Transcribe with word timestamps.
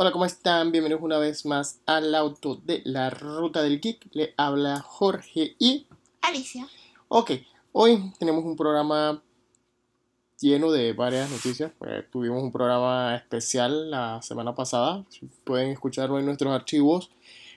Hola, 0.00 0.12
¿cómo 0.12 0.26
están? 0.26 0.70
Bienvenidos 0.70 1.02
una 1.02 1.18
vez 1.18 1.44
más 1.44 1.80
al 1.84 2.14
auto 2.14 2.54
de 2.54 2.82
la 2.84 3.10
ruta 3.10 3.62
del 3.64 3.80
geek. 3.80 4.06
Le 4.12 4.32
habla 4.36 4.78
Jorge 4.78 5.56
y 5.58 5.88
Alicia. 6.22 6.68
Ok, 7.08 7.32
hoy 7.72 8.12
tenemos 8.16 8.44
un 8.44 8.54
programa 8.54 9.20
lleno 10.38 10.70
de 10.70 10.92
varias 10.92 11.28
noticias. 11.28 11.72
Eh, 11.84 12.04
tuvimos 12.12 12.40
un 12.44 12.52
programa 12.52 13.16
especial 13.16 13.90
la 13.90 14.22
semana 14.22 14.54
pasada. 14.54 15.04
Pueden 15.42 15.70
escucharlo 15.70 16.20
en 16.20 16.26
nuestros 16.26 16.54
archivos. 16.54 17.10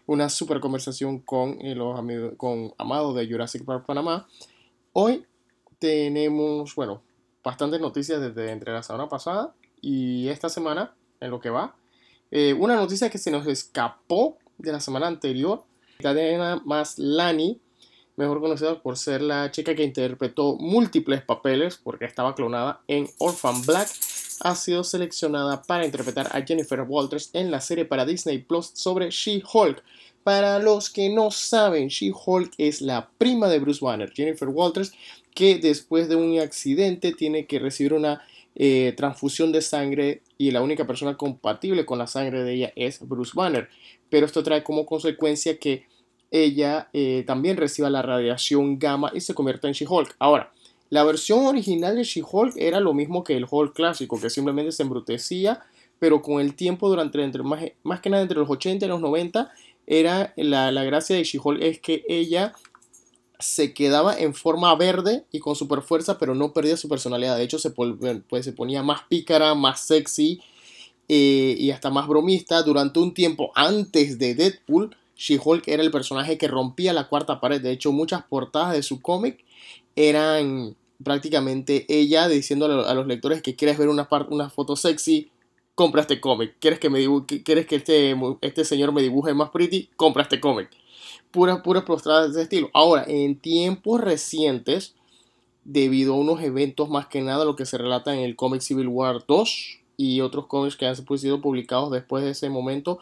Una 0.07 0.27
super 0.27 0.59
conversación 0.59 1.19
con 1.19 1.61
eh, 1.61 1.75
los 1.75 1.99
amigos, 1.99 2.33
con 2.37 2.73
Amado 2.79 3.13
de 3.13 3.27
Jurassic 3.27 3.63
Park 3.65 3.85
Panamá. 3.85 4.27
Hoy 4.93 5.27
tenemos, 5.77 6.73
bueno, 6.73 7.03
bastantes 7.43 7.79
noticias 7.79 8.19
desde 8.19 8.51
entre 8.51 8.73
la 8.73 8.81
semana 8.81 9.07
pasada 9.07 9.53
y 9.79 10.27
esta 10.29 10.49
semana, 10.49 10.95
en 11.19 11.29
lo 11.29 11.39
que 11.39 11.51
va. 11.51 11.75
Eh, 12.31 12.53
una 12.53 12.75
noticia 12.77 13.09
que 13.09 13.17
se 13.17 13.29
nos 13.29 13.45
escapó 13.45 14.37
de 14.57 14.71
la 14.71 14.79
semana 14.79 15.07
anterior. 15.07 15.63
Cadena 15.99 16.61
Maslany, 16.65 17.59
mejor 18.15 18.39
conocida 18.39 18.81
por 18.81 18.97
ser 18.97 19.21
la 19.21 19.51
chica 19.51 19.75
que 19.75 19.83
interpretó 19.83 20.55
múltiples 20.55 21.21
papeles 21.21 21.77
porque 21.77 22.05
estaba 22.05 22.33
clonada 22.33 22.81
en 22.87 23.07
Orphan 23.19 23.61
Black, 23.63 23.89
ha 24.39 24.55
sido 24.55 24.83
seleccionada 24.83 25.61
para 25.61 25.85
interpretar 25.85 26.29
a 26.35 26.41
Jennifer 26.41 26.81
Walters 26.81 27.29
en 27.33 27.51
la 27.51 27.61
serie 27.61 27.85
para 27.85 28.05
Disney 28.05 28.39
Plus 28.39 28.71
sobre 28.73 29.11
She-Hulk. 29.11 29.83
Para 30.23 30.59
los 30.59 30.89
que 30.89 31.09
no 31.09 31.31
saben, 31.31 31.89
She-Hulk 31.89 32.53
es 32.57 32.81
la 32.81 33.09
prima 33.17 33.49
de 33.49 33.59
Bruce 33.59 33.83
Banner, 33.83 34.11
Jennifer 34.11 34.47
Walters, 34.47 34.93
que 35.35 35.55
después 35.55 36.09
de 36.09 36.15
un 36.15 36.39
accidente 36.39 37.11
tiene 37.11 37.45
que 37.45 37.59
recibir 37.59 37.93
una 37.93 38.23
eh, 38.55 38.93
transfusión 38.97 39.51
de 39.51 39.61
sangre 39.61 40.21
y 40.37 40.51
la 40.51 40.61
única 40.61 40.85
persona 40.85 41.15
compatible 41.15 41.85
con 41.85 41.97
la 41.97 42.07
sangre 42.07 42.43
de 42.43 42.53
ella 42.53 42.73
es 42.75 43.07
Bruce 43.07 43.31
Banner. 43.33 43.69
Pero 44.09 44.25
esto 44.25 44.43
trae 44.43 44.63
como 44.63 44.85
consecuencia 44.85 45.57
que 45.57 45.85
ella 46.31 46.89
eh, 46.93 47.23
también 47.27 47.57
reciba 47.57 47.89
la 47.89 48.01
radiación 48.01 48.79
gamma 48.79 49.11
y 49.13 49.21
se 49.21 49.33
convierta 49.33 49.67
en 49.67 49.73
She-Hulk. 49.73 50.15
Ahora, 50.19 50.51
la 50.89 51.03
versión 51.03 51.45
original 51.45 51.95
de 51.95 52.03
She-Hulk 52.03 52.55
era 52.57 52.79
lo 52.79 52.93
mismo 52.93 53.23
que 53.23 53.35
el 53.35 53.45
Hulk 53.49 53.73
clásico, 53.73 54.19
que 54.19 54.29
simplemente 54.29 54.71
se 54.71 54.83
embrutecía, 54.83 55.61
pero 55.99 56.21
con 56.21 56.41
el 56.41 56.55
tiempo, 56.55 56.89
durante 56.89 57.21
entre, 57.23 57.43
más, 57.43 57.63
más 57.83 58.01
que 58.01 58.09
nada 58.09 58.23
entre 58.23 58.37
los 58.37 58.49
80 58.49 58.85
y 58.85 58.89
los 58.89 59.01
90, 59.01 59.51
era 59.87 60.33
la, 60.35 60.71
la 60.71 60.83
gracia 60.83 61.15
de 61.15 61.23
She-Hulk 61.23 61.61
es 61.61 61.79
que 61.79 62.03
ella 62.07 62.53
se 63.41 63.73
quedaba 63.73 64.17
en 64.17 64.33
forma 64.33 64.73
verde 64.75 65.25
y 65.31 65.39
con 65.39 65.55
super 65.55 65.81
fuerza, 65.81 66.17
pero 66.17 66.35
no 66.35 66.53
perdía 66.53 66.77
su 66.77 66.87
personalidad. 66.89 67.37
De 67.37 67.43
hecho, 67.43 67.59
se, 67.59 67.71
pues, 67.71 68.45
se 68.45 68.53
ponía 68.53 68.83
más 68.83 69.01
pícara, 69.09 69.55
más 69.55 69.81
sexy 69.81 70.41
eh, 71.07 71.55
y 71.57 71.71
hasta 71.71 71.89
más 71.89 72.07
bromista. 72.07 72.63
Durante 72.63 72.99
un 72.99 73.13
tiempo 73.13 73.51
antes 73.55 74.19
de 74.19 74.35
Deadpool, 74.35 74.95
She-Hulk 75.17 75.67
era 75.67 75.83
el 75.83 75.91
personaje 75.91 76.37
que 76.37 76.47
rompía 76.47 76.93
la 76.93 77.07
cuarta 77.07 77.39
pared. 77.39 77.61
De 77.61 77.71
hecho, 77.71 77.91
muchas 77.91 78.23
portadas 78.23 78.73
de 78.73 78.83
su 78.83 79.01
cómic 79.01 79.43
eran 79.95 80.75
prácticamente 81.03 81.85
ella 81.89 82.27
diciendo 82.27 82.65
a 82.85 82.93
los 82.93 83.07
lectores 83.07 83.41
que 83.41 83.55
quieres 83.55 83.77
ver 83.77 83.89
una, 83.89 84.07
una 84.29 84.49
foto 84.49 84.75
sexy, 84.75 85.29
compra 85.75 86.01
este 86.01 86.19
cómic. 86.21 86.55
¿Quieres 86.59 86.79
que, 86.79 86.89
me 86.89 87.05
¿Quieres 87.43 87.65
que 87.65 87.75
este, 87.75 88.15
este 88.41 88.65
señor 88.65 88.91
me 88.91 89.01
dibuje 89.01 89.33
más 89.33 89.49
pretty? 89.49 89.89
Compra 89.95 90.23
este 90.23 90.39
cómic 90.39 90.69
puras, 91.31 91.61
puras 91.61 91.83
postradas 91.83 92.27
de 92.27 92.31
ese 92.31 92.41
estilo. 92.43 92.69
Ahora, 92.73 93.05
en 93.07 93.35
tiempos 93.37 94.01
recientes, 94.01 94.95
debido 95.63 96.13
a 96.13 96.17
unos 96.17 96.41
eventos 96.41 96.89
más 96.89 97.07
que 97.07 97.21
nada, 97.21 97.45
lo 97.45 97.55
que 97.55 97.65
se 97.65 97.77
relata 97.77 98.13
en 98.13 98.21
el 98.21 98.35
cómic 98.35 98.61
Civil 98.61 98.87
War 98.87 99.23
2 99.27 99.79
y 99.97 100.21
otros 100.21 100.47
cómics 100.47 100.75
que 100.75 100.85
han 100.85 100.95
sido 100.95 101.41
publicados 101.41 101.91
después 101.91 102.23
de 102.23 102.31
ese 102.31 102.49
momento, 102.49 102.99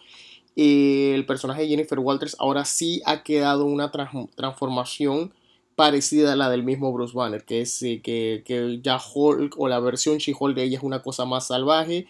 eh, 0.55 1.13
el 1.15 1.25
personaje 1.25 1.61
de 1.61 1.69
Jennifer 1.69 1.99
Walters 1.99 2.35
ahora 2.39 2.65
sí 2.65 3.01
ha 3.05 3.23
quedado 3.23 3.65
una 3.65 3.91
transformación 3.91 5.31
parecida 5.75 6.33
a 6.33 6.35
la 6.35 6.49
del 6.49 6.63
mismo 6.63 6.91
Bruce 6.91 7.15
Banner, 7.15 7.45
que 7.45 7.61
es 7.61 7.81
eh, 7.83 8.01
que, 8.03 8.43
que, 8.45 8.79
ya 8.81 8.99
Hulk 8.99 9.55
o 9.57 9.69
la 9.69 9.79
versión 9.79 10.17
She-Hulk 10.17 10.55
de 10.55 10.63
ella 10.63 10.77
es 10.77 10.83
una 10.83 11.01
cosa 11.01 11.23
más 11.23 11.47
salvaje, 11.47 12.07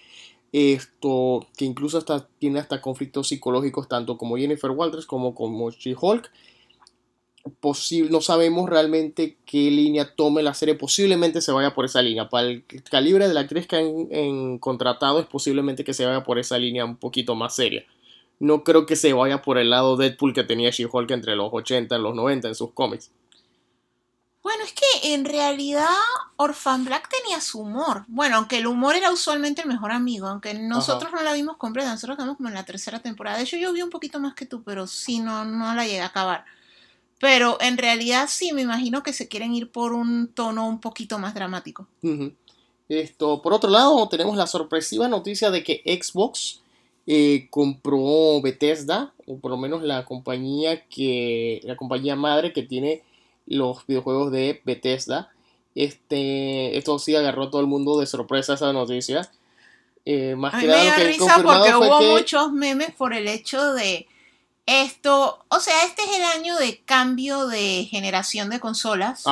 esto 0.51 1.45
que 1.57 1.65
incluso 1.65 1.97
hasta, 1.97 2.27
tiene 2.39 2.59
hasta 2.59 2.81
conflictos 2.81 3.27
psicológicos 3.27 3.87
tanto 3.87 4.17
como 4.17 4.37
Jennifer 4.37 4.71
Walters 4.71 5.05
como 5.05 5.35
como 5.35 5.69
She-Hulk. 5.69 6.31
no 8.09 8.21
sabemos 8.21 8.69
realmente 8.69 9.37
qué 9.45 9.69
línea 9.69 10.15
tome 10.15 10.43
la 10.43 10.53
serie, 10.53 10.75
posiblemente 10.75 11.41
se 11.41 11.51
vaya 11.51 11.73
por 11.73 11.85
esa 11.85 12.01
línea. 12.01 12.29
Para 12.29 12.47
el 12.47 12.63
calibre 12.89 13.27
de 13.27 13.33
la 13.33 13.41
actriz 13.41 13.67
que 13.67 13.75
han, 13.75 14.57
contratado 14.59 15.19
es 15.19 15.27
posiblemente 15.27 15.83
que 15.83 15.93
se 15.93 16.05
vaya 16.05 16.23
por 16.23 16.39
esa 16.39 16.57
línea 16.57 16.85
un 16.85 16.97
poquito 16.97 17.35
más 17.35 17.55
seria. 17.55 17.85
No 18.39 18.63
creo 18.63 18.85
que 18.85 18.95
se 18.95 19.13
vaya 19.13 19.41
por 19.41 19.57
el 19.57 19.69
lado 19.69 19.97
Deadpool 19.97 20.33
que 20.33 20.43
tenía 20.43 20.69
She-Hulk 20.69 21.11
entre 21.11 21.35
los 21.35 21.49
80 21.51 21.97
y 21.97 22.01
los 22.01 22.15
90 22.15 22.47
en 22.47 22.55
sus 22.55 22.71
cómics. 22.71 23.11
Bueno, 24.49 24.63
es 24.63 24.73
que 24.73 25.13
en 25.13 25.25
realidad 25.25 25.85
Orphan 26.35 26.83
Black 26.83 27.07
tenía 27.07 27.39
su 27.39 27.59
humor. 27.59 28.05
Bueno, 28.07 28.37
aunque 28.37 28.57
el 28.57 28.65
humor 28.65 28.95
era 28.95 29.11
usualmente 29.11 29.61
el 29.61 29.67
mejor 29.67 29.91
amigo, 29.91 30.25
aunque 30.25 30.55
nosotros 30.55 31.11
no 31.13 31.21
la 31.21 31.33
vimos 31.33 31.57
completa, 31.57 31.91
nosotros 31.91 32.17
quedamos 32.17 32.37
como 32.37 32.49
en 32.49 32.55
la 32.55 32.65
tercera 32.65 32.97
temporada. 32.97 33.37
De 33.37 33.43
hecho, 33.43 33.57
yo 33.57 33.71
vi 33.73 33.83
un 33.83 33.91
poquito 33.91 34.19
más 34.19 34.33
que 34.33 34.47
tú, 34.47 34.63
pero 34.63 34.87
sí, 34.87 35.19
no, 35.19 35.45
no 35.45 35.75
la 35.75 35.85
llegué 35.85 36.01
a 36.01 36.07
acabar. 36.07 36.45
Pero 37.19 37.59
en 37.61 37.77
realidad 37.77 38.25
sí, 38.27 38.51
me 38.51 38.63
imagino 38.63 39.03
que 39.03 39.13
se 39.13 39.27
quieren 39.27 39.53
ir 39.53 39.69
por 39.69 39.93
un 39.93 40.29
tono 40.29 40.67
un 40.67 40.81
poquito 40.81 41.19
más 41.19 41.35
dramático. 41.35 41.85
Esto, 42.87 43.43
por 43.43 43.53
otro 43.53 43.69
lado, 43.69 44.09
tenemos 44.09 44.35
la 44.35 44.47
sorpresiva 44.47 45.07
noticia 45.07 45.51
de 45.51 45.63
que 45.63 45.83
Xbox 45.85 46.61
eh, 47.05 47.49
compró 47.51 48.41
Bethesda, 48.41 49.13
o 49.27 49.37
por 49.37 49.51
lo 49.51 49.57
menos 49.57 49.83
la 49.83 50.05
compañía 50.05 50.87
que, 50.87 51.61
la 51.65 51.77
compañía 51.77 52.15
madre 52.15 52.51
que 52.51 52.63
tiene 52.63 53.03
los 53.49 53.85
videojuegos 53.85 54.31
de 54.31 54.61
Bethesda. 54.63 55.31
Este, 55.75 56.77
esto 56.77 56.97
sí 56.99 57.15
agarró 57.15 57.43
a 57.43 57.49
todo 57.51 57.61
el 57.61 57.67
mundo 57.67 57.99
de 57.99 58.05
sorpresa 58.05 58.53
esa 58.53 58.71
noticia. 58.71 59.29
Eh, 60.05 60.35
más 60.35 60.59
que 60.59 60.67
nada 60.67 60.95
que 60.95 61.03
risa 61.03 61.35
porque 61.43 61.75
hubo 61.75 62.01
muchos 62.01 62.51
memes 62.53 62.91
por 62.93 63.13
el 63.13 63.27
hecho 63.27 63.73
de 63.73 64.07
esto, 64.65 65.43
o 65.49 65.59
sea, 65.59 65.83
este 65.83 66.03
es 66.03 66.09
el 66.15 66.23
año 66.23 66.55
de 66.57 66.81
cambio 66.83 67.47
de 67.47 67.87
generación 67.89 68.49
de 68.49 68.59
consolas 68.59 69.23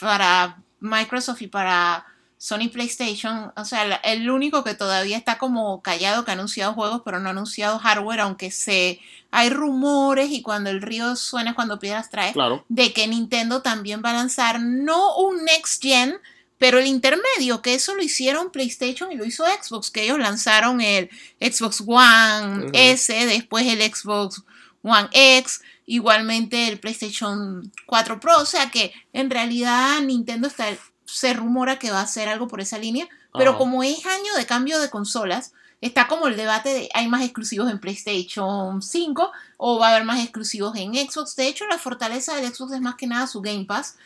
para 0.00 0.62
Microsoft 0.80 1.42
y 1.42 1.46
para 1.46 2.06
Sony 2.44 2.68
PlayStation, 2.70 3.52
o 3.56 3.64
sea, 3.64 3.84
el 4.04 4.28
único 4.28 4.64
que 4.64 4.74
todavía 4.74 5.16
está 5.16 5.38
como 5.38 5.80
callado 5.80 6.26
que 6.26 6.30
ha 6.30 6.34
anunciado 6.34 6.74
juegos, 6.74 7.00
pero 7.02 7.18
no 7.18 7.28
ha 7.28 7.32
anunciado 7.32 7.78
hardware, 7.78 8.20
aunque 8.20 8.50
se 8.50 9.00
hay 9.30 9.48
rumores 9.48 10.30
y 10.30 10.42
cuando 10.42 10.68
el 10.68 10.82
río 10.82 11.16
suena 11.16 11.52
es 11.52 11.56
cuando 11.56 11.78
piedras 11.78 12.10
trae, 12.10 12.34
de 12.68 12.92
que 12.92 13.06
Nintendo 13.06 13.62
también 13.62 14.02
va 14.04 14.10
a 14.10 14.16
lanzar 14.16 14.60
no 14.60 15.16
un 15.16 15.42
next 15.42 15.82
gen, 15.82 16.16
pero 16.58 16.78
el 16.78 16.86
intermedio, 16.86 17.62
que 17.62 17.72
eso 17.72 17.94
lo 17.94 18.02
hicieron 18.02 18.52
PlayStation 18.52 19.10
y 19.10 19.16
lo 19.16 19.24
hizo 19.24 19.46
Xbox, 19.46 19.90
que 19.90 20.02
ellos 20.02 20.18
lanzaron 20.18 20.82
el 20.82 21.08
Xbox 21.40 21.82
One 21.86 22.66
S, 22.74 23.10
después 23.24 23.66
el 23.66 23.80
Xbox 23.90 24.42
One 24.82 25.08
X, 25.12 25.62
igualmente 25.86 26.68
el 26.68 26.78
PlayStation 26.78 27.72
4 27.86 28.20
Pro, 28.20 28.36
o 28.36 28.44
sea 28.44 28.70
que 28.70 28.92
en 29.14 29.30
realidad 29.30 30.02
Nintendo 30.02 30.46
está 30.46 30.68
se 31.14 31.32
rumora 31.32 31.78
que 31.78 31.92
va 31.92 32.00
a 32.00 32.04
hacer 32.04 32.28
algo 32.28 32.48
por 32.48 32.60
esa 32.60 32.76
línea, 32.76 33.08
pero 33.32 33.56
como 33.56 33.84
es 33.84 34.04
año 34.04 34.34
de 34.36 34.46
cambio 34.46 34.80
de 34.80 34.90
consolas, 34.90 35.52
está 35.80 36.08
como 36.08 36.26
el 36.26 36.36
debate 36.36 36.70
de 36.70 36.88
hay 36.92 37.06
más 37.06 37.22
exclusivos 37.22 37.70
en 37.70 37.78
PlayStation 37.78 38.82
5 38.82 39.32
o 39.56 39.78
va 39.78 39.88
a 39.88 39.90
haber 39.90 40.04
más 40.04 40.20
exclusivos 40.20 40.76
en 40.76 40.94
Xbox. 40.94 41.36
De 41.36 41.46
hecho, 41.46 41.66
la 41.66 41.78
fortaleza 41.78 42.34
del 42.34 42.52
Xbox 42.52 42.72
es 42.72 42.80
más 42.80 42.96
que 42.96 43.06
nada 43.06 43.28
su 43.28 43.40
Game 43.40 43.64
Pass, 43.64 43.96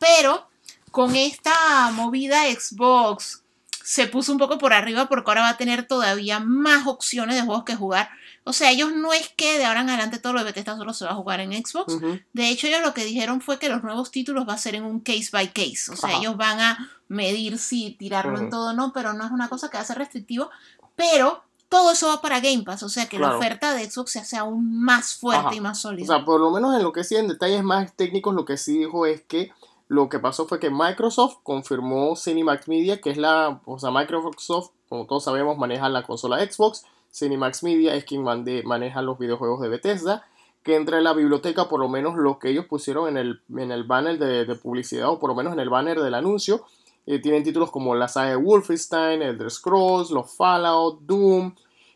pero 0.00 0.48
con 0.90 1.14
esta 1.14 1.90
movida 1.92 2.42
Xbox 2.52 3.42
se 3.84 4.08
puso 4.08 4.32
un 4.32 4.38
poco 4.38 4.58
por 4.58 4.72
arriba 4.72 5.08
porque 5.08 5.30
ahora 5.30 5.42
va 5.42 5.50
a 5.50 5.56
tener 5.56 5.86
todavía 5.86 6.40
más 6.40 6.88
opciones 6.88 7.36
de 7.36 7.42
juegos 7.42 7.64
que 7.64 7.76
jugar 7.76 8.10
O 8.48 8.52
sea, 8.52 8.70
ellos 8.70 8.92
no 8.92 9.12
es 9.12 9.28
que 9.30 9.58
de 9.58 9.64
ahora 9.64 9.80
en 9.80 9.90
adelante 9.90 10.20
todo 10.20 10.32
lo 10.32 10.38
de 10.38 10.44
Bethesda 10.44 10.76
solo 10.76 10.94
se 10.94 11.04
va 11.04 11.10
a 11.10 11.16
jugar 11.16 11.40
en 11.40 11.52
Xbox. 11.52 11.98
De 12.32 12.48
hecho, 12.48 12.68
ellos 12.68 12.80
lo 12.80 12.94
que 12.94 13.04
dijeron 13.04 13.40
fue 13.40 13.58
que 13.58 13.68
los 13.68 13.82
nuevos 13.82 14.12
títulos 14.12 14.48
va 14.48 14.52
a 14.52 14.58
ser 14.58 14.76
en 14.76 14.84
un 14.84 15.00
case 15.00 15.30
by 15.32 15.52
case. 15.52 15.90
O 15.92 15.96
sea, 15.96 16.16
ellos 16.16 16.36
van 16.36 16.60
a 16.60 16.90
medir 17.08 17.58
si 17.58 17.96
tirarlo 17.98 18.38
en 18.38 18.48
todo 18.48 18.70
o 18.70 18.72
no, 18.72 18.92
pero 18.92 19.14
no 19.14 19.24
es 19.24 19.32
una 19.32 19.48
cosa 19.48 19.68
que 19.68 19.78
va 19.78 19.82
a 19.82 19.86
ser 19.86 19.98
restrictivo. 19.98 20.48
Pero 20.94 21.42
todo 21.68 21.90
eso 21.90 22.06
va 22.06 22.20
para 22.20 22.38
Game 22.38 22.62
Pass, 22.62 22.84
o 22.84 22.88
sea 22.88 23.08
que 23.08 23.18
la 23.18 23.36
oferta 23.36 23.74
de 23.74 23.90
Xbox 23.90 24.12
se 24.12 24.20
hace 24.20 24.36
aún 24.36 24.80
más 24.80 25.14
fuerte 25.14 25.56
y 25.56 25.60
más 25.60 25.80
sólida. 25.80 26.04
O 26.04 26.16
sea, 26.16 26.24
por 26.24 26.40
lo 26.40 26.52
menos 26.52 26.76
en 26.76 26.84
lo 26.84 26.92
que 26.92 27.02
sí, 27.02 27.16
en 27.16 27.26
detalles 27.26 27.64
más 27.64 27.94
técnicos, 27.94 28.32
lo 28.32 28.44
que 28.44 28.56
sí 28.56 28.78
dijo 28.78 29.06
es 29.06 29.22
que 29.22 29.50
lo 29.88 30.08
que 30.08 30.20
pasó 30.20 30.46
fue 30.46 30.60
que 30.60 30.70
Microsoft 30.70 31.38
confirmó 31.42 32.14
Cinemax 32.14 32.68
Media, 32.68 33.00
que 33.00 33.10
es 33.10 33.16
la, 33.16 33.60
o 33.64 33.78
sea, 33.80 33.90
Microsoft, 33.90 34.70
como 34.88 35.06
todos 35.06 35.24
sabemos, 35.24 35.58
maneja 35.58 35.88
la 35.88 36.04
consola 36.04 36.38
Xbox, 36.38 36.84
Cinemax 37.16 37.62
Media 37.62 37.94
es 37.94 38.04
quien 38.04 38.22
maneja 38.22 39.00
los 39.00 39.18
videojuegos 39.18 39.62
de 39.62 39.68
Bethesda, 39.68 40.26
que 40.62 40.76
entre 40.76 40.98
en 40.98 41.04
la 41.04 41.14
biblioteca, 41.14 41.68
por 41.68 41.80
lo 41.80 41.88
menos 41.88 42.16
lo 42.16 42.38
que 42.38 42.50
ellos 42.50 42.66
pusieron 42.66 43.08
en 43.08 43.16
el, 43.16 43.40
en 43.56 43.70
el 43.70 43.84
banner 43.84 44.18
de, 44.18 44.54
publicidad, 44.56 45.08
o 45.08 45.18
por 45.18 45.30
lo 45.30 45.34
menos 45.34 45.54
en 45.54 45.60
el 45.60 45.70
banner 45.70 46.00
del 46.00 46.14
anuncio, 46.14 46.66
eh, 47.06 47.18
tienen 47.20 47.42
títulos 47.42 47.70
como 47.70 47.94
la 47.94 48.08
saga 48.08 48.30
de 48.30 48.36
Wolfenstein, 48.36 49.22
Elder 49.22 49.50
Scrolls, 49.50 50.10
los 50.10 50.30
Fallout, 50.36 51.00
Doom, 51.02 51.54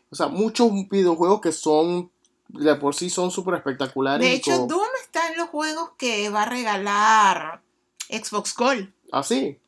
o 0.09 0.15
sea, 0.15 0.27
muchos 0.27 0.71
videojuegos 0.89 1.39
que 1.39 1.51
son 1.51 2.09
de 2.47 2.75
por 2.75 2.95
sí 2.95 3.09
son 3.09 3.29
súper 3.29 3.55
espectaculares. 3.55 4.27
De 4.27 4.33
hecho, 4.33 4.65
Doom 4.65 4.89
está 5.03 5.29
en 5.29 5.37
los 5.37 5.49
juegos 5.49 5.91
que 5.97 6.29
va 6.29 6.43
a 6.43 6.45
regalar 6.45 7.61
Xbox 8.09 8.55
Gold. 8.55 8.91
¿Ah, 9.11 9.23
sí? 9.23 9.59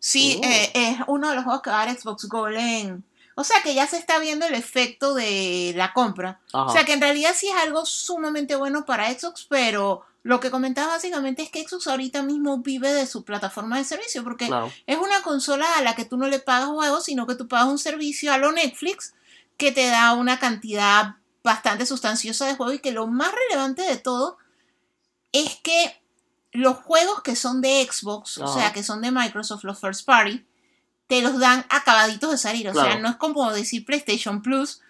Sí, 0.00 0.40
oh. 0.42 0.46
eh, 0.46 0.72
es 0.74 0.98
uno 1.06 1.30
de 1.30 1.36
los 1.36 1.44
juegos 1.44 1.62
que 1.62 1.70
va 1.70 1.82
a 1.82 1.86
dar 1.86 1.96
Xbox 1.96 2.28
Gold 2.28 2.56
en... 2.56 3.04
O 3.38 3.44
sea 3.44 3.62
que 3.62 3.74
ya 3.74 3.86
se 3.86 3.98
está 3.98 4.18
viendo 4.18 4.46
el 4.46 4.54
efecto 4.54 5.14
de 5.14 5.74
la 5.76 5.92
compra. 5.92 6.40
O 6.52 6.72
sea 6.72 6.84
que 6.84 6.94
en 6.94 7.02
realidad 7.02 7.32
sí 7.36 7.48
es 7.48 7.54
algo 7.54 7.84
sumamente 7.84 8.56
bueno 8.56 8.86
para 8.86 9.12
Xbox, 9.12 9.46
pero 9.48 10.02
lo 10.22 10.40
que 10.40 10.50
comentaba 10.50 10.94
básicamente 10.94 11.42
es 11.42 11.50
que 11.50 11.62
Xbox 11.62 11.86
ahorita 11.86 12.22
mismo 12.22 12.58
vive 12.58 12.92
de 12.92 13.06
su 13.06 13.24
plataforma 13.24 13.76
de 13.76 13.84
servicio, 13.84 14.24
porque 14.24 14.50
es 14.86 14.98
una 14.98 15.22
consola 15.22 15.66
a 15.76 15.82
la 15.82 15.94
que 15.94 16.06
tú 16.06 16.16
no 16.16 16.28
le 16.28 16.38
pagas 16.38 16.70
juegos, 16.70 17.04
sino 17.04 17.26
que 17.26 17.34
tú 17.34 17.46
pagas 17.46 17.68
un 17.68 17.78
servicio 17.78 18.32
a 18.32 18.38
lo 18.38 18.52
Netflix 18.52 19.12
que 19.58 19.70
te 19.70 19.86
da 19.86 20.14
una 20.14 20.38
cantidad 20.38 21.16
bastante 21.44 21.84
sustanciosa 21.84 22.46
de 22.46 22.56
juego 22.56 22.72
y 22.72 22.78
que 22.78 22.90
lo 22.90 23.06
más 23.06 23.32
relevante 23.32 23.82
de 23.82 23.98
todo 23.98 24.38
es 25.32 25.56
que 25.56 26.00
los 26.52 26.78
juegos 26.78 27.22
que 27.22 27.36
son 27.36 27.60
de 27.60 27.86
Xbox, 27.88 28.38
o 28.38 28.48
sea, 28.48 28.72
que 28.72 28.82
son 28.82 29.02
de 29.02 29.12
Microsoft, 29.12 29.64
los 29.64 29.78
first 29.78 30.06
party, 30.06 30.44
te 31.06 31.22
los 31.22 31.38
dan 31.38 31.64
acabaditos 31.68 32.30
de 32.30 32.38
salir. 32.38 32.68
O 32.68 32.74
sea, 32.74 32.98
no 32.98 33.08
es 33.08 33.16
como 33.16 33.52
decir 33.52 33.84
PlayStation 33.84 34.42
Plus, 34.42 34.80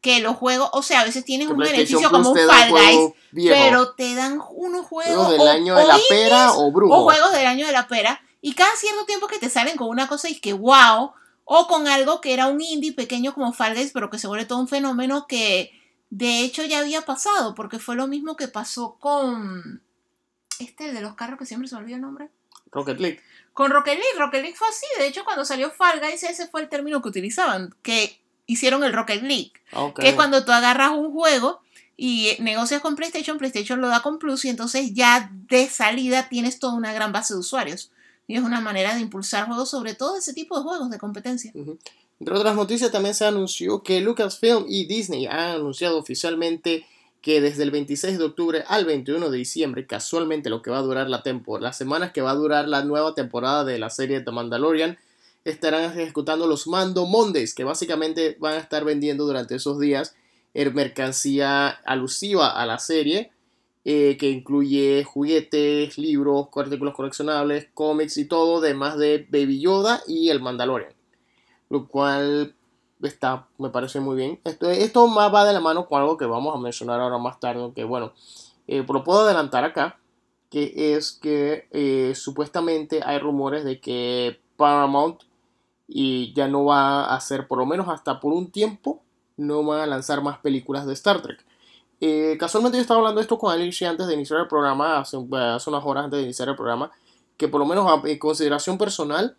que 0.00 0.20
los 0.20 0.36
juegos, 0.36 0.68
o 0.72 0.82
sea, 0.82 1.00
a 1.00 1.04
veces 1.04 1.24
tienes 1.24 1.48
un 1.48 1.56
beneficio 1.56 2.10
como 2.10 2.30
un 2.30 2.38
Fall 2.38 2.70
Guys, 2.70 3.12
pero 3.48 3.94
te 3.94 4.14
dan 4.14 4.38
unos 4.50 4.86
juegos. 4.86 5.30
del 5.30 5.48
año 5.48 5.74
de 5.76 5.86
la 5.86 5.98
pera 6.08 6.52
o 6.52 6.70
brujo. 6.70 6.94
O 6.94 7.02
juegos 7.04 7.32
del 7.32 7.46
año 7.46 7.66
de 7.66 7.72
la 7.72 7.88
pera. 7.88 8.20
Y 8.40 8.52
cada 8.52 8.76
cierto 8.76 9.06
tiempo 9.06 9.26
que 9.26 9.38
te 9.38 9.48
salen 9.48 9.76
con 9.76 9.88
una 9.88 10.06
cosa 10.06 10.28
y 10.28 10.38
que 10.38 10.52
wow, 10.52 11.12
o 11.44 11.66
con 11.66 11.88
algo 11.88 12.20
que 12.20 12.34
era 12.34 12.48
un 12.48 12.60
indie 12.60 12.92
pequeño 12.92 13.32
como 13.32 13.52
Fall 13.52 13.74
Guys, 13.74 13.92
pero 13.92 14.10
que 14.10 14.18
se 14.18 14.26
vuelve 14.26 14.44
todo 14.44 14.58
un 14.60 14.68
fenómeno 14.68 15.26
que 15.26 15.72
de 16.10 16.40
hecho 16.40 16.64
ya 16.64 16.80
había 16.80 17.02
pasado, 17.02 17.54
porque 17.54 17.78
fue 17.78 17.96
lo 17.96 18.06
mismo 18.06 18.36
que 18.36 18.48
pasó 18.48 18.98
con 19.00 19.82
este, 20.58 20.88
el 20.88 20.94
de 20.94 21.00
los 21.00 21.14
carros 21.14 21.38
que 21.38 21.46
siempre 21.46 21.66
se 21.66 21.74
me 21.74 21.80
olvida 21.80 21.96
el 21.96 22.02
nombre. 22.02 22.28
Rocket 22.70 23.00
League. 23.00 23.20
Con 23.54 23.70
Rocket 23.70 23.94
League, 23.94 24.18
Rocket 24.18 24.42
League 24.42 24.56
fue 24.56 24.68
así. 24.68 24.84
De 24.98 25.06
hecho, 25.06 25.24
cuando 25.24 25.44
salió 25.44 25.70
Fall 25.70 26.00
Guys, 26.00 26.24
ese 26.24 26.48
fue 26.48 26.60
el 26.60 26.68
término 26.68 27.00
que 27.00 27.08
utilizaban, 27.08 27.74
que 27.82 28.20
hicieron 28.46 28.82
el 28.84 28.92
Rocket 28.92 29.22
League. 29.22 29.52
Que 29.96 30.08
es 30.08 30.14
cuando 30.14 30.44
tú 30.44 30.50
agarras 30.50 30.90
un 30.90 31.12
juego 31.12 31.60
y 31.96 32.32
negocias 32.40 32.82
con 32.82 32.96
PlayStation, 32.96 33.38
PlayStation 33.38 33.80
lo 33.80 33.86
da 33.86 34.02
con 34.02 34.18
Plus 34.18 34.44
y 34.44 34.48
entonces 34.48 34.92
ya 34.92 35.30
de 35.48 35.68
salida 35.68 36.28
tienes 36.28 36.58
toda 36.58 36.74
una 36.74 36.92
gran 36.92 37.12
base 37.12 37.32
de 37.32 37.40
usuarios. 37.40 37.92
Y 38.26 38.36
es 38.36 38.42
una 38.42 38.60
manera 38.60 38.94
de 38.96 39.02
impulsar 39.02 39.46
juegos, 39.46 39.70
sobre 39.70 39.94
todo 39.94 40.16
ese 40.16 40.34
tipo 40.34 40.56
de 40.56 40.64
juegos 40.64 40.90
de 40.90 40.98
competencia. 40.98 41.52
Entre 41.54 42.34
otras 42.34 42.56
noticias, 42.56 42.90
también 42.90 43.14
se 43.14 43.24
anunció 43.24 43.82
que 43.84 44.00
Lucasfilm 44.00 44.64
y 44.68 44.86
Disney 44.86 45.26
han 45.26 45.56
anunciado 45.56 45.98
oficialmente 45.98 46.86
que 47.24 47.40
desde 47.40 47.62
el 47.62 47.70
26 47.70 48.18
de 48.18 48.24
octubre 48.24 48.64
al 48.68 48.84
21 48.84 49.30
de 49.30 49.38
diciembre, 49.38 49.86
casualmente 49.86 50.50
lo 50.50 50.60
que 50.60 50.70
va 50.70 50.76
a 50.76 50.82
durar 50.82 51.08
la 51.08 51.22
temporada, 51.22 51.68
las 51.68 51.78
semanas 51.78 52.12
que 52.12 52.20
va 52.20 52.32
a 52.32 52.34
durar 52.34 52.68
la 52.68 52.84
nueva 52.84 53.14
temporada 53.14 53.64
de 53.64 53.78
la 53.78 53.88
serie 53.88 54.20
The 54.20 54.30
Mandalorian, 54.30 54.98
estarán 55.42 55.84
ejecutando 55.98 56.46
los 56.46 56.66
Mando 56.66 57.06
Mondays, 57.06 57.54
que 57.54 57.64
básicamente 57.64 58.36
van 58.40 58.52
a 58.52 58.58
estar 58.58 58.84
vendiendo 58.84 59.24
durante 59.24 59.54
esos 59.54 59.80
días 59.80 60.14
mercancía 60.52 61.68
alusiva 61.68 62.50
a 62.50 62.66
la 62.66 62.78
serie, 62.78 63.32
eh, 63.86 64.18
que 64.18 64.28
incluye 64.28 65.02
juguetes, 65.04 65.96
libros, 65.96 66.48
artículos 66.54 66.94
coleccionables, 66.94 67.68
cómics 67.72 68.18
y 68.18 68.26
todo, 68.26 68.58
además 68.58 68.98
de 68.98 69.26
Baby 69.30 69.60
Yoda 69.60 70.02
y 70.06 70.28
el 70.28 70.40
Mandalorian. 70.40 70.92
Lo 71.70 71.88
cual 71.88 72.54
está, 73.08 73.46
me 73.58 73.70
parece 73.70 74.00
muy 74.00 74.16
bien. 74.16 74.40
Esto, 74.44 74.70
esto 74.70 75.06
más 75.06 75.32
va 75.32 75.44
de 75.44 75.52
la 75.52 75.60
mano 75.60 75.86
con 75.86 76.00
algo 76.00 76.16
que 76.16 76.26
vamos 76.26 76.54
a 76.54 76.58
mencionar 76.58 77.00
ahora 77.00 77.18
más 77.18 77.40
tarde, 77.40 77.72
que 77.74 77.84
bueno, 77.84 78.12
eh, 78.66 78.84
lo 78.88 79.04
puedo 79.04 79.20
adelantar 79.20 79.64
acá, 79.64 79.98
que 80.50 80.94
es 80.94 81.12
que 81.12 81.68
eh, 81.70 82.14
supuestamente 82.14 83.00
hay 83.04 83.18
rumores 83.18 83.64
de 83.64 83.80
que 83.80 84.40
Paramount 84.56 85.22
y 85.86 86.32
ya 86.34 86.48
no 86.48 86.64
va 86.64 87.04
a 87.04 87.16
hacer, 87.16 87.46
por 87.46 87.58
lo 87.58 87.66
menos 87.66 87.88
hasta 87.88 88.20
por 88.20 88.32
un 88.32 88.50
tiempo, 88.50 89.02
no 89.36 89.64
van 89.64 89.80
a 89.80 89.86
lanzar 89.86 90.22
más 90.22 90.38
películas 90.38 90.86
de 90.86 90.92
Star 90.94 91.20
Trek. 91.20 91.44
Eh, 92.00 92.36
casualmente 92.38 92.78
yo 92.78 92.82
estaba 92.82 93.00
hablando 93.00 93.20
esto 93.20 93.38
con 93.38 93.52
Alicia 93.52 93.90
antes 93.90 94.06
de 94.06 94.14
iniciar 94.14 94.40
el 94.40 94.48
programa, 94.48 94.98
hace, 94.98 95.16
hace, 95.16 95.70
unas 95.70 95.84
horas 95.84 96.04
antes 96.04 96.18
de 96.18 96.24
iniciar 96.24 96.48
el 96.48 96.56
programa, 96.56 96.90
que 97.36 97.48
por 97.48 97.60
lo 97.60 97.66
menos 97.66 98.04
en 98.04 98.18
consideración 98.18 98.78
personal, 98.78 99.36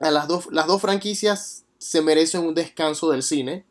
a 0.00 0.10
las 0.10 0.28
las 0.50 0.66
dos 0.66 0.80
franquicias 0.80 1.64
se 1.78 2.02
merecen 2.02 2.46
un 2.46 2.54
descanso 2.54 3.10
del 3.10 3.22
cine 3.22 3.64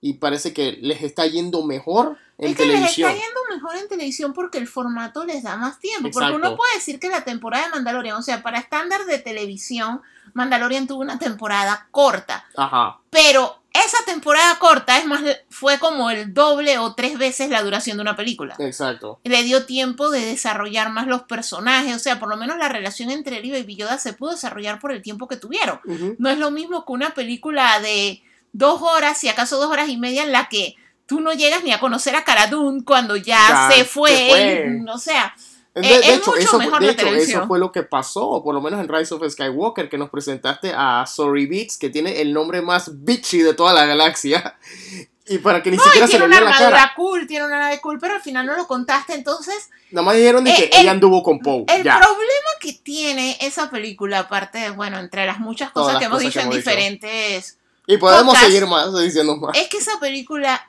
y 0.00 0.14
parece 0.14 0.54
que 0.54 0.72
les 0.80 1.02
está 1.02 1.26
yendo 1.26 1.64
mejor 1.64 2.16
en 2.38 2.50
es 2.50 2.56
que 2.56 2.62
televisión. 2.62 3.10
Les 3.10 3.18
está 3.18 3.26
yendo 3.26 3.40
mejor 3.50 3.76
en 3.76 3.88
televisión 3.88 4.32
porque 4.32 4.58
el 4.58 4.66
formato 4.66 5.24
les 5.24 5.42
da 5.42 5.56
más 5.56 5.78
tiempo. 5.78 6.08
Porque 6.10 6.32
uno 6.32 6.56
puede 6.56 6.74
decir 6.74 6.98
que 6.98 7.08
la 7.08 7.24
temporada 7.24 7.66
de 7.66 7.70
Mandalorian, 7.70 8.16
o 8.16 8.22
sea, 8.22 8.42
para 8.42 8.58
estándar 8.58 9.04
de 9.04 9.18
televisión, 9.18 10.00
Mandalorian 10.32 10.86
tuvo 10.86 11.00
una 11.00 11.18
temporada 11.18 11.88
corta. 11.90 12.46
Ajá. 12.56 13.00
Pero 13.10 13.59
esa 13.72 13.98
temporada 14.04 14.58
corta 14.58 14.98
es 14.98 15.06
más 15.06 15.22
fue 15.48 15.78
como 15.78 16.10
el 16.10 16.34
doble 16.34 16.78
o 16.78 16.94
tres 16.94 17.18
veces 17.18 17.50
la 17.50 17.62
duración 17.62 17.96
de 17.96 18.02
una 18.02 18.16
película. 18.16 18.56
Exacto. 18.58 19.20
Le 19.24 19.42
dio 19.42 19.66
tiempo 19.66 20.10
de 20.10 20.24
desarrollar 20.24 20.90
más 20.90 21.06
los 21.06 21.22
personajes, 21.22 21.94
o 21.94 21.98
sea, 21.98 22.18
por 22.18 22.28
lo 22.28 22.36
menos 22.36 22.58
la 22.58 22.68
relación 22.68 23.10
entre 23.10 23.38
él 23.38 23.46
y 23.46 23.52
Baby 23.52 23.76
Yoda 23.76 23.98
se 23.98 24.12
pudo 24.12 24.32
desarrollar 24.32 24.80
por 24.80 24.92
el 24.92 25.02
tiempo 25.02 25.28
que 25.28 25.36
tuvieron. 25.36 25.80
No 26.18 26.28
es 26.28 26.38
lo 26.38 26.50
mismo 26.50 26.84
que 26.84 26.92
una 26.92 27.14
película 27.14 27.80
de 27.80 28.22
dos 28.52 28.82
horas, 28.82 29.18
si 29.18 29.28
acaso 29.28 29.58
dos 29.58 29.70
horas 29.70 29.88
y 29.88 29.96
media, 29.96 30.24
en 30.24 30.32
la 30.32 30.48
que 30.48 30.74
tú 31.06 31.20
no 31.20 31.32
llegas 31.32 31.64
ni 31.64 31.72
a 31.72 31.80
conocer 31.80 32.14
a 32.16 32.24
Cara 32.24 32.50
cuando 32.84 33.16
ya, 33.16 33.70
se 33.72 33.84
fue. 33.84 34.82
o 34.92 34.98
sea, 34.98 35.34
de, 35.74 35.88
eh, 35.88 36.14
hecho, 36.14 36.34
eso, 36.34 36.58
de 36.58 36.90
hecho 36.90 37.06
eso, 37.06 37.46
fue 37.46 37.58
lo 37.58 37.70
que 37.70 37.84
pasó, 37.84 38.42
por 38.42 38.54
lo 38.54 38.60
menos 38.60 38.80
en 38.80 38.88
Rise 38.88 39.14
of 39.14 39.22
Skywalker, 39.28 39.88
que 39.88 39.98
nos 39.98 40.10
presentaste 40.10 40.72
a 40.76 41.04
Sorry 41.06 41.46
Beats, 41.46 41.78
que 41.78 41.90
tiene 41.90 42.20
el 42.20 42.32
nombre 42.32 42.60
más 42.60 43.04
bitchy 43.04 43.42
de 43.42 43.54
toda 43.54 43.72
la 43.72 43.86
galaxia. 43.86 44.58
Y 45.28 45.38
para 45.38 45.62
que 45.62 45.70
ni 45.70 45.78
siquiera 45.78 46.08
se 46.08 46.18
le 46.18 46.26
vea 46.26 46.40
la 46.40 46.50
cara. 46.50 46.92
cool, 46.96 47.24
tiene 47.28 47.44
una 47.44 47.60
nave 47.60 47.80
cool, 47.80 48.00
pero 48.00 48.14
al 48.14 48.20
final 48.20 48.44
no 48.46 48.56
lo 48.56 48.66
contaste, 48.66 49.14
entonces... 49.14 49.70
Nada 49.92 50.04
más 50.04 50.16
dijeron 50.16 50.42
de 50.42 50.50
eh, 50.50 50.56
que 50.56 50.80
ella 50.80 50.90
anduvo 50.90 51.22
con 51.22 51.38
Poe. 51.38 51.66
El 51.68 51.82
problema 51.82 52.50
que 52.60 52.72
tiene 52.72 53.38
esa 53.40 53.70
película, 53.70 54.20
aparte 54.20 54.58
de, 54.58 54.70
bueno, 54.70 54.98
entre 54.98 55.26
las 55.26 55.38
muchas 55.38 55.70
cosas 55.70 55.98
que 55.98 56.06
hemos 56.06 56.18
dicho 56.18 56.40
en 56.40 56.50
diferentes... 56.50 57.58
Y 57.86 57.96
podemos 57.98 58.36
seguir 58.38 58.66
más, 58.66 58.92
diciendo 59.00 59.36
más. 59.36 59.56
Es 59.56 59.68
que 59.68 59.76
esa 59.76 60.00
película 60.00 60.68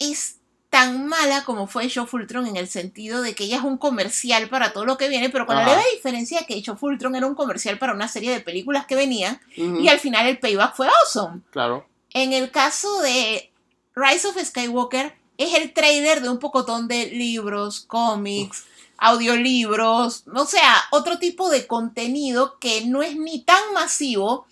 es 0.00 0.39
tan 0.70 1.08
mala 1.08 1.44
como 1.44 1.66
fue 1.66 1.88
Show 1.88 2.06
Fultron 2.06 2.46
en 2.46 2.56
el 2.56 2.68
sentido 2.68 3.22
de 3.22 3.34
que 3.34 3.44
ella 3.44 3.56
es 3.56 3.64
un 3.64 3.76
comercial 3.76 4.48
para 4.48 4.72
todo 4.72 4.84
lo 4.84 4.96
que 4.96 5.08
viene, 5.08 5.28
pero 5.28 5.44
con 5.44 5.56
la 5.56 5.66
leve 5.66 5.82
diferencia 5.94 6.46
que 6.46 6.62
Show 6.62 6.76
Fultron 6.76 7.16
era 7.16 7.26
un 7.26 7.34
comercial 7.34 7.76
para 7.76 7.92
una 7.92 8.06
serie 8.06 8.30
de 8.30 8.40
películas 8.40 8.86
que 8.86 8.94
venían 8.94 9.40
y 9.56 9.88
al 9.88 9.98
final 9.98 10.28
el 10.28 10.38
payback 10.38 10.76
fue 10.76 10.88
awesome. 10.88 11.40
Claro. 11.50 11.84
En 12.14 12.32
el 12.32 12.52
caso 12.52 13.02
de 13.02 13.50
Rise 13.96 14.28
of 14.28 14.38
Skywalker 14.42 15.12
es 15.38 15.54
el 15.54 15.72
trailer 15.72 16.22
de 16.22 16.28
un 16.28 16.38
pocotón 16.38 16.86
de 16.86 17.06
libros, 17.06 17.80
cómics, 17.80 18.64
audiolibros, 18.96 20.24
o 20.32 20.46
sea, 20.46 20.76
otro 20.92 21.18
tipo 21.18 21.50
de 21.50 21.66
contenido 21.66 22.58
que 22.60 22.86
no 22.86 23.02
es 23.02 23.16
ni 23.16 23.40
tan 23.42 23.72
masivo 23.74 24.46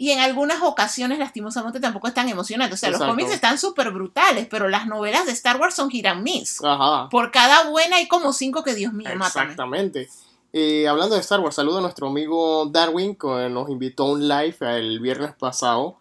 y 0.00 0.12
en 0.12 0.20
algunas 0.20 0.62
ocasiones, 0.62 1.18
lastimosamente, 1.18 1.78
tampoco 1.78 2.08
es 2.08 2.14
tan 2.14 2.26
emocionante. 2.26 2.72
O 2.72 2.76
sea, 2.78 2.88
los 2.88 3.02
cómics 3.02 3.32
están 3.32 3.58
súper 3.58 3.90
brutales, 3.90 4.46
pero 4.50 4.66
las 4.70 4.86
novelas 4.86 5.26
de 5.26 5.32
Star 5.32 5.60
Wars 5.60 5.74
son 5.74 5.90
giran 5.90 6.24
Ajá. 6.64 7.10
Por 7.10 7.30
cada 7.30 7.68
buena 7.68 7.96
hay 7.96 8.08
como 8.08 8.32
cinco 8.32 8.64
que 8.64 8.74
Dios 8.74 8.94
mío, 8.94 9.10
Exactamente. 9.10 10.08
Eh, 10.54 10.88
hablando 10.88 11.16
de 11.16 11.20
Star 11.20 11.40
Wars, 11.40 11.54
saludo 11.54 11.78
a 11.78 11.80
nuestro 11.82 12.06
amigo 12.06 12.64
Darwin, 12.72 13.14
que 13.14 13.50
nos 13.50 13.68
invitó 13.68 14.04
a 14.04 14.12
un 14.12 14.26
live 14.26 14.56
el 14.60 15.00
viernes 15.00 15.34
pasado. 15.34 15.96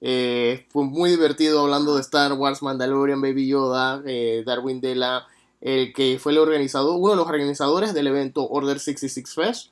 Eh, 0.00 0.66
fue 0.70 0.82
muy 0.82 1.10
divertido 1.10 1.60
hablando 1.60 1.94
de 1.94 2.00
Star 2.00 2.32
Wars, 2.32 2.60
Mandalorian, 2.60 3.20
Baby 3.20 3.46
Yoda, 3.46 4.02
eh, 4.04 4.42
Darwin 4.44 4.80
Della, 4.80 5.28
el 5.60 5.92
que 5.92 6.18
fue 6.18 6.32
el 6.32 6.38
organizador, 6.38 6.96
uno 6.98 7.10
de 7.10 7.16
los 7.18 7.28
organizadores 7.28 7.94
del 7.94 8.08
evento 8.08 8.48
Order 8.48 8.80
66 8.80 9.32
Fest, 9.32 9.70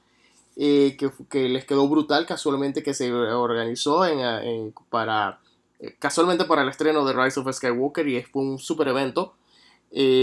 que, 0.56 1.10
que, 1.30 1.48
les 1.48 1.64
quedó 1.64 1.88
brutal 1.88 2.26
casualmente 2.26 2.82
que 2.82 2.94
se 2.94 3.12
organizó 3.12 4.04
en, 4.04 4.72
para 4.90 5.40
casualmente 5.98 6.44
para 6.44 6.62
el 6.62 6.68
estreno 6.68 7.04
de 7.04 7.12
Rise 7.12 7.40
of 7.40 7.52
Skywalker 7.52 8.06
y 8.06 8.22
fue 8.22 8.42
un 8.42 8.58
super 8.58 8.88
evento. 8.88 9.34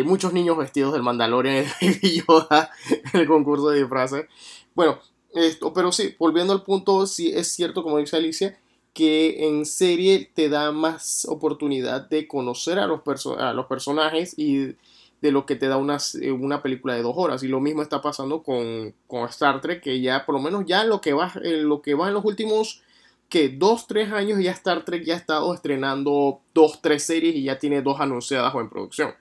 muchos 0.06 0.34
niños 0.34 0.58
vestidos 0.58 0.94
del 0.94 1.04
Mandalorian 1.04 1.66
y 1.82 2.22
Yoda 2.22 2.72
en 3.14 3.22
el 3.22 3.28
concurso 3.28 3.70
de 3.70 3.80
disfraces. 3.80 4.26
Bueno, 4.76 5.00
esto, 5.34 5.74
pero 5.74 5.92
sí, 5.92 6.16
volviendo 6.18 6.54
al 6.54 6.64
punto, 6.64 7.06
sí 7.06 7.32
es 7.34 7.52
cierto, 7.52 7.84
como 7.84 7.98
dice 7.98 8.18
Alicia, 8.18 8.58
que 8.94 9.48
en 9.48 9.66
serie 9.66 10.30
te 10.34 10.50
da 10.50 10.72
más 10.72 11.26
oportunidad 11.30 12.10
de 12.10 12.28
conocer 12.28 12.80
a 12.80 12.88
los, 12.88 13.02
a 13.38 13.54
los 13.54 13.68
personajes 13.68 14.38
y 14.38 14.76
de 15.22 15.32
lo 15.32 15.46
que 15.46 15.56
te 15.56 15.68
da 15.68 15.78
una, 15.78 15.98
eh, 16.22 16.32
una, 16.32 16.62
película 16.62 16.96
de 16.96 17.02
dos 17.02 17.16
horas. 17.18 17.44
Y 17.44 17.48
lo 17.48 17.60
mismo 17.60 17.82
está 17.82 18.02
pasando 18.02 18.44
con, 18.44 18.94
Star 19.30 19.62
Trek, 19.62 19.82
que 19.82 20.02
ya 20.02 20.26
por 20.26 20.36
lo 20.36 20.42
menos 20.42 20.66
ya 20.66 20.84
lo 20.84 21.02
que 21.02 21.14
va, 21.14 21.32
en 21.44 21.68
lo 21.68 21.82
que 21.82 21.94
va 21.94 22.08
en 22.08 22.14
los 22.14 22.26
últimos 22.26 22.82
que 23.30 23.50
dos, 23.50 23.86
tres 23.86 24.12
años 24.12 24.40
ya 24.42 24.52
Star 24.52 24.84
Trek 24.86 25.04
ya 25.04 25.14
ha 25.14 25.18
estado 25.18 25.54
estrenando 25.54 26.42
dos, 26.54 26.82
tres 26.82 27.04
series 27.04 27.36
y 27.36 27.44
ya 27.44 27.60
tiene 27.60 27.82
dos 27.82 28.00
anunciadas 28.00 28.54
o 28.56 28.62
en 28.62 28.70
producción. 28.70 29.14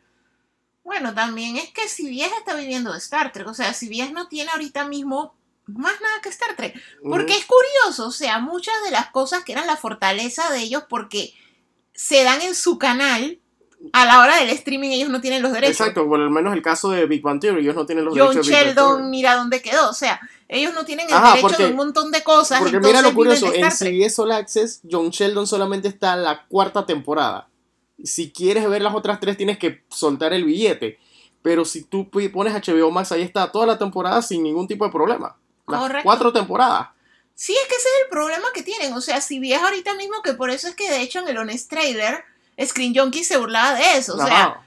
Bueno, 0.82 1.12
también 1.12 1.56
es 1.58 1.70
que 1.70 1.86
si 1.88 2.08
Vies 2.08 2.32
está 2.38 2.54
viviendo 2.54 2.92
de 2.92 2.98
Star 2.98 3.32
Trek, 3.32 3.46
o 3.46 3.54
sea, 3.54 3.74
si 3.74 3.88
Vies 3.88 4.12
no 4.12 4.28
tiene 4.28 4.50
ahorita 4.50 4.88
mismo 4.88 5.34
más 5.66 6.00
nada 6.00 6.20
que 6.22 6.30
Star 6.30 6.56
Trek. 6.56 6.80
Porque 7.02 7.34
es 7.34 7.44
curioso, 7.44 8.08
o 8.08 8.10
sea, 8.10 8.38
muchas 8.38 8.74
de 8.84 8.90
las 8.90 9.10
cosas 9.10 9.44
que 9.44 9.52
eran 9.52 9.66
la 9.66 9.76
fortaleza 9.76 10.50
de 10.50 10.60
ellos 10.60 10.84
porque 10.88 11.34
se 11.92 12.24
dan 12.24 12.40
en 12.42 12.54
su 12.54 12.78
canal, 12.78 13.38
a 13.92 14.04
la 14.04 14.20
hora 14.20 14.36
del 14.36 14.50
streaming 14.50 14.90
ellos 14.90 15.08
no 15.08 15.20
tienen 15.20 15.42
los 15.42 15.52
derechos. 15.52 15.80
Exacto, 15.80 16.06
por 16.06 16.18
lo 16.18 16.30
menos 16.30 16.54
el 16.54 16.62
caso 16.62 16.90
de 16.90 17.06
Big 17.06 17.22
Bang 17.22 17.40
Theory, 17.40 17.62
ellos 17.62 17.74
no 17.74 17.86
tienen 17.86 18.04
los 18.04 18.14
derechos. 18.14 18.36
John 18.36 18.44
Sheldon, 18.44 19.10
mira 19.10 19.36
dónde 19.36 19.62
quedó, 19.62 19.90
o 19.90 19.94
sea, 19.94 20.20
ellos 20.48 20.74
no 20.74 20.84
tienen 20.84 21.06
el 21.08 21.22
derecho 21.22 21.62
de 21.62 21.70
un 21.70 21.76
montón 21.76 22.10
de 22.10 22.22
cosas. 22.22 22.60
Porque 22.60 22.80
mira 22.80 23.02
lo 23.02 23.14
curioso, 23.14 23.52
en 23.52 23.70
CBS 23.70 24.20
All 24.20 24.32
Access, 24.32 24.80
John 24.90 25.10
Sheldon 25.10 25.46
solamente 25.46 25.88
está 25.88 26.14
en 26.14 26.24
la 26.24 26.46
cuarta 26.46 26.86
temporada. 26.86 27.48
Si 28.02 28.30
quieres 28.30 28.68
ver 28.68 28.82
las 28.82 28.94
otras 28.94 29.20
tres, 29.20 29.36
tienes 29.36 29.58
que 29.58 29.82
soltar 29.88 30.32
el 30.32 30.44
billete. 30.44 30.98
Pero 31.42 31.64
si 31.64 31.84
tú 31.84 32.10
pones 32.10 32.52
HBO 32.52 32.90
Max, 32.90 33.12
ahí 33.12 33.22
está 33.22 33.50
toda 33.50 33.66
la 33.66 33.78
temporada 33.78 34.22
sin 34.22 34.42
ningún 34.42 34.66
tipo 34.66 34.84
de 34.84 34.90
problema 34.92 35.36
cuatro 36.02 36.32
temporadas. 36.32 36.88
Sí, 37.34 37.54
es 37.54 37.68
que 37.68 37.76
ese 37.76 37.88
es 37.88 38.04
el 38.04 38.10
problema 38.10 38.48
que 38.52 38.62
tienen. 38.62 38.92
O 38.94 39.00
sea, 39.00 39.20
si 39.20 39.38
ves 39.38 39.60
ahorita 39.60 39.94
mismo 39.94 40.22
que 40.22 40.34
por 40.34 40.50
eso 40.50 40.68
es 40.68 40.74
que 40.74 40.90
de 40.90 41.02
hecho 41.02 41.20
en 41.20 41.28
el 41.28 41.38
Honest 41.38 41.70
Trailer, 41.70 42.24
Screen 42.64 42.94
Junkie 42.94 43.24
se 43.24 43.36
burlaba 43.36 43.74
de 43.74 43.98
eso. 43.98 44.14
O 44.14 44.24
sea, 44.24 44.66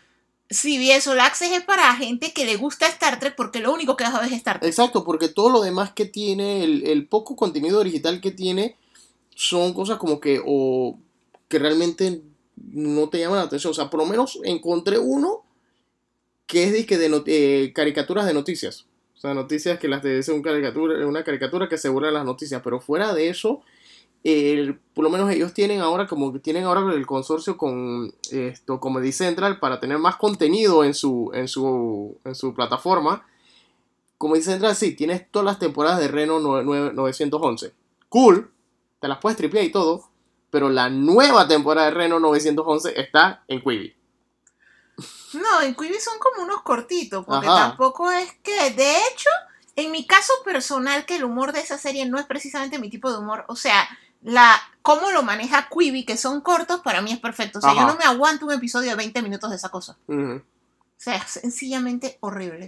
si 0.50 0.78
ves 0.78 1.08
All 1.08 1.20
Access 1.20 1.52
es 1.52 1.64
para 1.64 1.96
gente 1.96 2.34
que 2.34 2.46
le 2.46 2.58
gusta 2.58 2.88
Star 2.88 3.20
Trek 3.20 3.36
porque 3.36 3.60
lo 3.60 3.74
único 3.74 3.96
que 3.96 4.04
ver 4.04 4.26
es 4.26 4.34
Star 4.34 4.60
Trek. 4.60 4.70
Exacto, 4.70 5.04
porque 5.04 5.30
todo 5.30 5.50
lo 5.50 5.62
demás 5.62 5.92
que 5.94 6.06
tiene, 6.06 6.64
el, 6.64 7.08
poco 7.08 7.36
contenido 7.36 7.84
digital 7.84 8.22
que 8.22 8.32
tiene, 8.32 8.76
son 9.36 9.74
cosas 9.74 9.98
como 9.98 10.20
que, 10.20 10.42
o 10.46 10.98
que 11.48 11.60
realmente 11.60 12.22
no 12.56 13.10
te 13.10 13.20
llaman 13.20 13.40
la 13.40 13.46
atención. 13.46 13.72
O 13.72 13.74
sea, 13.74 13.90
por 13.90 14.00
lo 14.00 14.06
menos 14.06 14.40
encontré 14.44 15.00
uno 15.00 15.44
que 16.48 16.66
es 16.66 16.74
de, 16.74 16.98
de 16.98 17.24
eh, 17.64 17.74
caricaturas 17.74 18.26
de 18.26 18.34
noticias. 18.34 18.86
O 19.16 19.22
sea, 19.22 19.34
noticias 19.34 19.80
que 19.80 19.88
las 19.88 20.04
de 20.04 20.22
un 20.34 20.42
caricatura, 20.42 21.08
una 21.08 21.24
caricatura 21.24 21.70
que 21.70 21.76
asegura 21.76 22.12
las 22.12 22.26
noticias. 22.26 22.62
Pero 22.64 22.82
fuera 22.82 23.14
de 23.14 23.30
eso, 23.30 23.62
por 24.94 25.04
lo 25.04 25.10
menos 25.10 25.32
ellos 25.32 25.54
tienen 25.54 25.82
ahora 25.82 26.06
como 26.06 26.32
que 26.32 26.40
tienen 26.40 26.66
ahora 26.66 26.94
el 26.94 27.08
consorcio 27.08 27.58
con 27.58 28.14
esto 28.32 28.80
Comedy 28.80 29.12
Central 29.12 29.60
para 29.60 29.80
tener 29.80 29.98
más 29.98 30.18
contenido 30.18 30.84
en 30.84 30.94
su 30.94 31.32
en 31.34 31.48
su 31.48 32.18
en 32.24 32.36
su 32.36 32.54
plataforma. 32.54 33.26
Comedy 34.20 34.44
Central 34.44 34.76
sí, 34.76 34.96
tienes 34.96 35.32
todas 35.32 35.46
las 35.46 35.60
temporadas 35.60 36.00
de 36.00 36.08
Reno 36.08 36.40
911. 36.40 37.74
Cool, 38.10 38.52
te 39.00 39.08
las 39.08 39.18
puedes 39.18 39.38
tripear 39.38 39.66
y 39.66 39.72
todo, 39.72 40.12
pero 40.52 40.70
la 40.70 40.90
nueva 40.90 41.48
temporada 41.48 41.88
de 41.88 41.94
Reno 41.96 42.20
911 42.20 43.00
está 43.00 43.44
en 43.48 43.62
Quibi. 43.62 43.96
No, 45.34 45.62
en 45.62 45.74
Quibi 45.74 46.00
son 46.00 46.20
como 46.20 46.44
unos 46.44 46.62
cortitos, 46.62 47.26
porque 47.26 47.48
tampoco 47.48 48.12
es 48.12 48.32
que, 48.44 48.70
de 48.72 48.98
hecho, 48.98 49.30
en 49.76 49.92
mi 49.92 50.06
caso 50.06 50.34
personal, 50.44 51.06
que 51.06 51.16
el 51.16 51.24
humor 51.24 51.54
de 51.54 51.62
esa 51.62 51.78
serie 51.78 52.06
no 52.06 52.20
es 52.20 52.26
precisamente 52.26 52.78
mi 52.78 52.90
tipo 52.90 53.10
de 53.12 53.18
humor, 53.18 53.46
o 53.48 53.56
sea, 53.56 53.88
la 54.22 54.60
cómo 54.82 55.12
lo 55.12 55.24
maneja 55.24 55.68
Quibi, 55.70 56.06
que 56.06 56.18
son 56.18 56.42
cortos, 56.42 56.82
para 56.82 57.02
mí 57.02 57.12
es 57.12 57.20
perfecto. 57.20 57.60
O 57.60 57.62
sea, 57.62 57.74
yo 57.74 57.86
no 57.86 57.96
me 57.96 58.06
aguanto 58.06 58.46
un 58.46 58.54
episodio 58.54 58.92
de 58.92 58.96
20 58.96 59.22
minutos 59.22 59.50
de 59.50 59.56
esa 59.56 59.70
cosa. 59.70 59.98
O 60.08 60.42
sea, 60.98 61.26
sencillamente 61.26 62.18
horrible. 62.22 62.68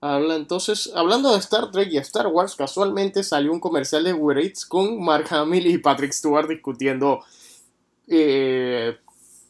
Habla, 0.00 0.34
entonces, 0.34 0.90
hablando 0.96 1.32
de 1.32 1.38
Star 1.38 1.70
Trek 1.70 1.88
y 1.92 1.96
Star 1.98 2.26
Wars, 2.26 2.56
casualmente 2.56 3.22
salió 3.22 3.52
un 3.52 3.60
comercial 3.60 4.02
de 4.02 4.12
Uber 4.12 4.38
Eats 4.38 4.66
con 4.66 5.00
Mark 5.00 5.26
Hamill 5.30 5.66
y 5.68 5.78
Patrick 5.78 6.12
Stewart 6.12 6.48
discutiendo 6.48 7.20
eh, 8.08 8.98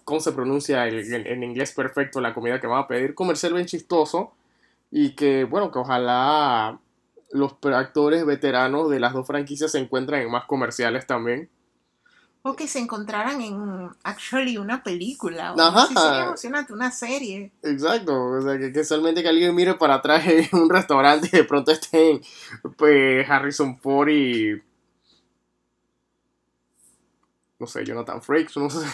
cómo 0.05 0.21
se 0.21 0.33
pronuncia 0.33 0.87
en, 0.87 1.43
inglés 1.43 1.73
perfecto 1.73 2.21
la 2.21 2.35
comida 2.35 2.61
que 2.61 2.67
van 2.67 2.81
a 2.81 2.87
pedir. 2.87 3.15
Comercial 3.15 3.55
bien 3.55 3.67
chistoso 3.67 4.33
y 4.91 5.15
que, 5.15 5.45
bueno, 5.45 5.71
que 5.71 5.79
ojalá 5.79 6.79
los 7.33 7.57
actores 7.75 8.25
veteranos 8.25 8.91
de 8.91 9.01
las 9.01 9.13
dos 9.13 9.27
franquicias 9.27 9.73
se 9.73 9.79
encuentren 9.79 10.23
en 10.23 10.31
más 10.31 10.45
comerciales 10.45 11.07
también. 11.07 11.51
O 12.45 12.55
que 12.55 12.67
se 12.67 12.81
encontraran 12.81 13.41
en, 13.41 13.91
actually, 14.03 14.59
una 14.59 14.83
película. 14.83 15.55
Ajá. 15.57 15.87
Sí 15.87 15.95
sería 15.95 16.25
emocionante, 16.25 16.73
una 16.73 16.91
serie. 16.91 17.53
Exacto. 17.63 18.21
O 18.21 18.43
sea, 18.43 18.59
que, 18.59 18.73
que, 18.73 18.85
solamente 18.85 19.23
que 19.23 19.29
alguien 19.29 19.55
mire 19.55 19.75
para 19.75 19.95
atrás 19.95 20.27
en 20.27 20.49
un 20.53 20.69
restaurante 20.69 21.29
y 21.33 21.37
de 21.37 21.45
pronto 21.45 21.71
estén 21.71 22.21
pues, 22.77 23.29
Harrison 23.29 23.79
Ford 23.79 24.09
y... 24.09 24.61
No 27.61 27.67
sé, 27.69 27.85
Jonathan 27.85 28.21
Frakes, 28.21 28.57
no 28.57 28.69
sé. 28.69 28.85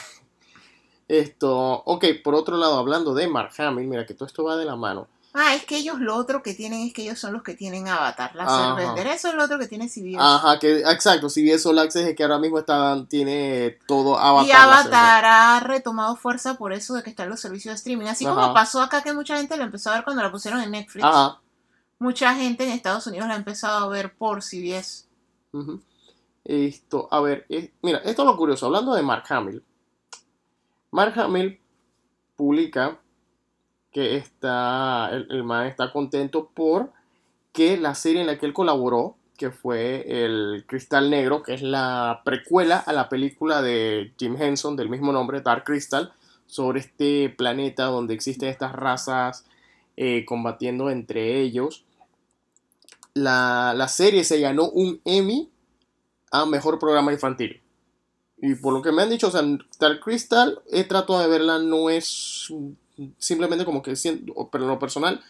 Esto, 1.08 1.82
ok, 1.86 2.04
por 2.22 2.34
otro 2.34 2.58
lado, 2.58 2.78
hablando 2.78 3.14
de 3.14 3.28
Mark 3.28 3.52
Hamill, 3.56 3.88
mira 3.88 4.04
que 4.04 4.12
todo 4.12 4.26
esto 4.26 4.44
va 4.44 4.58
de 4.58 4.66
la 4.66 4.76
mano. 4.76 5.08
Ah, 5.34 5.54
es 5.54 5.64
que 5.66 5.76
ellos 5.76 6.00
lo 6.00 6.16
otro 6.16 6.42
que 6.42 6.54
tienen 6.54 6.86
es 6.86 6.92
que 6.92 7.02
ellos 7.02 7.18
son 7.18 7.34
los 7.34 7.42
que 7.42 7.54
tienen 7.54 7.86
Avatar, 7.86 8.34
la 8.34 8.74
vender. 8.74 9.06
Eso 9.08 9.28
es 9.28 9.34
lo 9.34 9.44
otro 9.44 9.58
que 9.58 9.68
tiene 9.68 9.88
CBS. 9.88 10.16
Ajá, 10.18 10.58
que 10.58 10.78
exacto, 10.80 11.28
CBS 11.28 11.68
All 11.68 11.78
Access 11.78 12.08
es 12.08 12.16
que 12.16 12.22
ahora 12.22 12.38
mismo 12.38 12.58
está, 12.58 13.04
tiene 13.08 13.78
todo 13.86 14.18
Avatar. 14.18 14.48
Y 14.48 14.52
Avatar 14.52 15.24
ha 15.26 15.60
retomado 15.60 16.16
fuerza 16.16 16.54
por 16.54 16.72
eso 16.72 16.94
de 16.94 17.02
que 17.02 17.10
están 17.10 17.28
los 17.28 17.40
servicios 17.40 17.72
de 17.72 17.76
streaming. 17.76 18.06
Así 18.06 18.24
como 18.24 18.54
pasó 18.54 18.80
acá 18.80 19.02
que 19.02 19.12
mucha 19.12 19.36
gente 19.36 19.56
la 19.56 19.64
empezó 19.64 19.90
a 19.90 19.96
ver 19.96 20.04
cuando 20.04 20.22
la 20.22 20.32
pusieron 20.32 20.60
en 20.60 20.70
Netflix. 20.70 21.04
Ajá. 21.04 21.40
Mucha 21.98 22.34
gente 22.34 22.64
en 22.64 22.70
Estados 22.70 23.06
Unidos 23.06 23.28
la 23.28 23.34
ha 23.34 23.38
empezado 23.38 23.84
a 23.84 23.88
ver 23.88 24.16
por 24.16 24.42
CBS. 24.42 25.06
Esto, 26.44 27.08
a 27.10 27.20
ver, 27.20 27.46
mira, 27.82 27.98
esto 27.98 28.22
es 28.22 28.26
lo 28.26 28.36
curioso. 28.36 28.66
Hablando 28.66 28.94
de 28.94 29.02
Mark 29.02 29.24
Hamill, 29.28 29.62
Mark 30.90 31.18
Hamill 31.18 31.60
publica 32.36 32.98
que 33.92 34.16
está, 34.16 35.10
el, 35.12 35.26
el 35.30 35.44
man 35.44 35.66
está 35.66 35.92
contento 35.92 36.50
por 36.54 36.92
que 37.52 37.76
la 37.76 37.94
serie 37.94 38.20
en 38.20 38.26
la 38.26 38.38
que 38.38 38.46
él 38.46 38.52
colaboró, 38.52 39.16
que 39.36 39.50
fue 39.50 40.04
el 40.24 40.64
Cristal 40.66 41.10
Negro, 41.10 41.42
que 41.42 41.54
es 41.54 41.62
la 41.62 42.22
precuela 42.24 42.78
a 42.78 42.92
la 42.92 43.08
película 43.08 43.62
de 43.62 44.12
Jim 44.18 44.36
Henson 44.40 44.76
del 44.76 44.88
mismo 44.88 45.12
nombre, 45.12 45.40
Dark 45.40 45.64
Crystal, 45.64 46.12
sobre 46.46 46.80
este 46.80 47.28
planeta 47.30 47.84
donde 47.84 48.14
existen 48.14 48.48
estas 48.48 48.72
razas 48.72 49.44
eh, 49.96 50.24
combatiendo 50.24 50.90
entre 50.90 51.40
ellos. 51.40 51.84
La, 53.14 53.74
la, 53.76 53.88
serie 53.88 54.24
se 54.24 54.40
ganó 54.40 54.70
un 54.70 55.00
Emmy 55.04 55.50
a 56.30 56.46
Mejor 56.46 56.78
Programa 56.78 57.12
Infantil. 57.12 57.60
Y 58.36 58.54
por 58.54 58.72
lo 58.72 58.82
que 58.82 58.92
me 58.92 59.02
han 59.02 59.10
dicho, 59.10 59.28
o 59.28 59.30
sea, 59.30 59.42
Dark 59.80 60.00
Crystal, 60.00 60.62
he 60.70 60.84
tratado 60.84 61.18
de 61.18 61.28
verla, 61.28 61.58
no 61.58 61.90
es 61.90 62.52
simplemente 63.18 63.64
como 63.64 63.82
que, 63.82 63.94
pero 64.50 64.64
en 64.64 64.70
lo 64.70 64.78
personal, 64.78 65.20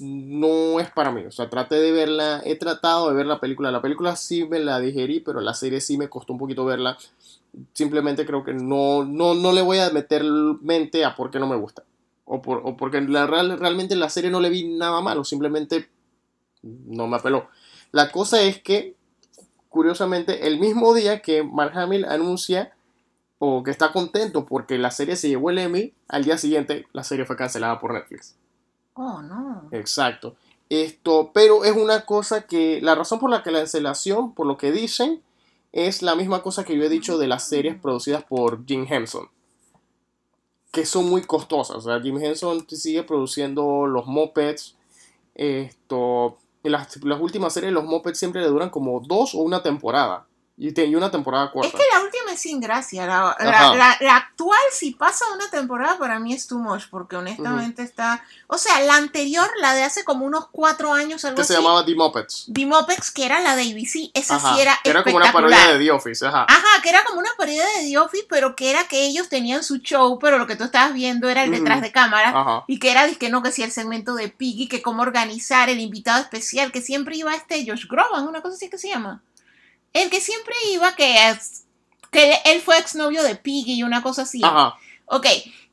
no 0.00 0.80
es 0.80 0.90
para 0.90 1.10
mí. 1.10 1.24
O 1.24 1.30
sea, 1.30 1.50
traté 1.50 1.76
de 1.76 1.92
verla, 1.92 2.40
he 2.44 2.56
tratado 2.56 3.08
de 3.08 3.14
ver 3.14 3.26
la 3.26 3.40
película. 3.40 3.70
La 3.70 3.82
película 3.82 4.16
sí 4.16 4.44
me 4.44 4.58
la 4.60 4.78
digerí, 4.80 5.20
pero 5.20 5.40
la 5.40 5.54
serie 5.54 5.80
sí 5.80 5.98
me 5.98 6.08
costó 6.08 6.32
un 6.32 6.38
poquito 6.38 6.64
verla. 6.64 6.96
Simplemente 7.72 8.26
creo 8.26 8.44
que 8.44 8.54
no, 8.54 9.04
no, 9.04 9.34
no 9.34 9.52
le 9.52 9.62
voy 9.62 9.78
a 9.78 9.90
meter 9.90 10.22
mente 10.24 11.04
a 11.04 11.16
por 11.16 11.30
qué 11.30 11.38
no 11.38 11.48
me 11.48 11.56
gusta. 11.56 11.84
O, 12.24 12.42
por, 12.42 12.60
o 12.64 12.76
porque 12.76 13.00
la, 13.00 13.26
real, 13.26 13.58
realmente 13.58 13.96
la 13.96 14.10
serie 14.10 14.30
no 14.30 14.40
le 14.40 14.50
vi 14.50 14.68
nada 14.68 15.00
malo, 15.00 15.24
simplemente 15.24 15.88
no 16.62 17.06
me 17.06 17.16
apeló. 17.16 17.48
La 17.90 18.12
cosa 18.12 18.42
es 18.42 18.62
que 18.62 18.98
curiosamente, 19.68 20.46
el 20.46 20.58
mismo 20.58 20.94
día 20.94 21.20
que 21.20 21.42
Mark 21.42 21.76
Hamill 21.76 22.04
anuncia 22.04 22.72
o 23.38 23.62
que 23.62 23.70
está 23.70 23.92
contento 23.92 24.46
porque 24.46 24.78
la 24.78 24.90
serie 24.90 25.16
se 25.16 25.28
llevó 25.28 25.50
el 25.50 25.58
Emmy, 25.58 25.94
al 26.08 26.24
día 26.24 26.38
siguiente 26.38 26.86
la 26.92 27.04
serie 27.04 27.24
fue 27.24 27.36
cancelada 27.36 27.78
por 27.78 27.92
Netflix. 27.92 28.36
Oh, 28.94 29.22
no. 29.22 29.68
Exacto. 29.70 30.34
Esto, 30.68 31.30
pero 31.32 31.64
es 31.64 31.72
una 31.72 32.04
cosa 32.04 32.42
que 32.46 32.80
la 32.82 32.94
razón 32.94 33.20
por 33.20 33.30
la 33.30 33.42
que 33.42 33.50
la 33.50 33.60
cancelación, 33.60 34.34
por 34.34 34.46
lo 34.46 34.58
que 34.58 34.72
dicen, 34.72 35.22
es 35.72 36.02
la 36.02 36.14
misma 36.14 36.42
cosa 36.42 36.64
que 36.64 36.76
yo 36.76 36.82
he 36.82 36.88
dicho 36.88 37.16
de 37.16 37.26
las 37.26 37.48
series 37.48 37.80
producidas 37.80 38.24
por 38.24 38.66
Jim 38.66 38.86
Henson. 38.88 39.28
Que 40.72 40.84
son 40.84 41.08
muy 41.08 41.22
costosas. 41.22 41.76
O 41.76 41.80
sea, 41.80 42.00
Jim 42.00 42.18
Henson 42.20 42.66
sigue 42.68 43.02
produciendo 43.02 43.86
los 43.86 44.06
mopeds. 44.06 44.76
Esto. 45.34 46.38
Las, 46.62 47.02
las 47.04 47.20
últimas 47.20 47.54
series 47.54 47.70
de 47.70 47.74
los 47.74 47.84
mopeds 47.84 48.18
siempre 48.18 48.42
le 48.42 48.48
duran 48.48 48.68
como 48.68 49.00
dos 49.00 49.34
o 49.34 49.38
una 49.38 49.62
temporada. 49.62 50.27
Y 50.60 50.72
tenía 50.72 50.98
una 50.98 51.08
temporada 51.08 51.52
corta. 51.52 51.68
Es 51.68 51.72
que 51.72 51.84
la 51.94 52.02
última 52.02 52.32
es 52.32 52.40
sin 52.40 52.58
gracia. 52.58 53.06
La, 53.06 53.36
la, 54.00 54.16
actual, 54.16 54.58
si 54.72 54.90
pasa 54.90 55.24
una 55.32 55.48
temporada, 55.48 55.96
para 55.98 56.18
mí 56.18 56.34
es 56.34 56.48
too 56.48 56.58
much, 56.58 56.88
porque 56.90 57.14
honestamente 57.14 57.82
está. 57.84 58.24
O 58.48 58.58
sea, 58.58 58.80
la 58.80 58.96
anterior, 58.96 59.48
la 59.60 59.74
de 59.74 59.84
hace 59.84 60.02
como 60.02 60.24
unos 60.26 60.48
cuatro 60.50 60.92
años, 60.92 61.24
algo 61.24 61.36
que 61.36 61.44
se 61.44 61.54
llamaba 61.54 61.84
The 61.84 61.94
Muppets. 61.94 62.46
The 62.52 62.66
Muppets, 62.66 63.12
que 63.12 63.24
era 63.24 63.40
la 63.40 63.54
de 63.54 63.70
ABC. 63.70 64.10
Esa 64.14 64.40
sí 64.40 64.60
era. 64.60 64.76
Que 64.82 64.90
era 64.90 65.04
como 65.04 65.18
una 65.18 65.30
parodia 65.30 65.74
de 65.74 65.78
The 65.78 65.92
Office, 65.92 66.26
ajá. 66.26 66.46
Ajá, 66.48 66.82
que 66.82 66.88
era 66.88 67.04
como 67.04 67.20
una 67.20 67.30
parodia 67.38 67.64
de 67.64 67.88
The 67.88 67.98
Office, 67.98 68.26
pero 68.28 68.56
que 68.56 68.70
era 68.70 68.88
que 68.88 69.06
ellos 69.06 69.28
tenían 69.28 69.62
su 69.62 69.76
show, 69.76 70.18
pero 70.18 70.38
lo 70.38 70.48
que 70.48 70.56
tú 70.56 70.64
estabas 70.64 70.92
viendo 70.92 71.28
era 71.28 71.44
el 71.44 71.52
detrás 71.52 71.82
de 71.82 71.92
cámara. 71.92 72.64
Y 72.66 72.80
que 72.80 72.90
era, 72.90 73.08
que 73.14 73.28
no, 73.28 73.44
que 73.44 73.52
sí, 73.52 73.62
el 73.62 73.70
segmento 73.70 74.16
de 74.16 74.28
Piggy, 74.28 74.66
que 74.66 74.82
cómo 74.82 75.02
organizar 75.02 75.68
el 75.68 75.78
invitado 75.78 76.20
especial, 76.20 76.72
que 76.72 76.82
siempre 76.82 77.16
iba 77.16 77.32
este 77.32 77.64
Josh 77.64 77.86
Groban, 77.86 78.26
una 78.26 78.42
cosa 78.42 78.56
así 78.56 78.68
que 78.68 78.76
se 78.78 78.88
llama. 78.88 79.22
El 79.92 80.10
que 80.10 80.20
siempre 80.20 80.54
iba, 80.72 80.94
que 80.94 81.28
es. 81.28 81.64
Que 82.10 82.40
él 82.46 82.62
fue 82.62 82.78
exnovio 82.78 83.22
de 83.22 83.36
Piggy 83.36 83.74
y 83.74 83.82
una 83.82 84.02
cosa 84.02 84.22
así. 84.22 84.40
Ajá. 84.42 84.74
Ok. 85.06 85.26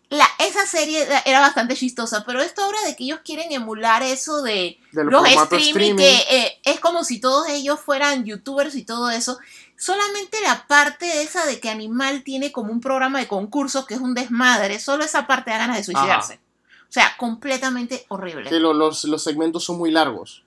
La, 0.10 0.28
esa 0.38 0.68
serie 0.68 1.06
era 1.26 1.40
bastante 1.40 1.76
chistosa, 1.76 2.24
pero 2.26 2.42
esto 2.42 2.64
ahora 2.64 2.80
de 2.86 2.96
que 2.96 3.06
ellos 3.06 3.22
quieren 3.26 3.52
emular 3.52 4.04
eso 4.04 4.44
de, 4.44 4.80
los 4.92 5.28
streaming, 5.28 5.96
que 5.96 6.16
eh, 6.30 6.60
es 6.64 6.80
como 6.80 7.04
si 7.04 7.20
todos 7.20 7.50
ellos 7.50 7.80
fueran 7.80 8.24
youtubers 8.24 8.76
y 8.76 8.84
todo 8.84 9.10
eso. 9.10 9.40
Solamente 9.78 10.40
la 10.42 10.68
parte 10.68 11.24
esa 11.24 11.46
de 11.46 11.60
que 11.60 11.70
Animal 11.70 12.24
tiene 12.24 12.52
como 12.52 12.72
un 12.72 12.82
programa 12.82 13.20
de 13.20 13.28
concursos 13.28 13.88
que 13.88 13.96
es 13.96 14.00
un 14.00 14.14
desmadre, 14.14 14.80
solo 14.80 15.04
esa 15.04 15.26
parte 15.26 15.52
da 15.52 15.58
ganas 15.58 15.78
de 15.78 15.84
suicidarse. 15.84 16.40
O 16.88 16.94
sea, 16.96 17.18
completamente 17.18 18.06
horrible. 18.08 18.50
Que 18.50 18.60
los, 18.60 19.04
los 19.06 19.24
segmentos 19.24 19.64
son 19.66 19.78
muy 19.78 19.92
largos. 19.92 20.45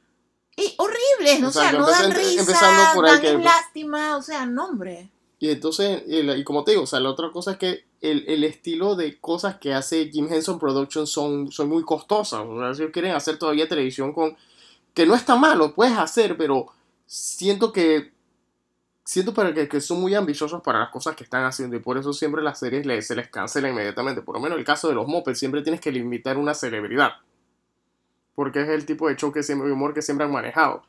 Y 0.58 0.74
horribles, 0.76 1.44
o, 1.44 1.52
sea, 1.52 1.70
no 1.70 1.86
dan 1.86 2.10
risa, 2.10 2.60
dan 2.60 3.44
lástima, 3.44 4.16
o 4.16 4.22
sea, 4.22 4.44
nombre. 4.44 5.08
Y 5.38 5.50
entonces, 5.50 6.02
y 6.04 6.42
como 6.42 6.64
te 6.64 6.72
digo, 6.72 6.82
o 6.82 6.86
sea, 6.86 6.98
la 6.98 7.10
otra 7.10 7.30
cosa 7.30 7.52
es 7.52 7.58
que 7.58 7.84
el, 8.00 8.42
estilo 8.42 8.96
de 8.96 9.20
cosas 9.20 9.58
que 9.58 9.72
hace 9.72 10.10
Jim 10.10 10.26
Henson 10.28 10.58
Productions 10.58 11.10
son, 11.10 11.52
son 11.52 11.68
muy 11.68 11.84
costosas. 11.84 12.40
O 12.44 12.58
sea, 12.58 12.74
si 12.74 12.90
quieren 12.90 13.14
hacer 13.14 13.38
todavía 13.38 13.68
televisión 13.68 14.12
con... 14.12 14.36
Que 14.94 15.06
no 15.06 15.14
está 15.14 15.36
mal, 15.36 15.58
lo 15.58 15.76
puedes 15.76 15.96
hacer, 15.96 16.36
pero 16.36 16.66
siento 17.06 17.72
que... 17.72 18.12
Siento 19.04 19.32
para 19.32 19.54
que, 19.54 19.68
que, 19.68 19.80
son 19.80 20.00
muy 20.00 20.16
ambiciosos 20.16 20.60
para 20.60 20.80
las 20.80 20.90
cosas 20.90 21.14
que 21.14 21.22
están 21.24 21.44
haciendo 21.44 21.76
y 21.76 21.78
por 21.78 21.96
eso 21.96 22.12
siempre 22.12 22.42
las 22.42 22.58
series 22.58 23.06
se 23.06 23.14
les 23.14 23.28
cancela 23.28 23.70
inmediatamente. 23.70 24.22
Por 24.22 24.34
lo 24.34 24.40
menos 24.40 24.56
en 24.56 24.60
el 24.60 24.66
caso 24.66 24.88
de 24.88 24.94
los 24.94 25.06
Muppets, 25.06 25.38
siempre 25.38 25.62
tienes 25.62 25.80
que 25.80 25.92
limitar 25.92 26.36
una 26.36 26.52
celebridad 26.52 27.12
porque 28.38 28.62
es 28.62 28.68
el 28.68 28.86
tipo 28.86 29.08
de 29.08 29.16
choque 29.16 29.40
y 29.48 29.52
humor 29.52 29.92
que 29.92 30.00
siempre 30.00 30.24
han 30.24 30.30
manejado. 30.30 30.84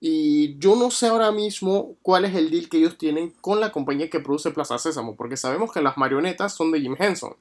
Y 0.00 0.58
yo 0.58 0.74
no 0.74 0.90
sé 0.90 1.06
ahora 1.06 1.30
mismo 1.30 1.94
cuál 2.02 2.24
es 2.24 2.34
el 2.34 2.50
deal 2.50 2.68
que 2.68 2.78
ellos 2.78 2.98
tienen 2.98 3.30
con 3.40 3.60
la 3.60 3.70
compañía 3.70 4.10
que 4.10 4.18
produce 4.18 4.50
Plaza 4.50 4.76
Sésamo, 4.76 5.14
porque 5.14 5.36
sabemos 5.36 5.70
que 5.70 5.82
las 5.82 5.96
marionetas 5.96 6.52
son 6.52 6.72
de 6.72 6.80
Jim 6.80 6.96
Henson. 6.98 7.36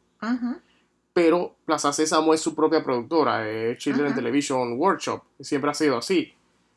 Pero 1.13 1.55
Plaza 1.65 1.91
Sésamo 1.91 2.35
es 2.35 2.41
su 2.41 2.53
propia 2.53 2.83
productora, 2.83 3.39
de 3.39 3.75
Children 3.75 4.13
Television 4.13 4.73
Workshop, 4.73 5.23
siempre 5.39 5.71
ha 5.71 5.73
sido 5.73 5.97
así. 5.97 6.31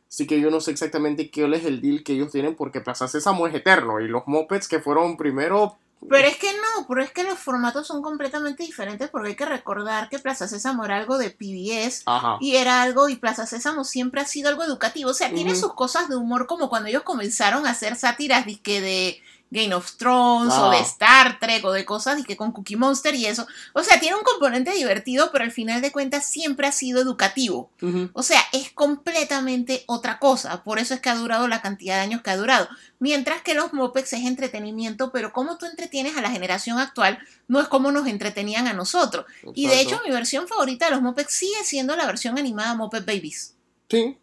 Así 0.09 0.27
que 0.27 0.41
yo 0.41 0.51
no 0.51 0.63
sé 0.63 0.71
exactamente 0.71 1.31
cuál 1.31 1.53
es 1.53 1.67
el 1.67 1.83
deal 1.83 2.03
que 2.03 2.15
ellos 2.15 2.33
tienen, 2.33 2.55
porque 2.57 2.81
Plaza 2.81 3.07
Sésamo 3.07 3.47
es 3.49 3.55
eterno, 3.55 4.01
y 4.01 4.09
los 4.09 4.23
Muppets 4.27 4.67
que 4.67 4.81
fueron 4.81 5.19
primero 5.19 5.77
pero 6.09 6.29
es 6.29 6.37
que 6.37 6.53
no, 6.53 6.87
pero 6.89 7.03
es 7.03 7.11
que 7.13 7.25
los 7.25 7.39
formatos 7.39 7.87
son 7.87 8.03
completamente 8.03 8.63
diferentes 8.63 9.09
porque 9.11 9.31
hay 9.31 9.37
que 9.37 9.45
recordar 9.45 10.09
que 10.09 10.19
Plaza 10.19 10.49
Sésamo 10.49 10.85
era 10.85 10.97
algo 10.97 11.19
de 11.19 11.31
PBS 11.31 12.05
y 12.41 12.57
era 12.57 12.83
algo, 12.83 13.09
y 13.09 13.17
Plaza 13.17 13.47
Sésamo 13.47 13.85
siempre 13.85 14.21
ha 14.21 14.27
sido 14.27 14.49
algo 14.49 14.65
educativo. 14.65 15.11
O 15.11 15.15
sea, 15.15 15.33
tiene 15.33 15.55
sus 15.55 15.75
cosas 15.75 16.09
de 16.09 16.17
humor 16.17 16.47
como 16.47 16.69
cuando 16.69 16.89
ellos 16.89 17.03
comenzaron 17.03 17.67
a 17.67 17.71
hacer 17.71 17.97
sátiras 17.97 18.47
de 18.47 19.21
Game 19.53 19.75
of 19.75 19.99
Thrones 19.99 20.55
o 20.55 20.71
de. 20.71 20.79
Star 20.79 21.39
Trek 21.39 21.63
o 21.67 21.73
de 21.73 21.85
cosas 21.85 22.19
y 22.19 22.25
que 22.25 22.39
con 22.39 22.53
Cookie 22.53 22.77
Monster 22.77 23.15
y 23.15 23.27
eso. 23.27 23.47
O 23.75 23.83
sea, 23.83 24.01
tiene 24.01 24.17
un 24.17 24.23
componente 24.23 24.73
divertido, 24.73 25.31
pero 25.31 25.45
al 25.45 25.53
final 25.53 25.83
de 25.83 25.93
cuentas 25.93 26.25
siempre 26.27 26.67
ha 26.67 26.73
sido 26.73 27.03
educativo. 27.03 27.71
O 28.15 28.23
sea, 28.23 28.41
es 28.53 28.71
completamente 28.71 29.85
otra 29.87 30.19
cosa. 30.19 30.63
Por 30.63 30.79
eso 30.79 30.95
es 30.95 31.01
que 31.01 31.11
ha 31.11 31.17
durado 31.17 31.49
la 31.49 31.61
cantidad 31.61 31.97
de 31.97 32.01
años 32.01 32.23
que 32.23 32.31
ha 32.31 32.37
durado. 32.39 32.67
Mientras 32.99 33.43
que 33.43 33.53
los 33.53 33.75
Muppets 33.75 34.15
es 34.15 34.25
entretenimiento, 34.25 35.13
pero 35.13 35.35
como 35.35 35.59
tú 35.59 35.67
entretienes 35.67 36.17
a 36.17 36.23
la 36.23 36.31
generación 36.31 36.79
actual 36.79 37.19
no 37.47 37.61
es 37.61 37.69
como 37.69 37.93
nos 37.93 38.07
entretenían 38.07 38.69
a 38.69 38.73
nosotros. 38.73 39.27
Y 39.55 39.67
de 39.67 39.83
hecho, 39.83 40.01
mi 40.07 40.13
versión 40.13 40.49
favorita 40.49 40.87
de 40.87 40.93
los 40.93 41.03
Muppets 41.03 41.35
sigue 41.35 41.63
siendo 41.65 41.95
la 41.95 42.07
versión 42.07 42.39
animada 42.39 42.75
Muppet 42.75 43.05
Babies. 43.05 43.55
Sí, 43.91 44.17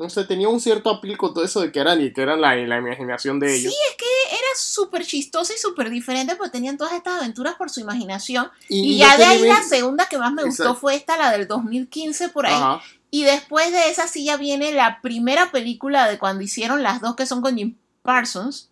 no 0.00 0.08
sé, 0.08 0.24
tenía 0.24 0.48
un 0.48 0.62
cierto 0.62 0.88
apil 0.88 1.18
con 1.18 1.34
todo 1.34 1.44
eso 1.44 1.60
de 1.60 1.70
que 1.70 1.78
eran 1.78 2.00
y 2.00 2.10
que 2.10 2.22
eran 2.22 2.40
la, 2.40 2.56
la 2.56 2.78
imaginación 2.78 3.38
de 3.38 3.54
ellos. 3.54 3.70
Sí, 3.70 3.78
es 3.90 3.96
que 3.96 4.29
súper 4.56 5.04
chistoso 5.04 5.52
y 5.52 5.58
súper 5.58 5.90
diferente 5.90 6.36
porque 6.36 6.50
tenían 6.50 6.76
todas 6.76 6.92
estas 6.94 7.18
aventuras 7.18 7.54
por 7.54 7.70
su 7.70 7.80
imaginación. 7.80 8.50
Y, 8.68 8.98
ya 8.98 9.16
de 9.16 9.24
ahí 9.24 9.42
la 9.42 9.62
segunda 9.62 10.06
que 10.06 10.18
más 10.18 10.32
me 10.32 10.44
gustó 10.44 10.74
fue 10.74 10.94
esta, 10.94 11.16
la 11.16 11.30
del 11.30 11.46
2015 11.48 12.28
por 12.30 12.46
ahí. 12.46 12.80
Y 13.10 13.24
después 13.24 13.72
de 13.72 13.90
esa 13.90 14.06
sí 14.06 14.24
ya 14.24 14.36
viene 14.36 14.72
la 14.72 15.00
primera 15.00 15.50
película 15.50 16.08
de 16.08 16.18
cuando 16.18 16.42
hicieron 16.42 16.82
las 16.82 17.00
dos 17.00 17.16
que 17.16 17.26
son 17.26 17.42
con 17.42 17.56
Jim 17.56 17.76
Parsons. 18.02 18.70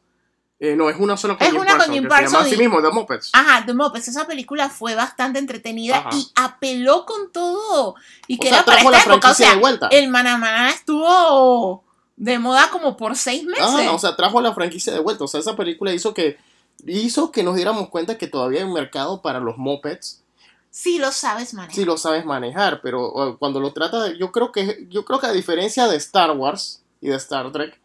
Eh, 0.60 0.74
no, 0.74 0.90
es 0.90 0.96
una 0.98 1.16
sola 1.16 1.36
con 1.36 1.46
es 1.46 1.52
Jim 1.52 1.60
una 1.60 1.72
Parsons, 1.72 1.86
con 1.86 1.94
Jim 1.94 2.08
Parsons. 2.08 2.30
Se 2.30 2.36
llama 2.36 2.46
así 2.46 2.56
mismo, 2.56 2.82
The 2.82 2.90
Muppets. 2.90 3.30
Ajá, 3.32 3.64
The 3.64 3.74
Muppets. 3.74 4.08
Esa 4.08 4.26
película 4.26 4.68
fue 4.68 4.94
bastante 4.94 5.38
entretenida 5.38 6.04
y 6.12 6.30
apeló 6.34 7.06
con 7.06 7.30
todo. 7.32 7.94
Y 8.26 8.38
que 8.38 8.48
era 8.48 8.64
para 8.64 8.80
esta 8.80 9.02
época. 9.02 9.30
O 9.30 9.34
sea, 9.34 9.60
el 9.90 10.08
Manamá 10.08 10.70
estuvo 10.70 11.84
de 12.18 12.38
moda 12.38 12.68
como 12.70 12.96
por 12.96 13.16
seis 13.16 13.44
meses. 13.44 13.64
Ah, 13.64 13.92
o 13.92 13.98
sea, 13.98 14.16
trajo 14.16 14.40
la 14.40 14.52
franquicia 14.52 14.92
de 14.92 14.98
vuelta. 14.98 15.24
O 15.24 15.28
sea, 15.28 15.40
esa 15.40 15.56
película 15.56 15.92
hizo 15.92 16.12
que 16.12 16.36
hizo 16.84 17.32
que 17.32 17.42
nos 17.42 17.56
diéramos 17.56 17.88
cuenta 17.88 18.18
que 18.18 18.26
todavía 18.26 18.60
hay 18.60 18.66
un 18.66 18.72
mercado 18.72 19.22
para 19.22 19.40
los 19.40 19.56
Muppets. 19.56 20.22
Sí 20.70 20.98
lo 20.98 21.12
sabes 21.12 21.54
manejar. 21.54 21.74
Sí 21.74 21.84
lo 21.84 21.96
sabes 21.96 22.24
manejar, 22.24 22.80
pero 22.82 23.36
cuando 23.38 23.60
lo 23.60 23.72
trata 23.72 24.04
de, 24.04 24.18
yo 24.18 24.32
creo 24.32 24.52
que 24.52 24.86
yo 24.90 25.04
creo 25.04 25.18
que 25.18 25.26
a 25.26 25.32
diferencia 25.32 25.86
de 25.86 25.96
Star 25.96 26.32
Wars 26.32 26.82
y 27.00 27.08
de 27.08 27.16
Star 27.16 27.50
Trek, 27.52 27.78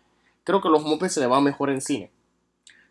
creo 0.43 0.62
que 0.62 0.69
los 0.69 0.84
Muppets 0.84 1.13
se 1.13 1.19
le 1.19 1.28
va 1.28 1.39
mejor 1.39 1.69
en 1.69 1.82
cine. 1.82 2.12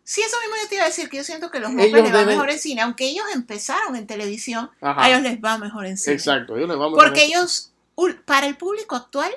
Sí, 0.05 0.21
eso 0.21 0.35
mismo 0.41 0.55
yo 0.61 0.67
te 0.67 0.75
iba 0.75 0.83
a 0.83 0.87
decir, 0.87 1.09
que 1.09 1.17
yo 1.17 1.23
siento 1.23 1.51
que 1.51 1.59
los 1.59 1.71
Muppets 1.71 1.93
les 1.93 2.13
va 2.13 2.25
mejor 2.25 2.49
en 2.49 2.59
cine, 2.59 2.81
aunque 2.81 3.05
ellos 3.05 3.25
empezaron 3.33 3.95
en 3.95 4.07
televisión, 4.07 4.69
a 4.81 5.09
ellos 5.09 5.21
les 5.21 5.39
va 5.39 5.57
mejor 5.57 5.85
en 5.85 5.97
cine. 5.97 6.15
Exacto, 6.15 6.57
ellos 6.57 6.69
les 6.69 6.77
va 6.77 6.89
mejor 6.89 7.03
Porque 7.03 7.25
ellos, 7.25 7.71
para 8.25 8.47
el 8.47 8.57
público 8.57 8.95
actual, 8.95 9.31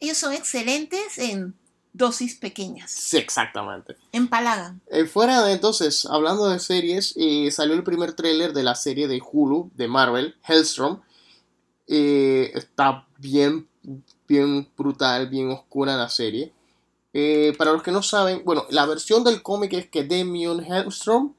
ellos 0.00 0.18
son 0.18 0.32
excelentes 0.32 1.18
en 1.18 1.54
dosis 1.92 2.36
pequeñas. 2.36 2.90
Sí, 2.90 3.18
exactamente. 3.18 3.96
Empalagan. 4.12 4.80
Eh, 4.90 5.04
fuera 5.04 5.42
de 5.42 5.52
entonces, 5.52 6.06
hablando 6.06 6.48
de 6.48 6.58
series, 6.58 7.14
eh, 7.16 7.50
salió 7.50 7.74
el 7.74 7.84
primer 7.84 8.14
tráiler 8.14 8.52
de 8.52 8.62
la 8.62 8.74
serie 8.74 9.08
de 9.08 9.20
Hulu, 9.20 9.70
de 9.74 9.88
Marvel, 9.88 10.36
Hellstrom. 10.46 11.00
Eh, 11.86 12.52
está 12.54 13.06
bien, 13.18 13.68
bien 14.28 14.68
brutal, 14.76 15.28
bien 15.28 15.50
oscura 15.50 15.96
la 15.96 16.08
serie. 16.08 16.52
para 17.58 17.72
los 17.72 17.82
que 17.82 17.90
no 17.90 18.02
saben, 18.02 18.42
bueno, 18.44 18.64
la 18.70 18.86
versión 18.86 19.24
del 19.24 19.42
cómic 19.42 19.72
es 19.72 19.88
que 19.88 20.04
Demion 20.04 20.64
Hellstrom 20.64 21.34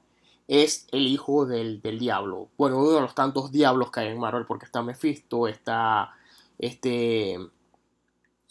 es 0.46 0.86
el 0.92 1.06
hijo 1.06 1.46
del, 1.46 1.80
del, 1.80 1.98
diablo. 1.98 2.48
Bueno, 2.58 2.76
uno 2.78 2.90
de 2.90 3.00
los 3.00 3.14
tantos 3.14 3.50
diablos 3.50 3.90
que 3.90 4.00
hay 4.00 4.08
en 4.08 4.20
Marvel, 4.20 4.44
porque 4.44 4.66
está 4.66 4.82
Mephisto, 4.82 5.48
está 5.48 6.10
este 6.58 7.38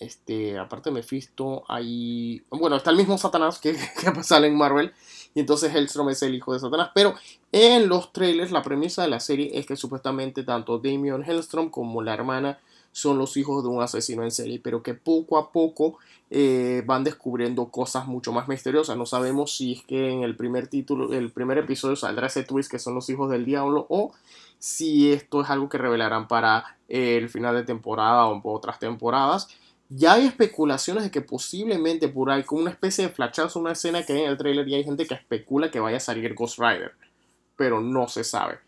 este, 0.02 0.58
aparte 0.58 0.90
de 0.90 0.96
Mephisto, 0.96 1.64
hay. 1.68 2.44
Bueno, 2.50 2.76
está 2.76 2.90
el 2.90 2.98
mismo 2.98 3.18
Satanás 3.18 3.60
que, 3.60 3.74
que 4.00 4.24
sale 4.24 4.48
en 4.48 4.58
Marvel. 4.58 4.92
Y 5.34 5.40
entonces 5.40 5.74
Hellstrom 5.74 6.10
es 6.10 6.22
el 6.24 6.36
hijo 6.36 6.54
de 6.54 6.60
Satanás. 6.60 6.90
Pero 6.94 7.14
en 7.52 7.88
los 7.88 8.12
trailers, 8.12 8.52
la 8.52 8.64
premisa 8.64 9.04
de 9.04 9.10
la 9.10 9.20
serie 9.20 9.52
es 9.54 9.66
que 9.66 9.76
supuestamente 9.76 10.44
tanto 10.44 10.80
Damien 10.80 11.24
Hellstrom 11.24 11.70
como 11.70 12.02
la 12.02 12.14
hermana 12.14 12.60
son 12.92 13.18
los 13.18 13.38
hijos 13.38 13.64
de 13.64 13.70
un 13.70 13.82
asesino 13.82 14.24
en 14.24 14.32
serie. 14.32 14.60
Pero 14.62 14.82
que 14.82 14.96
poco 14.96 15.38
a 15.38 15.52
poco 15.52 16.00
eh, 16.32 16.84
van 16.86 17.04
descubriendo 17.04 17.68
cosas 17.68 18.08
mucho 18.08 18.34
más 18.34 18.48
misteriosas. 18.48 18.98
No 18.98 19.06
sabemos 19.06 19.56
si 19.56 19.74
es 19.74 19.84
que 19.84 20.12
en 20.12 20.24
el 20.24 20.36
primer 20.36 20.68
título, 20.68 21.14
el 21.14 21.32
primer 21.32 21.60
episodio 21.60 21.96
saldrá 21.96 22.28
ese 22.28 22.44
twist 22.44 22.72
que 22.72 22.80
son 22.80 22.96
los 22.96 23.08
hijos 23.10 23.30
del 23.30 23.46
diablo. 23.46 23.86
O 23.90 24.14
si 24.58 25.14
esto 25.14 25.42
es 25.42 25.50
algo 25.50 25.70
que 25.70 25.78
revelarán 25.78 26.28
para 26.28 26.78
el 26.90 27.30
final 27.30 27.56
de 27.56 27.64
temporada 27.64 28.28
o 28.28 28.42
otras 28.52 28.80
temporadas. 28.80 29.48
Ya 29.94 30.14
hay 30.14 30.26
especulaciones 30.26 31.04
de 31.04 31.12
que 31.12 31.20
posiblemente 31.20 32.08
por 32.08 32.32
ahí, 32.32 32.44
como 32.44 32.62
una 32.62 32.72
especie 32.72 33.08
de 33.08 33.14
flachazo, 33.14 33.60
una 33.60 33.74
escena 33.74 34.04
que 34.04 34.14
hay 34.14 34.22
en 34.22 34.30
el 34.30 34.38
trailer, 34.38 34.66
y 34.68 34.76
hay 34.76 34.86
gente 34.86 35.06
que 35.06 35.16
especula 35.16 35.70
que 35.70 35.82
vaya 35.82 35.98
a 35.98 36.00
salir 36.00 36.34
Ghost 36.34 36.60
Rider, 36.60 36.94
pero 37.58 37.82
no 37.82 38.08
se 38.08 38.24
sabe. 38.24 38.60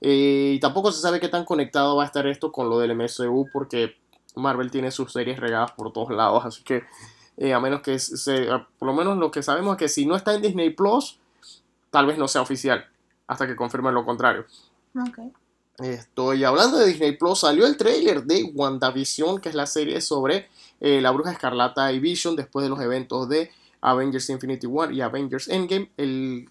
Eh, 0.00 0.54
y 0.56 0.60
tampoco 0.60 0.90
se 0.90 1.00
sabe 1.00 1.20
qué 1.20 1.28
tan 1.28 1.44
conectado 1.44 1.94
va 1.94 2.02
a 2.02 2.06
estar 2.06 2.26
esto 2.26 2.50
con 2.50 2.68
lo 2.68 2.80
del 2.80 2.96
MCU, 2.96 3.48
porque 3.52 3.94
Marvel 4.34 4.72
tiene 4.72 4.90
sus 4.90 5.12
series 5.12 5.38
regadas 5.38 5.70
por 5.70 5.92
todos 5.92 6.10
lados, 6.10 6.44
así 6.44 6.64
que 6.64 6.82
a 7.52 7.60
menos 7.60 7.80
que 7.82 8.00
se, 8.00 8.48
por 8.78 8.88
lo 8.88 8.92
menos 8.92 9.16
lo 9.18 9.30
que 9.30 9.42
sabemos 9.42 9.72
es 9.72 9.78
que 9.78 9.88
si 9.88 10.04
no 10.04 10.16
está 10.16 10.34
en 10.34 10.42
Disney 10.42 10.70
Plus, 10.70 11.20
tal 11.90 12.06
vez 12.06 12.18
no 12.18 12.26
sea 12.26 12.42
oficial, 12.42 12.88
hasta 13.28 13.46
que 13.46 13.54
confirmen 13.54 13.94
lo 13.94 14.04
contrario. 14.04 14.46
Okay. 15.08 15.32
Estoy 15.82 16.44
hablando 16.44 16.78
de 16.78 16.86
Disney 16.86 17.12
Plus, 17.16 17.40
salió 17.40 17.66
el 17.66 17.76
trailer 17.76 18.22
de 18.22 18.44
WandaVision, 18.54 19.40
que 19.40 19.48
es 19.48 19.54
la 19.56 19.66
serie 19.66 20.00
sobre 20.00 20.48
eh, 20.80 21.00
la 21.00 21.10
Bruja 21.10 21.32
Escarlata 21.32 21.92
y 21.92 21.98
Vision 21.98 22.36
después 22.36 22.62
de 22.62 22.70
los 22.70 22.80
eventos 22.80 23.28
de 23.28 23.50
Avengers 23.80 24.30
Infinity 24.30 24.66
War 24.66 24.92
y 24.92 25.00
Avengers 25.00 25.48
Endgame. 25.48 25.90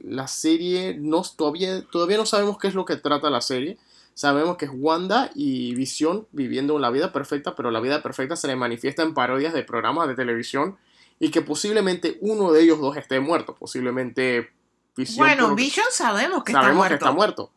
la 0.02 0.28
serie 0.28 0.98
no, 1.00 1.24
todavía, 1.24 1.82
todavía 1.89 2.17
no 2.17 2.26
sabemos 2.26 2.58
qué 2.58 2.67
es 2.67 2.74
lo 2.74 2.84
que 2.84 2.98
trata 2.98 3.30
la 3.30 3.39
serie. 3.39 3.78
Sabemos 4.13 4.58
que 4.58 4.65
es 4.65 4.72
Wanda 4.74 5.32
y 5.34 5.74
Vision 5.76 6.28
viviendo 6.34 6.78
la 6.78 6.89
vida 6.89 7.13
perfecta, 7.13 7.56
pero 7.56 7.72
la 7.72 7.80
vida 7.80 8.04
perfecta 8.04 8.36
se 8.36 8.48
le 8.48 8.58
manifiesta 8.58 9.02
en 9.04 9.13
parodias 9.13 9.54
de 9.54 9.63
programas 9.63 10.10
de 10.10 10.15
televisión 10.15 10.78
y 11.20 11.32
que 11.32 11.41
posiblemente 11.41 12.17
uno 12.20 12.52
de 12.52 12.63
ellos 12.63 12.82
dos 12.82 12.98
esté 12.98 13.22
muerto. 13.22 13.56
Posiblemente 13.56 14.50
Vision. 14.98 15.26
Bueno, 15.26 15.56
Vision 15.56 15.86
sabemos 15.89 16.44
que 16.44 16.52
sabemos 16.52 16.88
Que 16.89 16.96
está 16.96 17.12
muerto 17.13 17.50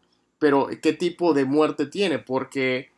pero 0.44 0.68
¿qué 0.82 0.92
tipo 0.92 1.32
de 1.32 1.46
muerte 1.46 1.86
tiene? 1.86 2.18
Porque... 2.18 2.92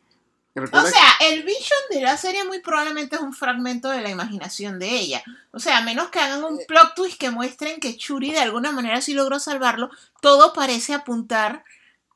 O 0.53 0.67
sea, 0.67 1.13
el 1.21 1.43
Vision 1.43 1.79
de 1.91 2.01
la 2.01 2.17
serie 2.17 2.43
muy 2.43 2.59
probablemente 2.59 3.15
es 3.15 3.21
un 3.21 3.31
fragmento 3.31 3.89
de 3.89 4.01
la 4.01 4.09
imaginación 4.09 4.79
de 4.79 4.89
ella. 4.89 5.23
O 5.51 5.59
sea, 5.59 5.77
a 5.77 5.81
menos 5.81 6.09
que 6.09 6.19
hagan 6.19 6.43
un 6.43 6.59
plot 6.67 6.93
twist 6.93 7.17
que 7.17 7.31
muestren 7.31 7.79
que 7.79 7.95
Churi 7.95 8.33
de 8.33 8.39
alguna 8.39 8.73
manera 8.73 8.99
sí 8.99 9.13
logró 9.13 9.39
salvarlo, 9.39 9.89
todo 10.19 10.51
parece 10.51 10.93
apuntar 10.93 11.63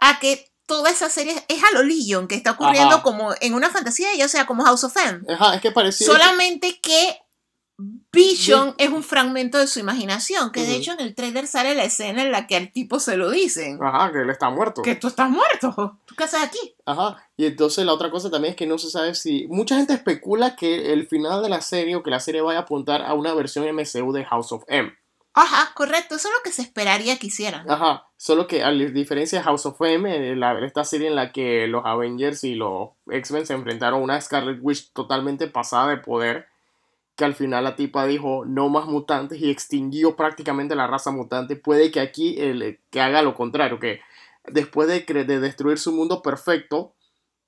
a 0.01 0.19
que 0.19 0.51
toda 0.65 0.89
esa 0.89 1.09
serie 1.09 1.41
es 1.47 1.63
a 1.63 1.71
lo 1.75 1.83
Legion, 1.83 2.27
que 2.27 2.35
está 2.35 2.51
ocurriendo 2.51 3.01
como 3.03 3.33
en 3.39 3.53
una 3.53 3.69
fantasía 3.69 4.09
de 4.09 4.15
ella, 4.15 4.25
o 4.25 4.29
sea, 4.29 4.45
como 4.45 4.65
House 4.65 4.83
of 4.83 4.97
M. 4.97 5.21
Ajá, 5.33 5.55
es 5.55 5.61
que 5.61 5.71
parecía... 5.71 6.07
Solamente 6.07 6.77
que 6.81 7.20
Vision 8.11 8.75
es 8.77 8.89
un 8.89 9.03
fragmento 9.03 9.57
de 9.57 9.67
su 9.67 9.79
imaginación, 9.79 10.51
que 10.51 10.65
de 10.65 10.75
hecho 10.75 10.91
en 10.91 10.99
el 10.99 11.15
trailer 11.15 11.47
sale 11.47 11.75
la 11.75 11.83
escena 11.83 12.23
en 12.23 12.31
la 12.31 12.45
que 12.45 12.55
al 12.55 12.71
tipo 12.71 12.99
se 12.99 13.17
lo 13.17 13.29
dicen. 13.29 13.79
Ajá, 13.81 14.11
que 14.11 14.21
él 14.21 14.29
está 14.29 14.49
muerto. 14.49 14.81
Que 14.81 14.95
tú 14.95 15.07
estás 15.07 15.29
muerto. 15.29 15.97
¿Tú 16.05 16.15
qué 16.15 16.25
haces 16.25 16.41
aquí? 16.41 16.75
Ajá, 16.85 17.29
y 17.37 17.45
entonces 17.45 17.85
la 17.85 17.93
otra 17.93 18.11
cosa 18.11 18.29
también 18.29 18.51
es 18.51 18.57
que 18.57 18.67
no 18.67 18.77
se 18.77 18.89
sabe 18.89 19.15
si... 19.15 19.47
Mucha 19.47 19.77
gente 19.77 19.93
especula 19.93 20.55
que 20.55 20.91
el 20.93 21.07
final 21.07 21.41
de 21.41 21.49
la 21.49 21.61
serie 21.61 21.95
o 21.95 22.03
que 22.03 22.11
la 22.11 22.19
serie 22.19 22.41
vaya 22.41 22.59
a 22.59 22.63
apuntar 22.63 23.01
a 23.01 23.13
una 23.13 23.33
versión 23.33 23.65
MCU 23.73 24.11
de 24.11 24.25
House 24.25 24.51
of 24.51 24.63
M. 24.67 24.91
Ajá, 25.33 25.73
correcto, 25.73 26.15
eso 26.15 26.27
es 26.27 26.33
lo 26.33 26.43
que 26.43 26.51
se 26.51 26.61
esperaría 26.61 27.17
que 27.17 27.27
hicieran. 27.27 27.69
Ajá, 27.71 28.07
solo 28.17 28.47
que 28.47 28.63
a 28.63 28.71
diferencia 28.71 29.39
de 29.39 29.45
House 29.45 29.65
of 29.65 29.81
M, 29.81 30.35
la, 30.35 30.59
esta 30.65 30.83
serie 30.83 31.07
en 31.07 31.15
la 31.15 31.31
que 31.31 31.67
los 31.67 31.85
Avengers 31.85 32.43
y 32.43 32.55
los 32.55 32.89
X-Men 33.09 33.45
se 33.45 33.53
enfrentaron 33.53 34.01
a 34.01 34.03
una 34.03 34.19
Scarlet 34.19 34.59
Witch 34.61 34.91
totalmente 34.91 35.47
pasada 35.47 35.87
de 35.87 35.97
poder 35.97 36.47
que 37.21 37.25
al 37.25 37.35
final 37.35 37.63
la 37.63 37.75
tipa 37.75 38.07
dijo 38.07 38.45
no 38.45 38.67
más 38.67 38.87
mutantes 38.87 39.39
y 39.39 39.51
extinguió 39.51 40.15
prácticamente 40.15 40.73
la 40.73 40.87
raza 40.87 41.11
mutante, 41.11 41.55
puede 41.55 41.91
que 41.91 41.99
aquí 41.99 42.39
el, 42.39 42.79
que 42.89 42.99
haga 42.99 43.21
lo 43.21 43.35
contrario, 43.35 43.77
que 43.77 44.01
después 44.45 44.87
de, 44.87 45.01
de 45.23 45.39
destruir 45.39 45.77
su 45.77 45.91
mundo 45.91 46.23
perfecto, 46.23 46.95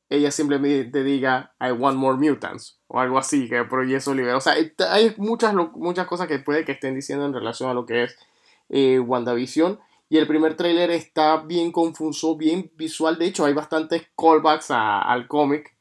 ella 0.09 0.29
simplemente 0.29 1.03
diga 1.03 1.55
I 1.59 1.71
want 1.71 1.97
more 1.97 2.19
mutants 2.19 2.79
o 2.86 2.99
algo 2.99 3.17
así, 3.17 3.49
que 3.49 3.63
por 3.63 3.83
eso 3.83 4.13
libera. 4.13 4.38
O 4.38 4.41
sea, 4.41 4.53
hay 4.91 5.15
muchas, 5.17 5.55
muchas 5.73 6.05
cosas 6.05 6.27
que 6.27 6.38
puede 6.38 6.65
que 6.65 6.73
estén 6.73 6.93
diciendo 6.93 7.25
en 7.25 7.33
relación 7.33 7.67
a 7.67 7.73
lo 7.73 7.88
que 7.88 8.03
es 8.03 8.15
eh, 8.69 8.99
WandaVision. 8.99 9.79
Y 10.07 10.19
el 10.19 10.27
primer 10.27 10.55
tráiler 10.55 10.91
está 10.91 11.38
bien 11.38 11.71
confuso, 11.71 12.38
bien 12.38 12.71
visual. 12.75 13.17
De 13.17 13.25
hecho, 13.25 13.45
hay 13.45 13.53
bastantes 13.53 14.03
callbacks 14.15 14.67
al 14.69 15.27
cómic 15.27 15.75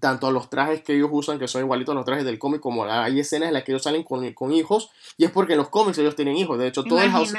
tanto 0.00 0.26
a 0.26 0.32
los 0.32 0.48
trajes 0.48 0.82
que 0.82 0.94
ellos 0.94 1.10
usan, 1.12 1.38
que 1.38 1.48
son 1.48 1.62
igualitos 1.62 1.92
a 1.92 1.96
los 1.96 2.04
trajes 2.04 2.24
del 2.24 2.38
cómic, 2.38 2.60
como 2.60 2.84
hay 2.84 3.20
escenas 3.20 3.48
en 3.48 3.54
las 3.54 3.64
que 3.64 3.72
ellos 3.72 3.82
salen 3.82 4.02
con, 4.02 4.32
con 4.32 4.52
hijos, 4.52 4.90
y 5.16 5.24
es 5.24 5.30
porque 5.30 5.52
en 5.52 5.58
los 5.58 5.68
cómics 5.68 5.98
ellos 5.98 6.16
tienen 6.16 6.36
hijos. 6.36 6.58
De 6.58 6.66
hecho, 6.66 6.84
todo 6.84 7.00
el 7.00 7.10
House, 7.10 7.34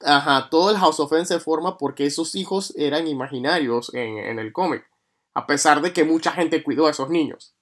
ajá, 0.00 0.48
todo 0.50 0.70
el 0.70 0.76
House 0.76 1.00
of 1.00 1.12
M 1.12 1.24
se 1.24 1.40
forma 1.40 1.78
porque 1.78 2.06
esos 2.06 2.34
hijos 2.34 2.74
eran 2.76 3.06
imaginarios 3.06 3.92
en, 3.94 4.18
en 4.18 4.38
el 4.38 4.52
cómic, 4.52 4.88
a 5.34 5.46
pesar 5.46 5.80
de 5.80 5.92
que 5.92 6.04
mucha 6.04 6.32
gente 6.32 6.62
cuidó 6.62 6.86
a 6.86 6.90
esos 6.90 7.10
niños. 7.10 7.54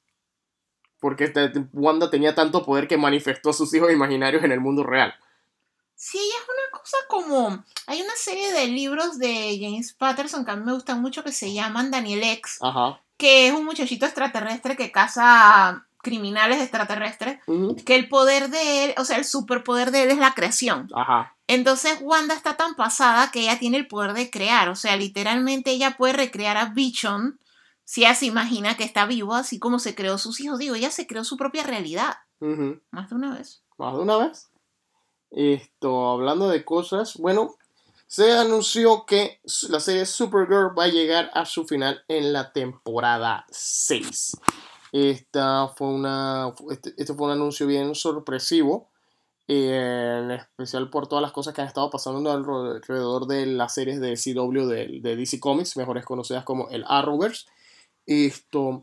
Porque 0.98 1.24
este, 1.24 1.52
Wanda 1.72 2.10
tenía 2.10 2.34
tanto 2.34 2.64
poder 2.64 2.86
que 2.86 2.96
manifestó 2.96 3.52
sus 3.52 3.74
hijos 3.74 3.92
imaginarios 3.92 4.44
en 4.44 4.52
el 4.52 4.60
mundo 4.60 4.84
real. 4.84 5.14
Sí, 5.96 6.18
es 6.18 6.48
una 6.48 6.78
cosa 6.78 6.96
como. 7.08 7.64
Hay 7.86 8.00
una 8.00 8.14
serie 8.16 8.52
de 8.52 8.68
libros 8.68 9.18
de 9.18 9.58
James 9.60 9.92
Patterson 9.92 10.44
que 10.44 10.52
a 10.52 10.56
mí 10.56 10.64
me 10.64 10.72
gustan 10.72 11.02
mucho 11.02 11.24
que 11.24 11.32
se 11.32 11.52
llaman 11.52 11.90
Daniel 11.90 12.22
X. 12.22 12.58
Ajá 12.60 13.02
que 13.22 13.46
es 13.46 13.54
un 13.54 13.64
muchachito 13.64 14.04
extraterrestre 14.04 14.76
que 14.76 14.90
caza 14.90 15.86
criminales 15.98 16.60
extraterrestres, 16.60 17.38
que 17.86 17.94
el 17.94 18.08
poder 18.08 18.50
de 18.50 18.86
él, 18.86 18.94
o 18.98 19.04
sea, 19.04 19.16
el 19.16 19.24
superpoder 19.24 19.92
de 19.92 20.02
él 20.02 20.10
es 20.10 20.18
la 20.18 20.34
creación. 20.34 20.88
Ajá. 20.92 21.36
Entonces 21.46 21.98
Wanda 22.00 22.34
está 22.34 22.56
tan 22.56 22.74
pasada 22.74 23.30
que 23.30 23.42
ella 23.42 23.60
tiene 23.60 23.76
el 23.76 23.86
poder 23.86 24.14
de 24.14 24.28
crear, 24.28 24.68
o 24.68 24.74
sea, 24.74 24.96
literalmente 24.96 25.70
ella 25.70 25.96
puede 25.96 26.14
recrear 26.14 26.56
a 26.56 26.70
Vision 26.70 27.38
si 27.84 28.00
ella 28.00 28.16
se 28.16 28.26
imagina 28.26 28.76
que 28.76 28.82
está 28.82 29.06
vivo, 29.06 29.34
así 29.34 29.60
como 29.60 29.78
se 29.78 29.94
creó 29.94 30.18
sus 30.18 30.40
hijos. 30.40 30.58
Digo, 30.58 30.74
ella 30.74 30.90
se 30.90 31.06
creó 31.06 31.22
su 31.22 31.36
propia 31.36 31.62
realidad. 31.62 32.16
Más 32.90 33.08
de 33.08 33.14
una 33.14 33.36
vez. 33.36 33.62
Más 33.78 33.94
de 33.94 34.00
una 34.00 34.16
vez. 34.16 34.50
Esto, 35.30 36.10
hablando 36.10 36.48
de 36.48 36.64
cosas, 36.64 37.16
bueno, 37.18 37.54
se 38.12 38.30
anunció 38.30 39.06
que 39.06 39.40
la 39.70 39.80
serie 39.80 40.04
Supergirl 40.04 40.78
va 40.78 40.84
a 40.84 40.88
llegar 40.88 41.30
a 41.32 41.46
su 41.46 41.64
final 41.64 42.04
en 42.08 42.34
la 42.34 42.52
temporada 42.52 43.46
6. 43.48 44.36
Esta 44.92 45.68
fue 45.68 45.86
una, 45.86 46.52
este, 46.70 46.92
este, 46.98 47.14
fue 47.14 47.28
un 47.28 47.32
anuncio 47.32 47.66
bien 47.66 47.94
sorpresivo, 47.94 48.90
en 49.48 50.30
especial 50.30 50.90
por 50.90 51.06
todas 51.06 51.22
las 51.22 51.32
cosas 51.32 51.54
que 51.54 51.62
han 51.62 51.68
estado 51.68 51.88
pasando 51.88 52.30
alrededor 52.30 53.26
de 53.26 53.46
las 53.46 53.72
series 53.72 53.98
de 53.98 54.12
CW 54.14 54.66
de, 54.66 55.00
de 55.00 55.16
DC 55.16 55.40
Comics, 55.40 55.78
mejores 55.78 56.04
conocidas 56.04 56.44
como 56.44 56.68
el 56.68 56.84
Arrowverse. 56.86 57.46
Esto, 58.04 58.82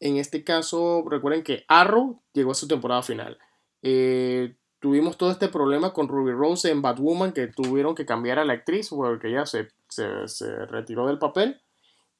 en 0.00 0.16
este 0.16 0.42
caso, 0.42 1.04
recuerden 1.08 1.44
que 1.44 1.64
Arrow 1.68 2.20
llegó 2.32 2.50
a 2.50 2.56
su 2.56 2.66
temporada 2.66 3.04
final. 3.04 3.38
Eh, 3.82 4.56
tuvimos 4.84 5.16
todo 5.16 5.30
este 5.30 5.48
problema 5.48 5.94
con 5.94 6.08
Ruby 6.08 6.32
Rose 6.32 6.70
en 6.70 6.82
Batwoman, 6.82 7.32
que 7.32 7.46
tuvieron 7.46 7.94
que 7.94 8.04
cambiar 8.04 8.38
a 8.38 8.44
la 8.44 8.52
actriz 8.52 8.90
porque 8.90 9.28
ella 9.28 9.46
se, 9.46 9.70
se, 9.88 10.66
retiró 10.66 11.06
del 11.06 11.18
papel. 11.18 11.58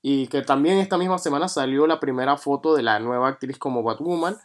Y 0.01 0.29
que 0.29 0.41
también 0.41 0.79
esta 0.79 0.97
misma 0.97 1.19
semana 1.19 1.49
salió 1.49 1.87
la 1.87 2.01
primera 2.01 2.39
foto 2.39 2.75
de 2.75 2.83
la 2.83 3.01
nueva 3.01 3.29
actriz 3.29 3.59
como 3.59 3.83
Batwoman. 3.83 4.39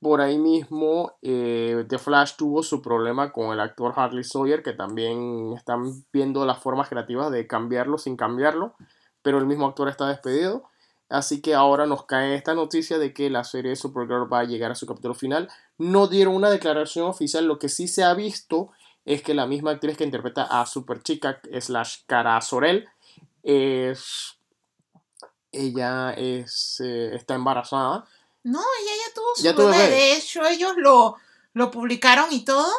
Por 0.00 0.20
ahí 0.20 0.38
mismo, 0.38 1.14
eh, 1.20 1.84
The 1.88 1.98
Flash 1.98 2.36
tuvo 2.36 2.62
su 2.62 2.80
problema 2.80 3.32
con 3.32 3.52
el 3.52 3.58
actor 3.58 3.92
Harley 3.96 4.22
Sawyer, 4.22 4.62
que 4.62 4.72
también 4.72 5.52
están 5.56 6.04
viendo 6.12 6.46
las 6.46 6.60
formas 6.60 6.88
creativas 6.88 7.32
de 7.32 7.48
cambiarlo 7.48 7.98
sin 7.98 8.16
cambiarlo, 8.16 8.76
pero 9.20 9.38
el 9.38 9.46
mismo 9.46 9.66
actor 9.66 9.88
está 9.88 10.06
despedido. 10.06 10.70
Así 11.14 11.40
que 11.40 11.54
ahora 11.54 11.86
nos 11.86 12.06
cae 12.06 12.34
esta 12.34 12.54
noticia 12.54 12.98
de 12.98 13.14
que 13.14 13.30
la 13.30 13.44
serie 13.44 13.76
Supergirl 13.76 14.32
va 14.32 14.40
a 14.40 14.44
llegar 14.44 14.72
a 14.72 14.74
su 14.74 14.84
capítulo 14.84 15.14
final. 15.14 15.48
No 15.78 16.08
dieron 16.08 16.34
una 16.34 16.50
declaración 16.50 17.06
oficial, 17.06 17.46
lo 17.46 17.60
que 17.60 17.68
sí 17.68 17.86
se 17.86 18.02
ha 18.02 18.14
visto 18.14 18.72
es 19.04 19.22
que 19.22 19.32
la 19.32 19.46
misma 19.46 19.70
actriz 19.70 19.96
que 19.96 20.02
interpreta 20.02 20.42
a 20.42 20.66
Superchica 20.66 21.40
slash 21.60 21.98
Cara 22.06 22.40
Sorel 22.40 22.88
es 23.44 24.38
ella 25.52 26.14
es 26.14 26.80
eh, 26.84 27.14
está 27.14 27.34
embarazada. 27.34 28.04
No, 28.42 28.58
ella 28.58 28.92
ya 29.06 29.14
tuvo 29.14 29.34
su 29.36 29.70
bebé. 29.70 29.90
De 29.90 30.16
hecho, 30.16 30.44
ellos 30.44 30.72
lo, 30.76 31.14
lo 31.52 31.70
publicaron 31.70 32.32
y 32.32 32.44
todo. 32.44 32.72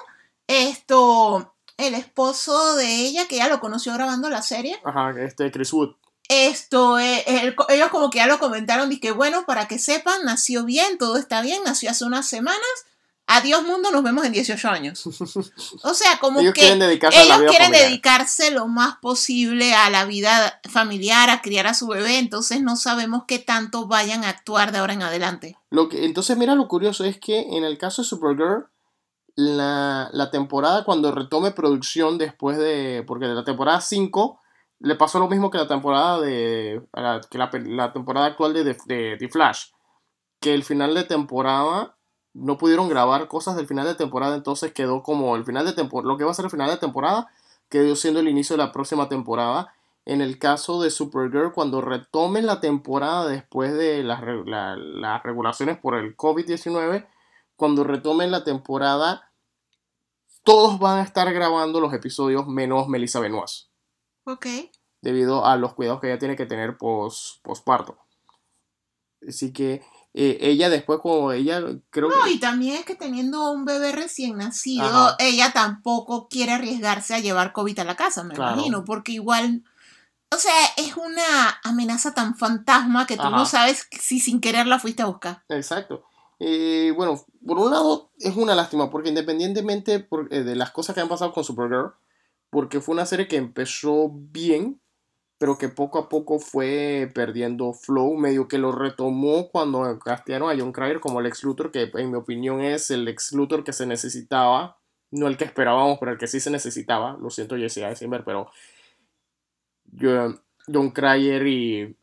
Esto, 0.47 1.55
el 1.77 1.93
esposo 1.93 2.75
de 2.75 2.85
ella, 2.85 3.29
que 3.29 3.37
ya 3.37 3.47
lo 3.47 3.61
conoció 3.61 3.93
grabando 3.93 4.29
la 4.29 4.41
serie. 4.41 4.77
Ajá, 4.83 5.11
este 5.21 5.49
Chris 5.51 5.71
Wood. 5.71 5.95
Esto, 6.27 6.97
eh, 6.97 7.23
ellos 7.69 7.89
como 7.89 8.09
que 8.09 8.17
ya 8.17 8.27
lo 8.27 8.39
comentaron, 8.39 8.89
que 8.99 9.11
bueno, 9.11 9.45
para 9.45 9.67
que 9.67 9.77
sepan, 9.77 10.23
nació 10.23 10.65
bien, 10.65 10.97
todo 10.97 11.17
está 11.17 11.41
bien, 11.41 11.61
nació 11.63 11.91
hace 11.91 12.05
unas 12.05 12.27
semanas. 12.27 12.61
Adiós 13.27 13.63
mundo, 13.63 13.89
nos 13.89 14.03
vemos 14.03 14.23
en 14.23 14.33
18 14.33 14.69
años. 14.69 15.03
O 15.83 15.93
sea, 15.95 16.19
como 16.19 16.41
que 16.41 16.53
quieren 16.53 16.81
ellos 16.81 17.43
quieren 17.49 17.71
dedicarse 17.71 18.51
lo 18.51 18.67
más 18.67 18.97
posible 18.97 19.73
a 19.73 19.89
la 19.89 20.05
vida 20.05 20.61
familiar, 20.69 21.31
a 21.31 21.41
criar 21.41 21.65
a 21.65 21.73
su 21.73 21.87
bebé, 21.87 22.19
entonces 22.19 22.61
no 22.61 22.75
sabemos 22.75 23.23
qué 23.27 23.39
tanto 23.39 23.87
vayan 23.87 24.23
a 24.23 24.29
actuar 24.29 24.71
de 24.71 24.77
ahora 24.77 24.93
en 24.93 25.01
adelante. 25.01 25.57
Lo 25.71 25.89
que, 25.89 26.05
entonces, 26.05 26.37
mira, 26.37 26.53
lo 26.53 26.67
curioso 26.67 27.03
es 27.03 27.19
que 27.19 27.39
en 27.39 27.63
el 27.63 27.79
caso 27.79 28.03
de 28.03 28.07
Supergirl, 28.07 28.67
la, 29.35 30.09
la 30.13 30.31
temporada 30.31 30.85
cuando 30.85 31.11
retome 31.11 31.51
producción 31.51 32.17
después 32.17 32.57
de, 32.57 33.03
porque 33.05 33.25
de 33.25 33.33
la 33.33 33.43
temporada 33.43 33.81
5 33.81 34.39
le 34.79 34.95
pasó 34.95 35.19
lo 35.19 35.27
mismo 35.27 35.49
que 35.49 35.57
la 35.57 35.67
temporada 35.67 36.19
de 36.21 36.81
la, 36.93 37.21
que 37.29 37.37
la, 37.37 37.93
temporada 37.93 38.27
actual 38.27 38.53
de, 38.53 38.63
de, 38.63 39.17
de, 39.17 39.29
Flash 39.29 39.67
que 40.39 40.53
el 40.53 40.63
final 40.63 40.93
de 40.93 41.03
temporada 41.03 41.95
no 42.33 42.57
pudieron 42.57 42.89
grabar 42.89 43.27
cosas 43.27 43.55
del 43.55 43.67
final 43.67 43.85
de 43.85 43.95
temporada 43.95 44.35
entonces 44.35 44.73
quedó 44.73 45.01
como 45.01 45.35
el 45.35 45.45
final 45.45 45.65
de 45.65 45.73
temporada 45.73 46.11
lo 46.11 46.17
que 46.17 46.25
va 46.25 46.31
a 46.31 46.35
ser 46.35 46.45
el 46.45 46.51
final 46.51 46.69
de 46.69 46.77
temporada 46.77 47.27
quedó 47.69 47.95
siendo 47.95 48.19
el 48.19 48.27
inicio 48.27 48.57
de 48.57 48.63
la 48.63 48.71
próxima 48.71 49.07
temporada 49.09 49.73
en 50.05 50.21
el 50.21 50.37
caso 50.37 50.81
de 50.81 50.91
Supergirl 50.91 51.53
cuando 51.53 51.81
retomen 51.81 52.45
la 52.45 52.59
temporada 52.59 53.27
después 53.27 53.73
de 53.73 54.03
las, 54.03 54.21
las 54.45 55.23
regulaciones 55.23 55.77
por 55.77 55.95
el 55.95 56.15
COVID-19 56.15 57.05
cuando 57.55 57.83
retomen 57.83 58.31
la 58.31 58.43
temporada, 58.43 59.31
todos 60.43 60.79
van 60.79 60.99
a 60.99 61.03
estar 61.03 61.31
grabando 61.33 61.79
los 61.79 61.93
episodios 61.93 62.47
menos 62.47 62.87
Melissa 62.87 63.19
Benoist. 63.19 63.69
Ok. 64.25 64.47
Debido 65.01 65.45
a 65.45 65.55
los 65.55 65.73
cuidados 65.73 66.01
que 66.01 66.07
ella 66.07 66.19
tiene 66.19 66.35
que 66.35 66.45
tener 66.45 66.77
post, 66.77 67.41
postparto. 67.43 67.97
Así 69.27 69.53
que 69.53 69.83
eh, 70.17 70.37
ella 70.41 70.69
después 70.69 70.99
como 71.01 71.31
ella 71.31 71.61
creo 71.89 72.09
no, 72.09 72.27
y 72.27 72.39
también 72.39 72.77
es 72.77 72.85
que 72.85 72.95
teniendo 72.95 73.51
un 73.51 73.65
bebé 73.65 73.91
recién 73.91 74.37
nacido, 74.37 75.15
ella 75.19 75.51
tampoco 75.51 76.27
quiere 76.29 76.53
arriesgarse 76.53 77.15
a 77.15 77.19
llevar 77.19 77.51
COVID 77.53 77.79
a 77.79 77.83
la 77.83 77.95
casa, 77.95 78.23
me 78.23 78.35
imagino, 78.35 78.85
porque 78.85 79.11
igual, 79.11 79.63
o 80.31 80.37
sea, 80.37 80.53
es 80.77 80.95
una 80.95 81.59
amenaza 81.63 82.13
tan 82.13 82.37
fantasma 82.37 83.05
que 83.07 83.17
tú 83.17 83.29
no 83.29 83.45
sabes 83.45 83.87
si 83.91 84.19
sin 84.19 84.39
querer 84.39 84.67
la 84.67 84.79
fuiste 84.79 85.03
a 85.03 85.07
buscar. 85.07 85.43
Exacto. 85.49 86.05
Eh, 86.39 86.93
bueno, 86.95 87.21
por 87.45 87.57
un 87.57 87.71
lado 87.71 88.11
es 88.19 88.35
una 88.37 88.55
lástima, 88.55 88.89
porque 88.89 89.09
independientemente 89.09 90.07
eh, 90.29 90.43
de 90.43 90.55
las 90.55 90.71
cosas 90.71 90.95
que 90.95 91.01
han 91.01 91.09
pasado 91.09 91.33
con 91.33 91.43
Supergirl, 91.43 91.93
porque 92.55 92.79
fue 92.79 92.93
una 92.93 93.05
serie 93.05 93.27
que 93.27 93.35
empezó 93.35 94.09
bien, 94.13 94.79
pero 95.37 95.57
que 95.57 95.67
poco 95.67 95.99
a 95.99 96.07
poco 96.07 96.39
fue 96.39 97.11
perdiendo 97.13 97.73
flow, 97.73 98.15
medio 98.15 98.47
que 98.47 98.57
lo 98.57 98.71
retomó 98.71 99.49
cuando 99.49 99.99
castearon 99.99 100.49
a 100.49 100.57
John 100.57 100.71
Cryer 100.71 101.01
como 101.01 101.19
el 101.19 101.25
ex 101.25 101.43
Luthor, 101.43 101.69
que 101.69 101.91
en 101.93 102.11
mi 102.11 102.15
opinión 102.15 102.61
es 102.61 102.91
el 102.91 103.09
ex 103.09 103.33
Luthor 103.33 103.65
que 103.65 103.73
se 103.73 103.85
necesitaba, 103.85 104.77
no 105.11 105.27
el 105.27 105.35
que 105.35 105.43
esperábamos, 105.43 105.99
pero 105.99 106.13
el 106.13 106.17
que 106.17 106.27
sí 106.27 106.39
se 106.39 106.49
necesitaba. 106.49 107.17
Lo 107.21 107.29
siento, 107.29 107.57
Jesse 107.57 107.79
Eisenberg, 107.79 108.23
pero 108.23 108.49
John 109.99 110.91
Cryer 110.91 111.45
y 111.47 111.97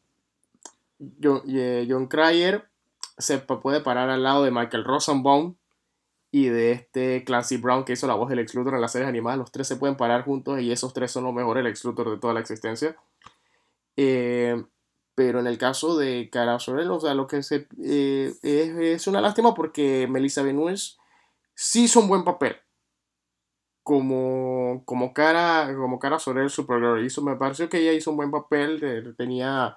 John, 1.22 1.44
John 1.88 2.08
Cryer 2.08 2.68
se 3.16 3.38
puede 3.38 3.80
parar 3.80 4.10
al 4.10 4.22
lado 4.22 4.44
de 4.44 4.50
Michael 4.50 4.84
Rosenbaum 4.84 5.54
y 6.34 6.48
de 6.48 6.72
este 6.72 7.24
Clancy 7.24 7.58
Brown 7.58 7.84
que 7.84 7.92
hizo 7.92 8.06
la 8.06 8.14
voz 8.14 8.30
del 8.30 8.38
ex 8.38 8.54
Luthor 8.54 8.74
en 8.74 8.80
las 8.80 8.90
series 8.90 9.08
animadas. 9.08 9.38
Los 9.38 9.52
tres 9.52 9.68
se 9.68 9.76
pueden 9.76 9.98
parar 9.98 10.24
juntos 10.24 10.60
y 10.60 10.72
esos 10.72 10.94
tres 10.94 11.12
son 11.12 11.24
los 11.24 11.34
mejores 11.34 11.64
ex 11.66 11.84
Luthor 11.84 12.10
de 12.10 12.16
toda 12.16 12.32
la 12.32 12.40
existencia. 12.40 12.96
Eh, 13.96 14.64
pero 15.14 15.40
en 15.40 15.46
el 15.46 15.58
caso 15.58 15.98
de 15.98 16.30
Cara 16.32 16.58
Sorel, 16.58 16.90
o 16.90 16.98
sea, 16.98 17.12
lo 17.12 17.26
que 17.26 17.42
se, 17.42 17.68
eh, 17.84 18.34
es, 18.42 19.06
una 19.06 19.20
lástima 19.20 19.52
porque 19.52 20.06
Melissa 20.08 20.42
Benoist 20.42 20.98
sí 21.54 21.84
hizo 21.84 22.00
un 22.00 22.08
buen 22.08 22.24
papel. 22.24 22.56
Como, 23.82 24.82
como 24.86 25.12
cara 25.12 25.74
como 25.76 25.98
cara 25.98 26.20
Sorel 26.20 26.50
Supergirl 26.50 27.04
hizo 27.04 27.20
me 27.20 27.34
pareció 27.34 27.68
que 27.68 27.78
ella 27.78 27.92
hizo 27.92 28.12
un 28.12 28.16
buen 28.16 28.30
papel 28.30 29.12
tenía 29.18 29.76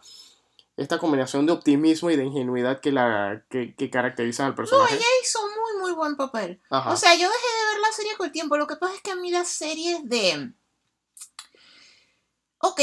esta 0.77 0.99
combinación 0.99 1.47
de 1.47 1.53
optimismo 1.53 2.11
y 2.11 2.15
de 2.15 2.23
ingenuidad 2.23 2.81
que 2.81 2.91
la 2.91 3.43
que, 3.49 3.73
caracteriza 3.89 4.45
al 4.45 4.53
personaje 4.53 4.93
no 4.93 4.99
ella 4.99 5.07
hizo 5.23 5.39
muy 5.41 5.54
muy 5.85 5.93
buen 5.93 6.15
papel. 6.15 6.61
O 6.69 6.95
sea 6.95 7.13
yo 7.13 7.29
dejé 7.29 7.29
de 7.29 7.73
ver 7.73 7.81
la 7.81 7.95
serie 7.95 8.17
con 8.17 8.25
el 8.25 8.31
tiempo. 8.31 8.57
Lo 8.57 8.67
que 8.67 8.75
pasa 8.75 8.95
es 8.95 9.01
que 9.01 9.11
a 9.11 9.15
mí 9.15 9.29
las 9.29 9.47
series 9.47 10.07
de 10.09 10.53
ok 12.59 12.81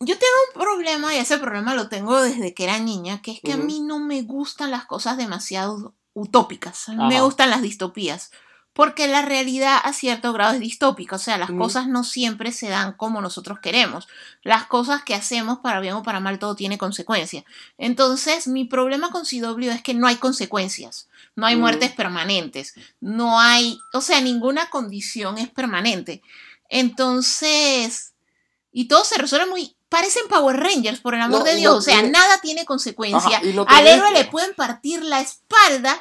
yo 0.00 0.18
tengo 0.18 0.32
un 0.54 0.60
problema, 0.60 1.14
y 1.14 1.18
ese 1.18 1.38
problema 1.38 1.74
lo 1.74 1.88
tengo 1.88 2.20
desde 2.20 2.54
que 2.54 2.64
era 2.64 2.78
niña, 2.78 3.20
que 3.22 3.32
es 3.32 3.40
que 3.40 3.52
a 3.52 3.56
mí 3.56 3.80
no 3.80 3.98
me 3.98 4.22
gustan 4.22 4.70
las 4.70 4.86
cosas 4.86 5.16
demasiado 5.16 5.94
utópicas. 6.12 6.88
A 6.88 6.92
mí 6.92 7.08
me 7.08 7.20
gustan 7.20 7.50
las 7.50 7.62
distopías. 7.62 8.30
Porque 8.78 9.08
la 9.08 9.22
realidad 9.22 9.80
a 9.82 9.92
cierto 9.92 10.32
grado 10.32 10.54
es 10.54 10.60
distópica. 10.60 11.16
O 11.16 11.18
sea, 11.18 11.36
las 11.36 11.50
cosas 11.50 11.88
no 11.88 12.04
siempre 12.04 12.52
se 12.52 12.68
dan 12.68 12.92
como 12.92 13.20
nosotros 13.20 13.58
queremos. 13.58 14.06
Las 14.44 14.66
cosas 14.66 15.02
que 15.02 15.16
hacemos, 15.16 15.58
para 15.58 15.80
bien 15.80 15.94
o 15.94 16.04
para 16.04 16.20
mal, 16.20 16.38
todo 16.38 16.54
tiene 16.54 16.78
consecuencias. 16.78 17.42
Entonces, 17.76 18.46
mi 18.46 18.66
problema 18.66 19.10
con 19.10 19.24
CW 19.24 19.70
es 19.70 19.82
que 19.82 19.94
no 19.94 20.06
hay 20.06 20.14
consecuencias. 20.14 21.08
No 21.34 21.46
hay 21.46 21.56
muertes 21.56 21.90
permanentes. 21.90 22.74
No 23.00 23.40
hay. 23.40 23.80
O 23.92 24.00
sea, 24.00 24.20
ninguna 24.20 24.70
condición 24.70 25.38
es 25.38 25.48
permanente. 25.48 26.22
Entonces. 26.68 28.12
Y 28.70 28.86
todo 28.86 29.04
se 29.04 29.18
resuelve 29.18 29.46
muy 29.46 29.76
parecen 29.88 30.28
Power 30.28 30.56
Rangers, 30.56 31.00
por 31.00 31.14
el 31.14 31.20
amor 31.20 31.42
de 31.42 31.56
Dios. 31.56 31.74
o 31.74 31.80
sea, 31.80 32.02
nada 32.02 32.40
tiene 32.40 32.64
consecuencia. 32.64 33.40
Al 33.66 33.86
héroe 33.88 34.12
le 34.12 34.26
pueden 34.26 34.54
partir 34.54 35.02
la 35.02 35.20
espalda 35.20 35.98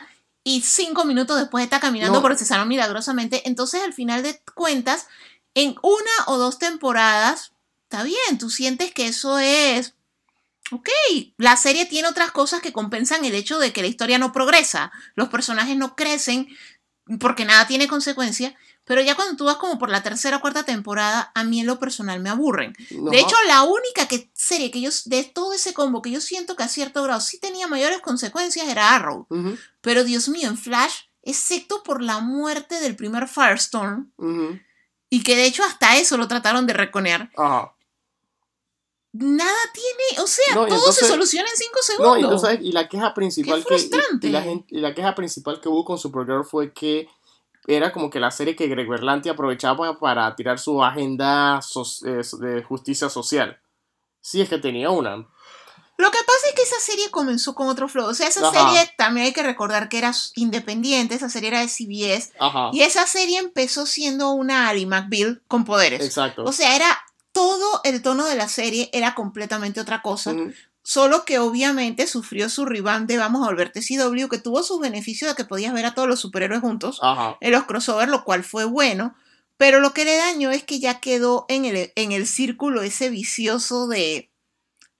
y 0.47 0.61
cinco 0.61 1.03
minutos 1.03 1.37
después 1.37 1.61
está 1.61 1.81
caminando 1.81 2.21
por 2.21 2.31
el 2.31 2.37
sano 2.37 2.65
milagrosamente. 2.65 3.41
Entonces, 3.49 3.83
al 3.83 3.91
final 3.91 4.23
de 4.23 4.41
cuentas, 4.55 5.07
en 5.55 5.75
una 5.83 6.11
o 6.27 6.37
dos 6.37 6.57
temporadas, 6.57 7.51
está 7.83 8.03
bien, 8.03 8.37
tú 8.39 8.49
sientes 8.49 8.93
que 8.93 9.07
eso 9.07 9.39
es. 9.39 9.95
Ok, 10.71 10.87
la 11.35 11.57
serie 11.57 11.85
tiene 11.85 12.07
otras 12.07 12.31
cosas 12.31 12.61
que 12.61 12.71
compensan 12.71 13.25
el 13.25 13.35
hecho 13.35 13.59
de 13.59 13.73
que 13.73 13.81
la 13.81 13.89
historia 13.89 14.19
no 14.19 14.31
progresa, 14.31 14.93
los 15.15 15.27
personajes 15.27 15.75
no 15.75 15.97
crecen 15.97 16.47
porque 17.19 17.43
nada 17.43 17.67
tiene 17.67 17.89
consecuencia, 17.89 18.55
pero 18.87 19.01
ya 19.01 19.15
cuando 19.15 19.35
tú 19.35 19.43
vas 19.43 19.57
como 19.57 19.77
por 19.77 19.89
la 19.89 20.01
tercera 20.01 20.37
o 20.37 20.41
cuarta 20.41 20.63
temporada, 20.63 21.29
a 21.35 21.43
mí 21.43 21.59
en 21.59 21.67
lo 21.67 21.77
personal 21.77 22.21
me 22.21 22.29
aburren. 22.29 22.73
De 22.89 23.19
hecho, 23.19 23.35
la 23.45 23.63
única 23.63 24.07
que, 24.07 24.31
serie 24.33 24.71
que 24.71 24.79
yo, 24.79 24.89
de 25.05 25.25
todo 25.25 25.53
ese 25.53 25.73
combo 25.73 26.01
que 26.01 26.09
yo 26.09 26.21
siento 26.21 26.55
que 26.55 26.63
a 26.63 26.69
cierto 26.69 27.03
grado 27.03 27.19
sí 27.19 27.37
tenía 27.37 27.67
mayores 27.67 27.99
consecuencias 27.99 28.65
era 28.69 28.95
Arrow. 28.95 29.27
Pero 29.81 30.05
Dios 30.05 30.29
mío, 30.29 30.47
en 30.47 30.57
Flash, 30.57 30.93
excepto 31.21 31.83
por 31.83 32.01
la 32.01 32.19
muerte 32.19 32.79
del 32.79 32.95
primer 32.95 33.27
Firestorm, 33.27 34.13
y 35.09 35.21
que 35.21 35.35
de 35.35 35.45
hecho 35.45 35.65
hasta 35.65 35.97
eso 35.97 36.15
lo 36.15 36.29
trataron 36.29 36.65
de 36.65 36.73
reconear. 36.73 37.29
Nada 39.11 39.59
tiene, 39.73 40.23
o 40.23 40.27
sea, 40.27 40.53
todo 40.53 40.91
se 40.93 41.07
soluciona 41.07 41.49
en 41.49 41.57
cinco 41.57 41.79
segundos. 41.81 42.43
No, 42.43 42.53
y, 42.53 42.71
la 42.71 42.87
queja 42.87 43.13
principal 43.13 43.65
que 43.65 43.75
y, 44.21 44.29
la, 44.29 44.45
y 44.45 44.79
la 44.79 44.93
queja 44.93 45.13
principal 45.13 45.59
que 45.59 45.67
hubo 45.67 45.83
con 45.83 45.97
Supergirl 45.97 46.45
fue 46.45 46.71
que 46.71 47.09
era 47.67 47.91
como 47.91 48.09
que 48.09 48.19
la 48.19 48.31
serie 48.31 48.55
que 48.55 48.67
Greg 48.67 48.87
Berlanti 48.87 49.29
aprovechaba 49.29 49.99
para 49.99 50.33
tirar 50.35 50.57
su 50.57 50.81
agenda 50.83 51.59
de 52.39 52.63
justicia 52.63 53.09
social. 53.09 53.59
Sí, 54.21 54.41
es 54.41 54.49
que 54.49 54.57
tenía 54.57 54.89
una. 54.89 55.27
Lo 55.97 56.11
que 56.11 56.19
pasa 56.25 56.47
es 56.49 56.55
que 56.55 56.61
esa 56.61 56.79
serie 56.79 57.09
comenzó 57.09 57.55
con 57.55 57.67
otro 57.67 57.87
flow. 57.87 58.07
O 58.07 58.13
sea, 58.13 58.27
esa 58.27 58.51
serie 58.51 58.93
también 58.97 59.25
hay 59.25 59.33
que 59.33 59.43
recordar 59.43 59.89
que 59.89 59.97
era 59.97 60.13
independiente, 60.35 61.15
esa 61.15 61.29
serie 61.29 61.49
era 61.49 61.59
de 61.59 61.67
CBS. 61.67 62.33
Y 62.71 62.81
esa 62.81 63.05
serie 63.07 63.39
empezó 63.39 63.85
siendo 63.85 64.31
una 64.31 64.69
Ali 64.69 64.85
McBeal 64.85 65.41
con 65.47 65.65
poderes. 65.65 66.05
Exacto. 66.05 66.43
O 66.43 66.51
sea, 66.51 66.75
era 66.75 66.97
todo 67.31 67.81
el 67.83 68.01
tono 68.01 68.25
de 68.25 68.35
la 68.35 68.47
serie 68.47 68.89
era 68.93 69.13
completamente 69.13 69.81
otra 69.81 70.01
cosa. 70.01 70.33
Solo 70.89 71.25
que 71.25 71.37
obviamente 71.37 72.07
sufrió 72.07 72.47
su 72.47 72.63
rebound 72.63 73.09
de 73.09 73.17
Vamos 73.17 73.43
a 73.43 73.47
volverte 73.47 73.81
CW, 73.81 74.29
que 74.29 74.37
tuvo 74.37 74.63
sus 74.63 74.79
beneficios 74.79 75.29
de 75.29 75.35
que 75.35 75.43
podías 75.43 75.73
ver 75.73 75.85
a 75.85 75.93
todos 75.93 76.07
los 76.07 76.21
superhéroes 76.21 76.61
juntos 76.61 77.01
en 77.41 77.51
los 77.51 77.65
crossovers, 77.65 78.09
lo 78.09 78.23
cual 78.23 78.45
fue 78.45 78.63
bueno. 78.63 79.13
Pero 79.57 79.81
lo 79.81 79.93
que 79.93 80.05
le 80.05 80.15
dañó 80.15 80.49
es 80.49 80.63
que 80.63 80.79
ya 80.79 81.01
quedó 81.01 81.45
en 81.49 81.65
el, 81.65 81.91
en 81.97 82.13
el 82.13 82.25
círculo 82.25 82.83
ese 82.83 83.09
vicioso 83.09 83.89
de 83.89 84.31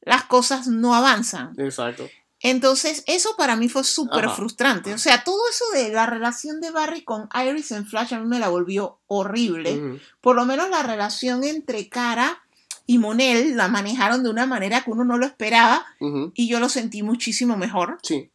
las 0.02 0.26
cosas 0.26 0.67
no 0.67 0.93
avanzan. 0.93 1.54
Exacto. 1.58 2.10
Entonces, 2.41 3.06
eso 3.08 3.38
para 3.38 3.56
mí 3.56 3.69
fue 3.69 3.86
súper 3.86 4.30
frustrante. 4.32 4.93
O 4.93 4.97
sea, 4.97 5.23
todo 5.23 5.39
eso 5.50 5.63
de 5.71 5.93
la 5.93 6.06
relación 6.06 6.60
de 6.60 6.71
Barry 6.71 7.06
con 7.06 7.30
Iris 7.34 7.71
en 7.71 7.86
Flash 7.86 8.13
a 8.13 8.19
mí 8.19 8.28
me 8.28 8.39
la 8.39 8.50
volvió 8.50 9.00
horrible. 9.08 10.02
Por 10.19 10.36
lo 10.36 10.43
menos 10.43 10.69
la 10.69 10.84
relación 10.84 11.45
entre 11.45 11.88
Cara 11.88 12.43
y 12.88 12.97
Monel 12.97 13.58
la 13.58 13.67
manejaron 13.67 14.23
de 14.23 14.30
una 14.30 14.45
manera 14.45 14.82
que 14.82 14.89
uno 14.89 15.04
no 15.04 15.17
lo 15.17 15.26
esperaba 15.26 15.86
y 16.34 16.47
yo 16.47 16.60
lo 16.60 16.69
sentí 16.69 17.04
muchísimo 17.04 17.58
mejor. 17.58 18.00
Sí. 18.02 18.32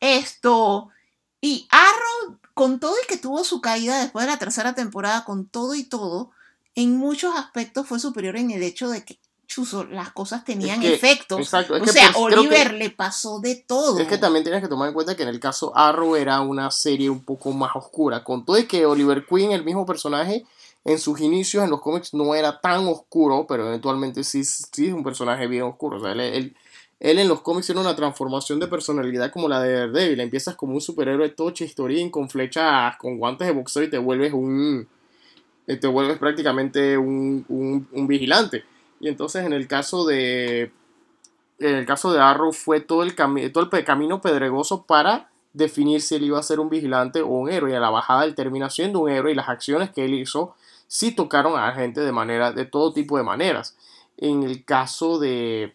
Esto, 0.00 0.88
y 1.40 1.68
Arrow, 1.70 2.38
con 2.52 2.80
todo 2.80 2.94
y 3.02 3.06
que 3.06 3.16
tuvo 3.16 3.44
su 3.44 3.60
caída 3.60 4.00
después 4.00 4.26
de 4.26 4.32
la 4.32 4.38
tercera 4.38 4.74
temporada, 4.74 5.24
con 5.24 5.46
todo 5.46 5.76
y 5.76 5.84
todo, 5.84 6.32
en 6.74 6.96
muchos 6.96 7.36
aspectos 7.36 7.86
fue 7.86 8.00
superior 8.00 8.36
en 8.36 8.50
el 8.50 8.64
hecho 8.64 8.90
de 8.90 9.04
que 9.04 9.18
Chuso, 9.46 9.84
las 9.84 10.10
cosas 10.12 10.44
tenían 10.44 10.82
efectos. 10.82 11.38
Exacto. 11.38 11.74
o 11.74 11.86
sea, 11.86 12.12
pues, 12.12 12.16
Oliver 12.16 12.72
le 12.72 12.88
pasó 12.88 13.38
de 13.38 13.54
todo. 13.54 14.00
Es 14.00 14.08
que 14.08 14.16
también 14.16 14.44
tienes 14.44 14.62
que 14.62 14.68
tomar 14.68 14.88
en 14.88 14.94
cuenta 14.94 15.14
que 15.14 15.24
en 15.24 15.28
el 15.28 15.40
caso 15.40 15.76
Arrow 15.76 16.16
era 16.16 16.40
una 16.40 16.70
serie 16.70 17.10
un 17.10 17.22
poco 17.22 17.52
más 17.52 17.76
oscura. 17.76 18.24
Con 18.24 18.46
todo 18.46 18.58
y 18.58 18.66
que 18.66 18.86
Oliver 18.86 19.26
Queen, 19.26 19.52
el 19.52 19.62
mismo 19.62 19.84
personaje, 19.84 20.46
en 20.84 20.98
sus 20.98 21.20
inicios 21.20 21.62
en 21.62 21.70
los 21.70 21.80
cómics 21.80 22.12
no 22.12 22.34
era 22.34 22.60
tan 22.60 22.86
oscuro, 22.86 23.46
pero 23.48 23.68
eventualmente 23.68 24.24
sí, 24.24 24.42
sí 24.44 24.88
es 24.88 24.92
un 24.92 25.04
personaje 25.04 25.46
bien 25.46 25.62
oscuro. 25.62 25.98
O 25.98 26.00
sea, 26.00 26.12
él, 26.12 26.54
él, 26.98 27.18
en 27.18 27.28
los 27.28 27.40
cómics 27.40 27.66
tiene 27.66 27.80
una 27.80 27.94
transformación 27.94 28.58
de 28.58 28.66
personalidad 28.66 29.30
como 29.30 29.48
la 29.48 29.62
de 29.62 29.72
Daredevil. 29.72 30.20
Empiezas 30.20 30.56
como 30.56 30.74
un 30.74 30.80
superhéroe 30.80 31.28
toche, 31.30 31.64
historia 31.64 32.10
con 32.10 32.28
flechas, 32.28 32.96
con 32.96 33.16
guantes 33.16 33.46
de 33.46 33.54
boxeo 33.54 33.84
y 33.84 33.90
te 33.90 33.98
vuelves 33.98 34.32
un. 34.32 34.88
Eh, 35.68 35.76
te 35.76 35.86
vuelves 35.86 36.18
prácticamente 36.18 36.98
un, 36.98 37.46
un, 37.92 38.06
vigilante. 38.08 38.64
Y 38.98 39.08
entonces 39.08 39.46
en 39.46 39.52
el 39.52 39.68
caso 39.68 40.04
de. 40.04 40.72
En 41.60 41.76
el 41.76 41.86
caso 41.86 42.12
de 42.12 42.18
Arrow 42.18 42.52
fue 42.52 42.80
todo 42.80 43.04
el, 43.04 43.14
todo 43.52 43.68
el 43.70 43.84
camino 43.84 44.20
pedregoso 44.20 44.82
para 44.82 45.30
definir 45.52 46.00
si 46.00 46.16
él 46.16 46.24
iba 46.24 46.40
a 46.40 46.42
ser 46.42 46.58
un 46.58 46.68
vigilante 46.68 47.22
o 47.22 47.28
un 47.28 47.48
héroe. 47.48 47.70
Y 47.70 47.74
a 47.74 47.80
la 47.80 47.90
bajada 47.90 48.24
él 48.24 48.34
termina 48.34 48.68
siendo 48.68 48.98
un 48.98 49.10
héroe 49.10 49.30
y 49.30 49.36
las 49.36 49.48
acciones 49.48 49.90
que 49.90 50.04
él 50.04 50.14
hizo 50.14 50.56
sí 50.92 51.10
tocaron 51.10 51.58
a 51.58 51.68
la 51.68 51.72
gente 51.72 52.02
de 52.02 52.12
manera, 52.12 52.52
de 52.52 52.66
todo 52.66 52.92
tipo 52.92 53.16
de 53.16 53.22
maneras. 53.22 53.76
En 54.18 54.42
el 54.42 54.62
caso 54.62 55.18
de, 55.18 55.74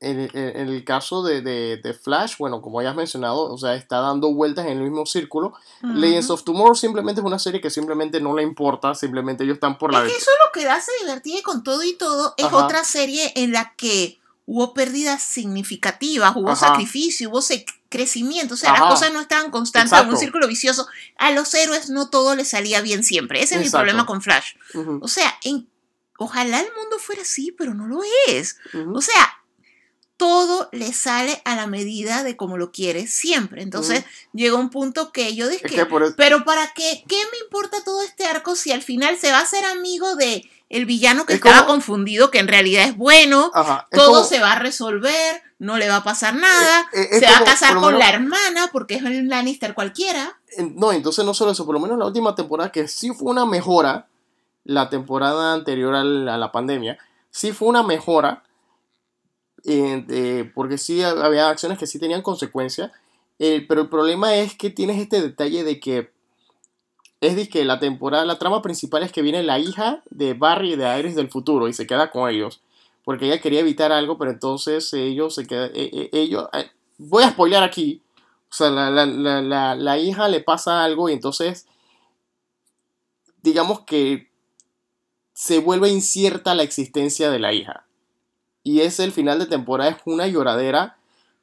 en, 0.00 0.28
el 0.34 0.84
caso 0.84 1.22
de, 1.22 1.98
Flash, 2.02 2.36
bueno, 2.38 2.60
como 2.60 2.82
ya 2.82 2.90
has 2.90 2.96
mencionado, 2.96 3.50
o 3.50 3.56
sea, 3.56 3.74
está 3.74 4.00
dando 4.00 4.34
vueltas 4.34 4.66
en 4.66 4.76
el 4.76 4.82
mismo 4.82 5.06
círculo. 5.06 5.54
Legends 5.80 6.28
of 6.28 6.44
Tomorrow 6.44 6.74
simplemente 6.74 7.22
es 7.22 7.26
una 7.26 7.38
serie 7.38 7.62
que 7.62 7.70
simplemente 7.70 8.20
no 8.20 8.36
le 8.36 8.42
importa, 8.42 8.94
simplemente 8.94 9.44
ellos 9.44 9.54
están 9.54 9.78
por 9.78 9.94
la... 9.94 10.04
Es 10.04 10.12
que 10.12 10.18
eso 10.18 10.30
es 10.30 10.46
lo 10.46 10.52
que 10.52 10.68
hace 10.68 10.92
divertir 11.00 11.42
con 11.42 11.64
todo 11.64 11.82
y 11.82 11.94
todo. 11.94 12.34
Es 12.36 12.52
otra 12.52 12.84
serie 12.84 13.32
en 13.34 13.52
la 13.52 13.72
que 13.76 14.20
hubo 14.44 14.74
pérdidas 14.74 15.22
significativas, 15.22 16.36
hubo 16.36 16.54
sacrificio, 16.54 17.30
hubo 17.30 17.40
crecimiento, 17.88 18.54
o 18.54 18.56
sea, 18.56 18.72
las 18.72 18.82
cosas 18.82 19.12
no 19.12 19.20
estaban 19.20 19.50
constantes 19.50 19.98
en 19.98 20.08
un 20.08 20.16
círculo 20.16 20.48
vicioso. 20.48 20.86
A 21.18 21.30
los 21.30 21.52
héroes 21.54 21.90
no 21.90 22.10
todo 22.10 22.34
les 22.34 22.48
salía 22.48 22.80
bien 22.80 23.04
siempre. 23.04 23.42
Ese 23.42 23.56
es 23.56 23.60
mi 23.60 23.70
problema 23.70 24.06
con 24.06 24.22
Flash. 24.22 24.54
O 25.00 25.08
sea, 25.08 25.38
en, 25.44 25.68
ojalá 26.18 26.60
el 26.60 26.68
mundo 26.80 26.98
fuera 26.98 27.22
así, 27.22 27.52
pero 27.56 27.74
no 27.74 27.86
lo 27.86 28.00
es. 28.28 28.56
O 28.92 29.00
sea, 29.00 29.36
todo 30.16 30.68
le 30.72 30.92
sale 30.92 31.42
a 31.44 31.56
la 31.56 31.66
medida 31.66 32.22
de 32.22 32.36
como 32.36 32.56
lo 32.56 32.72
quiere 32.72 33.06
siempre. 33.06 33.62
Entonces 33.62 34.04
llega 34.32 34.56
un 34.56 34.70
punto 34.70 35.12
que 35.12 35.34
yo 35.34 35.48
dije, 35.48 35.86
pero 36.16 36.44
¿para 36.44 36.72
qué? 36.74 37.04
¿Qué 37.06 37.22
me 37.32 37.38
importa 37.44 37.84
todo 37.84 38.02
este 38.02 38.24
arco 38.24 38.56
si 38.56 38.72
al 38.72 38.82
final 38.82 39.18
se 39.18 39.30
va 39.30 39.38
a 39.38 39.42
hacer 39.42 39.64
amigo 39.64 40.16
de 40.16 40.48
el 40.68 40.86
villano 40.86 41.26
que 41.26 41.34
estaba 41.34 41.66
confundido, 41.66 42.30
que 42.30 42.38
en 42.38 42.48
realidad 42.48 42.84
es 42.88 42.96
bueno, 42.96 43.50
todo 43.92 44.24
se 44.24 44.40
va 44.40 44.52
a 44.52 44.58
resolver, 44.58 45.42
no 45.58 45.78
le 45.78 45.88
va 45.88 45.96
a 45.96 46.04
pasar 46.04 46.34
nada, 46.34 46.88
eh, 46.92 47.08
eh, 47.12 47.20
se 47.20 47.26
va 47.26 47.38
a 47.38 47.44
casar 47.44 47.76
con 47.76 47.98
la 47.98 48.08
hermana 48.08 48.70
porque 48.72 48.96
es 48.96 49.02
un 49.02 49.28
Lannister 49.28 49.74
cualquiera. 49.74 50.38
No, 50.74 50.92
entonces 50.92 51.24
no 51.24 51.34
solo 51.34 51.52
eso, 51.52 51.64
por 51.64 51.74
lo 51.74 51.80
menos 51.80 51.98
la 51.98 52.06
última 52.06 52.34
temporada 52.34 52.72
que 52.72 52.88
sí 52.88 53.10
fue 53.10 53.30
una 53.30 53.46
mejora, 53.46 54.08
la 54.64 54.90
temporada 54.90 55.52
anterior 55.52 55.94
a 55.94 56.02
la 56.02 56.52
pandemia, 56.52 56.98
sí 57.30 57.52
fue 57.52 57.68
una 57.68 57.82
mejora 57.82 58.42
eh, 59.68 60.50
porque 60.54 60.78
sí 60.78 61.02
había 61.02 61.48
acciones 61.48 61.78
que 61.78 61.86
sí 61.86 61.98
tenían 61.98 62.22
consecuencias, 62.22 62.92
eh, 63.38 63.64
pero 63.68 63.82
el 63.82 63.88
problema 63.88 64.36
es 64.36 64.54
que 64.54 64.70
tienes 64.70 65.00
este 65.00 65.20
detalle 65.20 65.64
de 65.64 65.80
que 65.80 66.12
es 67.34 67.48
que 67.48 67.64
la 67.64 67.78
temporada, 67.78 68.24
la 68.24 68.38
trama 68.38 68.62
principal 68.62 69.02
es 69.02 69.12
que 69.12 69.22
viene 69.22 69.42
la 69.42 69.58
hija 69.58 70.02
de 70.10 70.34
Barry 70.34 70.76
de 70.76 70.98
Iris 70.98 71.14
del 71.14 71.30
futuro 71.30 71.68
y 71.68 71.72
se 71.72 71.86
queda 71.86 72.10
con 72.10 72.28
ellos, 72.28 72.60
porque 73.04 73.26
ella 73.26 73.40
quería 73.40 73.60
evitar 73.60 73.92
algo, 73.92 74.18
pero 74.18 74.30
entonces 74.30 74.92
ellos 74.92 75.34
se 75.34 75.46
quedan, 75.46 75.70
eh, 75.74 76.10
ellos, 76.12 76.46
voy 76.98 77.24
a 77.24 77.30
spoilear 77.30 77.62
aquí, 77.62 78.02
o 78.50 78.54
sea, 78.54 78.70
la, 78.70 78.90
la, 78.90 79.74
la 79.74 79.98
hija 79.98 80.28
le 80.28 80.40
pasa 80.40 80.84
algo 80.84 81.08
y 81.08 81.12
entonces, 81.12 81.66
digamos 83.42 83.80
que 83.80 84.30
se 85.32 85.58
vuelve 85.58 85.90
incierta 85.90 86.54
la 86.54 86.62
existencia 86.62 87.30
de 87.30 87.38
la 87.38 87.52
hija. 87.52 87.86
Y 88.62 88.80
es 88.80 88.98
el 89.00 89.12
final 89.12 89.38
de 89.38 89.46
temporada, 89.46 89.90
es 89.90 89.96
una 90.06 90.26
lloradera, 90.26 90.96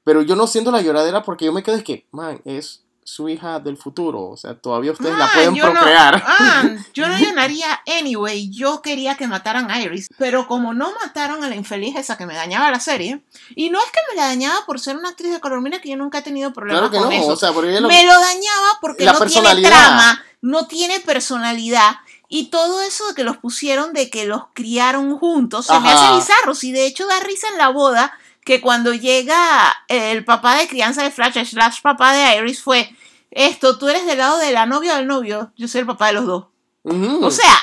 pero 0.04 0.24
yo 0.24 0.36
no 0.36 0.48
siento 0.48 0.72
la 0.72 0.82
lloradera 0.82 1.24
porque 1.24 1.46
yo 1.46 1.54
me 1.54 1.64
quedo 1.64 1.76
es 1.76 1.84
que, 1.84 2.08
man, 2.12 2.42
es 2.44 2.84
su 3.06 3.30
hija 3.30 3.60
del 3.60 3.78
futuro, 3.78 4.30
o 4.30 4.38
sea, 4.38 4.56
todavía 4.56 4.92
ustedes 4.92 5.18
la 5.18 5.26
ah, 5.26 5.32
pueden 5.34 5.56
procrear. 5.56 6.24
ah, 6.26 6.64
yo 6.94 7.08
no 7.08 7.18
lloraría 7.20 7.82
anyway, 8.00 8.50
yo 8.50 8.82
quería 8.82 9.16
que 9.16 9.28
mataran 9.28 9.70
a 9.72 9.82
Iris, 9.82 10.10
pero 10.18 10.48
como 10.48 10.74
no 10.74 10.92
mataron 11.04 11.44
a 11.44 11.50
la 11.50 11.56
infeliz 11.56 11.96
esa 11.96 12.18
que 12.18 12.26
me 12.26 12.36
dañaba 12.36 12.72
la 12.72 12.80
serie, 12.80 13.22
y 13.56 13.70
no 13.70 13.80
es 13.80 13.92
que 13.92 14.00
me 14.10 14.22
la 14.22 14.28
dañaba 14.28 14.66
por 14.66 14.80
ser 14.80 14.98
una 14.98 15.10
actriz 15.10 15.32
de 15.32 15.40
color, 15.40 15.62
mira 15.62 15.80
que 15.80 15.90
yo 15.90 15.98
nunca 15.98 16.20
he 16.20 16.22
tenido 16.22 16.54
problemas 16.54 16.90
con 16.90 17.12
eso. 17.12 17.34
O 17.34 17.36
sea, 17.36 17.52
me 17.52 18.06
lo 18.06 18.20
dañaba 18.20 18.80
porque 18.82 19.06
no 19.06 19.20
tiene 19.26 19.62
trama, 19.62 20.24
no 20.42 20.68
tiene 20.68 21.00
personalidad 21.00 21.98
y 22.36 22.46
todo 22.46 22.82
eso 22.82 23.08
de 23.10 23.14
que 23.14 23.24
los 23.24 23.38
pusieron, 23.38 23.94
de 23.94 24.10
que 24.10 24.26
los 24.26 24.46
criaron 24.54 25.20
juntos, 25.20 25.68
se 25.68 25.80
me 25.80 25.92
hace 25.92 26.16
bizarro. 26.16 26.54
Y 26.60 26.72
de 26.72 26.88
hecho 26.88 27.06
da 27.06 27.20
risa 27.20 27.48
en 27.50 27.60
la 27.60 27.70
boda 27.70 28.12
que 28.46 28.62
cuando 28.62 28.94
llega 28.94 29.74
el 29.88 30.26
papá 30.26 30.56
de 30.56 30.68
crianza 30.68 31.04
de 31.04 31.12
Flash, 31.12 31.46
slash 31.46 31.82
papá 31.82 32.14
de 32.14 32.38
Iris, 32.38 32.62
fue 32.62 32.96
esto, 33.32 33.78
tú 33.78 33.90
eres 33.90 34.06
del 34.06 34.20
lado 34.20 34.38
de 34.38 34.52
la 34.52 34.66
novia 34.66 34.94
o 34.94 34.98
del 34.98 35.08
novio, 35.08 35.52
yo 35.56 35.68
soy 35.68 35.82
el 35.82 35.88
papá 35.88 36.08
de 36.08 36.14
los 36.14 36.26
dos. 36.26 36.46
O 36.84 37.32
sea, 37.32 37.58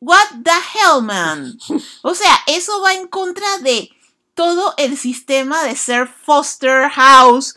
what 0.00 0.26
the 0.42 0.50
hell, 0.50 1.02
man. 1.02 1.58
O 2.02 2.14
sea, 2.14 2.34
eso 2.46 2.80
va 2.80 2.94
en 2.94 3.06
contra 3.06 3.58
de 3.58 3.90
todo 4.34 4.72
el 4.78 4.96
sistema 4.96 5.62
de 5.64 5.76
ser 5.76 6.08
foster 6.08 6.88
house, 6.88 7.56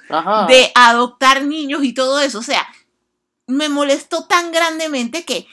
de 0.49 0.71
adoptar 0.75 1.43
niños 1.43 1.83
y 1.83 1.93
todo 1.93 2.19
eso. 2.19 2.39
O 2.39 2.43
sea, 2.43 2.67
me 3.47 3.69
molestó 3.69 4.25
tan 4.25 4.51
grandemente 4.51 5.23
que 5.23 5.47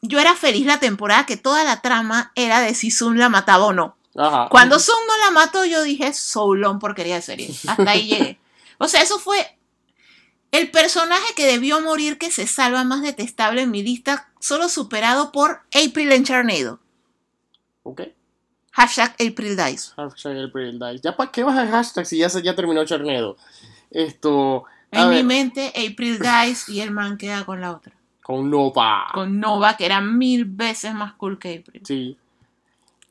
yo 0.00 0.20
era 0.20 0.34
feliz 0.34 0.64
la 0.64 0.80
temporada 0.80 1.26
que 1.26 1.36
toda 1.36 1.64
la 1.64 1.82
trama 1.82 2.32
era 2.34 2.60
de 2.60 2.74
si 2.74 2.90
Zoom 2.90 3.16
la 3.16 3.28
mataba 3.28 3.66
o 3.66 3.72
no. 3.74 3.97
Cuando 4.50 4.80
Zoom 4.80 4.98
no 5.06 5.26
la 5.26 5.30
mató, 5.30 5.64
yo 5.64 5.82
dije, 5.82 6.12
Soulon 6.12 6.78
porquería 6.78 7.16
de 7.16 7.22
serie. 7.22 7.54
Hasta 7.66 7.90
ahí 7.90 8.08
llegué. 8.08 8.40
O 8.78 8.88
sea, 8.88 9.02
eso 9.02 9.18
fue 9.18 9.58
el 10.50 10.70
personaje 10.70 11.34
que 11.36 11.46
debió 11.46 11.80
morir 11.80 12.18
que 12.18 12.30
se 12.30 12.46
salva 12.46 12.84
más 12.84 13.02
detestable 13.02 13.62
en 13.62 13.70
mi 13.70 13.82
lista, 13.82 14.28
solo 14.40 14.68
superado 14.68 15.30
por 15.30 15.62
April 15.72 16.12
en 16.12 16.24
Charnado. 16.24 16.80
Ok. 17.82 18.02
Hashtag 18.72 19.10
April 19.12 19.56
Dice. 19.56 19.92
Hashtag 19.96 20.48
April 20.48 20.78
Dice. 20.78 21.00
¿Ya 21.02 21.16
para 21.16 21.30
qué 21.30 21.44
vas 21.44 21.58
a 21.58 21.66
hashtag 21.66 22.06
si 22.06 22.18
ya, 22.18 22.28
ya 22.28 22.54
terminó 22.54 22.84
Charnado? 22.84 23.36
Esto. 23.90 24.64
En 24.90 25.10
mi 25.10 25.22
mente, 25.22 25.68
April 25.68 26.18
Dice 26.18 26.72
y 26.72 26.80
el 26.80 26.90
man 26.90 27.18
queda 27.18 27.44
con 27.44 27.60
la 27.60 27.72
otra. 27.72 27.92
Con 28.22 28.50
Nova. 28.50 29.08
Con 29.14 29.38
Nova, 29.38 29.76
que 29.76 29.86
era 29.86 30.00
mil 30.00 30.44
veces 30.44 30.94
más 30.94 31.14
cool 31.14 31.38
que 31.38 31.58
April. 31.58 31.82
Sí. 31.84 32.16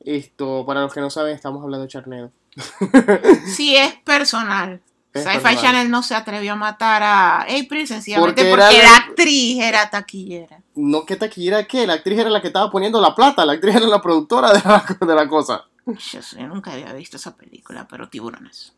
Esto, 0.07 0.65
para 0.65 0.79
los 0.79 0.93
que 0.93 1.01
no 1.01 1.09
saben, 1.09 1.35
estamos 1.35 1.61
hablando 1.61 1.83
de 1.83 1.89
Charnedo. 1.89 2.31
sí, 3.45 3.75
es 3.75 3.93
personal. 4.05 4.81
Sci-Fi 5.13 5.57
Channel 5.57 5.91
no 5.91 6.01
se 6.01 6.15
atrevió 6.15 6.53
a 6.53 6.55
matar 6.55 7.03
a 7.03 7.41
April 7.41 7.85
sencillamente 7.85 8.49
porque, 8.49 8.77
la... 8.81 8.95
actriz 8.95 9.61
era 9.61 9.89
taquillera. 9.89 10.61
No, 10.75 11.05
¿qué 11.05 11.17
taquillera 11.17 11.67
qué? 11.67 11.85
La 11.85 11.95
actriz 11.95 12.19
era 12.19 12.29
la 12.29 12.39
que 12.39 12.47
estaba 12.47 12.71
poniendo 12.71 13.01
la 13.01 13.13
plata, 13.15 13.45
la 13.45 13.53
actriz 13.53 13.75
era 13.75 13.87
la 13.87 14.01
productora 14.01 14.53
de 14.53 14.61
la, 14.63 14.85
de 15.07 15.15
la 15.15 15.27
cosa. 15.27 15.65
Yo, 15.85 16.47
nunca 16.47 16.71
había 16.71 16.93
visto 16.93 17.17
esa 17.17 17.35
película, 17.35 17.85
pero 17.89 18.07
tiburones. 18.07 18.73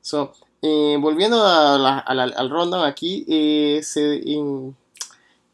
So, 0.00 0.34
eh, 0.62 0.96
volviendo 1.00 1.44
a 1.44 1.98
al 1.98 2.50
rundown 2.50 2.86
aquí, 2.86 3.24
eh, 3.28 3.80
se, 3.82 4.22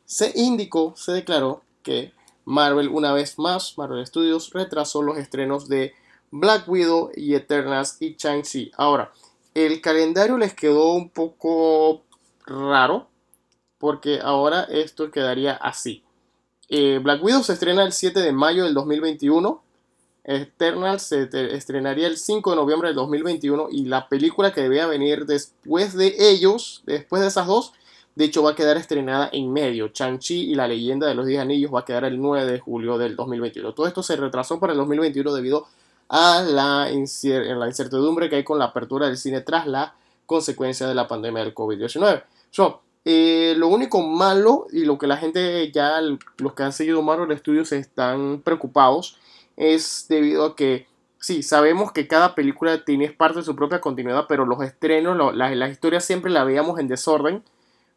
se 0.05 0.33
indicó, 0.35 0.93
se 0.95 1.13
declaró 1.13 1.63
que 1.83 2.13
Marvel 2.47 2.89
una 2.89 3.13
vez 3.13 3.39
más, 3.39 3.77
Marvel 3.77 4.07
Studios 4.07 4.53
retrasó 4.53 5.03
los 5.03 5.19
estrenos 5.19 5.69
de 5.69 5.95
Black 6.31 6.69
Widow 6.69 7.11
y 7.15 7.35
Eternals 7.35 7.97
y 8.01 8.15
Shang-Chi. 8.17 8.71
Ahora, 8.77 9.13
el 9.55 9.81
calendario 9.81 10.39
les 10.39 10.55
quedó 10.55 10.93
un 10.93 11.11
poco 11.11 12.05
raro 12.47 13.09
porque 13.79 14.21
ahora 14.23 14.63
esto 14.63 15.11
quedaría 15.11 15.53
así. 15.53 16.05
Eh, 16.69 17.01
Black 17.03 17.23
Widow 17.23 17.43
se 17.43 17.53
estrena 17.53 17.83
el 17.83 17.93
7 17.93 18.21
de 18.21 18.33
mayo 18.33 18.65
del 18.65 18.75
2021. 18.75 19.63
Eternals 20.25 21.03
se 21.03 21.29
estrenaría 21.55 22.07
el 22.07 22.17
5 22.17 22.51
de 22.51 22.57
noviembre 22.57 22.89
del 22.89 22.97
2021 22.97 23.69
y 23.71 23.85
la 23.87 24.09
película 24.09 24.53
que 24.53 24.63
debía 24.63 24.87
venir 24.87 25.27
después 25.27 25.95
de 25.95 26.15
ellos, 26.31 26.83
después 26.87 27.23
de 27.23 27.29
esas 27.29 27.47
dos, 27.47 27.73
de 28.17 28.25
hecho, 28.25 28.43
va 28.43 28.53
a 28.53 28.55
quedar 28.55 28.79
estrenada 28.79 29.29
en 29.31 29.53
medio. 29.53 29.89
Chang-Chi 29.89 30.51
y 30.51 30.55
la 30.55 30.67
leyenda 30.67 31.07
de 31.07 31.15
los 31.15 31.27
10 31.27 31.39
anillos 31.43 31.73
va 31.73 31.81
a 31.81 31.85
quedar 31.85 32.07
el 32.07 32.19
9 32.19 32.51
de 32.51 32.59
julio 32.59 32.97
del 32.97 33.15
2021. 33.15 33.75
Todo 33.75 33.87
esto 33.87 34.03
se 34.03 34.17
retrasó 34.17 34.59
para 34.59 34.73
el 34.73 34.79
2021 34.79 35.35
debido 35.35 35.67
a 36.09 36.41
la, 36.41 36.91
incertidumbre 36.91 38.31
que 38.31 38.37
hay 38.37 38.45
con 38.45 38.59
la 38.59 38.67
apertura 38.67 39.07
del 39.07 39.19
cine 39.19 39.43
tras 39.43 39.67
la 39.67 39.95
consecuencia 40.25 40.87
de 40.87 40.95
la 40.95 41.07
pandemia 41.07 41.45
del 41.45 41.55
COVID-19. 41.55 42.23
So, 42.51 42.81
eh, 43.05 43.55
lo 43.59 43.69
único 43.69 44.01
malo 44.01 44.67
y 44.73 44.87
lo 44.87 44.97
que 44.97 45.07
la 45.07 45.19
gente 45.19 45.71
ya, 45.71 46.01
los 46.01 46.55
que 46.55 46.63
han 46.63 46.73
seguido 46.73 47.03
Marvel 47.03 47.37
Studios 47.39 47.71
están 47.73 48.41
preocupados 48.43 49.19
es 49.59 50.07
debido 50.09 50.47
a 50.47 50.57
que 50.57 50.87
sí, 51.19 51.43
sabemos 51.43 51.93
que 51.93 52.09
cada 52.09 52.35
película 52.35 52.83
tiene 52.83 53.11
parte 53.11 53.41
de 53.41 53.45
su 53.45 53.55
propia 53.55 53.83
continuidad, 53.83 54.25
pero 54.27 54.47
los 54.47 54.63
estrenos, 54.63 55.37
las 55.37 55.71
historias 55.71 56.03
siempre 56.03 56.31
la 56.31 56.45
veíamos 56.45 56.81
en 56.81 56.89
desorden 56.89 57.45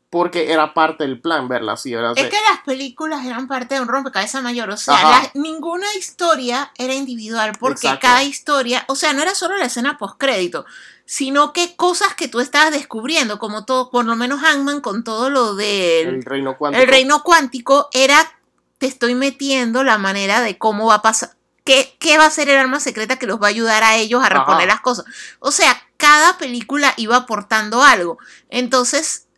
porque 0.10 0.52
era 0.52 0.74
parte 0.74 1.04
del 1.04 1.22
plan 1.22 1.48
verla 1.48 1.74
así, 1.74 1.94
¿verdad? 1.94 2.14
Es 2.16 2.30
que 2.30 2.38
las 2.52 2.62
películas 2.66 3.26
eran 3.26 3.48
parte 3.48 3.76
de 3.76 3.82
un 3.82 3.88
rompecabezas 3.88 4.42
mayor, 4.42 4.70
o 4.72 4.78
sea, 4.78 5.32
ninguna 5.36 5.94
historia 5.96 6.72
era 6.78 6.94
individual 6.94 7.54
porque 7.60 7.98
cada 8.02 8.24
historia, 8.24 8.86
o 8.88 8.96
sea, 8.96 9.14
no 9.14 9.22
era 9.22 9.36
solo 9.36 9.58
la 9.58 9.66
escena 9.66 9.98
postcrédito, 10.00 10.66
sino 11.06 11.54
que 11.54 11.76
cosas 11.76 12.16
que 12.16 12.28
tú 12.28 12.40
estabas 12.40 12.72
descubriendo, 12.72 13.38
como 13.38 13.66
todo, 13.66 13.92
por 13.92 14.06
lo 14.06 14.16
menos 14.16 14.44
Ant-Man 14.44 14.82
con 14.82 15.04
todo 15.04 15.30
lo 15.30 15.56
del 15.56 16.24
reino 16.24 16.58
cuántico. 16.58 16.82
El 16.82 16.90
reino 16.90 17.24
cuántico 17.24 17.90
era, 17.94 18.32
te 18.80 18.88
estoy 18.88 19.14
metiendo 19.14 19.84
la 19.84 20.00
manera 20.00 20.42
de 20.42 20.58
cómo 20.58 20.88
va 20.88 20.96
a 20.96 21.02
pasar, 21.04 21.32
qué, 21.64 21.96
qué 22.00 22.18
va 22.18 22.26
a 22.26 22.32
ser 22.32 22.50
el 22.50 22.58
arma 22.58 22.80
secreta 22.80 23.18
que 23.18 23.28
los 23.28 23.40
va 23.40 23.48
a 23.48 23.50
ayudar 23.50 23.84
a 23.84 23.96
ellos 23.98 24.24
a 24.24 24.30
reponer 24.30 24.68
las 24.68 24.82
cosas. 24.82 25.06
O 25.40 25.52
sea, 25.52 25.80
cada 25.98 26.38
película 26.40 26.94
iba 26.98 27.16
aportando 27.16 27.84
algo. 27.84 28.18
Entonces, 28.50 29.29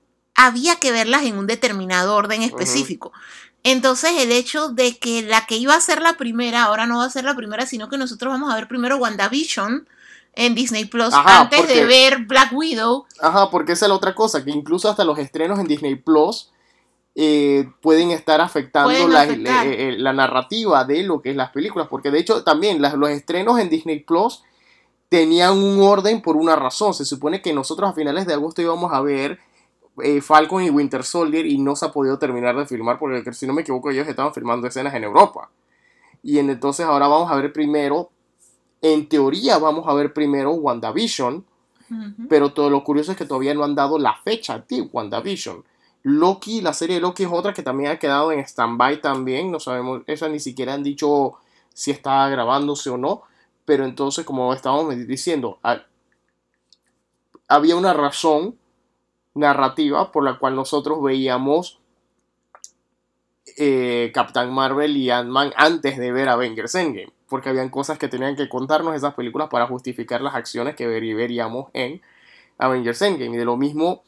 había 0.45 0.75
que 0.75 0.91
verlas 0.91 1.23
en 1.23 1.37
un 1.37 1.47
determinado 1.47 2.15
orden 2.15 2.41
específico. 2.41 3.11
Entonces 3.63 4.11
el 4.17 4.31
hecho 4.31 4.69
de 4.69 4.97
que 4.97 5.21
la 5.21 5.45
que 5.45 5.55
iba 5.55 5.75
a 5.75 5.81
ser 5.81 6.01
la 6.01 6.13
primera 6.13 6.63
ahora 6.63 6.87
no 6.87 6.97
va 6.97 7.05
a 7.05 7.09
ser 7.09 7.25
la 7.25 7.35
primera, 7.35 7.65
sino 7.65 7.89
que 7.89 7.97
nosotros 7.97 8.33
vamos 8.33 8.51
a 8.51 8.55
ver 8.55 8.67
primero 8.67 8.97
WandaVision 8.97 9.87
en 10.33 10.55
Disney 10.55 10.85
Plus 10.85 11.13
antes 11.13 11.67
de 11.67 11.85
ver 11.85 12.25
Black 12.25 12.53
Widow. 12.53 13.05
Ajá, 13.19 13.49
porque 13.51 13.73
esa 13.73 13.85
es 13.85 13.89
la 13.89 13.95
otra 13.95 14.15
cosa, 14.15 14.43
que 14.43 14.51
incluso 14.51 14.89
hasta 14.89 15.03
los 15.03 15.19
estrenos 15.19 15.59
en 15.59 15.67
Disney 15.67 15.95
Plus 15.95 16.49
eh, 17.13 17.69
pueden 17.81 18.11
estar 18.11 18.39
afectando 18.39 18.91
eh, 18.91 19.03
eh, 19.03 19.95
la, 19.97 20.13
narrativa 20.13 20.85
de 20.85 21.03
lo 21.03 21.21
que 21.21 21.31
es 21.31 21.35
las 21.35 21.51
películas, 21.51 21.87
porque 21.89 22.09
de 22.09 22.19
hecho 22.19 22.43
también 22.43 22.81
los 22.81 23.09
estrenos 23.09 23.59
en 23.59 23.69
Disney 23.69 23.99
Plus 23.99 24.43
tenían 25.09 25.57
un 25.57 25.81
orden 25.81 26.21
por 26.21 26.37
una 26.37 26.55
razón. 26.55 26.93
Se 26.93 27.03
supone 27.05 27.41
que 27.41 27.53
nosotros 27.53 27.89
a 27.89 27.93
finales 27.93 28.25
de 28.25 28.33
agosto 28.33 28.61
íbamos 28.61 28.93
a 28.93 29.01
ver 29.01 29.39
Falcon 30.21 30.63
y 30.63 30.69
Winter 30.69 31.03
Soldier 31.03 31.45
y 31.45 31.57
no 31.57 31.75
se 31.75 31.85
ha 31.85 31.91
podido 31.91 32.17
terminar 32.17 32.55
de 32.55 32.65
filmar 32.65 32.99
porque 32.99 33.33
si 33.33 33.47
no 33.47 33.53
me 33.53 33.61
equivoco 33.61 33.91
ellos 33.91 34.07
estaban 34.07 34.33
filmando 34.33 34.67
escenas 34.67 34.93
en 34.93 35.03
Europa. 35.03 35.49
Y 36.23 36.37
entonces 36.37 36.85
ahora 36.85 37.07
vamos 37.07 37.31
a 37.31 37.35
ver 37.35 37.51
primero 37.51 38.11
en 38.81 39.07
teoría 39.07 39.57
vamos 39.59 39.87
a 39.87 39.93
ver 39.93 40.13
primero 40.13 40.51
WandaVision, 40.51 41.45
pero 42.29 42.53
todo 42.53 42.69
lo 42.69 42.83
curioso 42.83 43.11
es 43.11 43.17
que 43.17 43.25
todavía 43.25 43.53
no 43.53 43.63
han 43.63 43.75
dado 43.75 43.99
la 43.99 44.15
fecha 44.15 44.63
de 44.67 44.81
WandaVision. 44.81 45.63
Loki, 46.03 46.61
la 46.61 46.73
serie 46.73 46.95
de 46.95 47.01
Loki 47.01 47.23
es 47.23 47.29
otra 47.31 47.53
que 47.53 47.61
también 47.61 47.91
ha 47.91 47.99
quedado 47.99 48.31
en 48.31 48.39
stand-by 48.39 49.01
también, 49.01 49.51
no 49.51 49.59
sabemos, 49.59 50.01
esa 50.07 50.27
ni 50.29 50.39
siquiera 50.39 50.73
han 50.73 50.83
dicho 50.83 51.33
si 51.73 51.91
está 51.91 52.27
grabándose 52.29 52.89
o 52.89 52.97
no, 52.97 53.23
pero 53.65 53.85
entonces 53.85 54.25
como 54.25 54.53
estábamos 54.53 54.95
diciendo, 55.05 55.59
había 57.47 57.75
una 57.75 57.93
razón 57.93 58.55
narrativa 59.33 60.11
por 60.11 60.23
la 60.23 60.37
cual 60.37 60.55
nosotros 60.55 61.01
veíamos 61.01 61.79
eh, 63.57 64.11
Captain 64.13 64.51
Marvel 64.51 64.95
y 64.97 65.09
Ant-Man 65.09 65.53
antes 65.55 65.97
de 65.97 66.11
ver 66.11 66.29
Avengers 66.29 66.75
Endgame 66.75 67.11
porque 67.31 67.47
habían 67.47 67.69
cosas 67.69 67.97
que 67.97 68.09
tenían 68.09 68.35
que 68.35 68.49
contarnos 68.49 68.93
esas 68.93 69.13
películas 69.13 69.47
para 69.47 69.65
justificar 69.65 70.21
las 70.21 70.35
acciones 70.35 70.75
que 70.75 70.85
veríamos 70.85 71.69
en 71.71 72.01
Avengers 72.57 73.01
Endgame. 73.01 73.33
Y 73.33 73.37
de 73.37 73.45
lo 73.45 73.55
mismo, 73.55 74.03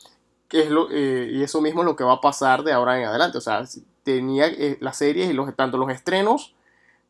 es 0.51 0.69
lo, 0.69 0.91
eh, 0.91 1.29
y 1.31 1.41
eso 1.41 1.61
mismo 1.61 1.83
es 1.83 1.85
lo 1.85 1.95
que 1.95 2.03
va 2.03 2.15
a 2.15 2.21
pasar 2.21 2.63
de 2.63 2.73
ahora 2.73 2.99
en 2.99 3.05
adelante. 3.05 3.37
O 3.37 3.41
sea, 3.41 3.63
tenía 4.03 4.47
eh, 4.47 4.77
las 4.81 4.97
series 4.97 5.29
y 5.29 5.33
los, 5.33 5.55
tanto 5.55 5.77
los 5.77 5.89
estrenos 5.89 6.53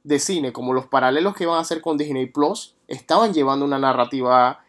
de 0.03 0.19
cine 0.19 0.53
como 0.53 0.73
los 0.73 0.85
paralelos 0.85 1.35
que 1.35 1.45
iban 1.45 1.57
a 1.57 1.61
hacer 1.61 1.81
con 1.81 1.97
Disney 1.97 2.27
Plus 2.27 2.75
estaban 2.87 3.33
llevando 3.33 3.65
una 3.65 3.79
narrativa 3.79 4.63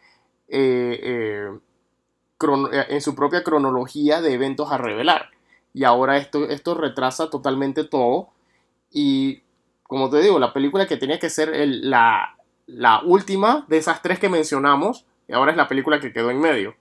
en 2.39 3.01
su 3.01 3.15
propia 3.15 3.43
cronología 3.43 4.21
de 4.21 4.33
eventos 4.33 4.71
a 4.71 4.77
revelar. 4.77 5.29
Y 5.73 5.83
ahora 5.83 6.17
esto, 6.17 6.47
esto 6.49 6.75
retrasa 6.75 7.29
totalmente 7.29 7.83
todo. 7.83 8.29
Y 8.91 9.41
como 9.83 10.09
te 10.09 10.21
digo, 10.21 10.39
la 10.39 10.53
película 10.53 10.87
que 10.87 10.97
tenía 10.97 11.19
que 11.19 11.29
ser 11.29 11.51
la, 11.53 12.35
última 13.05 13.65
de 13.67 13.77
esas 13.77 14.01
tres 14.01 14.19
que 14.19 14.29
mencionamos, 14.29 15.05
y 15.27 15.33
ahora 15.33 15.51
es 15.51 15.57
la 15.57 15.67
película 15.67 15.99
que 15.99 16.13
quedó 16.13 16.31
en 16.31 16.39
medio, 16.39 16.75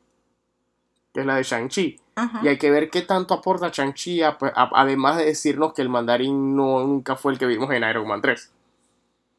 que 1.12 1.20
es 1.20 1.26
la 1.26 1.36
de 1.36 1.42
Shang-Chi. 1.42 2.00
Y 2.42 2.48
hay 2.48 2.58
que 2.58 2.70
ver 2.70 2.90
qué 2.90 3.02
tanto 3.02 3.34
aporta 3.34 3.70
Shang-Chi, 3.70 4.22
además 4.22 5.16
de 5.16 5.24
decirnos 5.24 5.72
que 5.72 5.82
el 5.82 5.88
mandarín 5.88 6.54
no, 6.54 6.80
nunca 6.80 7.16
fue 7.16 7.32
el 7.32 7.38
que 7.38 7.46
vimos 7.46 7.70
en 7.72 7.82
Iron 7.82 8.06
Man 8.06 8.22
3. 8.22 8.52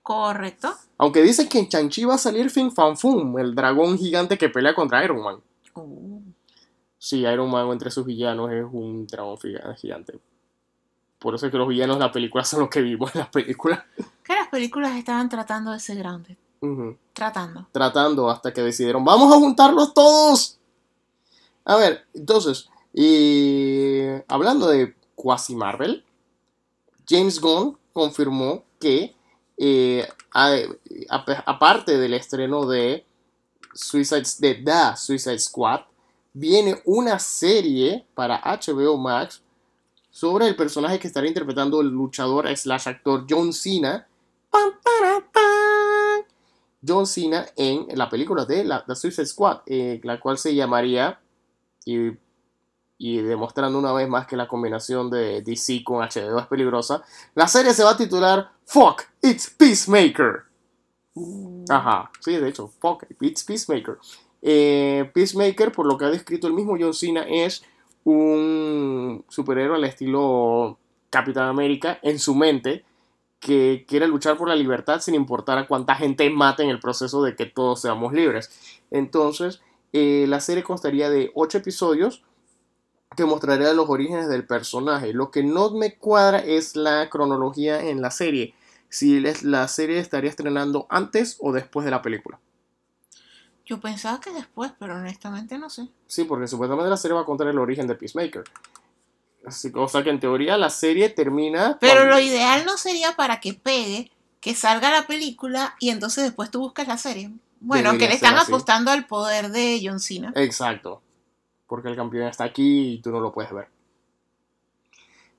Correcto. 0.04 0.74
Aunque 0.98 1.24
dicen 1.24 1.50
que 1.50 1.60
en 1.60 1.68
Shang-Chi 1.68 2.06
va 2.06 2.16
a 2.16 2.20
salir 2.20 2.50
Fin 2.50 2.72
Fan 2.72 2.98
Fum, 2.98 3.40
el 3.40 3.56
dragón 3.56 3.98
gigante 3.98 4.38
que 4.38 4.50
pelea 4.50 4.76
contra 4.76 5.04
Iron 5.04 5.24
Man. 5.24 5.38
Oh. 5.76 6.22
Sí, 6.98 7.20
Iron 7.20 7.52
Man 7.52 7.70
entre 7.72 7.92
sus 7.92 8.06
villanos 8.06 8.52
es 8.52 8.66
un 8.70 9.06
dragón 9.06 9.38
gigante. 9.78 10.20
Por 11.20 11.36
eso 11.36 11.46
es 11.46 11.52
que 11.52 11.58
los 11.58 11.68
villanos 11.68 11.98
de 11.98 12.04
la 12.04 12.12
película 12.12 12.44
son 12.44 12.62
los 12.62 12.70
que 12.70 12.82
vimos 12.82 13.14
en 13.16 13.20
las 13.20 13.30
películas. 13.30 13.84
Que 14.24 14.34
las 14.34 14.48
películas 14.48 14.96
estaban 14.96 15.30
tratando 15.30 15.72
de 15.72 15.80
ser 15.80 15.98
grandes. 15.98 16.38
Tratando. 17.14 17.68
Tratando 17.72 18.30
hasta 18.30 18.52
que 18.54 18.62
decidieron, 18.62 19.06
vamos 19.06 19.32
a 19.32 19.38
juntarlos 19.38 19.94
todos. 19.94 20.58
A 21.64 21.76
ver, 21.76 22.06
entonces, 22.14 22.70
y 22.94 24.02
hablando 24.28 24.68
de 24.68 24.96
Quasi 25.16 25.56
Marvel, 25.56 26.04
James 27.08 27.40
Gunn 27.40 27.78
confirmó 27.94 28.64
que, 28.80 29.16
eh, 29.58 30.08
aparte 31.46 31.98
del 31.98 32.14
estreno 32.14 32.66
de 32.66 33.06
Suicide, 33.76 34.24
de 34.40 34.56
The 34.56 34.98
Suicide 34.98 35.40
Squad, 35.40 35.82
viene 36.34 36.82
una 36.86 37.20
serie 37.20 38.06
para 38.16 38.42
HBO 38.42 38.98
Max 38.98 39.42
sobre 40.10 40.48
el 40.48 40.56
personaje 40.56 40.98
que 40.98 41.08
estará 41.08 41.28
interpretando 41.28 41.82
el 41.82 41.90
luchador 41.90 42.48
slash 42.56 42.88
actor 42.88 43.26
John 43.30 43.52
Cena. 43.52 44.08
John 46.88 47.06
Cena 47.06 47.46
en 47.58 47.88
la 47.98 48.10
película 48.10 48.46
de 48.46 48.64
la, 48.64 48.86
Suicide 48.96 49.26
Squad, 49.26 49.62
eh, 49.66 50.00
la 50.04 50.18
cual 50.20 50.38
se 50.38 50.56
llamaría, 50.56 51.20
y, 51.84 52.12
demostrando 52.98 53.78
una 53.78 53.92
vez 53.92 54.08
más 54.08 54.26
que 54.26 54.38
la 54.38 54.48
combinación 54.48 55.10
de 55.10 55.42
DC 55.42 55.84
con 55.84 55.98
HBO 55.98 56.40
es 56.40 56.48
peligrosa, 56.48 57.04
la 57.34 57.48
serie 57.48 57.74
se 57.74 57.84
va 57.84 57.92
a 57.92 57.98
titular 57.98 58.52
Fuck, 58.66 59.04
It's 59.22 59.50
Peacemaker. 59.50 60.45
Uh. 61.16 61.66
Ajá, 61.70 62.12
sí, 62.20 62.36
de 62.36 62.50
hecho, 62.50 62.68
Fuck, 62.68 63.06
It's 63.22 63.44
Peacemaker. 63.44 63.98
Eh, 64.42 65.10
Peacemaker, 65.14 65.72
por 65.72 65.88
lo 65.88 65.98
que 65.98 66.06
ha 66.06 66.10
descrito 66.10 66.48
el 66.48 66.54
mismo 66.54 66.78
John 66.80 66.94
Cena, 66.94 67.26
es 67.28 67.64
un 68.04 69.26
superhéroe 69.28 69.78
al 69.78 69.84
estilo 69.86 70.78
Capitán 71.10 71.48
América 71.48 72.00
en 72.04 72.20
su 72.20 72.36
mente 72.36 72.86
que 73.40 73.86
quiere 73.88 74.08
luchar 74.08 74.38
por 74.38 74.48
la 74.50 74.56
libertad 74.56 75.00
sin 75.02 75.16
importar 75.16 75.58
a 75.58 75.68
cuánta 75.68 75.96
gente 75.96 76.30
mate 76.30 76.64
en 76.64 76.70
el 76.70 76.80
proceso 76.80 77.24
de 77.24 77.36
que 77.36 77.46
todos 77.46 77.82
seamos 77.82 78.14
libres. 78.14 78.80
Entonces, 78.92 79.62
eh, 79.94 80.26
la 80.28 80.40
serie 80.40 80.64
constaría 80.64 81.10
de 81.10 81.32
8 81.36 81.60
episodios 81.60 82.24
que 83.16 83.26
mostraría 83.26 83.74
los 83.74 83.90
orígenes 83.90 84.28
del 84.28 84.46
personaje. 84.46 85.14
Lo 85.14 85.32
que 85.32 85.44
no 85.44 85.72
me 85.72 85.96
cuadra 85.96 86.40
es 86.40 86.76
la 86.76 87.10
cronología 87.10 87.82
en 87.82 88.02
la 88.02 88.12
serie. 88.12 88.54
Si 88.96 89.20
la 89.20 89.68
serie 89.68 90.00
estaría 90.00 90.30
estrenando 90.30 90.88
antes 90.90 91.36
o 91.42 91.52
después 91.52 91.84
de 91.84 91.92
la 91.92 92.02
película. 92.02 92.40
Yo 93.66 93.82
pensaba 93.82 94.22
que 94.22 94.32
después, 94.32 94.72
pero 94.80 94.96
honestamente 94.96 95.58
no 95.58 95.70
sé. 95.70 95.90
Sí, 96.08 96.24
porque 96.24 96.48
supuestamente 96.48 96.90
la 96.90 96.96
serie 96.96 97.16
va 97.16 97.24
a 97.24 97.26
contar 97.26 97.48
el 97.48 97.60
origen 97.60 97.88
de 97.88 97.96
Peacemaker. 97.96 98.46
Así, 99.46 99.70
o 99.76 99.90
sea 99.90 100.02
que 100.02 100.12
en 100.12 100.22
teoría 100.22 100.58
la 100.58 100.70
serie 100.70 101.10
termina. 101.10 101.78
Pero 101.82 102.06
lo 102.06 102.18
ideal 102.22 102.64
no 102.66 102.78
sería 102.78 103.18
para 103.18 103.42
que 103.42 103.54
pegue, 103.54 104.14
que 104.40 104.56
salga 104.56 104.90
la 104.90 105.06
película 105.08 105.76
y 105.82 105.90
entonces 105.90 106.24
después 106.24 106.50
tú 106.50 106.62
buscas 106.62 106.88
la 106.88 106.98
serie. 106.98 107.34
Bueno, 107.60 107.98
que 107.98 108.08
le 108.08 108.14
están 108.14 108.38
apostando 108.38 108.92
al 108.92 109.08
poder 109.08 109.50
de 109.50 109.82
John 109.84 110.00
Cena. 110.00 110.32
Exacto. 110.38 111.02
Porque 111.68 111.90
el 111.90 111.98
campeón 111.98 112.30
está 112.30 112.46
aquí 112.46 112.94
y 112.94 113.02
tú 113.02 113.12
no 113.12 113.20
lo 113.20 113.34
puedes 113.34 113.52
ver. 113.52 113.68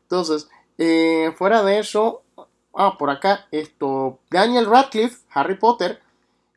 Entonces, 0.03 0.47
eh, 0.77 1.33
fuera 1.39 1.63
de 1.63 1.79
eso, 1.79 2.23
ah, 2.77 2.97
por 2.99 3.11
acá, 3.11 3.47
esto, 3.51 4.19
Daniel 4.31 4.67
Radcliffe, 4.67 5.19
Harry 5.33 5.57
Potter, 5.57 6.01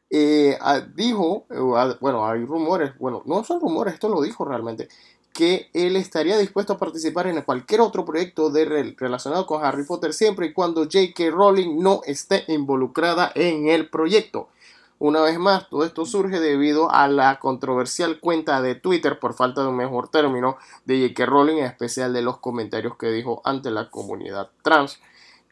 eh, 0.09 0.57
ah, 0.61 0.81
dijo, 0.81 1.45
eh, 1.49 1.95
bueno, 1.99 2.27
hay 2.27 2.45
rumores, 2.45 2.97
bueno, 2.97 3.21
no 3.25 3.43
son 3.43 3.59
rumores, 3.59 3.93
esto 3.93 4.09
lo 4.09 4.21
dijo 4.21 4.43
realmente, 4.45 4.89
que 5.33 5.69
él 5.73 5.95
estaría 5.95 6.37
dispuesto 6.37 6.73
a 6.73 6.77
participar 6.77 7.27
en 7.27 7.41
cualquier 7.43 7.81
otro 7.81 8.03
proyecto 8.05 8.49
de 8.49 8.95
relacionado 8.97 9.45
con 9.45 9.63
Harry 9.63 9.85
Potter 9.85 10.13
siempre 10.13 10.47
y 10.47 10.53
cuando 10.53 10.83
J.K. 10.83 11.29
Rowling 11.29 11.79
no 11.79 12.01
esté 12.05 12.43
involucrada 12.47 13.31
en 13.35 13.69
el 13.69 13.89
proyecto. 13.89 14.49
Una 14.97 15.21
vez 15.21 15.39
más, 15.39 15.69
todo 15.69 15.85
esto 15.85 16.05
surge 16.05 16.41
debido 16.41 16.91
a 16.91 17.07
la 17.07 17.39
controversial 17.39 18.19
cuenta 18.19 18.61
de 18.61 18.75
Twitter, 18.75 19.17
por 19.17 19.33
falta 19.33 19.61
de 19.61 19.69
un 19.69 19.77
mejor 19.77 20.09
término, 20.09 20.57
de 20.83 20.99
J.K. 21.01 21.25
Rowling, 21.25 21.57
en 21.59 21.65
especial 21.65 22.11
de 22.11 22.21
los 22.21 22.39
comentarios 22.39 22.97
que 22.97 23.09
dijo 23.09 23.41
ante 23.45 23.71
la 23.71 23.89
comunidad 23.89 24.49
trans, 24.61 24.99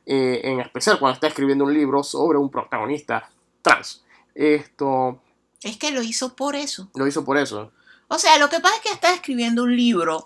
eh, 0.10 0.40
en 0.46 0.62
especial 0.62 1.00
cuando 1.00 1.16
está 1.16 1.28
escribiendo 1.28 1.66
un 1.66 1.74
libro 1.74 2.02
sobre 2.02 2.38
un 2.38 2.50
protagonista 2.50 3.30
trans. 3.62 4.06
Esto. 4.34 5.22
Es 5.62 5.76
que 5.76 5.92
lo 5.92 6.02
hizo 6.02 6.34
por 6.34 6.56
eso. 6.56 6.90
Lo 6.96 7.06
hizo 7.06 7.26
por 7.26 7.38
eso. 7.38 7.74
O 8.08 8.18
sea, 8.18 8.38
lo 8.38 8.50
que 8.50 8.62
pasa 8.62 8.76
es 8.78 8.82
que 8.82 8.92
está 8.92 9.14
escribiendo 9.14 9.64
un 9.64 9.76
libro 9.76 10.26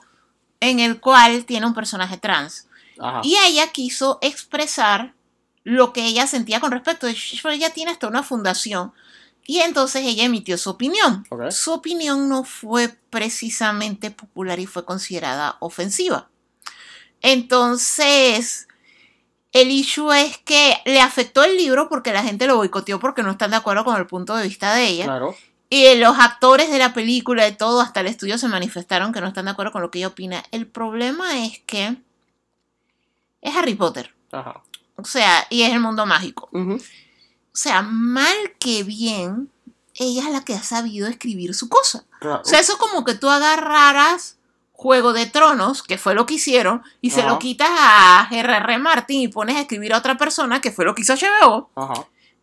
en 0.59 0.79
el 0.79 0.99
cual 0.99 1.45
tiene 1.45 1.65
un 1.65 1.73
personaje 1.73 2.17
trans. 2.17 2.67
Y 3.23 3.35
ella 3.47 3.71
quiso 3.71 4.19
expresar 4.21 5.15
lo 5.63 5.91
que 5.91 6.05
ella 6.05 6.27
sentía 6.27 6.59
con 6.59 6.71
respecto. 6.71 7.07
Ella 7.07 7.71
tiene 7.71 7.89
hasta 7.89 8.07
una 8.07 8.21
fundación. 8.21 8.93
Y 9.47 9.61
entonces 9.61 10.05
ella 10.05 10.25
emitió 10.25 10.59
su 10.59 10.69
opinión. 10.69 11.25
Su 11.49 11.71
opinión 11.71 12.29
no 12.29 12.43
fue 12.43 12.89
precisamente 13.09 14.11
popular 14.11 14.59
y 14.59 14.67
fue 14.67 14.85
considerada 14.85 15.57
ofensiva. 15.59 16.29
Entonces, 17.21 18.67
el 19.51 19.71
issue 19.71 20.11
es 20.11 20.37
que 20.37 20.77
le 20.85 21.01
afectó 21.01 21.43
el 21.43 21.57
libro 21.57 21.89
porque 21.89 22.13
la 22.13 22.23
gente 22.23 22.47
lo 22.47 22.55
boicoteó 22.55 22.99
porque 22.99 23.23
no 23.23 23.31
están 23.31 23.51
de 23.51 23.57
acuerdo 23.57 23.83
con 23.83 23.97
el 23.97 24.07
punto 24.07 24.35
de 24.35 24.47
vista 24.47 24.73
de 24.73 24.87
ella. 24.87 25.05
Claro. 25.05 25.35
Y 25.69 25.95
los 25.95 26.19
actores 26.19 26.69
de 26.69 26.77
la 26.77 26.93
película 26.93 27.47
y 27.47 27.55
todo, 27.55 27.79
hasta 27.81 28.01
el 28.01 28.07
estudio 28.07 28.37
se 28.37 28.47
manifestaron 28.47 29.13
que 29.13 29.21
no 29.21 29.27
están 29.27 29.45
de 29.45 29.51
acuerdo 29.51 29.71
con 29.71 29.81
lo 29.81 29.89
que 29.89 29.99
ella 29.99 30.07
opina. 30.07 30.43
El 30.51 30.67
problema 30.67 31.45
es 31.45 31.59
que 31.59 31.95
es 33.41 33.55
Harry 33.55 33.75
Potter. 33.75 34.13
Ajá. 34.31 34.61
O 34.97 35.05
sea, 35.05 35.47
y 35.49 35.63
es 35.63 35.71
el 35.71 35.79
mundo 35.79 36.05
mágico. 36.05 36.49
O 36.53 36.77
sea, 37.53 37.81
mal 37.81 38.35
que 38.59 38.83
bien, 38.83 39.49
ella 39.95 40.23
es 40.23 40.29
la 40.31 40.45
que 40.45 40.53
ha 40.53 40.63
sabido 40.63 41.07
escribir 41.07 41.53
su 41.53 41.69
cosa. 41.69 42.05
O 42.21 42.43
sea, 42.43 42.59
eso 42.59 42.73
es 42.73 42.77
como 42.77 43.03
que 43.03 43.15
tú 43.15 43.29
agarraras 43.29 44.37
Juego 44.81 45.13
de 45.13 45.27
Tronos, 45.27 45.83
que 45.83 45.99
fue 45.99 46.15
lo 46.15 46.25
que 46.25 46.33
hicieron, 46.33 46.81
y 47.01 47.11
se 47.11 47.21
lo 47.21 47.37
quitas 47.37 47.69
a 47.71 48.27
R.R. 48.31 48.79
Martin 48.79 49.21
y 49.21 49.27
pones 49.27 49.55
a 49.55 49.59
escribir 49.59 49.93
a 49.93 49.99
otra 49.99 50.17
persona, 50.17 50.59
que 50.59 50.71
fue 50.71 50.85
lo 50.85 50.95
que 50.95 51.03
hizo 51.03 51.13
HBO. 51.13 51.69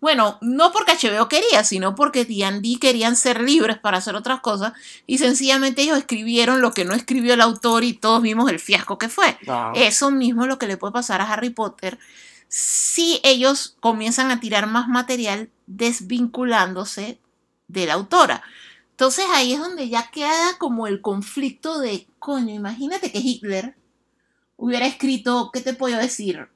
Bueno, 0.00 0.38
no 0.40 0.70
porque 0.70 0.92
HBO 0.92 1.28
quería, 1.28 1.64
sino 1.64 1.96
porque 1.96 2.24
D&D 2.24 2.78
querían 2.80 3.16
ser 3.16 3.40
libres 3.40 3.78
para 3.78 3.98
hacer 3.98 4.14
otras 4.14 4.38
cosas 4.38 4.72
y 5.04 5.18
sencillamente 5.18 5.82
ellos 5.82 5.98
escribieron 5.98 6.60
lo 6.60 6.72
que 6.72 6.84
no 6.84 6.94
escribió 6.94 7.34
el 7.34 7.40
autor 7.40 7.82
y 7.82 7.94
todos 7.94 8.22
vimos 8.22 8.48
el 8.48 8.60
fiasco 8.60 8.98
que 8.98 9.08
fue. 9.08 9.36
Eso 9.74 10.12
mismo 10.12 10.42
es 10.42 10.48
lo 10.48 10.60
que 10.60 10.68
le 10.68 10.76
puede 10.76 10.92
pasar 10.92 11.20
a 11.20 11.32
Harry 11.32 11.50
Potter 11.50 11.98
si 12.46 13.20
ellos 13.24 13.76
comienzan 13.80 14.30
a 14.30 14.38
tirar 14.38 14.68
más 14.68 14.86
material 14.86 15.50
desvinculándose 15.66 17.18
de 17.66 17.86
la 17.86 17.94
autora. 17.94 18.44
Entonces 18.98 19.26
ahí 19.32 19.52
es 19.52 19.60
donde 19.60 19.88
ya 19.88 20.10
queda 20.10 20.58
como 20.58 20.88
el 20.88 21.00
conflicto 21.00 21.78
de, 21.78 22.08
coño, 22.28 22.52
imagínate 22.52 23.10
que 23.10 23.20
Hitler 23.20 23.74
hubiera 24.58 24.84
escrito, 24.84 25.48
¿qué 25.50 25.62
te 25.62 25.72
puedo 25.72 25.96
decir? 25.96 26.46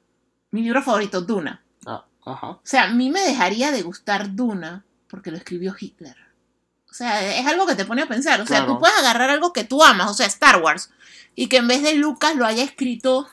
Mi 0.51 0.61
libro 0.61 0.83
favorito, 0.83 1.21
Duna. 1.21 1.63
Ah, 1.87 2.05
o 2.25 2.61
sea, 2.61 2.83
a 2.83 2.93
mí 2.93 3.09
me 3.09 3.21
dejaría 3.21 3.71
de 3.71 3.81
gustar 3.81 4.35
Duna 4.35 4.85
porque 5.07 5.31
lo 5.31 5.37
escribió 5.37 5.75
Hitler. 5.77 6.15
O 6.91 6.93
sea, 6.93 7.39
es 7.39 7.47
algo 7.47 7.65
que 7.65 7.73
te 7.73 7.85
pone 7.85 8.03
a 8.03 8.07
pensar. 8.07 8.39
O 8.39 8.45
sea, 8.45 8.67
tú 8.67 8.77
puedes 8.77 8.95
agarrar 8.99 9.31
algo 9.31 9.51
que 9.51 9.63
tú 9.63 9.83
amas, 9.83 10.11
o 10.11 10.13
sea, 10.13 10.27
Star 10.27 10.61
Wars, 10.61 10.91
y 11.33 11.47
que 11.47 11.57
en 11.57 11.67
vez 11.67 11.81
de 11.81 11.95
Lucas 11.95 12.35
lo 12.35 12.45
haya 12.45 12.63
escrito 12.63 13.27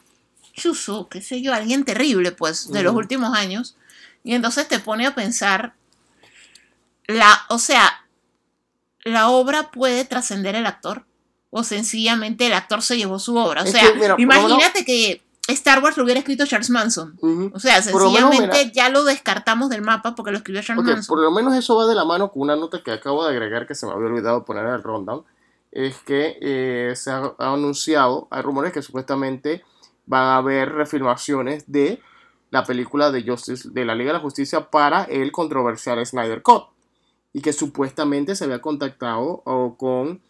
Chuso, 0.54 1.10
qué 1.10 1.20
sé 1.20 1.42
yo, 1.42 1.52
alguien 1.52 1.84
terrible, 1.84 2.32
pues, 2.32 2.70
de 2.70 2.82
los 2.82 2.94
últimos 2.94 3.36
años. 3.36 3.76
Y 4.24 4.32
entonces 4.34 4.66
te 4.66 4.78
pone 4.78 5.06
a 5.06 5.14
pensar, 5.14 5.74
la, 7.06 7.42
o 7.50 7.58
sea, 7.58 8.06
la 9.04 9.28
obra 9.28 9.70
puede 9.70 10.06
trascender 10.06 10.54
el 10.54 10.64
actor 10.64 11.04
o 11.50 11.64
sencillamente 11.64 12.46
el 12.46 12.52
actor 12.52 12.82
se 12.82 12.96
llevó 12.96 13.18
su 13.18 13.36
obra. 13.36 13.62
O 13.62 13.66
sea, 13.66 13.82
imagínate 14.18 14.84
que 14.84 15.22
Star 15.48 15.82
Wars 15.82 15.96
lo 15.96 16.04
hubiera 16.04 16.20
escrito 16.20 16.46
Charles 16.46 16.70
Manson. 16.70 17.18
O 17.52 17.58
sea, 17.58 17.82
sencillamente 17.82 18.70
ya 18.72 18.88
lo 18.88 19.04
descartamos 19.04 19.68
del 19.68 19.82
mapa 19.82 20.14
porque 20.14 20.30
lo 20.30 20.38
escribió 20.38 20.62
Charles 20.62 20.84
Manson. 20.84 21.06
Por 21.06 21.20
lo 21.20 21.30
menos 21.30 21.54
eso 21.54 21.76
va 21.76 21.86
de 21.86 21.94
la 21.94 22.04
mano 22.04 22.30
con 22.30 22.42
una 22.42 22.56
nota 22.56 22.82
que 22.82 22.92
acabo 22.92 23.24
de 23.24 23.30
agregar 23.30 23.66
que 23.66 23.74
se 23.74 23.86
me 23.86 23.92
había 23.92 24.06
olvidado 24.06 24.44
poner 24.44 24.64
en 24.64 24.74
el 24.74 24.82
rundown. 24.82 25.24
Es 25.72 25.98
que 25.98 26.38
eh, 26.40 26.94
se 26.96 27.10
ha, 27.10 27.34
anunciado, 27.38 28.28
hay 28.30 28.42
rumores 28.42 28.72
que 28.72 28.82
supuestamente 28.82 29.64
van 30.06 30.24
a 30.24 30.36
haber 30.36 30.72
refilmaciones 30.72 31.70
de 31.70 32.00
la 32.50 32.64
película 32.64 33.12
de 33.12 33.22
Justice, 33.22 33.68
de 33.70 33.84
la 33.84 33.94
Liga 33.94 34.08
de 34.08 34.18
la 34.18 34.22
Justicia 34.22 34.70
para 34.70 35.04
el 35.04 35.30
controversial 35.30 36.04
Snyder 36.04 36.42
Cut 36.42 36.64
y 37.32 37.42
que 37.42 37.52
supuestamente 37.52 38.34
se 38.34 38.44
había 38.44 38.60
contactado 38.60 39.42
con 39.78 40.20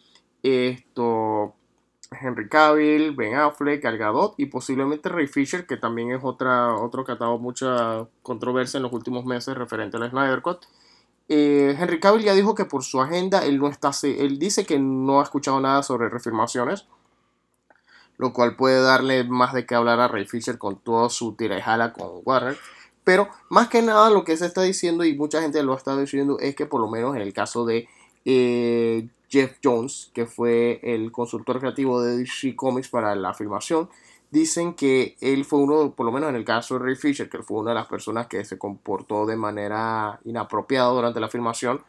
esto 0.43 1.55
Henry 2.11 2.49
Cavill, 2.49 3.15
Ben 3.15 3.35
Affleck, 3.35 3.85
Al 3.85 3.97
Gadot 3.97 4.33
y 4.37 4.47
posiblemente 4.47 5.09
Ray 5.09 5.27
Fisher, 5.27 5.65
que 5.65 5.77
también 5.77 6.11
es 6.11 6.21
otra, 6.23 6.75
otro 6.75 7.05
que 7.05 7.13
ha 7.13 7.15
dado 7.15 7.37
mucha 7.37 8.07
controversia 8.21 8.77
en 8.77 8.83
los 8.83 8.91
últimos 8.91 9.25
meses 9.25 9.55
referente 9.55 9.97
al 9.97 10.09
Snyder 10.09 10.41
Cut. 10.41 10.65
Eh, 11.29 11.77
Henry 11.79 12.01
Cavill 12.01 12.23
ya 12.23 12.33
dijo 12.33 12.55
que 12.55 12.65
por 12.65 12.83
su 12.83 12.99
agenda 12.99 13.45
él 13.45 13.57
no 13.57 13.69
está, 13.69 13.91
él 14.03 14.37
dice 14.37 14.65
que 14.65 14.77
no 14.77 15.21
ha 15.21 15.23
escuchado 15.23 15.61
nada 15.61 15.81
sobre 15.83 16.09
refirmaciones, 16.09 16.85
lo 18.17 18.33
cual 18.33 18.57
puede 18.57 18.81
darle 18.81 19.23
más 19.23 19.53
de 19.53 19.65
qué 19.65 19.75
hablar 19.75 20.01
a 20.01 20.09
Ray 20.09 20.25
Fisher 20.25 20.57
con 20.57 20.77
toda 20.79 21.09
su 21.09 21.33
tira 21.35 21.57
y 21.57 21.61
jala 21.61 21.93
con 21.93 22.21
Warner. 22.25 22.57
Pero 23.05 23.29
más 23.49 23.69
que 23.69 23.81
nada 23.81 24.09
lo 24.09 24.25
que 24.25 24.35
se 24.35 24.45
está 24.45 24.61
diciendo 24.61 25.05
y 25.05 25.15
mucha 25.15 25.41
gente 25.41 25.63
lo 25.63 25.73
ha 25.73 25.77
estado 25.77 25.99
diciendo 25.99 26.37
es 26.39 26.55
que 26.55 26.65
por 26.65 26.81
lo 26.81 26.89
menos 26.89 27.15
en 27.15 27.21
el 27.21 27.33
caso 27.33 27.65
de 27.65 27.87
eh, 28.25 29.07
Jeff 29.31 29.57
Jones, 29.63 30.11
que 30.13 30.25
fue 30.25 30.79
el 30.83 31.11
consultor 31.11 31.59
creativo 31.59 32.01
de 32.01 32.17
DC 32.17 32.55
Comics 32.55 32.89
para 32.89 33.15
la 33.15 33.33
filmación, 33.33 33.89
dicen 34.29 34.73
que 34.73 35.15
él 35.21 35.45
fue 35.45 35.59
uno, 35.59 35.93
por 35.95 36.05
lo 36.05 36.11
menos 36.11 36.29
en 36.29 36.35
el 36.35 36.43
caso 36.43 36.77
de 36.77 36.85
Ray 36.85 36.95
Fisher, 36.95 37.29
que 37.29 37.41
fue 37.41 37.59
una 37.59 37.71
de 37.71 37.75
las 37.75 37.87
personas 37.87 38.27
que 38.27 38.43
se 38.43 38.57
comportó 38.57 39.25
de 39.25 39.37
manera 39.37 40.19
inapropiada 40.25 40.89
durante 40.89 41.19
la 41.19 41.29
filmación 41.29 41.81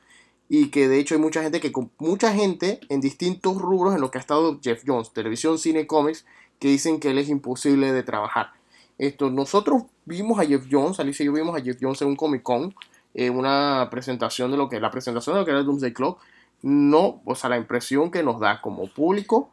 y 0.49 0.69
que 0.69 0.89
de 0.89 0.99
hecho 0.99 1.15
hay 1.15 1.21
mucha 1.21 1.43
gente 1.43 1.61
que 1.61 1.73
mucha 1.99 2.33
gente 2.33 2.81
en 2.89 3.01
distintos 3.01 3.57
rubros 3.57 3.95
en 3.95 4.01
lo 4.01 4.11
que 4.11 4.19
ha 4.19 4.21
estado 4.21 4.61
Jeff 4.63 4.83
Jones, 4.87 5.13
televisión, 5.13 5.59
cine, 5.59 5.87
cómics, 5.87 6.27
que 6.59 6.69
dicen 6.69 7.01
que 7.01 7.11
él 7.11 7.19
es 7.19 7.29
imposible 7.29 7.93
de 7.93 8.03
trabajar. 8.03 8.51
Esto, 8.99 9.31
nosotros 9.31 9.85
vimos 10.05 10.39
a 10.39 10.45
Jeff 10.45 10.67
Jones, 10.71 11.01
Alicia 11.01 11.25
y 11.25 11.27
yo 11.27 11.33
vimos 11.33 11.57
a 11.57 11.63
Jeff 11.63 11.79
Jones 11.81 12.03
en 12.03 12.09
un 12.09 12.17
Comic 12.17 12.43
Con, 12.43 12.75
eh, 13.15 13.31
una 13.31 13.89
presentación 13.91 14.51
de 14.51 14.57
lo 14.57 14.69
que, 14.69 14.79
la 14.79 14.91
presentación 14.91 15.35
de 15.35 15.41
lo 15.41 15.45
que 15.45 15.53
era 15.53 15.63
Doomsday 15.63 15.93
Clock, 15.93 16.21
no, 16.63 17.23
o 17.25 17.35
sea, 17.35 17.51
la 17.51 17.57
impresión 17.57 18.11
que 18.11 18.23
nos 18.23 18.41
da 18.41 18.61
como 18.61 18.87
público, 18.89 19.51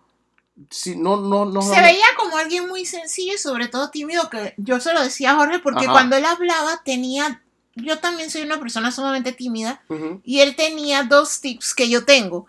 si, 0.70 0.96
no, 0.96 1.18
no, 1.18 1.46
no, 1.46 1.62
se 1.62 1.82
veía 1.82 2.06
como 2.18 2.38
alguien 2.38 2.68
muy 2.68 2.86
sencillo 2.86 3.34
y 3.34 3.38
sobre 3.38 3.68
todo 3.68 3.90
tímido, 3.90 4.30
que 4.30 4.54
yo 4.58 4.80
se 4.80 4.94
lo 4.94 5.02
decía 5.02 5.32
a 5.32 5.36
Jorge, 5.36 5.60
porque 5.60 5.88
cuando 5.88 6.18
él 6.18 6.26
hablaba 6.26 6.82
tenía, 6.84 7.42
yo 7.76 8.00
también 8.00 8.30
soy 8.30 8.42
una 8.44 8.60
persona 8.60 8.92
sumamente 8.92 9.32
tímida, 9.32 9.82
y 10.24 10.42
él 10.42 10.56
tenía 10.56 11.04
dos 11.04 11.42
tips 11.42 11.74
que 11.74 11.90
yo 11.90 12.06
tengo, 12.06 12.46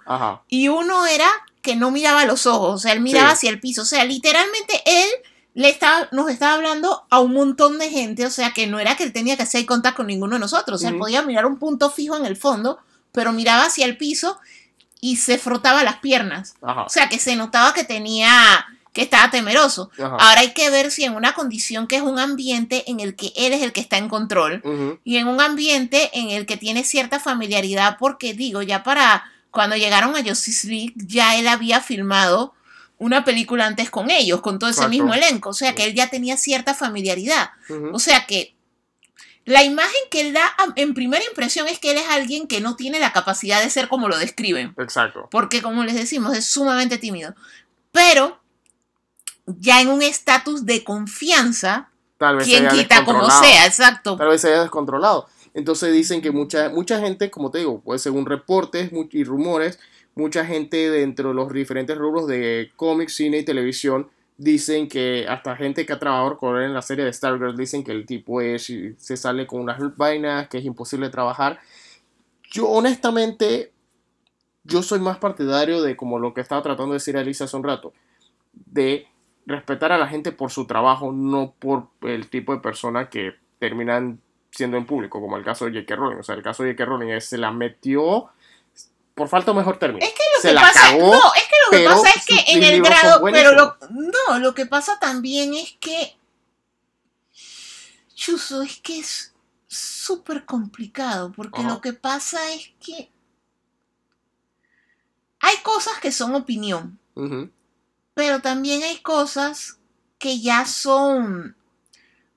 y 0.49 0.69
uno 0.69 1.07
era 1.07 1.29
que 1.63 1.77
no 1.77 1.91
miraba 1.91 2.25
los 2.25 2.47
ojos, 2.47 2.75
o 2.75 2.79
sea, 2.79 2.93
él 2.93 3.01
miraba 3.01 3.31
hacia 3.31 3.51
el 3.51 3.61
piso, 3.61 3.83
o 3.83 3.87
sea, 3.87 4.05
literalmente 4.05 4.83
él 4.85 5.09
le 5.55 5.69
estaba, 5.69 6.09
nos 6.13 6.31
estaba 6.31 6.55
hablando 6.55 7.05
a 7.11 7.21
un 7.21 7.33
montón 7.33 7.79
de 7.79 7.91
gente, 7.91 8.27
o 8.27 8.31
sea 8.31 8.53
que 8.53 8.67
no 8.67 8.79
era 8.79 8.97
que 8.97 9.05
él 9.05 9.13
tenía 9.13 9.37
que 9.37 9.43
hacer 9.43 9.65
contacto 9.67 9.99
con 9.99 10.07
ninguno 10.09 10.35
de 10.35 10.41
nosotros, 10.41 10.77
o 10.77 10.81
sea, 10.81 10.91
él 10.91 10.99
podía 10.99 11.23
mirar 11.23 11.47
un 11.47 11.59
punto 11.59 11.91
fijo 11.91 12.17
en 12.17 12.27
el 12.27 12.37
fondo, 12.37 12.79
pero 13.13 13.33
miraba 13.33 13.67
hacia 13.67 13.87
el 13.87 13.97
piso 13.97 14.39
y 15.01 15.17
se 15.17 15.39
frotaba 15.39 15.83
las 15.83 15.97
piernas. 15.97 16.55
O 16.61 16.89
sea 16.89 17.09
que 17.09 17.19
se 17.19 17.37
notaba 17.37 17.73
que 17.73 17.85
tenía, 17.85 18.67
que 18.93 19.03
estaba 19.03 19.31
temeroso. 19.31 19.91
Ahora 19.99 20.41
hay 20.41 20.53
que 20.53 20.71
ver 20.71 20.91
si 20.91 21.05
en 21.05 21.15
una 21.15 21.33
condición 21.33 21.87
que 21.87 21.97
es 21.97 22.03
un 22.03 22.19
ambiente 22.19 22.91
en 22.91 23.01
el 23.01 23.17
que 23.17 23.33
él 23.37 23.53
es 23.53 23.63
el 23.63 23.73
que 23.73 23.81
está 23.81 23.99
en 23.99 24.09
control 24.09 24.63
y 25.05 25.17
en 25.17 25.29
un 25.29 25.41
ambiente 25.41 26.11
en 26.13 26.31
el 26.31 26.47
que 26.47 26.57
tiene 26.57 26.85
cierta 26.85 27.19
familiaridad, 27.21 27.97
porque 27.99 28.35
digo, 28.35 28.63
ya 28.63 28.83
para 28.83 29.25
cuando 29.51 29.77
llegaron 29.77 30.15
a 30.17 30.23
Justice 30.23 30.69
League, 30.69 30.93
ya 30.97 31.37
él 31.37 31.49
había 31.49 31.81
filmado 31.81 32.55
una 32.99 33.25
película 33.25 33.67
antes 33.67 33.91
con 33.91 34.11
ellos, 34.11 34.43
con 34.43 34.59
todo 34.59 34.71
ese 34.71 34.87
mismo 34.87 35.15
elenco. 35.15 35.49
O 35.49 35.55
sea 35.55 35.75
que 35.75 35.85
él 35.85 35.95
ya 35.95 36.11
tenía 36.11 36.37
cierta 36.37 36.75
familiaridad. 36.75 37.51
O 37.93 37.99
sea 37.99 38.27
que 38.27 38.55
la 39.51 39.64
imagen 39.64 40.01
que 40.12 40.20
él 40.20 40.32
da 40.32 40.55
en 40.76 40.94
primera 40.94 41.24
impresión 41.24 41.66
es 41.66 41.80
que 41.80 41.90
él 41.90 41.98
es 41.98 42.09
alguien 42.09 42.46
que 42.46 42.61
no 42.61 42.76
tiene 42.76 43.01
la 43.01 43.12
capacidad 43.12 43.61
de 43.61 43.68
ser 43.68 43.88
como 43.88 44.07
lo 44.07 44.16
describen. 44.16 44.74
Exacto. 44.78 45.28
Porque 45.28 45.61
como 45.61 45.82
les 45.82 45.96
decimos, 45.96 46.36
es 46.36 46.44
sumamente 46.44 46.98
tímido. 46.98 47.34
Pero 47.90 48.38
ya 49.46 49.80
en 49.80 49.88
un 49.88 50.03
estatus 50.03 50.66
de 50.66 50.84
confianza, 50.84 51.90
Tal 52.16 52.36
vez 52.36 52.46
quien 52.46 52.68
quita 52.68 53.05
como 53.05 53.28
sea, 53.28 53.66
exacto. 53.66 54.16
Tal 54.16 54.28
vez 54.28 54.40
se 54.40 54.51
haya 54.53 54.62
descontrolado. 54.62 55.26
Entonces 55.53 55.92
dicen 55.92 56.22
que 56.22 56.30
mucha, 56.30 56.68
mucha 56.68 57.01
gente, 57.01 57.28
como 57.28 57.51
te 57.51 57.59
digo, 57.59 57.80
pues 57.84 58.03
según 58.03 58.26
reportes 58.26 58.92
y 59.11 59.24
rumores, 59.24 59.80
mucha 60.14 60.46
gente 60.46 60.90
dentro 60.90 61.30
de 61.30 61.34
los 61.34 61.53
diferentes 61.53 61.98
rubros 61.98 62.28
de 62.28 62.70
cómics, 62.76 63.16
cine 63.16 63.38
y 63.38 63.44
televisión 63.44 64.09
dicen 64.41 64.88
que 64.88 65.26
hasta 65.28 65.55
gente 65.55 65.84
que 65.84 65.93
ha 65.93 65.99
trabajado 65.99 66.38
con 66.38 66.57
él 66.57 66.64
en 66.64 66.74
la 66.74 66.80
serie 66.80 67.05
de 67.05 67.12
Stargirl 67.12 67.55
dicen 67.59 67.84
que 67.84 67.93
el 67.93 68.07
tipo 68.07 68.41
es 68.41 68.72
se 68.97 69.16
sale 69.18 69.47
con 69.47 69.61
unas 69.61 69.78
vainas, 69.99 70.49
que 70.49 70.57
es 70.57 70.64
imposible 70.64 71.11
trabajar. 71.11 71.61
Yo 72.51 72.66
honestamente 72.66 73.70
yo 74.64 74.82
soy 74.82 74.99
más 74.99 75.18
partidario 75.18 75.82
de 75.82 75.95
como 75.95 76.18
lo 76.18 76.32
que 76.32 76.41
estaba 76.41 76.62
tratando 76.62 76.93
de 76.93 76.97
decir 76.97 77.18
Alicia 77.18 77.45
hace 77.45 77.57
un 77.57 77.64
rato, 77.64 77.93
de 78.55 79.07
respetar 79.45 79.93
a 79.93 79.99
la 79.99 80.07
gente 80.07 80.32
por 80.32 80.51
su 80.51 80.66
trabajo, 80.66 81.12
no 81.12 81.53
por 81.59 81.88
el 82.01 82.30
tipo 82.30 82.55
de 82.55 82.61
persona 82.61 83.11
que 83.11 83.34
terminan 83.59 84.20
siendo 84.51 84.78
en 84.78 84.86
público, 84.86 85.20
como 85.20 85.36
el 85.36 85.45
caso 85.45 85.66
de 85.66 85.72
J.K. 85.72 85.97
Rowling. 85.97 86.18
O 86.18 86.22
sea, 86.22 86.34
el 86.34 86.43
caso 86.43 86.62
de 86.62 86.70
J.K. 86.70 86.84
Rowling 86.86 87.20
se 87.20 87.36
la 87.36 87.53
metió 87.53 88.30
por 89.15 89.29
falta 89.29 89.53
de 89.53 89.59
mejor 89.59 89.79
término. 89.79 90.05
Es 90.05 90.13
que 90.13 90.23
lo 90.37 90.51
que 90.51 90.61
pasa, 90.61 90.97
no, 90.97 91.35
es 91.35 91.45
que 91.45 91.57
lo 91.67 91.79
que 91.79 91.85
pasa 91.85 92.11
es 92.11 92.25
que 92.25 92.45
en 92.53 92.63
el 92.63 92.83
grado, 92.83 93.23
pero 93.31 93.53
lo, 93.53 93.77
no, 93.91 94.39
lo 94.39 94.55
que 94.55 94.67
pasa 94.67 94.99
también 94.99 95.55
es 95.55 95.77
que 95.81 96.17
Chuso, 98.15 98.63
es 98.63 98.79
que 98.81 98.99
es 98.99 99.35
súper 99.67 100.45
complicado, 100.45 101.33
porque 101.33 101.63
lo 101.63 101.81
que 101.81 101.93
pasa 101.93 102.53
es 102.53 102.71
que 102.79 103.11
hay 105.39 105.57
cosas 105.63 105.99
que 106.01 106.13
son 106.13 106.35
opinión, 106.35 106.99
pero 108.15 108.41
también 108.41 108.83
hay 108.83 108.99
cosas 108.99 109.79
que 110.19 110.41
ya 110.41 110.67
son 110.67 111.57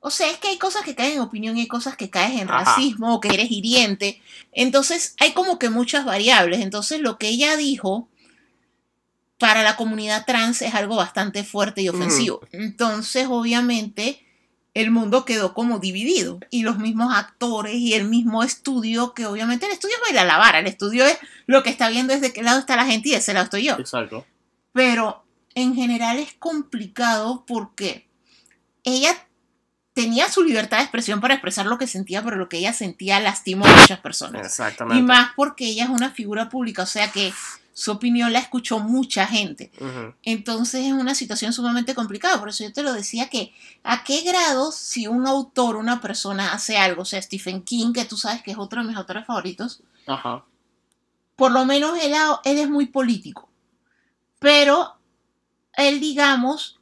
o 0.05 0.09
sea, 0.09 0.29
es 0.29 0.37
que 0.37 0.49
hay 0.49 0.57
cosas 0.57 0.83
que 0.83 0.95
caen 0.95 1.13
en 1.13 1.21
opinión 1.21 1.57
y 1.57 1.61
hay 1.61 1.67
cosas 1.67 1.95
que 1.95 2.09
caes 2.09 2.41
en 2.41 2.49
racismo 2.49 3.15
o 3.15 3.21
que 3.21 3.29
eres 3.29 3.49
hiriente. 3.49 4.21
Entonces, 4.51 5.15
hay 5.17 5.31
como 5.31 5.57
que 5.57 5.69
muchas 5.69 6.03
variables. 6.03 6.59
Entonces, 6.59 6.99
lo 6.99 7.17
que 7.17 7.29
ella 7.29 7.55
dijo 7.55 8.09
para 9.39 9.63
la 9.63 9.77
comunidad 9.77 10.25
trans 10.25 10.61
es 10.61 10.75
algo 10.75 10.97
bastante 10.97 11.45
fuerte 11.45 11.81
y 11.81 11.87
ofensivo. 11.87 12.41
Entonces, 12.51 13.27
obviamente, 13.29 14.25
el 14.73 14.91
mundo 14.91 15.23
quedó 15.23 15.53
como 15.53 15.79
dividido 15.79 16.41
y 16.49 16.63
los 16.63 16.79
mismos 16.79 17.15
actores 17.15 17.75
y 17.75 17.93
el 17.93 18.03
mismo 18.03 18.43
estudio, 18.43 19.13
que 19.13 19.25
obviamente 19.25 19.67
el 19.67 19.71
estudio 19.71 19.95
es 19.95 20.01
bailar 20.01 20.27
la 20.27 20.37
vara, 20.37 20.59
el 20.59 20.67
estudio 20.67 21.05
es 21.05 21.17
lo 21.45 21.63
que 21.63 21.69
está 21.69 21.87
viendo 21.87 22.11
es 22.13 22.19
de 22.19 22.33
qué 22.33 22.43
lado 22.43 22.59
está 22.59 22.75
la 22.75 22.85
gente 22.85 23.07
y 23.07 23.11
de 23.13 23.19
ese 23.19 23.33
lado 23.33 23.45
estoy 23.45 23.63
yo. 23.63 23.75
Exacto. 23.79 24.25
Pero 24.73 25.23
en 25.55 25.75
general 25.75 26.19
es 26.19 26.33
complicado 26.33 27.45
porque 27.47 28.09
ella 28.83 29.15
tenía 29.93 30.29
su 30.29 30.43
libertad 30.43 30.77
de 30.77 30.83
expresión 30.83 31.21
para 31.21 31.35
expresar 31.35 31.65
lo 31.65 31.77
que 31.77 31.87
sentía, 31.87 32.23
pero 32.23 32.35
lo 32.35 32.49
que 32.49 32.57
ella 32.57 32.73
sentía 32.73 33.19
lastimó 33.19 33.65
a 33.65 33.75
muchas 33.75 33.99
personas. 33.99 34.45
Exactamente. 34.45 34.99
Y 34.99 35.03
más 35.03 35.31
porque 35.35 35.65
ella 35.65 35.85
es 35.85 35.89
una 35.89 36.11
figura 36.11 36.49
pública, 36.49 36.83
o 36.83 36.87
sea 36.87 37.11
que 37.11 37.33
su 37.73 37.91
opinión 37.91 38.31
la 38.33 38.39
escuchó 38.39 38.79
mucha 38.79 39.25
gente. 39.25 39.71
Entonces 40.21 40.85
es 40.85 40.93
una 40.93 41.15
situación 41.15 41.53
sumamente 41.53 41.95
complicada. 41.95 42.39
Por 42.39 42.49
eso 42.49 42.63
yo 42.63 42.71
te 42.71 42.83
lo 42.83 42.93
decía 42.93 43.29
que 43.29 43.51
a 43.83 44.03
qué 44.03 44.21
grado 44.21 44.71
si 44.71 45.07
un 45.07 45.25
autor, 45.25 45.75
una 45.75 45.99
persona 45.99 46.53
hace 46.53 46.77
algo, 46.77 47.01
o 47.01 47.05
sea, 47.05 47.21
Stephen 47.21 47.63
King, 47.63 47.93
que 47.93 48.05
tú 48.05 48.15
sabes 48.15 48.43
que 48.43 48.51
es 48.51 48.57
otro 48.57 48.81
de 48.81 48.87
mis 48.87 48.97
autores 48.97 49.25
favoritos, 49.25 49.81
por 51.35 51.51
lo 51.51 51.65
menos 51.65 51.97
él, 51.99 52.13
él 52.43 52.57
es 52.59 52.69
muy 52.69 52.87
político. 52.87 53.49
Pero 54.37 54.97
él, 55.75 55.99
digamos, 55.99 56.79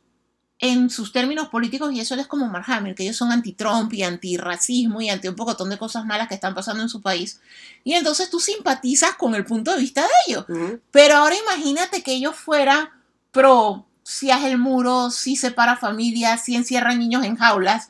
en 0.62 0.92
sus 0.92 1.12
términos 1.12 1.50
políticos, 1.50 1.92
y 1.92 2.00
eso 2.00 2.14
es 2.14 2.28
como 2.28 2.48
Mark 2.48 2.66
Hammer, 2.68 2.94
que 2.94 3.02
ellos 3.02 3.18
son 3.18 3.32
anti-Trump 3.32 3.92
y 3.94 4.04
anti-racismo 4.04 5.02
y 5.02 5.10
anti 5.10 5.28
un 5.28 5.36
pocotón 5.36 5.72
de 5.72 5.78
cosas 5.80 6.06
malas 6.06 6.28
que 6.28 6.36
están 6.36 6.54
pasando 6.54 6.84
en 6.84 6.90
su 6.90 7.02
país. 7.02 7.42
Y 7.84 7.94
entonces 7.94 8.30
tú 8.30 8.40
simpatizas 8.40 9.16
con 9.16 9.34
el 9.34 9.44
punto 9.44 9.74
de 9.74 9.80
vista 9.80 10.04
de 10.04 10.10
ellos. 10.28 10.46
Pero 10.92 11.16
ahora 11.16 11.36
imagínate 11.36 12.04
que 12.04 12.14
ellos 12.14 12.36
fueran 12.36 12.90
pro 13.32 13.88
si 14.04 14.30
hace 14.30 14.52
el 14.52 14.60
muro, 14.60 15.10
si 15.10 15.36
separa 15.36 15.78
familias, 15.78 16.44
si 16.44 16.56
encierra 16.56 16.94
niños 16.94 17.26
en 17.26 17.38
jaulas, 17.38 17.90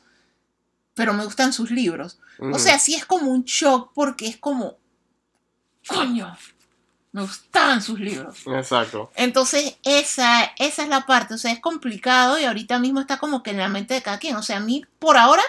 pero 0.94 1.12
me 1.12 1.24
gustan 1.24 1.52
sus 1.52 1.70
libros. 1.70 2.18
O 2.38 2.58
sea, 2.58 2.78
sí 2.78 2.94
es 2.94 3.04
como 3.04 3.30
un 3.30 3.44
shock 3.44 3.92
porque 3.94 4.28
es 4.28 4.38
como, 4.38 4.78
coño, 5.86 6.34
me 7.12 7.22
gustaban 7.22 7.82
sus 7.82 8.00
libros. 8.00 8.38
Exacto. 8.46 9.12
Entonces, 9.14 9.76
esa, 9.84 10.44
esa 10.58 10.82
es 10.82 10.88
la 10.88 11.04
parte. 11.06 11.34
O 11.34 11.38
sea, 11.38 11.52
es 11.52 11.60
complicado 11.60 12.38
y 12.38 12.44
ahorita 12.44 12.78
mismo 12.78 13.00
está 13.00 13.18
como 13.18 13.42
que 13.42 13.50
en 13.50 13.58
la 13.58 13.68
mente 13.68 13.92
de 13.94 14.02
cada 14.02 14.18
quien. 14.18 14.34
O 14.36 14.42
sea, 14.42 14.56
a 14.56 14.60
mí, 14.60 14.84
por 14.98 15.18
ahora, 15.18 15.42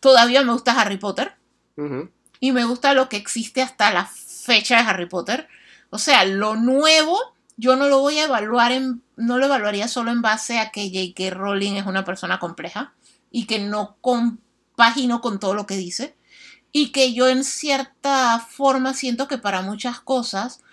todavía 0.00 0.42
me 0.42 0.52
gusta 0.52 0.78
Harry 0.78 0.96
Potter. 0.96 1.36
Y 2.40 2.52
me 2.52 2.64
gusta 2.64 2.94
lo 2.94 3.08
que 3.08 3.16
existe 3.16 3.62
hasta 3.62 3.92
la 3.92 4.06
fecha 4.06 4.76
de 4.76 4.88
Harry 4.88 5.06
Potter. 5.06 5.48
O 5.90 5.98
sea, 5.98 6.24
lo 6.24 6.56
nuevo, 6.56 7.18
yo 7.56 7.76
no 7.76 7.88
lo 7.88 8.00
voy 8.00 8.18
a 8.18 8.24
evaluar 8.24 8.72
en. 8.72 9.02
No 9.16 9.38
lo 9.38 9.46
evaluaría 9.46 9.86
solo 9.86 10.10
en 10.10 10.22
base 10.22 10.58
a 10.58 10.70
que 10.70 10.88
J.K. 10.88 11.36
Rowling 11.36 11.74
es 11.74 11.86
una 11.86 12.04
persona 12.04 12.40
compleja 12.40 12.92
y 13.30 13.46
que 13.46 13.60
no 13.60 13.96
compagino 14.00 15.20
con 15.20 15.38
todo 15.38 15.54
lo 15.54 15.66
que 15.66 15.76
dice. 15.76 16.16
Y 16.72 16.90
que 16.90 17.14
yo, 17.14 17.28
en 17.28 17.44
cierta 17.44 18.40
forma, 18.40 18.94
siento 18.94 19.28
que 19.28 19.38
para 19.38 19.62
muchas 19.62 20.00
cosas 20.00 20.63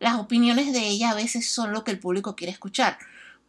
las 0.00 0.18
opiniones 0.18 0.72
de 0.72 0.86
ella 0.86 1.10
a 1.10 1.14
veces 1.14 1.50
son 1.50 1.72
lo 1.72 1.84
que 1.84 1.90
el 1.90 1.98
público 1.98 2.36
quiere 2.36 2.52
escuchar. 2.52 2.98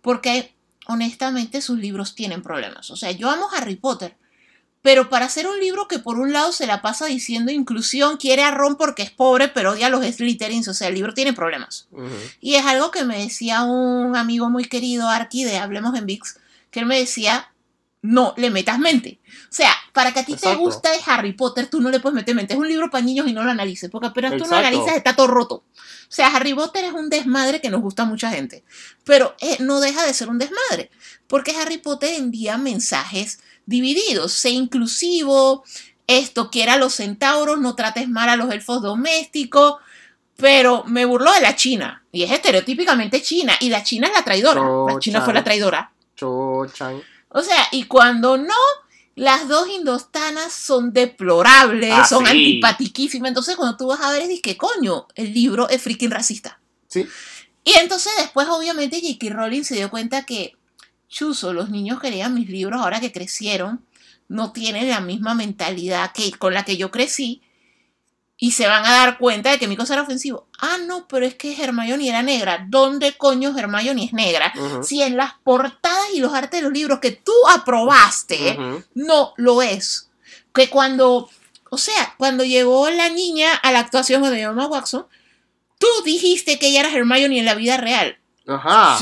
Porque 0.01 0.53
honestamente 0.87 1.61
sus 1.61 1.77
libros 1.77 2.15
tienen 2.15 2.41
problemas. 2.41 2.89
O 2.91 2.95
sea, 2.95 3.11
yo 3.11 3.29
amo 3.29 3.47
Harry 3.55 3.75
Potter. 3.75 4.15
Pero 4.81 5.09
para 5.09 5.25
hacer 5.25 5.45
un 5.45 5.59
libro 5.59 5.87
que 5.87 5.99
por 5.99 6.19
un 6.19 6.31
lado 6.31 6.53
se 6.53 6.65
la 6.65 6.81
pasa 6.81 7.05
diciendo 7.05 7.51
inclusión, 7.51 8.15
quiere 8.15 8.43
a 8.43 8.51
Ron 8.51 8.77
porque 8.77 9.03
es 9.03 9.11
pobre, 9.11 9.49
pero 9.49 9.71
odia 9.71 9.87
a 9.87 9.89
los 9.89 10.05
Slytherins, 10.05 10.69
o 10.69 10.73
sea, 10.73 10.87
el 10.87 10.95
libro 10.95 11.13
tiene 11.13 11.33
problemas. 11.33 11.87
Y 12.39 12.55
es 12.55 12.65
algo 12.65 12.89
que 12.89 13.03
me 13.03 13.21
decía 13.21 13.63
un 13.63 14.15
amigo 14.15 14.49
muy 14.49 14.65
querido, 14.65 15.09
Arki, 15.09 15.43
de 15.43 15.57
Hablemos 15.57 15.97
en 15.97 16.05
VIX, 16.05 16.37
que 16.71 16.79
él 16.79 16.85
me 16.85 16.97
decía, 16.97 17.51
no 18.01 18.33
le 18.37 18.49
metas 18.49 18.79
mente. 18.79 19.19
O 19.27 19.51
sea, 19.53 19.71
para 19.93 20.13
que 20.13 20.19
a 20.21 20.25
ti 20.25 20.35
te 20.35 20.55
guste 20.55 20.89
Harry 21.05 21.33
Potter, 21.33 21.67
tú 21.67 21.81
no 21.81 21.89
le 21.89 21.99
puedes 21.99 22.15
meter 22.15 22.33
mente. 22.33 22.53
Es 22.53 22.59
un 22.59 22.67
libro 22.67 22.89
para 22.89 23.03
niños 23.03 23.27
y 23.27 23.33
no 23.33 23.43
lo 23.43 23.51
analices, 23.51 23.89
porque 23.89 24.07
apenas 24.07 24.37
tú 24.37 24.45
lo 24.49 24.55
analizas 24.55 24.95
está 24.95 25.15
todo 25.15 25.27
roto. 25.27 25.55
O 25.55 26.11
sea, 26.11 26.27
Harry 26.27 26.53
Potter 26.53 26.85
es 26.85 26.93
un 26.93 27.09
desmadre 27.09 27.61
que 27.61 27.69
nos 27.69 27.81
gusta 27.81 28.03
a 28.03 28.05
mucha 28.05 28.31
gente, 28.31 28.63
pero 29.03 29.35
eh, 29.39 29.57
no 29.59 29.79
deja 29.79 30.05
de 30.05 30.13
ser 30.13 30.29
un 30.29 30.39
desmadre, 30.39 30.89
porque 31.27 31.55
Harry 31.55 31.77
Potter 31.77 32.15
envía 32.15 32.57
mensajes 32.57 33.39
divididos, 33.65 34.33
sé 34.33 34.49
inclusivo, 34.49 35.63
esto 36.07 36.49
quiera 36.49 36.73
a 36.73 36.77
los 36.77 36.95
centauros, 36.95 37.59
no 37.59 37.75
trates 37.75 38.09
mal 38.09 38.29
a 38.29 38.35
los 38.35 38.51
elfos 38.51 38.81
domésticos, 38.81 39.75
pero 40.35 40.83
me 40.85 41.05
burló 41.05 41.31
de 41.33 41.41
la 41.41 41.55
China, 41.55 42.03
y 42.11 42.23
es 42.23 42.31
estereotípicamente 42.31 43.21
China, 43.21 43.53
y 43.59 43.69
la 43.69 43.83
China 43.83 44.07
es 44.07 44.13
la 44.13 44.23
traidora, 44.23 44.61
la 44.91 44.99
China 44.99 45.21
fue 45.21 45.33
la 45.35 45.43
traidora. 45.43 45.91
O 47.29 47.41
sea, 47.41 47.67
y 47.71 47.83
cuando 47.83 48.37
no, 48.37 48.53
las 49.15 49.47
dos 49.47 49.67
indostanas 49.69 50.51
son 50.53 50.93
deplorables, 50.93 51.93
ah, 51.93 52.05
son 52.05 52.27
antipatiquísimas. 52.27 53.29
Entonces, 53.29 53.55
cuando 53.55 53.77
tú 53.77 53.87
vas 53.87 54.01
a 54.01 54.11
ver, 54.11 54.29
es 54.29 54.41
que 54.41 54.57
coño, 54.57 55.07
el 55.15 55.33
libro 55.33 55.69
es 55.69 55.81
freaking 55.81 56.11
racista. 56.11 56.59
Sí. 56.87 57.07
Y 57.63 57.73
entonces, 57.79 58.11
después, 58.17 58.47
obviamente, 58.47 59.01
J.K. 59.01 59.35
Rowling 59.35 59.63
se 59.63 59.75
dio 59.75 59.89
cuenta 59.89 60.25
que, 60.25 60.55
chuzo, 61.07 61.53
los 61.53 61.69
niños 61.69 61.99
que 61.99 62.09
leían 62.09 62.33
mis 62.33 62.49
libros 62.49 62.81
ahora 62.81 62.99
que 62.99 63.11
crecieron, 63.11 63.85
no 64.27 64.51
tienen 64.51 64.89
la 64.89 65.01
misma 65.01 65.33
mentalidad 65.33 66.11
que, 66.13 66.31
con 66.31 66.53
la 66.53 66.63
que 66.63 66.77
yo 66.77 66.91
crecí 66.91 67.41
y 68.41 68.51
se 68.51 68.67
van 68.67 68.85
a 68.85 68.93
dar 68.93 69.17
cuenta 69.17 69.51
de 69.51 69.59
que 69.59 69.67
mi 69.67 69.75
cosa 69.75 69.93
era 69.93 70.03
ofensivo. 70.03 70.47
Ah, 70.59 70.77
no, 70.85 71.07
pero 71.09 71.25
es 71.25 71.35
que 71.35 71.61
Hermione 71.61 72.07
era 72.07 72.23
negra. 72.23 72.65
¿Dónde 72.69 73.17
coño 73.17 73.53
Hermione 73.55 74.05
es 74.05 74.13
negra? 74.13 74.53
Si 74.81 75.03
en 75.03 75.17
las 75.17 75.33
portadas 75.43 76.07
y 76.13 76.21
los 76.21 76.33
artes 76.33 76.61
de 76.61 76.61
los 76.61 76.71
libros 76.71 76.99
que 76.99 77.11
tú 77.11 77.33
aprobaste, 77.53 78.57
no 78.95 79.33
lo 79.35 79.61
es. 79.61 80.09
Que 80.53 80.69
cuando, 80.69 81.29
o 81.69 81.77
sea, 81.77 82.15
cuando 82.17 82.45
llegó 82.45 82.89
la 82.89 83.09
niña 83.09 83.53
a 83.55 83.73
la 83.73 83.79
actuación 83.79 84.23
de 84.23 84.41
Emma 84.41 84.67
Watson, 84.67 85.05
tú 85.77 85.87
dijiste 86.05 86.57
que 86.57 86.67
ella 86.67 86.79
era 86.79 86.93
Hermione 86.93 87.39
en 87.39 87.45
la 87.45 87.55
vida 87.55 87.75
real. 87.75 88.17
Ajá. 88.47 88.95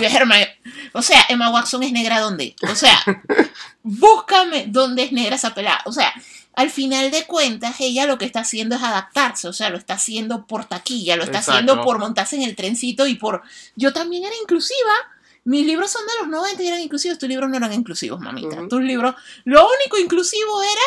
O 0.94 1.02
sea, 1.04 1.26
Emma 1.30 1.52
Watson 1.52 1.84
es 1.84 1.92
negra 1.92 2.20
¿dónde? 2.20 2.56
O 2.70 2.76
sea, 2.76 3.00
búscame 3.84 4.66
dónde 4.68 5.04
es 5.04 5.12
negra 5.12 5.36
esa 5.36 5.54
pelada. 5.54 5.82
O 5.86 5.92
sea, 5.92 6.12
al 6.58 6.72
final 6.72 7.12
de 7.12 7.28
cuentas, 7.28 7.76
ella 7.80 8.08
lo 8.08 8.18
que 8.18 8.26
está 8.26 8.40
haciendo 8.40 8.76
es 8.76 8.82
adaptarse, 8.82 9.48
o 9.48 9.54
sea, 9.54 9.70
lo 9.70 9.78
está 9.78 9.94
haciendo 9.94 10.48
por 10.48 10.66
taquilla, 10.66 11.16
lo 11.16 11.24
está 11.24 11.38
haciendo 11.38 11.84
por 11.84 12.00
montarse 12.00 12.36
en 12.36 12.42
el 12.42 12.56
trencito 12.56 13.06
y 13.06 13.14
por... 13.14 13.44
Yo 13.76 13.94
también 13.94 14.24
era 14.24 14.34
inclusiva. 14.42 14.92
Mis 15.44 15.68
libros 15.68 15.92
son 15.92 16.02
de 16.08 16.14
los 16.20 16.28
90 16.30 16.64
y 16.64 16.68
eran 16.68 16.82
inclusivos, 16.82 17.20
tus 17.20 17.30
libros 17.30 17.48
no 17.48 17.58
eran 17.58 17.74
inclusivos, 17.74 18.20
mamita. 18.20 18.68
Tus 18.68 18.82
libros, 18.82 19.14
lo 19.44 19.68
único 19.68 20.00
inclusivo 20.00 20.64
era 20.64 20.82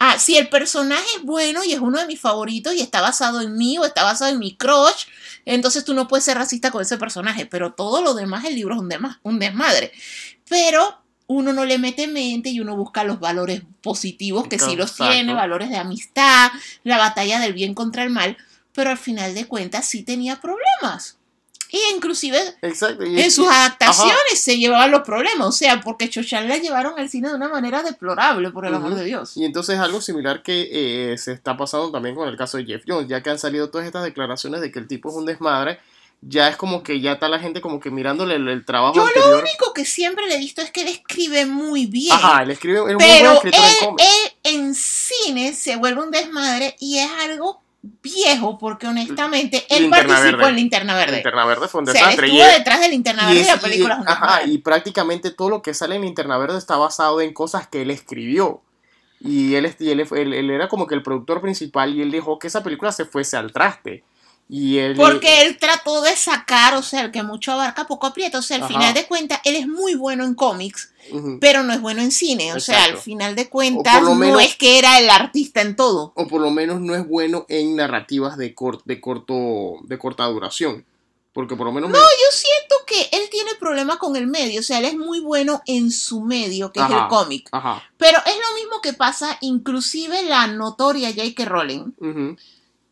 Ah, 0.00 0.18
si 0.18 0.36
el 0.36 0.48
personaje 0.48 1.06
es 1.16 1.22
bueno 1.22 1.64
y 1.64 1.72
es 1.72 1.80
uno 1.80 1.98
de 1.98 2.06
mis 2.06 2.20
favoritos 2.20 2.72
y 2.72 2.80
está 2.80 3.00
basado 3.00 3.40
en 3.40 3.56
mí 3.56 3.78
o 3.78 3.84
está 3.84 4.04
basado 4.04 4.30
en 4.30 4.38
mi 4.38 4.56
crush, 4.56 5.06
entonces 5.44 5.84
tú 5.84 5.92
no 5.92 6.06
puedes 6.06 6.24
ser 6.24 6.38
racista 6.38 6.70
con 6.70 6.82
ese 6.82 6.98
personaje, 6.98 7.46
pero 7.46 7.72
todo 7.72 8.00
lo 8.00 8.14
demás 8.14 8.44
el 8.44 8.54
libro 8.54 8.74
es 8.74 8.80
un, 8.80 8.90
un 9.22 9.38
desmadre. 9.40 9.92
Pero 10.48 11.02
uno 11.28 11.52
no 11.52 11.66
le 11.66 11.78
mete 11.78 12.08
mente 12.08 12.48
y 12.48 12.60
uno 12.60 12.74
busca 12.74 13.04
los 13.04 13.20
valores 13.20 13.62
positivos, 13.82 14.48
que 14.48 14.58
sí 14.58 14.74
los 14.76 14.96
tiene, 14.96 15.34
valores 15.34 15.68
de 15.68 15.76
amistad, 15.76 16.50
la 16.84 16.96
batalla 16.98 17.38
del 17.38 17.52
bien 17.52 17.74
contra 17.74 18.02
el 18.02 18.10
mal, 18.10 18.36
pero 18.72 18.90
al 18.90 18.98
final 18.98 19.34
de 19.34 19.46
cuentas 19.46 19.86
sí 19.86 20.02
tenía 20.02 20.40
problemas. 20.40 21.18
Y 21.70 21.78
inclusive 21.94 22.38
en 22.62 23.30
sus 23.30 23.46
adaptaciones 23.46 24.40
se 24.40 24.56
llevaban 24.56 24.90
los 24.90 25.02
problemas, 25.02 25.48
o 25.48 25.52
sea, 25.52 25.82
porque 25.82 26.08
Chochan 26.08 26.48
la 26.48 26.56
llevaron 26.56 26.98
al 26.98 27.10
cine 27.10 27.28
de 27.28 27.34
una 27.34 27.50
manera 27.50 27.82
deplorable, 27.82 28.50
por 28.50 28.64
el 28.64 28.74
amor 28.74 28.94
de 28.94 29.04
Dios. 29.04 29.36
Y 29.36 29.44
entonces 29.44 29.78
algo 29.78 30.00
similar 30.00 30.42
que 30.42 31.12
eh, 31.12 31.18
se 31.18 31.32
está 31.32 31.58
pasando 31.58 31.92
también 31.92 32.14
con 32.14 32.26
el 32.26 32.38
caso 32.38 32.56
de 32.56 32.64
Jeff 32.64 32.84
Jones, 32.88 33.06
ya 33.06 33.22
que 33.22 33.28
han 33.28 33.38
salido 33.38 33.68
todas 33.68 33.86
estas 33.86 34.04
declaraciones 34.04 34.62
de 34.62 34.72
que 34.72 34.78
el 34.78 34.88
tipo 34.88 35.10
es 35.10 35.16
un 35.16 35.26
desmadre, 35.26 35.78
ya 36.20 36.48
es 36.48 36.56
como 36.56 36.82
que 36.82 37.00
ya 37.00 37.12
está 37.12 37.28
la 37.28 37.38
gente 37.38 37.60
como 37.60 37.78
que 37.78 37.90
mirándole 37.90 38.34
el, 38.36 38.64
trabajo 38.64 38.94
Yo 38.94 39.08
lo 39.30 39.38
único 39.38 39.72
que 39.72 39.84
siempre 39.84 40.26
le 40.26 40.34
he 40.34 40.38
visto 40.38 40.62
es 40.62 40.70
que 40.70 40.82
él 40.82 40.88
escribe 40.88 41.46
muy 41.46 41.86
bien. 41.86 42.12
Ajá, 42.12 42.42
él 42.42 42.50
escribe, 42.50 42.78
es 42.90 42.96
pero 42.98 43.40
él, 43.42 43.52
en 43.54 43.88
él 43.98 44.32
en 44.42 44.74
cine 44.74 45.52
se 45.52 45.76
vuelve 45.76 46.02
un 46.02 46.10
desmadre 46.10 46.74
y 46.80 46.98
es 46.98 47.10
algo 47.20 47.62
viejo 48.02 48.58
porque 48.58 48.88
honestamente 48.88 49.64
él 49.70 49.88
participó 49.88 50.48
en 50.48 50.56
Linterna 50.56 50.96
Verde. 50.96 51.14
Linterna 51.14 51.44
Verde 51.44 51.68
fue 51.68 51.80
un 51.80 51.84
desastre. 51.84 52.26
estuvo 52.26 52.44
detrás 52.44 52.80
de 52.80 52.88
Linterna 52.88 53.26
Verde 53.26 53.40
y, 53.40 53.44
la 53.44 53.56
película 53.56 53.98
y, 54.00 54.10
ajá, 54.10 54.42
y 54.44 54.58
prácticamente 54.58 55.30
todo 55.30 55.50
lo 55.50 55.62
que 55.62 55.72
sale 55.74 55.94
en 55.94 56.02
Linterna 56.02 56.36
Verde 56.36 56.58
está 56.58 56.76
basado 56.76 57.20
en 57.20 57.32
cosas 57.32 57.68
que 57.68 57.82
él 57.82 57.90
escribió. 57.90 58.62
Y 59.20 59.56
él, 59.56 59.74
y 59.80 59.90
él, 59.90 60.06
él 60.12 60.50
era 60.50 60.68
como 60.68 60.86
que 60.86 60.94
el 60.94 61.02
productor 61.02 61.40
principal 61.40 61.94
y 61.94 62.02
él 62.02 62.10
dejó 62.10 62.38
que 62.38 62.46
esa 62.46 62.62
película 62.62 62.92
se 62.92 63.04
fuese 63.04 63.36
al 63.36 63.52
traste. 63.52 64.04
Porque 64.96 65.42
él 65.42 65.58
trató 65.58 66.00
de 66.00 66.16
sacar, 66.16 66.74
o 66.74 66.82
sea, 66.82 67.02
el 67.02 67.10
que 67.10 67.22
mucho 67.22 67.52
abarca 67.52 67.86
poco 67.86 68.06
aprieta. 68.06 68.38
O 68.38 68.42
sea, 68.42 68.56
al 68.56 68.64
final 68.64 68.94
de 68.94 69.06
cuentas, 69.06 69.40
él 69.44 69.56
es 69.56 69.68
muy 69.68 69.94
bueno 69.94 70.24
en 70.24 70.34
cómics, 70.34 70.90
pero 71.40 71.62
no 71.62 71.74
es 71.74 71.80
bueno 71.80 72.00
en 72.00 72.10
cine. 72.10 72.54
O 72.54 72.60
sea, 72.60 72.84
al 72.84 72.96
final 72.96 73.34
de 73.36 73.50
cuentas, 73.50 74.02
no 74.02 74.40
es 74.40 74.56
que 74.56 74.78
era 74.78 74.98
el 74.98 75.10
artista 75.10 75.60
en 75.60 75.76
todo. 75.76 76.12
O 76.14 76.26
por 76.26 76.40
lo 76.40 76.50
menos 76.50 76.80
no 76.80 76.94
es 76.94 77.06
bueno 77.06 77.44
en 77.48 77.76
narrativas 77.76 78.38
de, 78.38 78.54
de, 78.84 79.00
corto, 79.00 79.34
de 79.82 79.98
corta 79.98 80.24
duración. 80.24 80.84
Porque 81.34 81.54
por 81.54 81.66
lo 81.66 81.72
menos. 81.72 81.90
No, 81.90 81.98
yo 81.98 82.32
siento 82.32 82.74
que 82.86 83.16
él 83.16 83.28
tiene 83.30 83.50
problemas 83.60 83.68
problema 83.68 83.98
con 83.98 84.16
el 84.16 84.26
medio, 84.26 84.60
o 84.60 84.62
sea, 84.62 84.78
él 84.78 84.86
es 84.86 84.96
muy 84.96 85.20
bueno 85.20 85.60
en 85.66 85.90
su 85.90 86.22
medio, 86.22 86.72
que 86.72 86.80
es 86.80 86.90
el 86.90 87.06
cómic. 87.08 87.50
Pero 87.98 88.18
es 88.24 88.34
lo 88.34 88.54
mismo 88.54 88.80
que 88.82 88.94
pasa, 88.94 89.36
inclusive 89.42 90.22
la 90.22 90.46
notoria 90.46 91.10
J.K. 91.10 91.44
Rowling. 91.44 91.92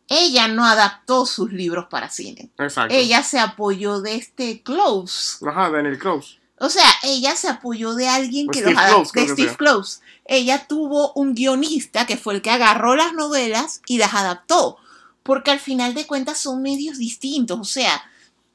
Ella 0.09 0.47
no 0.47 0.65
adaptó 0.65 1.25
sus 1.25 1.51
libros 1.51 1.87
para 1.89 2.09
cine. 2.09 2.49
Exacto. 2.57 2.93
Ella 2.93 3.23
se 3.23 3.39
apoyó 3.39 4.01
de 4.01 4.15
este 4.15 4.61
Close. 4.63 5.45
Ajá, 5.45 5.69
Daniel 5.69 5.99
Close. 5.99 6.37
O 6.59 6.69
sea, 6.69 6.87
ella 7.03 7.35
se 7.35 7.49
apoyó 7.49 7.93
de 7.93 8.07
alguien 8.07 8.47
que 8.47 8.61
los 8.61 8.75
adaptó, 8.75 9.11
de 9.13 9.27
Steve 9.27 9.55
Close. 9.57 9.99
Ella 10.25 10.65
tuvo 10.67 11.13
un 11.13 11.35
guionista 11.35 12.07
que 12.07 12.17
fue 12.17 12.33
el 12.33 12.41
que 12.41 12.49
agarró 12.49 12.95
las 12.95 13.13
novelas 13.13 13.81
y 13.85 13.97
las 13.97 14.13
adaptó. 14.13 14.77
Porque 15.23 15.51
al 15.51 15.59
final 15.59 15.93
de 15.93 16.07
cuentas 16.07 16.39
son 16.39 16.61
medios 16.61 16.97
distintos. 16.97 17.59
O 17.59 17.65
sea, 17.65 18.01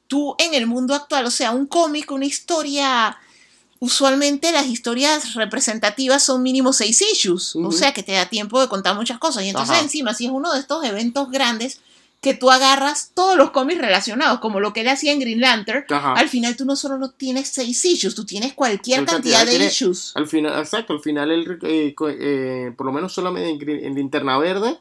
tú 0.07 0.35
en 0.37 0.53
el 0.53 0.67
mundo 0.67 0.95
actual, 0.95 1.25
o 1.25 1.31
sea, 1.31 1.51
un 1.51 1.65
cómic, 1.65 2.11
una 2.11 2.25
historia, 2.25 3.17
usualmente 3.83 4.53
las 4.53 4.67
historias 4.67 5.33
representativas 5.33 6.23
son 6.23 6.41
mínimo 6.41 6.71
seis 6.71 7.01
issues, 7.01 7.53
o 7.57 7.71
sea 7.73 7.91
que 7.93 8.01
te 8.01 8.13
da 8.13 8.27
tiempo 8.29 8.61
de 8.61 8.69
contar 8.69 8.95
muchas 8.95 9.19
cosas. 9.19 9.43
Y 9.43 9.49
entonces 9.49 9.77
encima, 9.81 10.13
si 10.13 10.25
es 10.25 10.31
uno 10.31 10.53
de 10.53 10.61
estos 10.61 10.85
eventos 10.85 11.29
grandes 11.29 11.81
que 12.21 12.33
tú 12.33 12.49
agarras 12.49 13.11
todos 13.13 13.35
los 13.35 13.51
cómics 13.51 13.81
relacionados, 13.81 14.39
como 14.39 14.61
lo 14.61 14.71
que 14.71 14.81
él 14.81 14.87
hacía 14.87 15.11
en 15.11 15.19
Green 15.19 15.41
Lantern, 15.41 15.83
al 15.89 16.29
final 16.29 16.55
tú 16.55 16.63
no 16.63 16.77
solo 16.77 16.97
no 16.97 17.11
tienes 17.11 17.49
seis 17.49 17.83
issues, 17.83 18.15
tú 18.15 18.23
tienes 18.23 18.53
cualquier 18.53 19.03
cantidad, 19.03 19.45
de 19.45 19.65
issues. 19.65 20.13
Al 20.15 20.27
final, 20.27 20.57
exacto, 20.57 20.93
al 20.93 21.01
final 21.01 21.29
él, 21.31 21.59
eh, 21.63 21.93
eh, 21.99 22.71
por 22.77 22.85
lo 22.85 22.93
menos 22.93 23.11
solamente 23.11 23.49
en, 23.49 23.85
en 23.85 23.95
Linterna 23.95 24.37
Verde, 24.37 24.77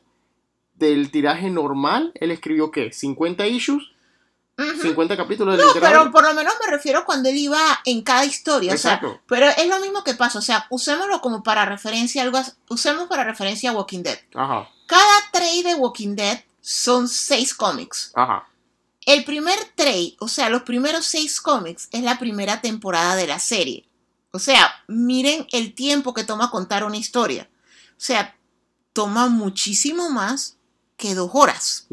del 0.77 1.11
tiraje 1.11 1.51
normal, 1.51 2.13
él 2.15 2.31
escribió 2.31 2.71
¿qué? 2.71 2.93
50 2.93 3.49
issues 3.49 3.83
50 4.57 5.17
capítulos 5.17 5.57
de 5.57 5.65
No, 5.65 5.73
pero 5.81 6.11
por 6.11 6.25
lo 6.25 6.35
menos 6.35 6.55
me 6.61 6.71
refiero 6.71 7.05
cuando 7.05 7.29
él 7.29 7.37
iba 7.37 7.81
en 7.85 8.03
cada 8.03 8.25
historia. 8.25 8.73
Exacto. 8.73 9.21
pero 9.27 9.47
es 9.49 9.67
lo 9.67 9.81
mismo 9.81 10.05
que 10.05 10.15
pasa. 10.15 10.39
O 10.39 10.43
sea, 10.43 10.67
usémoslo 10.71 11.21
como 11.21 11.43
para 11.43 11.65
referencia 11.65 12.23
algo. 12.23 12.39
Usemos 12.69 13.09
para 13.09 13.25
referencia 13.25 13.71
a 13.71 13.73
Walking 13.73 14.03
Dead. 14.03 14.19
Ajá. 14.35 14.69
Cada 14.87 15.31
trade 15.33 15.63
de 15.63 15.75
Walking 15.75 16.15
Dead 16.15 16.45
son 16.61 17.09
seis 17.09 17.55
cómics. 17.55 18.13
Ajá. 18.15 18.47
El 19.05 19.25
primer 19.25 19.59
trade, 19.75 20.17
o 20.21 20.29
sea, 20.29 20.49
los 20.49 20.63
primeros 20.63 21.07
seis 21.07 21.41
cómics, 21.41 21.89
es 21.91 22.03
la 22.03 22.19
primera 22.19 22.61
temporada 22.61 23.17
de 23.17 23.27
la 23.27 23.39
serie. 23.39 23.89
O 24.31 24.39
sea, 24.39 24.71
miren 24.87 25.47
el 25.51 25.75
tiempo 25.75 26.15
que 26.15 26.25
toma 26.25 26.51
contar 26.51 26.85
una 26.85 26.97
historia. 26.97 27.49
O 27.91 28.01
sea, 28.05 28.37
toma 28.93 29.29
muchísimo 29.29 30.09
más 30.11 30.57
que 31.03 31.17
dos 31.17 31.31
horas. 31.35 31.89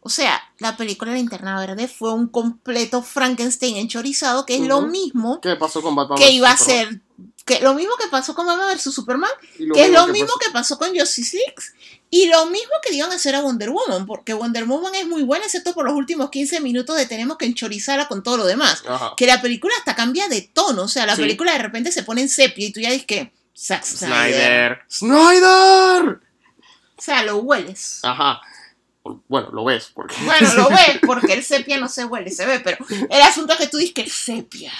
O 0.00 0.10
sea, 0.10 0.42
la 0.58 0.76
película 0.76 1.14
Linterna 1.14 1.58
Verde 1.58 1.88
fue 1.88 2.12
un 2.12 2.28
completo 2.28 3.02
Frankenstein 3.02 3.76
enchorizado, 3.76 4.44
que 4.44 4.56
es 4.56 4.60
lo 4.60 4.82
mismo 4.82 5.40
¿Qué 5.40 5.56
pasó 5.56 5.80
con 5.80 5.94
Batman 5.94 6.18
que 6.18 6.30
iba 6.30 6.50
a 6.50 6.56
ser, 6.56 7.00
que 7.46 7.60
lo 7.60 7.72
mismo 7.72 7.94
que 7.96 8.08
pasó 8.08 8.34
con 8.34 8.46
Batman 8.46 8.76
vs. 8.76 8.92
Superman, 8.92 9.30
que 9.72 9.84
es 9.84 9.90
lo 9.90 10.06
mismo 10.08 10.34
que 10.38 10.50
pasó. 10.50 10.78
con 10.78 10.94
Justice 10.94 11.36
League, 11.36 11.54
y 12.10 12.26
lo 12.26 12.44
mismo 12.46 12.72
que 12.82 12.94
iban 12.94 13.10
a 13.10 13.14
hacer 13.14 13.34
a 13.34 13.40
Wonder 13.40 13.70
Woman, 13.70 14.04
porque 14.04 14.34
Wonder 14.34 14.64
Woman 14.66 14.94
es 14.96 15.06
muy 15.06 15.22
buena, 15.22 15.46
excepto 15.46 15.72
por 15.72 15.86
los 15.86 15.94
últimos 15.94 16.28
15 16.28 16.60
minutos 16.60 16.94
de 16.96 17.06
tenemos 17.06 17.38
que 17.38 17.46
enchorizarla 17.46 18.06
con 18.06 18.22
todo 18.22 18.36
lo 18.36 18.44
demás. 18.44 18.82
Que 19.16 19.26
la 19.26 19.40
película 19.40 19.72
hasta 19.78 19.94
cambia 19.94 20.28
de 20.28 20.42
tono, 20.42 20.82
o 20.82 20.88
sea, 20.88 21.06
la 21.06 21.16
película 21.16 21.52
de 21.52 21.58
repente 21.58 21.90
se 21.90 22.02
pone 22.02 22.20
en 22.20 22.28
sepia 22.28 22.66
y 22.66 22.72
tú 22.72 22.80
ya 22.80 22.90
dices 22.90 23.06
que... 23.06 23.32
Snyder. 23.54 24.80
¡Snyder! 24.90 26.20
O 27.02 27.04
sea, 27.04 27.24
lo 27.24 27.38
hueles. 27.38 27.98
Ajá. 28.04 28.40
Bueno, 29.26 29.50
lo 29.50 29.64
ves, 29.64 29.90
porque... 29.92 30.14
Bueno, 30.24 30.54
lo 30.54 30.68
ves, 30.68 31.00
porque 31.04 31.32
el 31.32 31.42
sepia 31.42 31.80
no 31.80 31.88
se 31.88 32.04
huele, 32.04 32.30
se 32.30 32.46
ve, 32.46 32.60
pero 32.60 32.76
el 33.10 33.22
asunto 33.22 33.54
es 33.54 33.58
que 33.58 33.66
tú 33.66 33.78
dices 33.78 33.92
que 33.92 34.02
el 34.02 34.10
sepia. 34.10 34.72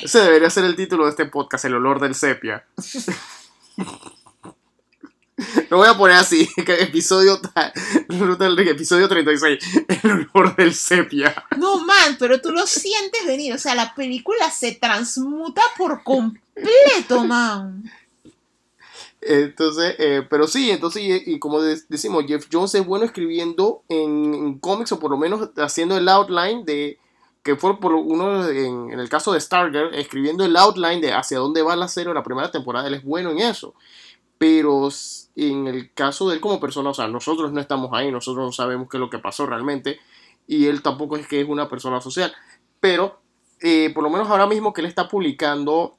Ese 0.00 0.20
debería 0.20 0.48
ser 0.48 0.64
el 0.64 0.74
título 0.74 1.04
de 1.04 1.10
este 1.10 1.26
podcast, 1.26 1.66
el 1.66 1.74
olor 1.74 2.00
del 2.00 2.14
sepia. 2.14 2.64
Lo 5.68 5.76
voy 5.76 5.88
a 5.88 5.98
poner 5.98 6.16
así, 6.16 6.48
que 6.64 6.82
episodio, 6.82 7.38
episodio 7.86 9.08
36, 9.08 9.58
el 10.02 10.28
olor 10.32 10.56
del 10.56 10.74
sepia. 10.74 11.44
No, 11.58 11.84
man, 11.84 12.16
pero 12.18 12.40
tú 12.40 12.52
lo 12.52 12.66
sientes 12.66 13.26
venir, 13.26 13.52
o 13.52 13.58
sea, 13.58 13.74
la 13.74 13.94
película 13.94 14.50
se 14.50 14.72
transmuta 14.72 15.60
por 15.76 16.02
completo, 16.04 17.24
man. 17.24 17.84
Entonces, 19.22 19.96
eh, 19.98 20.26
pero 20.28 20.46
sí, 20.46 20.70
entonces, 20.70 21.02
y, 21.26 21.38
como 21.38 21.60
decimos, 21.60 22.24
Jeff 22.26 22.46
Jones 22.50 22.74
es 22.74 22.86
bueno 22.86 23.04
escribiendo 23.04 23.82
en, 23.88 24.58
cómics 24.60 24.92
o 24.92 24.98
por 24.98 25.10
lo 25.10 25.18
menos 25.18 25.50
haciendo 25.56 25.96
el 25.96 26.08
outline 26.08 26.64
de, 26.64 26.98
que 27.42 27.56
fue 27.56 27.78
por 27.78 27.92
uno, 27.94 28.48
en, 28.48 28.98
el 28.98 29.08
caso 29.10 29.32
de 29.32 29.40
Stargirl, 29.40 29.94
escribiendo 29.94 30.44
el 30.44 30.56
outline 30.56 31.02
de 31.02 31.12
hacia 31.12 31.38
dónde 31.38 31.62
va 31.62 31.76
la 31.76 31.88
serie 31.88 32.14
la 32.14 32.22
primera 32.22 32.50
temporada, 32.50 32.88
él 32.88 32.94
es 32.94 33.04
bueno 33.04 33.30
en 33.30 33.40
eso. 33.40 33.74
Pero 34.38 34.88
en 35.36 35.66
el 35.66 35.92
caso 35.92 36.28
de 36.28 36.36
él 36.36 36.40
como 36.40 36.58
persona, 36.58 36.90
o 36.90 36.94
sea, 36.94 37.06
nosotros 37.08 37.52
no 37.52 37.60
estamos 37.60 37.90
ahí, 37.92 38.10
nosotros 38.10 38.46
no 38.46 38.52
sabemos 38.52 38.88
qué 38.88 38.96
es 38.96 39.00
lo 39.00 39.10
que 39.10 39.18
pasó 39.18 39.44
realmente, 39.44 40.00
y 40.46 40.66
él 40.66 40.80
tampoco 40.80 41.18
es 41.18 41.26
que 41.26 41.42
es 41.42 41.48
una 41.48 41.68
persona 41.68 42.00
social. 42.00 42.32
Pero, 42.80 43.20
eh, 43.60 43.90
por 43.94 44.02
lo 44.02 44.08
menos 44.08 44.28
ahora 44.30 44.46
mismo 44.46 44.72
que 44.72 44.80
él 44.80 44.86
está 44.86 45.08
publicando 45.08 45.98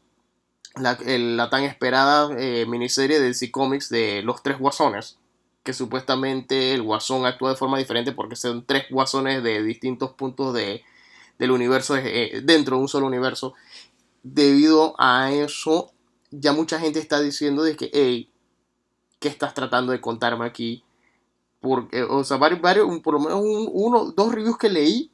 la, 0.76 1.50
tan 1.50 1.64
esperada 1.64 2.30
eh, 2.38 2.66
miniserie 2.66 3.20
de 3.20 3.28
DC 3.28 3.52
Comics 3.52 3.90
de 3.90 4.22
Los 4.24 4.44
Tres 4.44 4.60
Guasones, 4.60 5.18
que 5.64 5.74
supuestamente 5.74 6.74
el 6.74 6.82
guasón 6.82 7.26
actúa 7.26 7.52
de 7.52 7.58
forma 7.58 7.78
diferente 7.78 8.12
porque 8.12 8.36
son 8.36 8.66
tres 8.66 8.86
guasones 8.90 9.44
de 9.44 9.64
distintos 9.64 10.12
puntos 10.12 10.54
de, 10.54 10.84
del 11.38 11.52
universo, 11.52 11.98
eh, 11.98 12.42
dentro 12.44 12.78
de 12.78 12.84
un 12.84 12.88
solo 12.88 13.08
universo. 13.08 13.54
Debido 14.24 14.96
a 14.98 15.32
eso, 15.32 15.92
ya 16.32 16.54
mucha 16.54 16.80
gente 16.80 17.00
está 17.00 17.20
diciendo 17.20 17.64
de 17.64 17.76
que, 17.76 17.90
hey, 17.94 18.30
¿qué 19.20 19.28
estás 19.28 19.54
tratando 19.54 19.92
de 19.92 20.02
contarme 20.02 20.46
aquí? 20.46 20.84
Porque, 21.60 22.04
o 22.04 22.24
sea, 22.24 22.38
varios, 22.38 22.62
varios 22.62 22.88
por 23.02 23.16
lo 23.16 23.20
menos 23.20 23.40
uno, 23.44 24.12
dos 24.12 24.34
reviews 24.34 24.58
que 24.58 24.70
leí 24.70 25.12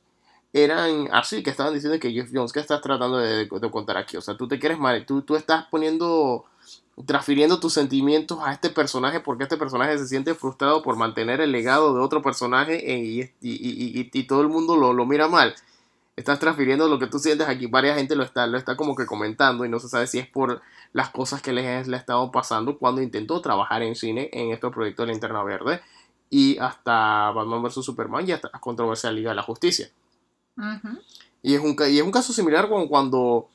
eran 0.54 1.10
así, 1.12 1.44
que 1.44 1.50
estaban 1.50 1.74
diciendo 1.74 2.00
que 2.00 2.12
Jeff 2.12 2.30
Jones, 2.34 2.54
¿qué 2.54 2.60
estás 2.60 2.82
tratando 2.82 3.18
de, 3.18 3.48
contar 3.72 3.98
aquí? 3.98 4.18
O 4.18 4.22
sea, 4.22 4.38
tú 4.38 4.48
te 4.48 4.60
quieres 4.60 4.80
mal, 4.80 5.06
tú, 5.06 5.22
tú 5.22 5.36
estás 5.36 5.66
poniendo, 5.70 6.46
transfiriendo 7.06 7.60
tus 7.60 7.74
sentimientos 7.74 8.40
a 8.42 8.54
este 8.54 8.70
personaje 8.70 9.20
porque 9.20 9.44
este 9.44 9.58
personaje 9.58 9.98
se 9.98 10.08
siente 10.08 10.34
frustrado 10.36 10.82
por 10.82 10.96
mantener 10.96 11.42
el 11.42 11.52
legado 11.52 11.94
de 11.94 12.02
otro 12.02 12.22
personaje 12.22 12.82
e, 12.92 13.34
y, 13.42 14.24
todo 14.24 14.42
el 14.42 14.48
mundo 14.48 14.76
lo, 14.78 15.06
mira 15.06 15.28
mal. 15.28 15.56
Estás 16.16 16.40
transfiriendo 16.40 16.88
lo 16.88 16.98
que 16.98 17.06
tú 17.06 17.20
sientes 17.20 17.48
aquí. 17.48 17.68
Varias 17.68 17.98
gente 17.98 18.16
lo 18.16 18.24
está, 18.24 18.48
lo 18.48 18.58
está 18.58 18.76
como 18.76 18.96
que 18.96 19.06
comentando 19.06 19.66
y 19.66 19.70
no 19.70 19.80
se 19.80 19.88
sabe 19.88 20.08
si 20.08 20.18
es 20.18 20.28
por 20.28 20.62
las 20.92 21.10
cosas 21.10 21.44
que 21.44 21.54
les, 21.54 21.88
le 21.88 21.96
ha 21.96 22.00
estado 22.00 22.32
pasando 22.32 22.80
cuando 22.80 23.02
intentó 23.02 23.40
trabajar 23.42 23.84
en 23.84 23.96
cine 23.96 24.30
en 24.34 24.52
estos 24.52 24.74
proyectos 24.74 25.04
de 25.04 25.12
la 25.12 25.14
Interna 25.14 25.44
Verde 25.44 25.82
y 26.32 26.58
hasta 26.58 27.32
Batman 27.32 27.62
vs. 27.62 27.86
Superman 27.86 28.28
y 28.28 28.32
hasta 28.32 28.50
la 28.52 28.60
controversia 28.60 29.12
Liga 29.12 29.30
de 29.30 29.36
la 29.36 29.44
Justicia 29.44 29.92
y, 31.44 31.56
es 31.56 31.62
un, 31.62 31.76
y 31.90 31.98
es 31.98 32.04
un 32.04 32.12
caso 32.12 32.34
similar 32.34 32.70
con 32.70 32.88
cuando 32.88 33.50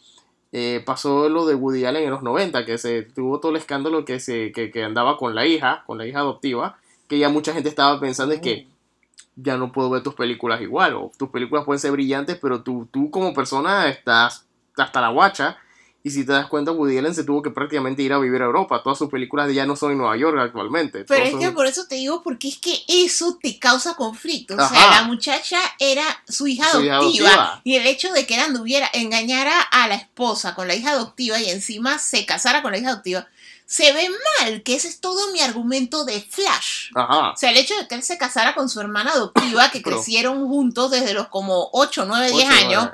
eh, 0.53 0.83
pasó 0.85 1.29
lo 1.29 1.47
de 1.47 1.55
Woody 1.55 1.85
Allen 1.85 2.05
en 2.05 2.11
los 2.11 2.23
90, 2.23 2.65
que 2.65 2.79
se 2.79 3.03
tuvo 3.03 3.41
todo 3.41 3.53
el 3.53 3.59
escándalo 3.59 4.05
que, 4.05 4.21
se, 4.21 4.53
que, 4.53 4.85
andaba 4.85 5.17
con 5.17 5.35
la 5.35 5.47
hija, 5.47 5.83
con 5.87 5.99
la 5.99 6.07
hija 6.07 6.21
adoptiva, 6.21 6.77
que 7.09 7.19
ya 7.19 7.29
mucha 7.29 7.53
gente 7.53 7.69
estaba 7.69 7.99
pensando 7.99 8.35
es 8.35 8.41
que 8.41 8.67
mm. 8.67 9.43
ya 9.43 9.57
no 9.57 9.73
puedo 9.73 9.91
ver 9.91 10.03
tus 10.03 10.15
películas 10.15 10.61
igual, 10.61 10.95
o 10.95 11.11
tus 11.17 11.31
películas 11.31 11.65
pueden 11.65 11.81
ser 11.81 11.93
brillantes, 11.93 12.39
pero 12.41 12.63
tú, 12.63 12.87
tú 12.91 13.11
como 13.11 13.33
persona 13.33 13.89
estás 13.89 14.45
hasta 14.77 15.01
la 15.01 15.09
guacha 15.09 15.59
y 16.05 16.11
si 16.11 16.27
te 16.27 16.33
das 16.33 16.47
cuenta, 16.49 16.73
Woody 16.73 16.99
Allen 16.99 17.15
se 17.15 17.23
tuvo 17.23 17.43
que 17.43 17.51
prácticamente 17.51 18.03
ir 18.03 18.13
a 18.13 18.19
vivir 18.19 18.43
a 18.43 18.47
Europa. 18.47 18.83
Todas 18.83 18.99
sus 18.99 19.09
películas 19.09 19.53
ya 19.53 19.67
no 19.67 19.77
son 19.77 19.93
en 19.93 19.99
Nueva 19.99 20.17
York 20.17 20.37
actualmente. 20.41 21.05
Pero 21.05 21.25
es 21.25 21.35
que 21.37 21.53
por 21.53 21.67
eso 21.67 21.87
te 21.87 21.95
digo, 21.95 22.25
porque 22.25 22.49
es 22.49 22.59
que 22.59 22.83
eso 22.89 23.39
te 23.41 23.61
causa 23.61 23.95
conflicto. 23.95 24.55
O 24.55 24.69
sea, 24.69 24.91
la 24.91 25.05
muchacha 25.05 25.61
era 25.79 26.05
su 26.29 26.49
hija, 26.49 26.69
adoptiva, 26.71 27.61
Y 27.63 27.77
el 27.77 27.87
hecho 27.87 28.13
de 28.13 28.27
que 28.27 28.35
él 28.35 28.41
anduviera, 28.41 28.91
engañara 28.93 29.61
a 29.61 29.87
la 29.87 29.95
esposa 29.95 30.57
con 30.57 30.67
la 30.67 30.75
hija 30.75 30.91
adoptiva 30.91 31.41
y 31.41 31.51
encima 31.51 32.01
se 32.01 32.27
casara 32.27 32.63
con 32.63 32.73
la 32.73 32.79
hija 32.79 32.89
adoptiva, 32.89 33.29
se 33.65 33.93
ve 33.93 34.11
mal, 34.41 34.63
que 34.65 34.75
ese 34.75 34.89
es 34.89 35.01
todo 35.01 35.33
mi 35.33 35.41
argumento 35.41 36.05
de 36.05 36.21
Flash. 36.21 36.91
O 36.97 37.37
sea, 37.37 37.51
el 37.51 37.57
hecho 37.57 37.77
de 37.79 37.87
que 37.87 37.95
él 37.95 38.03
se 38.03 38.19
casara 38.19 38.57
con 38.57 38.69
su 38.69 38.81
hermana 38.81 39.13
adoptiva, 39.13 39.71
que 39.71 39.83
crecieron 39.85 40.49
juntos 40.49 40.91
desde 40.91 41.15
los 41.15 41.29
como 41.29 41.71
8, 41.73 42.07
9, 42.09 42.33
10 42.33 42.49
años. 42.51 42.89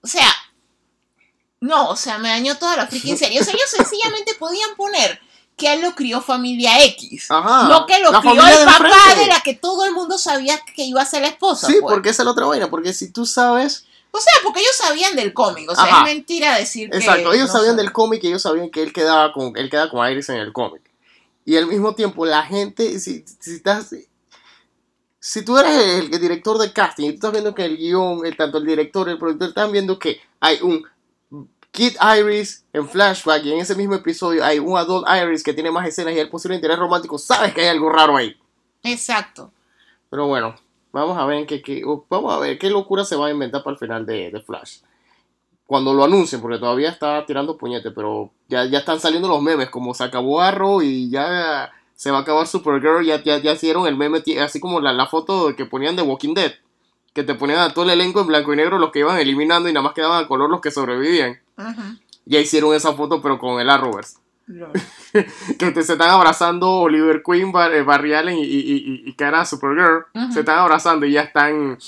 O 0.00 0.06
sea, 0.06 0.26
no, 1.60 1.90
o 1.90 1.96
sea, 1.96 2.18
me 2.18 2.28
dañó 2.28 2.56
toda 2.56 2.76
la 2.76 2.86
freaking 2.86 3.18
serie. 3.18 3.40
O 3.40 3.44
sea, 3.44 3.52
ellos 3.52 3.70
sencillamente 3.70 4.34
podían 4.34 4.74
poner 4.76 5.20
que 5.56 5.72
él 5.74 5.82
lo 5.82 5.94
crió 5.94 6.22
familia 6.22 6.82
X. 6.86 7.30
Ajá, 7.30 7.68
no 7.68 7.84
que 7.86 8.00
lo 8.00 8.10
crió 8.20 8.46
el 8.46 8.64
papá 8.64 9.14
de 9.14 9.26
la 9.26 9.40
que 9.42 9.54
todo 9.54 9.84
el 9.84 9.92
mundo 9.92 10.16
sabía 10.16 10.58
que 10.74 10.84
iba 10.84 11.02
a 11.02 11.04
ser 11.04 11.20
la 11.20 11.28
esposa. 11.28 11.66
Sí, 11.66 11.76
pues. 11.80 11.92
porque 11.92 12.08
esa 12.08 12.22
es 12.22 12.24
la 12.24 12.32
otra 12.32 12.46
vaina. 12.46 12.70
Porque 12.70 12.94
si 12.94 13.12
tú 13.12 13.26
sabes. 13.26 13.84
O 14.10 14.18
sea, 14.18 14.32
porque 14.42 14.60
ellos 14.60 14.74
sabían 14.74 15.14
del 15.14 15.34
cómic. 15.34 15.70
O 15.70 15.74
sea, 15.74 15.98
es 15.98 16.04
mentira 16.04 16.56
decir 16.56 16.90
que. 16.90 16.96
Exacto, 16.96 17.32
ellos 17.34 17.52
sabían 17.52 17.76
del 17.76 17.92
cómic 17.92 18.24
y 18.24 18.28
ellos 18.28 18.42
sabían 18.42 18.70
que 18.70 18.82
él 18.82 18.92
quedaba 18.94 19.32
con, 19.34 19.54
él 19.56 19.68
quedaba 19.68 19.90
con 19.90 20.10
Iris 20.10 20.30
en 20.30 20.36
el 20.36 20.54
cómic. 20.54 20.82
Y 21.44 21.56
al 21.58 21.66
mismo 21.66 21.94
tiempo, 21.94 22.24
la 22.24 22.42
gente, 22.42 22.98
si, 22.98 23.24
si 23.38 23.56
estás. 23.56 23.94
Si 25.22 25.44
tú 25.44 25.58
eres 25.58 25.74
el, 25.98 26.10
director 26.10 26.56
de 26.56 26.72
casting 26.72 27.04
y 27.04 27.10
tú 27.10 27.16
estás 27.16 27.32
viendo 27.32 27.54
que 27.54 27.66
el 27.66 27.76
guion, 27.76 28.22
tanto 28.38 28.56
el 28.56 28.64
director 28.64 29.06
y 29.06 29.12
el 29.12 29.18
productor 29.18 29.48
están 29.48 29.70
viendo 29.70 29.98
que 29.98 30.18
hay 30.40 30.58
un 30.62 30.82
Kid 31.70 31.96
Iris 32.18 32.64
en 32.72 32.88
flashback 32.88 33.44
y 33.44 33.52
en 33.52 33.60
ese 33.60 33.74
mismo 33.74 33.94
episodio 33.94 34.44
hay 34.44 34.58
un 34.58 34.76
adult 34.76 35.06
Iris 35.08 35.42
que 35.42 35.54
tiene 35.54 35.70
más 35.70 35.86
escenas 35.86 36.14
y 36.14 36.18
el 36.18 36.28
posible 36.28 36.56
interés 36.56 36.78
romántico, 36.78 37.18
sabes 37.18 37.54
que 37.54 37.62
hay 37.62 37.68
algo 37.68 37.90
raro 37.90 38.16
ahí. 38.16 38.36
Exacto. 38.82 39.52
Pero 40.08 40.26
bueno, 40.26 40.56
vamos 40.92 41.16
a 41.16 41.24
ver 41.26 41.46
qué, 41.46 41.82
vamos 42.08 42.34
a 42.34 42.38
ver 42.38 42.58
qué 42.58 42.70
locura 42.70 43.04
se 43.04 43.16
va 43.16 43.28
a 43.28 43.30
inventar 43.30 43.62
para 43.62 43.74
el 43.74 43.78
final 43.78 44.04
de, 44.04 44.30
de 44.30 44.40
Flash. 44.40 44.78
Cuando 45.66 45.94
lo 45.94 46.02
anuncien, 46.02 46.40
porque 46.40 46.58
todavía 46.58 46.88
está 46.88 47.24
tirando 47.24 47.56
puñete, 47.56 47.92
pero 47.92 48.32
ya, 48.48 48.64
ya 48.64 48.80
están 48.80 48.98
saliendo 48.98 49.28
los 49.28 49.40
memes, 49.40 49.70
como 49.70 49.94
se 49.94 50.02
acabó 50.02 50.40
Arrow 50.40 50.82
y 50.82 51.08
ya 51.08 51.70
se 51.94 52.10
va 52.10 52.18
a 52.18 52.20
acabar 52.22 52.48
Supergirl, 52.48 53.04
ya, 53.04 53.22
ya, 53.22 53.38
ya 53.38 53.52
hicieron 53.52 53.86
el 53.86 53.96
meme, 53.96 54.20
así 54.40 54.58
como 54.58 54.80
la, 54.80 54.92
la 54.92 55.06
foto 55.06 55.54
que 55.54 55.66
ponían 55.66 55.94
de 55.94 56.02
Walking 56.02 56.34
Dead 56.34 56.52
que 57.12 57.24
te 57.24 57.34
ponían 57.34 57.58
a 57.60 57.74
todo 57.74 57.84
el 57.84 57.90
elenco 57.90 58.20
en 58.20 58.28
blanco 58.28 58.52
y 58.52 58.56
negro 58.56 58.78
los 58.78 58.90
que 58.90 59.00
iban 59.00 59.18
eliminando 59.18 59.68
y 59.68 59.72
nada 59.72 59.84
más 59.84 59.94
quedaban 59.94 60.24
a 60.24 60.28
color 60.28 60.50
los 60.50 60.60
que 60.60 60.70
sobrevivían. 60.70 61.38
Ya 62.24 62.38
hicieron 62.38 62.74
esa 62.74 62.92
foto 62.92 63.20
pero 63.20 63.38
con 63.38 63.60
el 63.60 63.70
Arrowverse. 63.70 64.18
que 65.58 65.70
te, 65.70 65.82
se 65.82 65.92
están 65.92 66.10
abrazando 66.10 66.68
Oliver 66.80 67.22
Queen, 67.24 67.52
eh, 67.72 67.82
Barry 67.82 68.14
Allen 68.14 68.36
y, 68.36 68.42
y, 68.42 69.02
y, 69.06 69.12
cara 69.14 69.44
Supergirl. 69.44 70.06
Se 70.32 70.40
están 70.40 70.58
abrazando 70.58 71.06
y 71.06 71.12
ya 71.12 71.22
están 71.22 71.78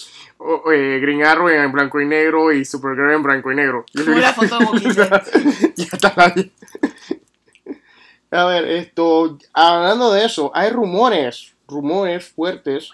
eh, 0.73 0.99
Green 1.01 1.25
Arrow 1.25 1.49
en 1.49 1.73
blanco 1.73 2.01
y 2.01 2.07
negro 2.07 2.53
y 2.53 2.65
Supergirl 2.65 3.13
en 3.13 3.23
blanco 3.23 3.51
y 3.51 3.57
negro. 3.57 3.85
la 3.93 4.33
foto 4.35 4.59
de 4.59 5.73
Ya 5.77 5.89
está 5.93 6.15
ahí. 6.17 6.53
A 8.31 8.47
ver, 8.47 8.65
esto, 8.65 9.39
hablando 9.53 10.13
de 10.13 10.25
eso, 10.25 10.51
hay 10.55 10.71
rumores, 10.71 11.55
rumores 11.69 12.31
fuertes 12.31 12.91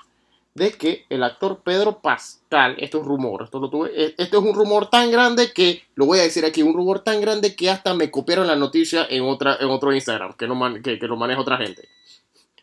de 0.58 0.72
que 0.72 1.06
el 1.08 1.22
actor 1.22 1.62
Pedro 1.62 2.00
Pascal, 2.00 2.76
esto 2.78 3.00
es 3.00 3.06
rumor, 3.06 3.44
esto 3.44 3.58
lo 3.58 3.70
tuve, 3.70 3.90
e, 3.94 4.14
esto 4.18 4.38
es 4.38 4.44
un 4.44 4.54
rumor 4.54 4.90
tan 4.90 5.10
grande 5.10 5.52
que, 5.52 5.84
lo 5.94 6.06
voy 6.06 6.18
a 6.18 6.22
decir 6.22 6.44
aquí, 6.44 6.62
un 6.62 6.74
rumor 6.74 7.00
tan 7.00 7.20
grande 7.20 7.54
que 7.56 7.70
hasta 7.70 7.94
me 7.94 8.10
copiaron 8.10 8.46
la 8.46 8.56
noticia 8.56 9.06
en, 9.08 9.22
otra, 9.22 9.56
en 9.60 9.68
otro 9.68 9.94
Instagram, 9.94 10.34
que, 10.34 10.46
no 10.46 10.58
que, 10.82 10.98
lo 11.00 11.16
maneja 11.16 11.40
otra 11.40 11.56
gente. 11.56 11.88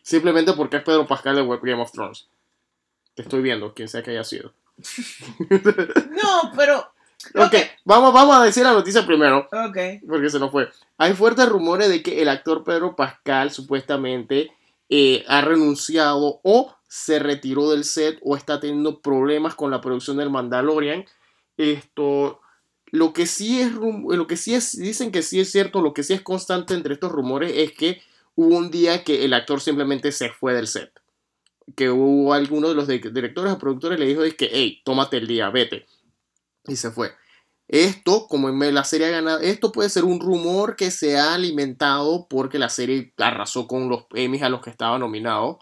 Simplemente 0.02 0.52
porque 0.52 0.76
es 0.76 0.82
Pedro 0.82 1.06
Pascal 1.06 1.34
de 1.34 1.42
Game 1.42 1.82
of 1.82 1.90
Thrones. 1.90 2.28
Te 3.14 3.22
estoy 3.22 3.42
viendo, 3.42 3.74
quien 3.74 3.88
sea 3.88 4.02
que 4.02 4.10
haya 4.12 4.24
sido. 4.24 4.52
no, 5.50 6.52
pero... 6.54 6.92
Ok, 7.34 7.54
vamos, 7.84 8.12
vamos 8.12 8.36
a 8.36 8.44
decir 8.44 8.62
la 8.62 8.72
noticia 8.72 9.04
primero. 9.04 9.48
Ok. 9.50 9.78
Porque 10.06 10.30
se 10.30 10.38
nos 10.38 10.52
fue. 10.52 10.68
Hay 10.98 11.14
fuertes 11.14 11.48
rumores 11.48 11.88
de 11.88 12.02
que 12.02 12.22
el 12.22 12.28
actor 12.28 12.62
Pedro 12.62 12.94
Pascal 12.94 13.50
supuestamente 13.50 14.52
eh, 14.88 15.24
ha 15.26 15.40
renunciado 15.40 16.40
o 16.44 16.75
se 16.88 17.18
retiró 17.18 17.70
del 17.70 17.84
set 17.84 18.18
o 18.22 18.36
está 18.36 18.60
teniendo 18.60 19.00
problemas 19.00 19.54
con 19.54 19.70
la 19.70 19.80
producción 19.80 20.16
del 20.16 20.30
Mandalorian. 20.30 21.04
Esto, 21.56 22.40
lo 22.86 23.12
que 23.12 23.26
sí 23.26 23.60
es, 23.60 23.72
lo 23.72 24.26
que 24.26 24.36
sí 24.36 24.54
es, 24.54 24.78
dicen 24.78 25.10
que 25.10 25.22
sí 25.22 25.40
es 25.40 25.50
cierto, 25.50 25.80
lo 25.80 25.94
que 25.94 26.02
sí 26.02 26.12
es 26.12 26.22
constante 26.22 26.74
entre 26.74 26.94
estos 26.94 27.12
rumores 27.12 27.52
es 27.54 27.72
que 27.72 28.00
hubo 28.34 28.56
un 28.56 28.70
día 28.70 29.04
que 29.04 29.24
el 29.24 29.34
actor 29.34 29.60
simplemente 29.60 30.12
se 30.12 30.30
fue 30.30 30.54
del 30.54 30.68
set. 30.68 30.92
Que 31.74 31.90
hubo 31.90 32.32
alguno 32.32 32.68
de 32.68 32.74
los 32.74 32.86
directores 32.86 33.52
o 33.52 33.58
productores 33.58 33.98
le 33.98 34.06
dijo 34.06 34.22
es 34.22 34.34
que, 34.34 34.48
hey, 34.52 34.82
tómate 34.84 35.16
el 35.16 35.26
día, 35.26 35.50
vete. 35.50 35.86
Y 36.66 36.76
se 36.76 36.90
fue. 36.90 37.12
Esto, 37.68 38.28
como 38.28 38.48
en 38.48 38.74
la 38.74 38.84
serie 38.84 39.08
ha 39.08 39.10
ganado, 39.10 39.40
esto 39.40 39.72
puede 39.72 39.88
ser 39.88 40.04
un 40.04 40.20
rumor 40.20 40.76
que 40.76 40.92
se 40.92 41.18
ha 41.18 41.34
alimentado 41.34 42.28
porque 42.28 42.60
la 42.60 42.68
serie 42.68 43.12
arrasó 43.18 43.66
con 43.66 43.88
los 43.88 44.04
Emmys 44.14 44.42
a 44.42 44.48
los 44.48 44.60
que 44.60 44.70
estaba 44.70 44.98
nominado. 44.98 45.58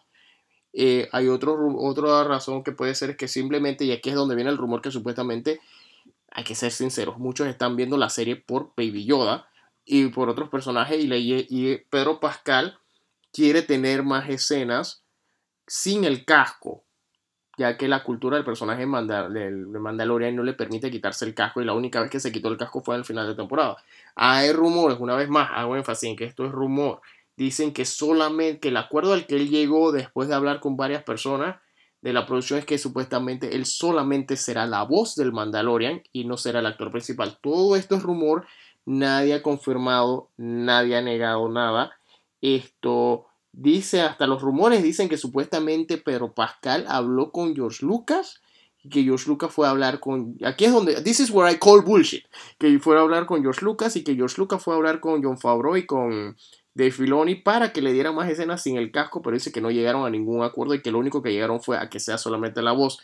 Eh, 0.77 1.09
hay 1.13 1.29
otro, 1.29 1.57
otra 1.79 2.25
razón 2.25 2.65
que 2.65 2.73
puede 2.73 2.97
ser 2.97 3.17
que 3.17 3.29
simplemente, 3.29 3.85
y 3.85 3.93
aquí 3.93 4.11
es 4.11 4.17
donde 4.17 4.35
viene 4.35 4.51
el 4.51 4.59
rumor 4.59 4.83
que 4.83 4.91
supuestamente, 4.91 5.61
hay 6.33 6.43
que 6.43 6.57
ser 6.57 6.73
sinceros, 6.73 7.19
muchos 7.19 7.47
están 7.47 7.77
viendo 7.77 7.97
la 7.97 8.11
serie 8.11 8.35
por 8.35 8.73
Baby 8.77 9.05
Yoda 9.05 9.49
y 9.85 10.09
por 10.09 10.29
otros 10.29 10.49
personajes 10.49 10.99
y, 11.01 11.77
Pedro 11.91 12.19
Pascal 12.19 12.79
quiere 13.33 13.63
tener 13.63 14.03
más 14.03 14.29
escenas 14.29 15.05
sin 15.69 16.05
el 16.05 16.25
casco, 16.25 16.83
ya 17.57 17.77
que 17.77 17.87
la 17.87 18.03
cultura 18.03 18.37
del 18.37 18.45
personaje 18.45 18.81
de 18.81 18.87
Mandalorian 18.87 20.35
no 20.35 20.43
le 20.43 20.55
permite 20.55 20.91
quitarse 20.91 21.25
el 21.25 21.35
casco 21.35 21.63
y 21.63 21.65
la 21.65 21.73
única 21.73 22.01
vez 22.01 22.11
que 22.11 22.19
se 22.19 22.33
quitó 22.33 22.49
el 22.49 22.57
casco 22.57 22.83
fue 22.83 22.97
al 22.97 23.05
final 23.05 23.29
de 23.29 23.37
temporada. 23.37 23.77
Hay 24.17 24.51
rumores, 24.51 24.99
una 24.99 25.15
vez 25.15 25.29
más, 25.29 25.51
hago 25.53 25.77
énfasis 25.77 26.11
en 26.11 26.17
que 26.17 26.25
esto 26.25 26.45
es 26.47 26.51
rumor, 26.51 27.01
dicen 27.37 27.73
que 27.73 27.85
solamente 27.85 28.61
que 28.61 28.69
el 28.69 28.77
acuerdo 28.77 29.13
al 29.13 29.27
que 29.27 29.37
él 29.37 29.49
llegó 29.49 29.93
después 29.93 30.29
de 30.29 30.35
hablar 30.35 30.61
con 30.61 30.77
varias 30.77 31.03
personas 31.03 31.57
de 32.03 32.13
la 32.13 32.27
producción 32.27 32.59
es 32.59 32.67
que 32.67 32.77
supuestamente 32.79 33.57
él 33.57 33.65
solamente 33.65 34.37
será 34.37 34.67
la 34.67 34.83
voz 34.83 35.17
del 35.17 35.33
Mandalorian 35.33 36.03
y 36.13 36.25
no 36.25 36.37
será 36.37 36.61
el 36.61 36.67
actor 36.67 36.91
principal. 36.91 37.39
Todo 37.41 37.77
esto 37.77 37.97
es 37.97 38.03
rumor, 38.03 38.47
nadie 38.85 39.35
ha 39.35 39.43
confirmado, 39.43 40.29
nadie 40.37 40.97
ha 40.97 41.03
negado 41.03 41.49
nada. 41.49 41.93
Esto 42.43 43.27
dice, 43.53 44.03
hasta 44.03 44.27
los 44.27 44.43
rumores 44.43 44.83
dicen 44.83 45.09
que 45.09 45.17
supuestamente 45.17 45.97
Pedro 45.97 46.35
Pascal 46.35 46.85
habló 46.89 47.33
con 47.33 47.55
George 47.55 47.85
Lucas 47.87 48.43
y 48.83 48.91
que 48.91 49.03
George 49.03 49.27
Lucas 49.27 49.51
fue 49.51 49.67
a 49.67 49.71
hablar 49.71 49.99
con... 49.99 50.37
Aquí 50.45 50.67
es 50.67 50.73
donde... 50.73 51.01
This 51.01 51.21
is 51.21 51.31
where 51.31 51.51
I 51.51 51.59
call 51.59 51.81
bullshit. 51.81 52.25
Que 52.59 52.79
fue 52.79 52.99
a 52.99 53.01
hablar 53.01 53.25
con 53.25 53.41
George 53.41 53.65
Lucas 53.65 53.97
y 53.97 54.05
que 54.05 54.15
George 54.15 54.35
Lucas 54.37 54.63
fue 54.63 54.75
a 54.75 54.77
hablar 54.77 55.01
con 55.01 55.25
John 55.25 55.39
Favreau 55.39 55.77
y 55.79 55.87
con 55.87 56.37
de 56.75 56.91
Filoni 56.91 57.37
para 57.37 57.73
que 57.73 57.81
le 57.81 57.93
dieran 57.93 58.15
más 58.15 58.29
escenas 58.29 58.63
sin 58.63 58.77
el 58.77 58.91
casco, 58.91 59.23
pero 59.23 59.35
dice 59.35 59.53
que 59.53 59.61
no 59.61 59.71
llegaron 59.71 60.05
a 60.05 60.11
ningún 60.11 60.43
acuerdo 60.43 60.75
y 60.75 60.83
que 60.83 60.91
lo 60.91 60.99
único 60.99 61.23
que 61.23 61.33
llegaron 61.33 61.63
fue 61.63 61.79
a 61.79 61.89
que 61.89 62.01
sea 62.01 62.19
solamente 62.19 62.63
la 62.63 62.73
voz. 62.73 62.99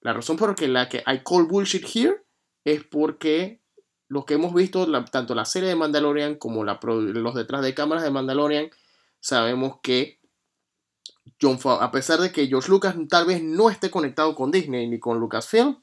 La 0.00 0.12
razón 0.12 0.36
por 0.36 0.60
la 0.60 0.88
que 0.88 0.98
I 1.06 1.22
call 1.24 1.46
bullshit 1.46 1.84
here 1.94 2.22
es 2.64 2.82
porque 2.84 3.60
lo 4.08 4.24
que 4.24 4.34
hemos 4.34 4.54
visto, 4.54 4.86
tanto 5.10 5.34
la 5.34 5.44
serie 5.44 5.68
de 5.68 5.76
Mandalorian 5.76 6.36
como 6.36 6.64
los 6.64 7.34
detrás 7.34 7.62
de 7.62 7.74
cámaras 7.74 8.04
de 8.04 8.10
Mandalorian, 8.10 8.70
sabemos 9.20 9.78
que 9.82 10.18
John 11.40 11.58
a 11.64 11.90
pesar 11.90 12.20
de 12.20 12.32
que 12.32 12.46
George 12.46 12.70
Lucas 12.70 12.94
tal 13.08 13.26
vez 13.26 13.42
no 13.42 13.68
esté 13.68 13.90
conectado 13.90 14.34
con 14.34 14.50
Disney 14.50 14.88
ni 14.88 14.98
con 14.98 15.18
Lucasfilm, 15.18 15.82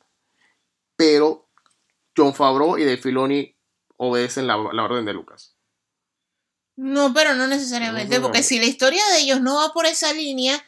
pero 0.95 1.47
John 2.15 2.33
Favreau 2.33 2.77
y 2.77 2.83
de 2.83 2.97
Filoni 2.97 3.55
obedecen 3.97 4.47
la 4.47 4.55
orden 4.57 5.05
de 5.05 5.13
Lucas. 5.13 5.52
No, 6.75 7.13
pero 7.13 7.35
no 7.35 7.47
necesariamente, 7.47 8.19
porque 8.19 8.43
si 8.43 8.59
la 8.59 8.65
historia 8.65 9.03
de 9.11 9.19
ellos 9.19 9.41
no 9.41 9.55
va 9.55 9.73
por 9.73 9.85
esa 9.85 10.11
línea, 10.11 10.63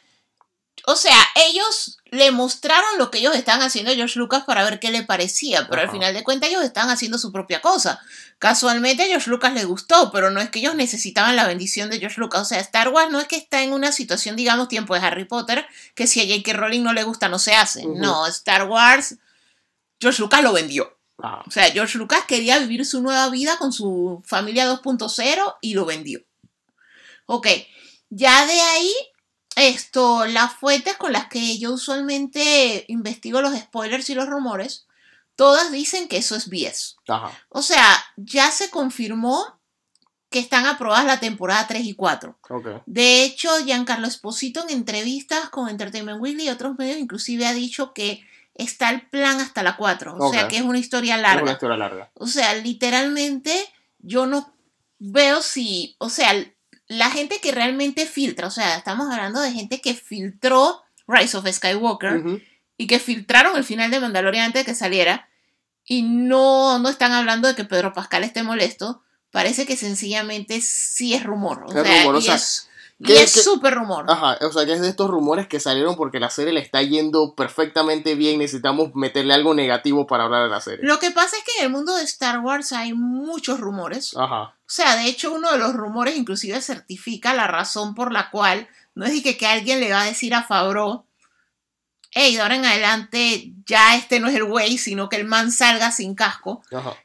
o 0.84 0.94
sea, 0.94 1.16
ellos 1.48 1.98
le 2.04 2.30
mostraron 2.30 2.98
lo 2.98 3.10
que 3.10 3.18
ellos 3.18 3.34
están 3.34 3.60
haciendo 3.60 3.90
a 3.90 3.94
George 3.94 4.18
Lucas 4.18 4.44
para 4.44 4.62
ver 4.62 4.78
qué 4.78 4.92
le 4.92 5.02
parecía, 5.02 5.66
pero 5.68 5.82
al 5.82 5.90
final 5.90 6.14
de 6.14 6.22
cuentas 6.22 6.48
ellos 6.48 6.62
están 6.62 6.90
haciendo 6.90 7.18
su 7.18 7.32
propia 7.32 7.60
cosa. 7.60 8.00
Casualmente 8.38 9.02
a 9.02 9.06
George 9.06 9.28
Lucas 9.28 9.52
le 9.52 9.64
gustó, 9.64 10.12
pero 10.12 10.30
no 10.30 10.40
es 10.40 10.48
que 10.50 10.60
ellos 10.60 10.76
necesitaban 10.76 11.34
la 11.34 11.46
bendición 11.46 11.90
de 11.90 11.98
George 11.98 12.20
Lucas. 12.20 12.42
O 12.42 12.44
sea, 12.44 12.60
Star 12.60 12.90
Wars 12.90 13.10
no 13.10 13.18
es 13.18 13.26
que 13.26 13.36
está 13.36 13.62
en 13.62 13.72
una 13.72 13.90
situación, 13.90 14.36
digamos, 14.36 14.68
tiempo 14.68 14.94
de 14.94 15.00
Harry 15.00 15.24
Potter, 15.24 15.66
que 15.96 16.06
si 16.06 16.20
a 16.20 16.24
J.K. 16.24 16.52
Rowling 16.56 16.82
no 16.82 16.92
le 16.92 17.02
gusta 17.02 17.28
no 17.28 17.40
se 17.40 17.54
hace. 17.54 17.84
No, 17.84 18.26
Star 18.28 18.68
Wars, 18.68 19.16
George 20.00 20.22
Lucas 20.22 20.42
lo 20.42 20.52
vendió. 20.52 20.95
Ah. 21.18 21.42
O 21.46 21.50
sea, 21.50 21.70
George 21.70 21.98
Lucas 21.98 22.24
quería 22.26 22.58
vivir 22.58 22.84
su 22.84 23.00
nueva 23.02 23.28
vida 23.30 23.56
con 23.58 23.72
su 23.72 24.22
familia 24.26 24.70
2.0 24.70 25.56
y 25.60 25.74
lo 25.74 25.84
vendió. 25.86 26.20
Ok, 27.26 27.48
ya 28.10 28.46
de 28.46 28.60
ahí, 28.60 28.92
esto, 29.56 30.26
las 30.26 30.54
fuentes 30.54 30.96
con 30.96 31.12
las 31.12 31.28
que 31.28 31.58
yo 31.58 31.72
usualmente 31.72 32.84
investigo 32.88 33.40
los 33.40 33.56
spoilers 33.56 34.08
y 34.10 34.14
los 34.14 34.28
rumores, 34.28 34.86
todas 35.34 35.72
dicen 35.72 36.08
que 36.08 36.18
eso 36.18 36.36
es 36.36 36.48
BS. 36.48 36.96
O 37.48 37.62
sea, 37.62 38.04
ya 38.16 38.50
se 38.50 38.70
confirmó 38.70 39.58
que 40.30 40.38
están 40.38 40.66
aprobadas 40.66 41.06
la 41.06 41.20
temporada 41.20 41.66
3 41.66 41.84
y 41.84 41.94
4. 41.94 42.38
De 42.86 43.24
hecho, 43.24 43.48
Giancarlo 43.64 44.06
Esposito 44.06 44.62
en 44.62 44.70
entrevistas 44.70 45.48
con 45.50 45.68
Entertainment 45.68 46.20
Weekly 46.20 46.44
y 46.44 46.50
otros 46.50 46.76
medios 46.78 46.98
inclusive 46.98 47.46
ha 47.46 47.54
dicho 47.54 47.92
que 47.92 48.26
está 48.56 48.90
el 48.90 49.02
plan 49.02 49.40
hasta 49.40 49.62
la 49.62 49.76
4. 49.76 50.16
O 50.18 50.32
sea 50.32 50.48
que 50.48 50.56
es 50.56 50.62
una 50.62 50.78
historia 50.78 51.16
larga. 51.16 51.38
Es 51.38 51.42
una 51.42 51.52
historia 51.52 51.76
larga. 51.76 52.10
O 52.14 52.26
sea, 52.26 52.54
literalmente 52.54 53.52
yo 53.98 54.26
no 54.26 54.54
veo 54.98 55.42
si, 55.42 55.96
o 55.98 56.08
sea, 56.08 56.32
la 56.88 57.10
gente 57.10 57.40
que 57.40 57.52
realmente 57.52 58.06
filtra, 58.06 58.46
o 58.46 58.50
sea, 58.50 58.76
estamos 58.76 59.10
hablando 59.10 59.40
de 59.40 59.52
gente 59.52 59.80
que 59.80 59.94
filtró 59.94 60.82
Rise 61.06 61.36
of 61.36 61.48
Skywalker 61.50 62.42
y 62.76 62.86
que 62.86 62.98
filtraron 62.98 63.56
el 63.56 63.64
final 63.64 63.90
de 63.90 64.00
Mandalorian 64.00 64.46
antes 64.46 64.64
de 64.64 64.72
que 64.72 64.76
saliera 64.76 65.28
y 65.84 66.02
no, 66.02 66.78
no 66.78 66.88
están 66.88 67.12
hablando 67.12 67.48
de 67.48 67.54
que 67.54 67.64
Pedro 67.64 67.92
Pascal 67.92 68.24
esté 68.24 68.42
molesto. 68.42 69.02
Parece 69.30 69.66
que 69.66 69.76
sencillamente 69.76 70.60
sí 70.62 71.14
es 71.14 71.22
rumor. 71.22 71.64
O 71.66 72.20
sea, 72.20 72.38
y 72.98 73.12
es 73.12 73.44
súper 73.44 73.74
rumor. 73.74 74.06
Ajá, 74.08 74.38
o 74.40 74.52
sea 74.52 74.64
que 74.64 74.72
es 74.72 74.80
de 74.80 74.88
estos 74.88 75.10
rumores 75.10 75.46
que 75.46 75.60
salieron 75.60 75.96
porque 75.96 76.20
la 76.20 76.30
serie 76.30 76.52
le 76.52 76.60
está 76.60 76.82
yendo 76.82 77.34
perfectamente 77.34 78.14
bien. 78.14 78.38
Necesitamos 78.38 78.94
meterle 78.94 79.34
algo 79.34 79.54
negativo 79.54 80.06
para 80.06 80.24
hablar 80.24 80.44
de 80.44 80.50
la 80.50 80.60
serie. 80.60 80.86
Lo 80.86 80.98
que 80.98 81.10
pasa 81.10 81.36
es 81.36 81.44
que 81.44 81.60
en 81.60 81.66
el 81.66 81.72
mundo 81.72 81.94
de 81.94 82.04
Star 82.04 82.40
Wars 82.40 82.72
hay 82.72 82.94
muchos 82.94 83.60
rumores. 83.60 84.16
Ajá. 84.16 84.42
O 84.42 84.68
sea, 84.68 84.96
de 84.96 85.06
hecho, 85.06 85.32
uno 85.32 85.52
de 85.52 85.58
los 85.58 85.74
rumores 85.74 86.16
inclusive 86.16 86.60
certifica 86.60 87.34
la 87.34 87.46
razón 87.46 87.94
por 87.94 88.12
la 88.12 88.30
cual 88.30 88.68
no 88.94 89.04
es 89.04 89.22
que, 89.22 89.36
que 89.36 89.46
alguien 89.46 89.80
le 89.80 89.92
va 89.92 90.02
a 90.02 90.06
decir 90.06 90.34
a 90.34 90.42
Favreau 90.42 91.05
hey, 92.18 92.34
de 92.34 92.40
ahora 92.40 92.56
en 92.56 92.64
adelante 92.64 93.52
ya 93.66 93.94
este 93.94 94.20
no 94.20 94.28
es 94.28 94.34
el 94.34 94.44
güey, 94.44 94.78
sino 94.78 95.10
que 95.10 95.16
el 95.16 95.26
man 95.26 95.52
salga 95.52 95.92
sin 95.92 96.14
casco. 96.14 96.62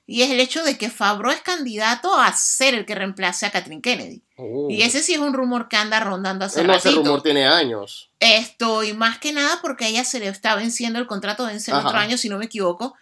Y 0.07 0.21
es 0.21 0.31
el 0.31 0.39
hecho 0.39 0.63
de 0.63 0.77
que 0.77 0.89
Fabro 0.89 1.31
es 1.31 1.41
candidato 1.41 2.15
a 2.15 2.31
ser 2.33 2.75
el 2.75 2.85
que 2.85 2.95
reemplace 2.95 3.45
a 3.45 3.51
Catherine 3.51 3.81
Kennedy. 3.81 4.23
Oh. 4.37 4.69
Y 4.69 4.83
ese 4.83 5.03
sí 5.03 5.13
es 5.13 5.19
un 5.19 5.33
rumor 5.33 5.67
que 5.67 5.75
anda 5.75 5.99
rondando 5.99 6.45
hace 6.45 6.63
no, 6.63 6.73
ese 6.73 6.91
rumor 6.91 7.21
tiene 7.21 7.45
años. 7.45 8.09
Esto, 8.21 8.83
y 8.83 8.93
más 8.93 9.17
que 9.17 9.33
nada 9.33 9.59
porque 9.61 9.83
a 9.83 9.87
ella 9.89 10.05
se 10.05 10.21
le 10.21 10.29
está 10.29 10.55
venciendo 10.55 10.97
el 10.97 11.07
contrato, 11.07 11.45
vence 11.45 11.71
el 11.71 11.77
otro 11.77 11.97
año, 11.97 12.17
si 12.17 12.29
no 12.29 12.37
me 12.37 12.45
equivoco, 12.45 12.95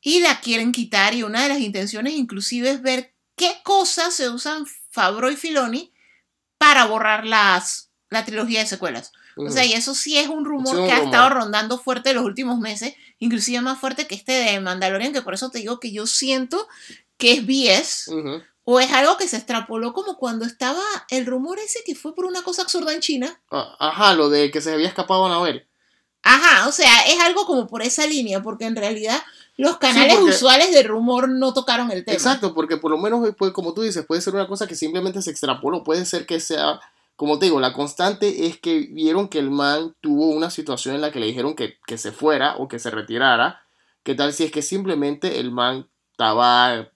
y 0.00 0.18
la 0.18 0.40
quieren 0.40 0.72
quitar. 0.72 1.14
Y 1.14 1.22
una 1.22 1.44
de 1.44 1.48
las 1.48 1.60
intenciones 1.60 2.14
inclusive 2.14 2.70
es 2.70 2.82
ver 2.82 3.14
qué 3.36 3.60
cosas 3.62 4.12
se 4.14 4.28
usan 4.28 4.66
Fabro 4.90 5.30
y 5.30 5.36
Filoni 5.36 5.92
para 6.58 6.86
borrar 6.86 7.24
las, 7.24 7.90
la 8.10 8.24
trilogía 8.24 8.62
de 8.62 8.66
secuelas. 8.66 9.12
O 9.36 9.50
sea, 9.50 9.64
y 9.64 9.72
eso 9.72 9.94
sí 9.94 10.18
es 10.18 10.28
un 10.28 10.44
rumor 10.44 10.84
que 10.86 10.92
ha 10.92 11.02
estado 11.02 11.30
rondando 11.30 11.78
fuerte 11.78 12.14
los 12.14 12.24
últimos 12.24 12.58
meses, 12.58 12.94
inclusive 13.18 13.60
más 13.60 13.78
fuerte 13.78 14.06
que 14.06 14.14
este 14.14 14.32
de 14.32 14.60
Mandalorian, 14.60 15.12
que 15.12 15.22
por 15.22 15.34
eso 15.34 15.50
te 15.50 15.58
digo 15.58 15.80
que 15.80 15.92
yo 15.92 16.06
siento 16.06 16.68
que 17.16 17.32
es 17.32 17.46
BS. 17.46 18.10
O 18.64 18.78
es 18.78 18.92
algo 18.92 19.16
que 19.16 19.26
se 19.26 19.36
extrapoló 19.36 19.92
como 19.92 20.16
cuando 20.16 20.44
estaba 20.44 20.82
el 21.10 21.26
rumor 21.26 21.58
ese 21.58 21.80
que 21.84 21.96
fue 21.96 22.14
por 22.14 22.26
una 22.26 22.42
cosa 22.42 22.62
absurda 22.62 22.92
en 22.92 23.00
China. 23.00 23.40
Ah, 23.50 23.74
ajá, 23.78 24.14
lo 24.14 24.30
de 24.30 24.52
que 24.52 24.60
se 24.60 24.72
había 24.72 24.86
escapado 24.86 25.26
a 25.26 25.28
Navel. 25.28 25.66
Ajá, 26.22 26.68
o 26.68 26.72
sea, 26.72 27.00
es 27.08 27.20
algo 27.20 27.44
como 27.46 27.66
por 27.66 27.82
esa 27.82 28.06
línea, 28.06 28.40
porque 28.40 28.66
en 28.66 28.76
realidad 28.76 29.20
los 29.56 29.78
canales 29.78 30.18
usuales 30.20 30.72
de 30.72 30.84
rumor 30.84 31.28
no 31.28 31.52
tocaron 31.52 31.90
el 31.90 32.04
tema. 32.04 32.14
Exacto, 32.14 32.54
porque 32.54 32.76
por 32.76 32.92
lo 32.92 32.98
menos, 32.98 33.34
pues, 33.36 33.52
como 33.52 33.74
tú 33.74 33.82
dices, 33.82 34.06
puede 34.06 34.20
ser 34.20 34.34
una 34.34 34.46
cosa 34.46 34.68
que 34.68 34.76
simplemente 34.76 35.20
se 35.22 35.30
extrapoló, 35.30 35.82
puede 35.82 36.04
ser 36.04 36.24
que 36.24 36.38
sea 36.38 36.80
como 37.16 37.38
te 37.38 37.46
digo, 37.46 37.60
la 37.60 37.72
constante 37.72 38.46
es 38.46 38.58
que 38.58 38.88
vieron 38.90 39.28
que 39.28 39.38
el 39.38 39.50
man 39.50 39.94
tuvo 40.00 40.28
una 40.30 40.50
situación 40.50 40.94
en 40.94 41.00
la 41.00 41.12
que 41.12 41.20
le 41.20 41.26
dijeron 41.26 41.54
que, 41.54 41.78
se 41.96 42.12
fuera 42.12 42.56
o 42.56 42.68
que 42.68 42.78
se 42.78 42.90
retirara. 42.90 43.62
¿Qué 44.02 44.14
tal 44.14 44.32
si 44.32 44.44
es 44.44 44.50
que 44.50 44.62
simplemente 44.62 45.38
el 45.38 45.52
man 45.52 45.88
estaba, 46.10 46.90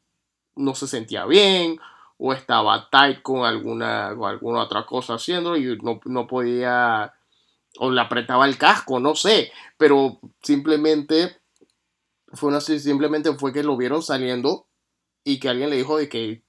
no 0.57 0.75
se 0.75 0.89
sentía 0.89 1.27
bien 1.27 1.79
o 2.19 2.33
estaba 2.33 2.89
tight 2.91 3.23
con 3.23 3.45
alguna, 3.45 4.09
alguna 4.09 4.63
otra 4.63 4.87
cosa 4.87 5.15
haciendo 5.15 5.57
y 5.57 5.77
no, 5.83 6.01
no 6.05 6.27
podía 6.27 7.13
o 7.79 7.91
le 7.91 8.01
apretaba 8.01 8.47
el 8.47 8.57
casco, 8.57 8.99
no 9.01 9.15
sé, 9.15 9.53
pero 9.77 10.19
simplemente 10.43 11.41
fue 12.33 12.49
una, 12.49 12.61
simplemente 12.61 13.35
fue 13.35 13.53
que 13.53 13.63
lo 13.63 13.77
vieron 13.77 14.03
saliendo 14.03 14.67
y 15.25 15.39
que 15.39 15.51
alguien 15.51 15.69
le 15.69 15.77
dijo 15.77 15.99
de 15.99 16.09
que, 16.09 16.43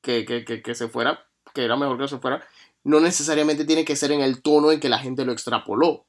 que, 0.00 0.24
que, 0.24 0.44
que 0.44 0.74
se 0.74 0.88
fuera, 0.88 1.26
que 1.54 1.64
era 1.64 1.76
mejor 1.76 1.96
que 1.98 2.08
se 2.08 2.18
fuera 2.18 2.44
no 2.84 3.00
necesariamente 3.00 3.64
tiene 3.64 3.84
que 3.84 3.96
ser 3.96 4.12
en 4.12 4.20
el 4.20 4.42
tono 4.42 4.70
en 4.70 4.78
que 4.78 4.88
la 4.88 4.98
gente 4.98 5.24
lo 5.24 5.32
extrapoló. 5.32 6.06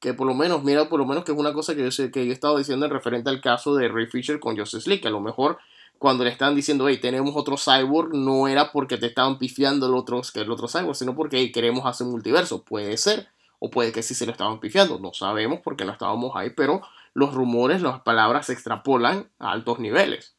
Que 0.00 0.14
por 0.14 0.26
lo 0.26 0.34
menos, 0.34 0.64
mira, 0.64 0.88
por 0.88 0.98
lo 0.98 1.06
menos 1.06 1.24
que 1.24 1.32
es 1.32 1.38
una 1.38 1.52
cosa 1.52 1.74
que 1.74 1.82
yo, 1.82 1.90
sé, 1.90 2.10
que 2.10 2.24
yo 2.24 2.32
he 2.32 2.34
estado 2.34 2.56
diciendo 2.56 2.86
en 2.86 2.92
referente 2.92 3.28
al 3.28 3.42
caso 3.42 3.74
de 3.74 3.88
Ray 3.88 4.06
Fisher 4.06 4.40
con 4.40 4.56
League, 4.56 5.00
que 5.00 5.08
a 5.08 5.10
lo 5.10 5.20
mejor 5.20 5.58
cuando 5.98 6.24
le 6.24 6.30
estaban 6.30 6.54
diciendo, 6.54 6.88
hey, 6.88 6.98
tenemos 6.98 7.36
otro 7.36 7.56
cyborg, 7.58 8.14
no 8.14 8.48
era 8.48 8.72
porque 8.72 8.96
te 8.96 9.06
estaban 9.06 9.38
pifiando 9.38 9.86
el 9.86 9.94
otro, 9.94 10.22
que 10.32 10.40
el 10.40 10.50
otro 10.50 10.66
cyborg, 10.66 10.96
sino 10.96 11.14
porque 11.14 11.52
queremos 11.52 11.84
hacer 11.84 12.06
un 12.06 12.12
multiverso. 12.12 12.64
Puede 12.64 12.96
ser, 12.96 13.28
o 13.58 13.68
puede 13.70 13.92
que 13.92 14.02
sí 14.02 14.14
se 14.14 14.24
lo 14.24 14.32
estaban 14.32 14.58
pifiando, 14.58 14.98
no 14.98 15.12
sabemos 15.12 15.60
porque 15.62 15.84
no 15.84 15.92
estábamos 15.92 16.32
ahí, 16.34 16.48
pero 16.56 16.80
los 17.12 17.34
rumores, 17.34 17.82
las 17.82 18.00
palabras 18.00 18.46
se 18.46 18.54
extrapolan 18.54 19.30
a 19.38 19.52
altos 19.52 19.78
niveles. 19.78 20.34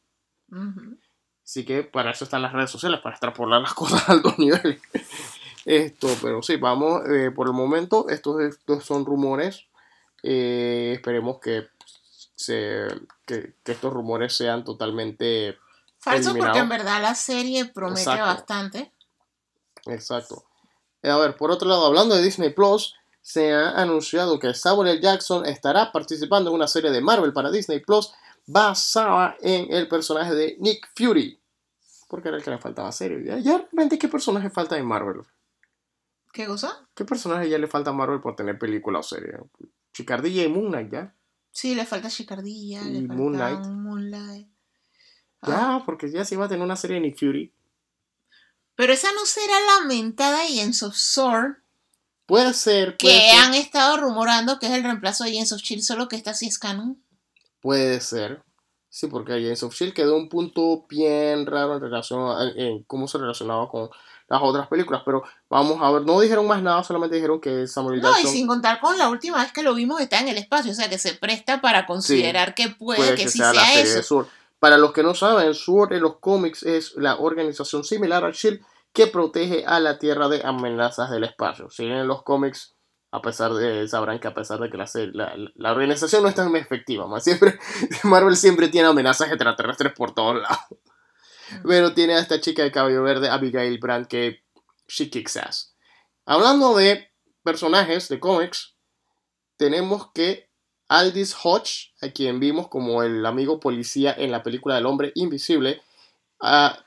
Así 1.44 1.64
que 1.64 1.84
para 1.84 2.10
eso 2.10 2.24
están 2.24 2.42
las 2.42 2.52
redes 2.52 2.70
sociales, 2.70 2.98
para 3.00 3.14
extrapolar 3.14 3.62
las 3.62 3.74
cosas 3.74 4.08
a 4.08 4.12
altos 4.12 4.40
niveles. 4.40 4.80
Esto, 5.64 6.08
pero 6.20 6.42
sí, 6.42 6.56
vamos, 6.56 7.02
eh, 7.08 7.30
por 7.30 7.46
el 7.46 7.52
momento, 7.52 8.08
estos, 8.08 8.40
estos 8.40 8.84
son 8.84 9.04
rumores. 9.06 9.66
Eh, 10.22 10.92
esperemos 10.94 11.38
que, 11.38 11.68
se, 12.34 12.86
que, 13.26 13.54
estos 13.64 13.92
rumores 13.92 14.34
sean 14.34 14.64
totalmente... 14.64 15.58
Falso 15.98 16.34
porque 16.34 16.58
en 16.58 16.68
verdad 16.68 17.00
la 17.00 17.14
serie 17.14 17.66
promete 17.66 18.20
bastante. 18.20 18.92
Exacto. 19.86 20.44
Eh, 21.02 21.10
a 21.10 21.16
ver, 21.16 21.36
por 21.36 21.52
otro 21.52 21.68
lado, 21.68 21.86
hablando 21.86 22.16
de 22.16 22.22
Disney 22.22 22.50
Plus, 22.50 22.96
se 23.20 23.52
ha 23.52 23.70
anunciado 23.80 24.40
que 24.40 24.52
Samuel 24.52 24.88
L. 24.88 25.00
Jackson 25.00 25.46
estará 25.46 25.92
participando 25.92 26.50
en 26.50 26.56
una 26.56 26.66
serie 26.66 26.90
de 26.90 27.00
Marvel 27.00 27.32
para 27.32 27.52
Disney 27.52 27.78
Plus 27.78 28.12
basada 28.46 29.36
en 29.40 29.72
el 29.72 29.86
personaje 29.86 30.34
de 30.34 30.56
Nick 30.58 30.88
Fury. 30.96 31.40
Porque 32.08 32.28
era 32.28 32.36
el 32.36 32.42
que 32.42 32.50
le 32.50 32.58
faltaba 32.58 32.90
serie. 32.90 33.24
¿Ya, 33.24 33.38
ya 33.38 33.58
realmente 33.58 33.96
qué 33.96 34.08
personaje 34.08 34.50
falta 34.50 34.76
en 34.76 34.84
Marvel? 34.84 35.22
¿Qué 36.32 36.46
cosa? 36.46 36.88
¿Qué 36.94 37.04
personaje 37.04 37.48
ya 37.48 37.58
le 37.58 37.68
falta 37.68 37.90
a 37.90 37.92
Marvel 37.92 38.20
por 38.20 38.34
tener 38.34 38.58
película 38.58 39.00
o 39.00 39.02
serie? 39.02 39.34
Chicardilla 39.92 40.42
y 40.42 40.48
Moon 40.48 40.68
Knight, 40.68 40.92
¿ya? 40.92 41.14
Sí, 41.52 41.74
le 41.74 41.84
falta 41.84 42.08
Chicardilla, 42.08 42.82
y 42.82 42.92
le 42.92 42.98
falta 43.00 43.14
Moonlight. 43.14 43.66
Moonlight. 43.66 44.48
Ya, 45.46 45.74
ah. 45.74 45.82
porque 45.84 46.10
ya 46.10 46.24
se 46.24 46.34
iba 46.34 46.46
a 46.46 46.48
tener 46.48 46.64
una 46.64 46.76
serie 46.76 46.94
de 46.94 47.02
Nick 47.02 47.18
Fury. 47.18 47.52
Pero 48.74 48.92
esa 48.92 49.12
no 49.12 49.26
será 49.26 49.54
lamentada 49.78 50.42
Agents 50.42 50.82
of 50.82 50.94
Sword. 50.96 51.56
Puede 52.24 52.54
ser. 52.54 52.96
que 52.96 53.30
han 53.32 53.52
estado 53.52 53.98
rumorando 53.98 54.58
que 54.58 54.66
es 54.66 54.72
el 54.72 54.82
reemplazo 54.82 55.24
de 55.24 55.30
Agents 55.30 55.52
of 55.52 55.60
Shield, 55.60 55.82
solo 55.82 56.08
que 56.08 56.16
esta 56.16 56.32
sí 56.32 56.46
es 56.46 56.58
canon. 56.58 57.04
Puede 57.60 58.00
ser. 58.00 58.42
Sí, 58.88 59.08
porque 59.08 59.34
Agents 59.34 59.62
of 59.62 59.74
Shield 59.74 59.92
quedó 59.92 60.16
un 60.16 60.30
punto 60.30 60.86
bien 60.88 61.44
raro 61.44 61.74
en 61.74 61.82
relación 61.82 62.20
a 62.30 62.50
en 62.56 62.82
cómo 62.84 63.08
se 63.08 63.18
relacionaba 63.18 63.68
con 63.68 63.90
las 64.32 64.40
otras 64.42 64.66
películas, 64.66 65.02
pero 65.04 65.22
vamos 65.50 65.76
a 65.82 65.90
ver, 65.90 66.02
no 66.06 66.18
dijeron 66.18 66.46
más 66.46 66.62
nada, 66.62 66.82
solamente 66.82 67.16
dijeron 67.16 67.38
que 67.38 67.66
Samuel 67.66 68.00
Jackson... 68.00 68.22
No, 68.22 68.28
y 68.28 68.32
sin 68.32 68.46
contar 68.46 68.80
con 68.80 68.96
la 68.96 69.10
última 69.10 69.42
vez 69.42 69.52
que 69.52 69.62
lo 69.62 69.74
vimos 69.74 70.00
está 70.00 70.20
en 70.20 70.28
el 70.28 70.38
espacio, 70.38 70.72
o 70.72 70.74
sea 70.74 70.88
que 70.88 70.98
se 70.98 71.12
presta 71.12 71.60
para 71.60 71.84
considerar 71.84 72.54
que 72.54 72.70
puede, 72.70 73.14
que, 73.14 73.28
sí 73.28 73.38
sea, 73.38 73.80
eso. 73.80 74.26
Para 74.58 74.78
los 74.78 74.92
que 74.92 75.02
no 75.02 75.14
saben, 75.14 75.52
SWORD 75.52 75.92
en 75.92 76.02
los 76.02 76.16
cómics 76.16 76.62
es 76.62 76.94
la 76.96 77.16
organización 77.16 77.84
similar 77.84 78.24
a 78.24 78.30
SHIELD 78.30 78.60
que 78.94 79.06
protege 79.06 79.66
a 79.66 79.80
la 79.80 79.98
Tierra 79.98 80.28
de 80.28 80.40
amenazas 80.42 81.10
del 81.10 81.24
espacio. 81.24 81.68
Si 81.68 81.84
en 81.84 82.08
los 82.08 82.22
cómics, 82.22 82.74
a 83.10 83.20
pesar 83.20 83.52
de, 83.52 83.86
sabrán 83.86 84.18
que 84.18 84.28
a 84.28 84.34
pesar 84.34 84.60
de 84.60 84.70
que 84.70 84.78
la, 84.78 85.34
la, 85.56 85.72
organización 85.72 86.22
no 86.22 86.30
es 86.30 86.34
tan 86.34 86.56
efectiva, 86.56 87.06
más 87.06 87.22
siempre, 87.22 87.58
Marvel 88.04 88.36
siempre 88.36 88.68
tiene 88.68 88.88
amenazas 88.88 89.28
extraterrestres 89.28 89.92
por 89.92 90.14
todos 90.14 90.40
lados. 90.40 90.58
Pero 91.66 91.94
tiene 91.94 92.14
a 92.14 92.18
esta 92.18 92.40
chica 92.40 92.62
de 92.62 92.72
cabello 92.72 93.02
verde, 93.02 93.28
Abigail 93.28 93.78
Brandt, 93.78 94.08
que 94.08 94.42
she 94.88 95.10
kicks 95.10 95.36
ass. 95.36 95.74
Hablando 96.26 96.76
de 96.76 97.10
personajes 97.42 98.08
de 98.08 98.20
cómics, 98.20 98.74
tenemos 99.56 100.10
que 100.12 100.50
Aldis 100.88 101.34
Hodge, 101.42 101.94
a 102.02 102.08
quien 102.08 102.38
vimos 102.38 102.68
como 102.68 103.02
el 103.02 103.24
amigo 103.24 103.60
policía 103.60 104.14
en 104.16 104.30
la 104.30 104.42
película 104.42 104.74
del 104.74 104.86
hombre 104.86 105.12
invisible. 105.14 105.82
ah, 106.40 106.78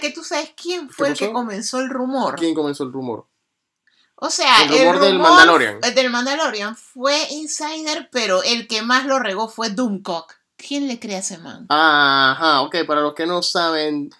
que 0.00 0.10
tú 0.10 0.22
sabes 0.22 0.52
quién 0.60 0.90
fue 0.90 1.08
el 1.08 1.16
que 1.16 1.32
comenzó 1.32 1.80
el 1.80 1.88
rumor. 1.88 2.36
¿Quién 2.36 2.54
comenzó 2.54 2.84
el 2.84 2.92
rumor? 2.92 3.26
O 4.16 4.30
sea, 4.30 4.62
el 4.62 4.68
rumor, 4.68 5.00
del 5.00 5.18
Mandalorian. 5.18 5.80
Del 5.80 6.10
Mandalorian 6.10 6.76
fue 6.76 7.26
Insider, 7.30 8.08
pero 8.12 8.42
el 8.42 8.68
que 8.68 8.82
más 8.82 9.06
lo 9.06 9.18
regó 9.18 9.48
fue 9.48 9.70
Doomcock. 9.70 10.34
¿Quién 10.66 10.88
le 10.88 10.98
cree 10.98 11.16
a 11.16 11.18
ese 11.18 11.38
man? 11.38 11.66
Ajá, 11.68 12.62
ok, 12.62 12.76
para 12.86 13.02
los 13.02 13.14
que 13.14 13.26
no 13.26 13.42
saben, 13.42 14.10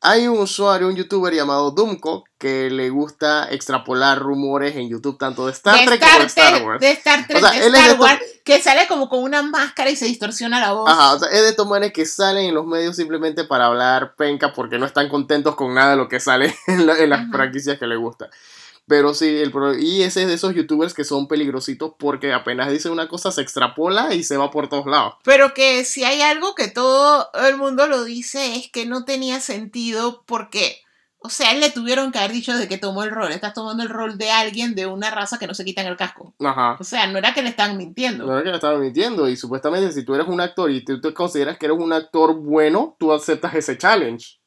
hay 0.00 0.26
un 0.26 0.38
usuario, 0.38 0.88
un 0.88 0.96
youtuber 0.96 1.32
llamado 1.32 1.70
Dumco, 1.70 2.24
que 2.36 2.70
le 2.70 2.90
gusta 2.90 3.48
extrapolar 3.50 4.18
rumores 4.18 4.74
en 4.74 4.88
YouTube 4.88 5.16
tanto 5.16 5.46
de 5.46 5.52
Star 5.52 5.84
Trek 5.84 6.00
como 6.00 6.18
de 6.18 6.26
Star 6.26 6.62
Wars. 6.64 6.80
De 6.80 6.90
Star 6.90 7.26
Trek, 7.28 7.40
de 7.40 7.66
Star 7.66 8.00
Wars, 8.00 8.20
que 8.42 8.60
sale 8.60 8.88
como 8.88 9.08
con 9.08 9.22
una 9.22 9.42
máscara 9.42 9.90
y 9.90 9.96
se 9.96 10.06
distorsiona 10.06 10.60
la 10.60 10.72
voz. 10.72 10.90
Ajá, 10.90 11.14
o 11.14 11.18
sea, 11.20 11.28
es 11.28 11.42
de 11.42 11.50
estos 11.50 11.68
manes 11.68 11.92
que 11.92 12.04
salen 12.04 12.46
en 12.46 12.54
los 12.54 12.66
medios 12.66 12.96
simplemente 12.96 13.44
para 13.44 13.66
hablar 13.66 14.16
penca 14.16 14.52
porque 14.52 14.78
no 14.78 14.86
están 14.86 15.08
contentos 15.08 15.54
con 15.54 15.72
nada 15.74 15.90
de 15.92 15.96
lo 15.98 16.08
que 16.08 16.18
sale 16.18 16.52
en, 16.66 16.86
las 16.86 17.30
franquicias 17.30 17.78
que 17.78 17.86
le 17.86 17.96
gusta. 17.96 18.28
Pero 18.86 19.14
sí, 19.14 19.38
el 19.38 19.52
y 19.80 20.02
ese 20.02 20.22
es 20.22 20.28
de 20.28 20.34
esos 20.34 20.54
youtubers 20.54 20.92
que 20.92 21.04
son 21.04 21.28
peligrositos 21.28 21.92
porque 21.98 22.32
apenas 22.32 22.70
dice 22.70 22.90
una 22.90 23.08
cosa 23.08 23.30
se 23.30 23.40
extrapola 23.40 24.14
y 24.14 24.24
se 24.24 24.36
va 24.36 24.50
por 24.50 24.68
todos 24.68 24.86
lados. 24.86 25.14
Pero 25.24 25.54
que 25.54 25.84
si 25.84 26.04
hay 26.04 26.20
algo 26.20 26.54
que 26.54 26.68
todo 26.68 27.30
el 27.46 27.56
mundo 27.56 27.86
lo 27.86 28.04
dice 28.04 28.56
es 28.56 28.70
que 28.70 28.84
no 28.84 29.04
tenía 29.04 29.40
sentido 29.40 30.24
porque, 30.26 30.80
o 31.18 31.30
sea, 31.30 31.54
le 31.54 31.70
tuvieron 31.70 32.10
que 32.10 32.18
haber 32.18 32.32
dicho 32.32 32.56
de 32.56 32.66
que 32.66 32.76
tomó 32.76 33.04
el 33.04 33.12
rol. 33.12 33.30
Estás 33.30 33.54
tomando 33.54 33.84
el 33.84 33.88
rol 33.88 34.18
de 34.18 34.32
alguien 34.32 34.74
de 34.74 34.86
una 34.86 35.12
raza 35.12 35.38
que 35.38 35.46
no 35.46 35.54
se 35.54 35.64
quita 35.64 35.82
en 35.82 35.86
el 35.86 35.96
casco. 35.96 36.34
Ajá. 36.40 36.76
O 36.80 36.84
sea, 36.84 37.06
no 37.06 37.18
era 37.18 37.34
que 37.34 37.42
le 37.42 37.50
estaban 37.50 37.76
mintiendo. 37.76 38.26
No 38.26 38.32
era 38.32 38.42
que 38.42 38.50
le 38.50 38.56
estaban 38.56 38.80
mintiendo. 38.80 39.28
Y 39.28 39.36
supuestamente 39.36 39.92
si 39.92 40.04
tú 40.04 40.16
eres 40.16 40.26
un 40.26 40.40
actor 40.40 40.70
y 40.72 40.84
tú 40.84 41.00
te 41.00 41.14
consideras 41.14 41.56
que 41.56 41.66
eres 41.66 41.78
un 41.78 41.92
actor 41.92 42.34
bueno, 42.34 42.96
tú 42.98 43.12
aceptas 43.12 43.54
ese 43.54 43.78
challenge. 43.78 44.40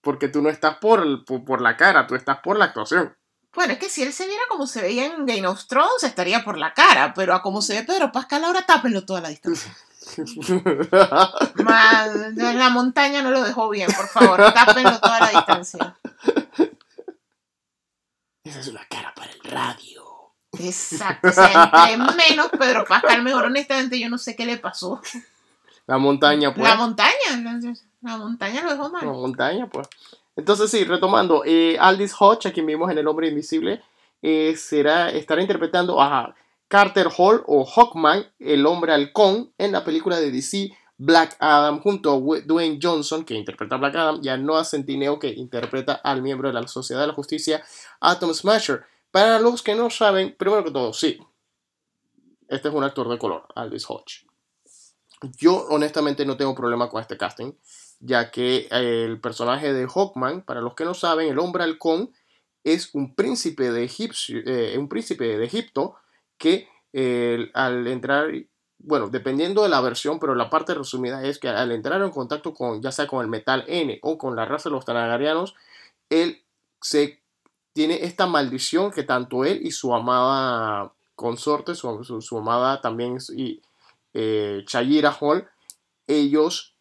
Porque 0.00 0.28
tú 0.28 0.40
no 0.40 0.48
estás 0.48 0.76
por, 0.76 1.24
por 1.24 1.60
la 1.60 1.76
cara, 1.76 2.06
tú 2.06 2.14
estás 2.14 2.38
por 2.38 2.56
la 2.56 2.66
actuación. 2.66 3.14
Bueno, 3.54 3.72
es 3.72 3.78
que 3.78 3.88
si 3.88 4.02
él 4.02 4.12
se 4.12 4.26
viera 4.26 4.42
como 4.48 4.66
se 4.66 4.80
veía 4.80 5.06
en 5.06 5.26
Game 5.26 5.46
of 5.46 5.66
Thrones, 5.66 6.02
estaría 6.02 6.44
por 6.44 6.56
la 6.56 6.72
cara, 6.72 7.12
pero 7.14 7.34
a 7.34 7.42
como 7.42 7.62
se 7.62 7.74
ve 7.74 7.82
Pedro 7.82 8.12
Pascal 8.12 8.44
ahora, 8.44 8.64
tápenlo 8.64 9.04
toda 9.04 9.20
la 9.20 9.28
distancia. 9.28 9.76
la 11.56 12.70
montaña 12.70 13.22
no 13.22 13.30
lo 13.30 13.42
dejó 13.42 13.68
bien, 13.68 13.90
por 13.92 14.08
favor, 14.08 14.52
tápenlo 14.54 14.98
toda 15.00 15.20
la 15.20 15.30
distancia. 15.30 15.96
Esa 18.44 18.60
es 18.60 18.68
una 18.68 18.84
cara 18.86 19.12
para 19.14 19.32
el 19.32 19.40
radio. 19.40 20.32
Exacto, 20.58 21.28
o 21.28 21.32
sea, 21.32 21.90
entre 21.92 22.14
menos 22.16 22.48
Pedro 22.58 22.84
Pascal, 22.84 23.22
mejor 23.22 23.44
honestamente 23.44 23.98
yo 23.98 24.08
no 24.08 24.18
sé 24.18 24.36
qué 24.36 24.46
le 24.46 24.58
pasó. 24.58 25.00
La 25.86 25.98
montaña, 25.98 26.54
pues. 26.54 26.68
La 26.68 26.76
montaña, 26.76 27.14
la, 28.00 28.16
montaña 28.16 28.62
lo 28.62 28.70
dejó 28.70 28.90
mal. 28.90 29.04
La 29.04 29.12
montaña, 29.12 29.66
pues. 29.68 29.88
Entonces, 30.36 30.70
sí, 30.70 30.84
retomando, 30.84 31.42
eh, 31.44 31.76
Aldis 31.78 32.14
Hodge, 32.18 32.46
a 32.46 32.52
quien 32.52 32.66
vimos 32.66 32.90
en 32.90 32.98
El 32.98 33.08
Hombre 33.08 33.28
Invisible, 33.28 33.82
eh, 34.22 34.54
será, 34.56 35.10
estará 35.10 35.42
interpretando 35.42 36.00
a 36.00 36.34
Carter 36.68 37.08
Hall 37.16 37.42
o 37.46 37.64
Hawkman, 37.64 38.26
el 38.38 38.64
hombre 38.66 38.92
halcón, 38.92 39.52
en 39.58 39.72
la 39.72 39.84
película 39.84 40.18
de 40.20 40.30
DC 40.30 40.72
Black 40.98 41.36
Adam, 41.40 41.80
junto 41.80 42.12
a 42.12 42.40
Dwayne 42.44 42.78
Johnson, 42.80 43.24
que 43.24 43.34
interpreta 43.34 43.74
a 43.74 43.78
Black 43.78 43.96
Adam, 43.96 44.20
y 44.22 44.28
a 44.28 44.36
Noah 44.36 44.64
Centineo, 44.64 45.18
que 45.18 45.28
interpreta 45.28 45.94
al 45.94 46.22
miembro 46.22 46.48
de 46.48 46.54
la 46.54 46.68
Sociedad 46.68 47.00
de 47.00 47.06
la 47.08 47.14
Justicia, 47.14 47.64
Atom 48.00 48.34
Smasher. 48.34 48.84
Para 49.10 49.40
los 49.40 49.62
que 49.62 49.74
no 49.74 49.90
saben, 49.90 50.36
primero 50.38 50.62
que 50.62 50.70
todo, 50.70 50.92
sí, 50.92 51.18
este 52.48 52.68
es 52.68 52.74
un 52.74 52.84
actor 52.84 53.08
de 53.08 53.18
color, 53.18 53.46
Aldis 53.54 53.86
Hodge. 53.88 54.26
Yo 55.38 55.66
honestamente 55.70 56.24
no 56.26 56.36
tengo 56.36 56.54
problema 56.54 56.88
con 56.88 57.00
este 57.00 57.16
casting, 57.16 57.52
ya 58.00 58.30
que 58.30 58.66
el 58.70 59.20
personaje 59.20 59.72
de 59.72 59.86
Hawkman, 59.86 60.42
para 60.42 60.62
los 60.62 60.74
que 60.74 60.84
no 60.84 60.94
saben, 60.94 61.28
el 61.28 61.38
hombre 61.38 61.64
halcón 61.64 62.10
es 62.64 62.94
un 62.94 63.14
príncipe 63.14 63.70
de, 63.70 63.88
eh, 64.28 64.76
un 64.78 64.88
príncipe 64.88 65.38
de 65.38 65.44
Egipto 65.44 65.96
que 66.38 66.68
eh, 66.92 67.50
al 67.54 67.86
entrar, 67.86 68.30
bueno, 68.78 69.08
dependiendo 69.08 69.62
de 69.62 69.68
la 69.68 69.80
versión, 69.80 70.18
pero 70.18 70.34
la 70.34 70.50
parte 70.50 70.74
resumida 70.74 71.24
es 71.24 71.38
que 71.38 71.48
al 71.48 71.72
entrar 71.72 72.02
en 72.02 72.10
contacto 72.10 72.54
con, 72.54 72.82
ya 72.82 72.90
sea 72.90 73.06
con 73.06 73.22
el 73.22 73.28
metal 73.28 73.64
N 73.68 73.98
o 74.02 74.18
con 74.18 74.34
la 74.34 74.46
raza 74.46 74.68
de 74.68 74.74
los 74.74 74.84
Tanagarianos, 74.84 75.54
él 76.08 76.42
se 76.80 77.20
tiene 77.72 78.04
esta 78.04 78.26
maldición 78.26 78.90
que 78.90 79.02
tanto 79.02 79.44
él 79.44 79.60
y 79.62 79.70
su 79.70 79.94
amada 79.94 80.92
consorte, 81.14 81.74
su, 81.74 82.02
su, 82.02 82.38
amada 82.38 82.80
también 82.80 83.18
y 83.36 83.60
eh, 84.14 84.64
Chayira 84.66 85.16
Hall, 85.20 85.48
ellos 86.06 86.74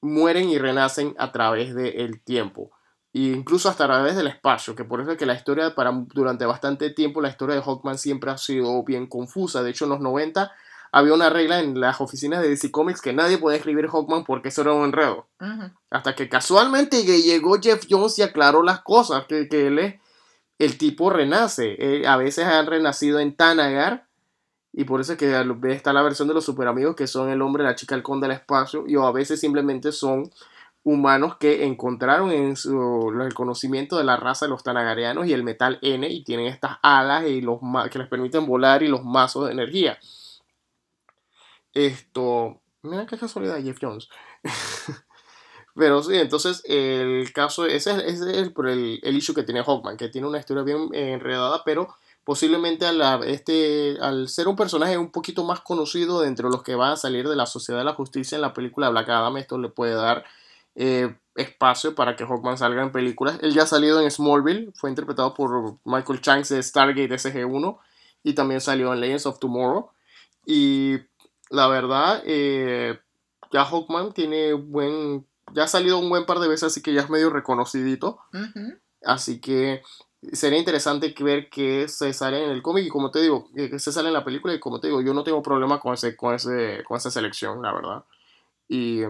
mueren 0.00 0.48
y 0.48 0.58
renacen 0.58 1.14
a 1.18 1.32
través 1.32 1.74
del 1.74 2.22
tiempo. 2.22 2.70
E 3.12 3.20
incluso 3.20 3.68
hasta 3.68 3.84
a 3.84 3.88
través 3.88 4.16
del 4.16 4.28
espacio, 4.28 4.74
que 4.74 4.84
por 4.84 5.00
eso 5.00 5.12
es 5.12 5.18
que 5.18 5.26
la 5.26 5.34
historia, 5.34 5.74
para, 5.74 5.90
durante 6.14 6.46
bastante 6.46 6.90
tiempo, 6.90 7.20
la 7.20 7.28
historia 7.28 7.56
de 7.56 7.62
Hawkman 7.62 7.98
siempre 7.98 8.30
ha 8.30 8.38
sido 8.38 8.84
bien 8.84 9.06
confusa. 9.08 9.62
De 9.62 9.70
hecho, 9.70 9.84
en 9.84 9.90
los 9.90 10.00
90 10.00 10.52
había 10.92 11.14
una 11.14 11.30
regla 11.30 11.60
en 11.60 11.80
las 11.80 12.00
oficinas 12.00 12.42
de 12.42 12.48
DC 12.48 12.70
Comics 12.70 13.00
que 13.00 13.12
nadie 13.12 13.38
podía 13.38 13.58
escribir 13.58 13.88
Hawkman 13.88 14.24
porque 14.24 14.48
eso 14.48 14.62
era 14.62 14.72
un 14.72 14.84
enredo. 14.84 15.28
Hasta 15.90 16.14
que 16.14 16.28
casualmente 16.28 17.04
llegó 17.04 17.60
Jeff 17.60 17.84
Jones 17.88 18.18
y 18.18 18.22
aclaró 18.22 18.62
las 18.62 18.80
cosas, 18.80 19.24
que, 19.26 19.48
que 19.48 19.66
él 19.66 19.78
es, 19.78 19.94
el 20.60 20.76
tipo 20.78 21.10
renace. 21.10 21.76
Eh, 21.78 22.06
a 22.06 22.16
veces 22.16 22.44
han 22.44 22.66
renacido 22.66 23.18
en 23.18 23.34
Tanagar, 23.34 24.08
y 24.72 24.84
por 24.84 25.00
eso 25.00 25.12
es 25.12 25.18
que 25.18 25.44
está 25.70 25.92
la 25.92 26.02
versión 26.02 26.28
de 26.28 26.34
los 26.34 26.44
super 26.44 26.68
amigos 26.68 26.94
que 26.94 27.06
son 27.06 27.28
el 27.30 27.42
hombre, 27.42 27.64
la 27.64 27.74
chica, 27.74 27.94
el 27.94 28.02
conde 28.02 28.28
del 28.28 28.36
espacio, 28.36 28.84
y 28.86 28.96
o 28.96 29.04
a 29.04 29.12
veces 29.12 29.40
simplemente 29.40 29.90
son 29.92 30.30
humanos 30.82 31.36
que 31.36 31.64
encontraron 31.66 32.32
en 32.32 32.56
su, 32.56 33.12
el 33.20 33.34
conocimiento 33.34 33.98
de 33.98 34.04
la 34.04 34.16
raza 34.16 34.46
de 34.46 34.50
los 34.50 34.62
tanagarianos 34.62 35.26
y 35.26 35.32
el 35.32 35.42
metal 35.42 35.78
N 35.82 36.08
y 36.08 36.24
tienen 36.24 36.46
estas 36.46 36.78
alas 36.82 37.26
y 37.26 37.40
los 37.40 37.58
que 37.90 37.98
les 37.98 38.08
permiten 38.08 38.46
volar 38.46 38.82
y 38.82 38.88
los 38.88 39.04
mazos 39.04 39.46
de 39.46 39.52
energía. 39.52 39.98
Esto, 41.74 42.60
mira 42.82 43.06
qué 43.06 43.18
casualidad 43.18 43.62
Jeff 43.62 43.78
Jones. 43.80 44.08
Pero 45.74 46.02
sí, 46.02 46.16
entonces 46.16 46.62
el 46.66 47.32
caso, 47.32 47.66
ese, 47.66 47.92
es 48.06 48.20
el, 48.20 48.52
el, 48.56 49.00
el, 49.02 49.16
issue 49.16 49.34
que 49.34 49.44
tiene 49.44 49.62
Hawkman, 49.62 49.96
que 49.96 50.08
tiene 50.08 50.26
una 50.26 50.38
historia 50.38 50.64
bien 50.64 50.88
enredada, 50.92 51.62
pero 51.64 51.94
posiblemente 52.30 52.86
al, 52.86 53.24
este, 53.24 53.98
al 54.00 54.28
ser 54.28 54.46
un 54.46 54.54
personaje 54.54 54.96
un 54.96 55.10
poquito 55.10 55.42
más 55.42 55.62
conocido 55.62 56.20
dentro 56.20 56.48
de 56.48 56.54
los 56.54 56.62
que 56.62 56.76
van 56.76 56.92
a 56.92 56.96
salir 56.96 57.28
de 57.28 57.34
la 57.34 57.44
Sociedad 57.44 57.80
de 57.80 57.84
la 57.84 57.94
Justicia 57.94 58.36
en 58.36 58.42
la 58.42 58.54
película 58.54 58.88
Black 58.88 59.08
Adam, 59.08 59.36
esto 59.36 59.58
le 59.58 59.68
puede 59.68 59.94
dar 59.94 60.24
eh, 60.76 61.12
espacio 61.34 61.96
para 61.96 62.14
que 62.14 62.24
Hawkman 62.24 62.56
salga 62.56 62.84
en 62.84 62.92
películas. 62.92 63.36
Él 63.42 63.52
ya 63.52 63.64
ha 63.64 63.66
salido 63.66 64.00
en 64.00 64.08
Smallville, 64.08 64.70
fue 64.76 64.90
interpretado 64.90 65.34
por 65.34 65.78
Michael 65.82 66.20
Chang 66.20 66.46
de 66.46 66.62
Stargate 66.62 67.12
SG-1 67.12 67.80
y 68.22 68.34
también 68.34 68.60
salió 68.60 68.92
en 68.92 69.00
Legends 69.00 69.26
of 69.26 69.40
Tomorrow. 69.40 69.90
Y 70.46 70.98
la 71.48 71.66
verdad, 71.66 72.22
eh, 72.26 73.00
ya 73.50 73.64
Hawkman 73.64 74.12
tiene 74.12 74.52
buen. 74.52 75.26
Ya 75.52 75.64
ha 75.64 75.66
salido 75.66 75.98
un 75.98 76.08
buen 76.08 76.26
par 76.26 76.38
de 76.38 76.46
veces, 76.46 76.68
así 76.68 76.80
que 76.80 76.94
ya 76.94 77.00
es 77.00 77.10
medio 77.10 77.28
reconocidito. 77.28 78.20
Así 79.02 79.40
que 79.40 79.82
sería 80.32 80.58
interesante 80.58 81.14
ver 81.20 81.48
que 81.48 81.88
se 81.88 82.12
sale 82.12 82.44
en 82.44 82.50
el 82.50 82.62
cómic 82.62 82.86
y 82.86 82.88
como 82.88 83.10
te 83.10 83.20
digo, 83.20 83.48
que 83.54 83.78
se 83.78 83.92
sale 83.92 84.08
en 84.08 84.14
la 84.14 84.24
película 84.24 84.54
y 84.54 84.60
como 84.60 84.80
te 84.80 84.88
digo, 84.88 85.00
yo 85.00 85.14
no 85.14 85.24
tengo 85.24 85.42
problema 85.42 85.80
con, 85.80 85.94
ese, 85.94 86.16
con, 86.16 86.34
ese, 86.34 86.84
con 86.84 86.96
esa 86.96 87.10
selección, 87.10 87.62
la 87.62 87.72
verdad. 87.72 88.04
Y 88.68 89.02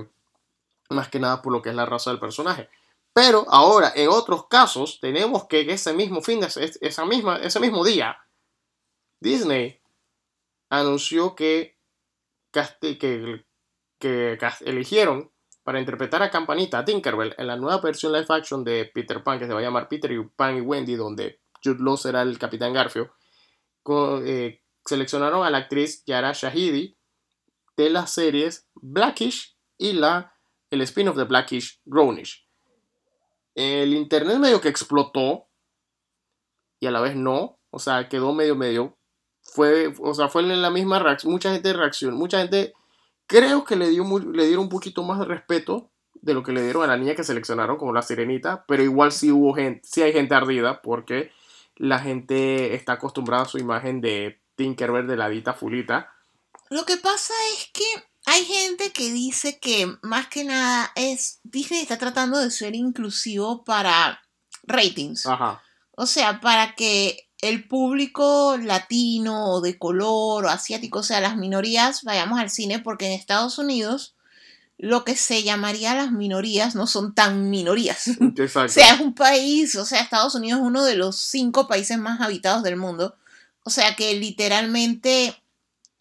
más 0.91 1.09
que 1.09 1.19
nada 1.19 1.43
por 1.43 1.53
lo 1.53 1.63
que 1.63 1.71
es 1.71 1.75
la 1.75 1.87
raza 1.87 2.11
del 2.11 2.21
personaje. 2.21 2.69
Pero 3.13 3.45
ahora, 3.49 3.93
en 3.95 4.09
otros 4.09 4.47
casos, 4.47 4.99
tenemos 5.01 5.45
que 5.45 5.61
ese 5.73 5.93
mismo 5.93 6.23
fin 6.23 6.41
de 6.41 6.49
esa 6.81 7.05
misma, 7.05 7.39
ese 7.39 7.59
mismo 7.59 7.85
día, 7.85 8.17
Disney 9.19 9.81
anunció 10.69 11.35
que, 11.35 11.77
que, 12.53 13.45
que, 13.99 14.39
eligieron 14.61 15.31
para 15.63 15.79
interpretar 15.79 16.23
a 16.23 16.31
Campanita, 16.31 16.85
Tinkerbell, 16.85 17.35
en 17.37 17.47
la 17.47 17.57
nueva 17.57 17.81
versión 17.81 18.13
live 18.13 18.27
action 18.29 18.65
de 18.65 18.91
Peter 18.93 19.23
Pan, 19.23 19.39
que 19.39 19.47
se 19.47 19.53
va 19.53 19.61
a 19.61 19.63
llamar 19.63 19.89
Peter 19.89 20.11
Pan 20.35 20.57
y 20.57 20.61
Wendy, 20.61 20.95
donde 20.95 21.41
Jude 21.63 21.83
Law 21.83 21.97
será 21.97 22.23
el 22.23 22.39
Capitán 22.39 22.73
Garfio, 22.73 23.13
eh, 24.25 24.63
seleccionaron 24.85 25.45
a 25.45 25.51
la 25.51 25.59
actriz 25.59 26.05
Yara 26.07 26.33
Shahidi 26.33 26.97
de 27.77 27.91
las 27.91 28.13
series 28.13 28.69
Blackish 28.75 29.57
y 29.79 29.93
la 29.93 30.35
el 30.71 30.83
spin-off 30.83 31.17
de 31.17 31.25
Blackish 31.25 31.81
Grownish. 31.85 32.47
El 33.55 33.95
internet 33.95 34.39
medio 34.39 34.61
que 34.61 34.69
explotó 34.69 35.49
y 36.79 36.87
a 36.87 36.91
la 36.91 37.01
vez 37.01 37.17
no, 37.17 37.59
o 37.71 37.79
sea, 37.79 38.09
quedó 38.09 38.33
medio 38.33 38.55
medio. 38.55 38.97
Fue, 39.43 39.93
o 40.01 40.15
sea, 40.15 40.29
fue 40.29 40.43
en 40.43 40.63
la 40.63 40.71
misma 40.71 40.99
reacción, 40.99 41.33
mucha 41.33 41.53
gente 41.53 41.73
reaccionó, 41.73 42.17
mucha 42.17 42.39
gente 42.39 42.73
creo 43.31 43.65
que 43.65 43.77
le, 43.77 43.89
dio 43.89 44.05
le 44.19 44.47
dieron 44.47 44.65
un 44.65 44.69
poquito 44.69 45.05
más 45.05 45.21
de 45.21 45.25
respeto 45.25 45.93
de 46.15 46.35
lo 46.35 46.43
que 46.43 46.53
le 46.53 46.63
dieron 46.63 46.83
a 46.83 46.89
la 46.89 46.97
niña 46.97 47.15
que 47.15 47.23
seleccionaron 47.23 47.77
como 47.77 47.93
la 47.93 48.03
sirenita, 48.03 48.65
pero 48.67 48.83
igual 48.83 49.13
sí 49.13 49.31
hubo 49.31 49.55
gente, 49.55 49.81
sí 49.85 50.03
hay 50.03 50.13
gente 50.13 50.35
ardida 50.35 50.83
porque 50.83 51.31
la 51.77 52.01
gente 52.01 52.75
está 52.75 52.95
acostumbrada 52.95 53.45
a 53.45 53.49
su 53.49 53.59
imagen 53.59 54.01
de 54.01 54.43
Tinkerbell 54.57 55.07
de 55.07 55.17
la 55.17 55.29
dita 55.29 55.55
fulita. 55.55 56.13
Lo 56.71 56.85
que 56.85 56.97
pasa 56.97 57.33
es 57.57 57.71
que 57.73 57.85
hay 58.27 58.45
gente 58.45 58.93
que 58.93 59.13
dice 59.13 59.61
que 59.61 59.97
más 60.03 60.27
que 60.27 60.43
nada 60.43 60.91
es 60.97 61.39
Disney 61.45 61.81
está 61.81 61.99
tratando 61.99 62.39
de 62.39 62.51
ser 62.51 62.75
inclusivo 62.75 63.65
para 63.65 64.21
ratings. 64.65 65.25
Ajá. 65.27 65.63
O 65.93 66.07
sea, 66.07 66.41
para 66.41 66.75
que 66.75 67.30
el 67.43 67.67
público 67.67 68.57
latino 68.59 69.53
o 69.53 69.61
de 69.61 69.79
color 69.79 70.45
o 70.45 70.49
asiático, 70.49 71.01
o 71.01 71.03
sea, 71.03 71.21
las 71.21 71.37
minorías, 71.37 72.05
vayamos 72.05 72.39
al 72.39 72.51
cine 72.51 72.79
porque 72.79 73.07
en 73.07 73.13
Estados 73.13 73.59
Unidos 73.59 74.15
lo 74.77 75.05
que 75.05 75.15
se 75.15 75.43
llamaría 75.43 75.95
las 75.95 76.11
minorías 76.11 76.75
no 76.75 76.87
son 76.87 77.15
tan 77.15 77.51
minorías. 77.51 78.09
Exacto. 78.37 78.67
O 78.67 78.69
sea, 78.69 78.95
es 78.95 79.01
un 79.01 79.15
país, 79.15 79.77
o 79.77 79.85
sea, 79.85 80.01
Estados 80.01 80.35
Unidos 80.35 80.61
es 80.61 80.67
uno 80.67 80.85
de 80.85 80.97
los 80.97 81.17
cinco 81.17 81.69
países 81.69 81.99
más 81.99 82.21
habitados 82.21 82.63
del 82.63 82.77
mundo. 82.77 83.17
O 83.63 83.71
sea 83.71 83.95
que 83.95 84.15
literalmente 84.15 85.35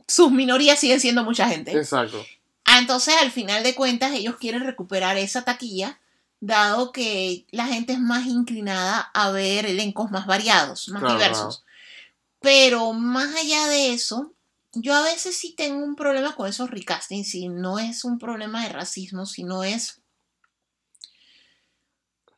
sus 0.07 0.31
minorías 0.31 0.79
siguen 0.79 0.99
siendo 0.99 1.23
mucha 1.23 1.47
gente. 1.49 1.77
Exacto. 1.77 2.25
Ah, 2.65 2.79
entonces, 2.79 3.15
al 3.21 3.31
final 3.31 3.63
de 3.63 3.75
cuentas, 3.75 4.13
ellos 4.13 4.37
quieren 4.37 4.63
recuperar 4.63 5.17
esa 5.17 5.43
taquilla, 5.43 5.99
dado 6.39 6.91
que 6.91 7.45
la 7.51 7.67
gente 7.67 7.93
es 7.93 7.99
más 7.99 8.25
inclinada 8.25 8.99
a 9.13 9.31
ver 9.31 9.65
elencos 9.65 10.11
más 10.11 10.25
variados, 10.25 10.89
más 10.89 11.01
diversos. 11.01 11.63
Pero 12.39 12.93
más 12.93 13.35
allá 13.35 13.67
de 13.67 13.93
eso, 13.93 14.33
yo 14.73 14.95
a 14.95 15.01
veces 15.01 15.37
sí 15.37 15.53
tengo 15.55 15.83
un 15.83 15.95
problema 15.95 16.35
con 16.35 16.47
esos 16.47 16.69
recastings, 16.69 17.35
y 17.35 17.49
no 17.49 17.79
es 17.79 18.03
un 18.03 18.17
problema 18.19 18.63
de 18.63 18.69
racismo, 18.69 19.25
sino 19.25 19.63
es... 19.63 20.01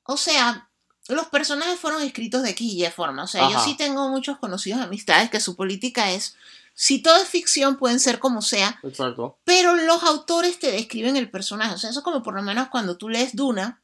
O 0.04 0.18
sea, 0.18 0.70
los 1.08 1.28
personajes 1.28 1.80
fueron 1.80 2.02
escritos 2.02 2.42
de 2.44 2.52
X 2.52 2.74
y 2.74 2.86
forma. 2.88 3.24
O 3.24 3.28
sea, 3.28 3.50
yo 3.50 3.60
sí 3.60 3.78
tengo 3.78 4.10
muchos 4.10 4.40
conocidos 4.40 4.82
amistades 4.82 5.30
que 5.30 5.40
su 5.40 5.56
política 5.56 6.12
es 6.12 6.36
si 6.74 7.00
todo 7.00 7.18
es 7.22 7.28
ficción, 7.28 7.78
pueden 7.78 8.00
ser 8.00 8.20
como 8.20 8.42
sea. 8.42 8.80
Exacto. 8.84 9.38
Pero 9.44 9.76
los 9.76 10.04
autores 10.04 10.58
te 10.58 10.72
describen 10.72 11.18
el 11.18 11.30
personaje. 11.30 11.76
O 11.76 11.78
sea, 11.78 11.90
eso 11.90 12.00
es 12.00 12.04
como 12.04 12.24
por 12.24 12.34
lo 12.34 12.42
menos 12.42 12.70
cuando 12.70 12.98
tú 12.98 13.10
lees 13.10 13.36
Duna. 13.36 13.81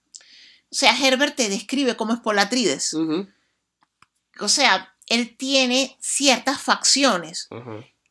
O 0.70 0.76
sea, 0.76 0.98
Herbert 0.98 1.36
te 1.36 1.50
describe 1.50 1.96
cómo 1.96 2.14
es 2.14 2.20
Polatrides. 2.20 2.94
O 4.40 4.48
sea, 4.48 4.94
él 5.08 5.36
tiene 5.38 5.98
ciertas 6.02 6.62
facciones. 6.62 7.48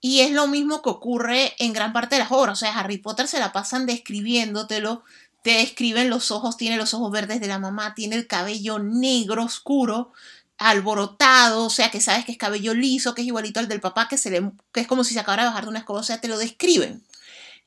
Y 0.01 0.21
es 0.21 0.31
lo 0.31 0.47
mismo 0.47 0.83
que 0.83 0.91
ocurre 0.91 1.55
en 1.59 1.73
gran 1.73 1.93
parte 1.93 2.15
de 2.15 2.21
las 2.21 2.33
obras. 2.33 2.59
O 2.59 2.61
sea, 2.61 2.79
Harry 2.79 2.99
Potter 2.99 3.29
se 3.29 3.39
la 3.39 3.53
pasan 3.53 3.87
describiéndotelo. 3.87 5.05
Te 5.43 5.53
describen 5.53 6.11
los 6.11 6.31
ojos, 6.31 6.57
tiene 6.57 6.77
los 6.77 6.95
ojos 6.95 7.13
verdes 7.13 7.41
de 7.41 7.47
la 7.47 7.59
mamá, 7.59 7.95
tiene 7.95 8.17
el 8.17 8.27
cabello 8.27 8.79
negro 8.79 9.45
oscuro, 9.45 10.13
alborotado, 10.59 11.67
o 11.67 11.71
sea, 11.71 11.91
que 11.91 12.01
sabes 12.01 12.25
que 12.25 12.33
es 12.33 12.39
cabello 12.39 12.75
liso, 12.75 13.15
que 13.15 13.23
es 13.23 13.29
igualito 13.29 13.61
al 13.61 13.69
del 13.69 13.81
papá, 13.81 14.09
que, 14.09 14.19
se 14.19 14.31
le, 14.31 14.51
que 14.73 14.81
es 14.81 14.87
como 14.87 15.05
si 15.05 15.15
se 15.15 15.21
acabara 15.21 15.45
de 15.45 15.49
bajar 15.51 15.65
de 15.65 15.71
una 15.71 15.79
escoba, 15.81 16.01
o 16.01 16.03
sea, 16.03 16.21
te 16.21 16.29
lo 16.29 16.39
describen. 16.39 17.05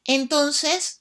Entonces, 0.06 0.99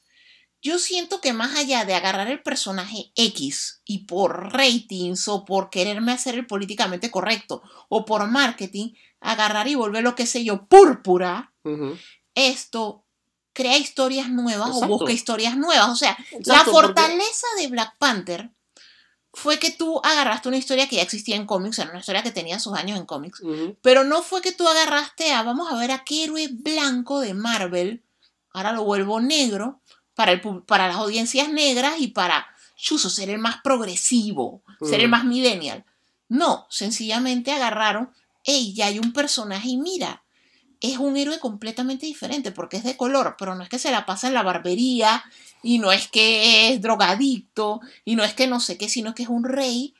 yo 0.60 0.78
siento 0.78 1.20
que 1.20 1.32
más 1.32 1.56
allá 1.56 1.85
de 1.85 1.94
agarrar 1.94 2.28
el 2.28 2.43
personaje 2.43 3.12
X 3.14 3.80
y 3.85 4.06
por 4.06 4.52
ratings 4.52 5.28
o 5.28 5.44
por 5.44 5.70
quererme 5.70 6.12
hacer 6.12 6.35
el 6.35 6.47
políticamente 6.47 7.10
correcto 7.10 7.62
o 7.89 8.05
por 8.05 8.26
marketing, 8.28 8.94
agarrar 9.20 9.68
y 9.68 9.74
volver 9.74 10.02
lo 10.02 10.14
que 10.14 10.26
sé 10.26 10.44
yo, 10.44 10.66
púrpura, 10.66 11.52
esto 12.35 13.05
crea 13.52 13.76
historias 13.76 14.30
nuevas 14.30 14.70
o 14.72 14.86
busca 14.86 15.12
historias 15.12 15.56
nuevas. 15.56 15.89
O 15.89 15.97
sea, 15.97 16.16
la 16.44 16.64
fortaleza 16.64 17.47
de 17.59 17.68
Black 17.68 17.97
Panther 17.98 18.51
fue 19.35 19.59
que 19.59 19.70
tú 19.70 20.01
agarraste 20.02 20.48
una 20.48 20.56
historia 20.56 20.89
que 20.89 20.97
ya 20.97 21.02
existía 21.02 21.36
en 21.36 21.47
cómics, 21.47 21.78
era 21.78 21.90
una 21.90 22.01
historia 22.01 22.22
que 22.22 22.30
tenía 22.30 22.59
sus 22.59 22.74
años 22.74 22.98
en 22.98 23.06
cómics, 23.06 23.40
pero 23.82 24.05
no 24.05 24.22
fue 24.22 24.43
que 24.43 24.52
tú 24.52 24.66
agarraste 24.66 25.32
a, 25.32 25.43
vamos 25.43 25.70
a 25.70 25.76
ver, 25.76 25.93
a 25.93 26.05
qué 26.05 26.24
héroe 26.24 26.48
blanco 26.51 27.20
de 27.20 27.35
Marvel, 27.35 28.05
ahora 28.52 28.72
lo 28.72 28.85
vuelvo 28.85 29.20
negro, 29.20 29.80
para, 30.19 30.32
el, 30.32 30.40
para 30.66 30.89
las 30.89 30.97
audiencias 30.97 31.49
negras 31.49 32.01
y 32.01 32.09
para, 32.09 32.49
chuso, 32.74 33.09
ser 33.09 33.31
el 33.31 33.39
más 33.39 33.59
progresivo, 33.62 34.65
ser 34.82 35.01
el 35.01 35.09
más 35.09 35.24
millennial. 35.24 35.85
No, 36.28 36.66
sencillamente 36.70 37.53
agarraron, 37.53 38.11
hey, 38.43 38.74
ya 38.74 38.86
hay 38.86 38.99
un 38.99 39.12
personaje 39.12 39.69
y 39.69 39.77
mira, 39.77 40.24
es 40.81 40.99
un 40.99 41.16
héroe 41.16 41.39
completamente 41.39 42.07
diferente 42.07 42.51
porque 42.51 42.78
es 42.78 42.82
de 42.82 42.97
color, 42.97 43.36
pero 43.39 43.55
no 43.55 43.62
es 43.62 43.69
que 43.69 43.78
se 43.78 43.93
la 43.93 44.07
pasa 44.07 44.27
en 44.27 44.35
la 44.35 44.43
barbería 44.43 45.23
y 45.62 45.78
no 45.78 45.93
es 45.93 46.09
que 46.09 46.73
es 46.73 46.82
drogadicto 46.82 47.81
y 48.05 48.16
no 48.16 48.24
es 48.24 48.35
que 48.35 48.49
no 48.49 48.59
sé 48.59 48.77
qué, 48.77 48.89
sino 48.89 49.15
que 49.15 49.23
es 49.23 49.28
un 49.28 49.45
rey 49.45 49.95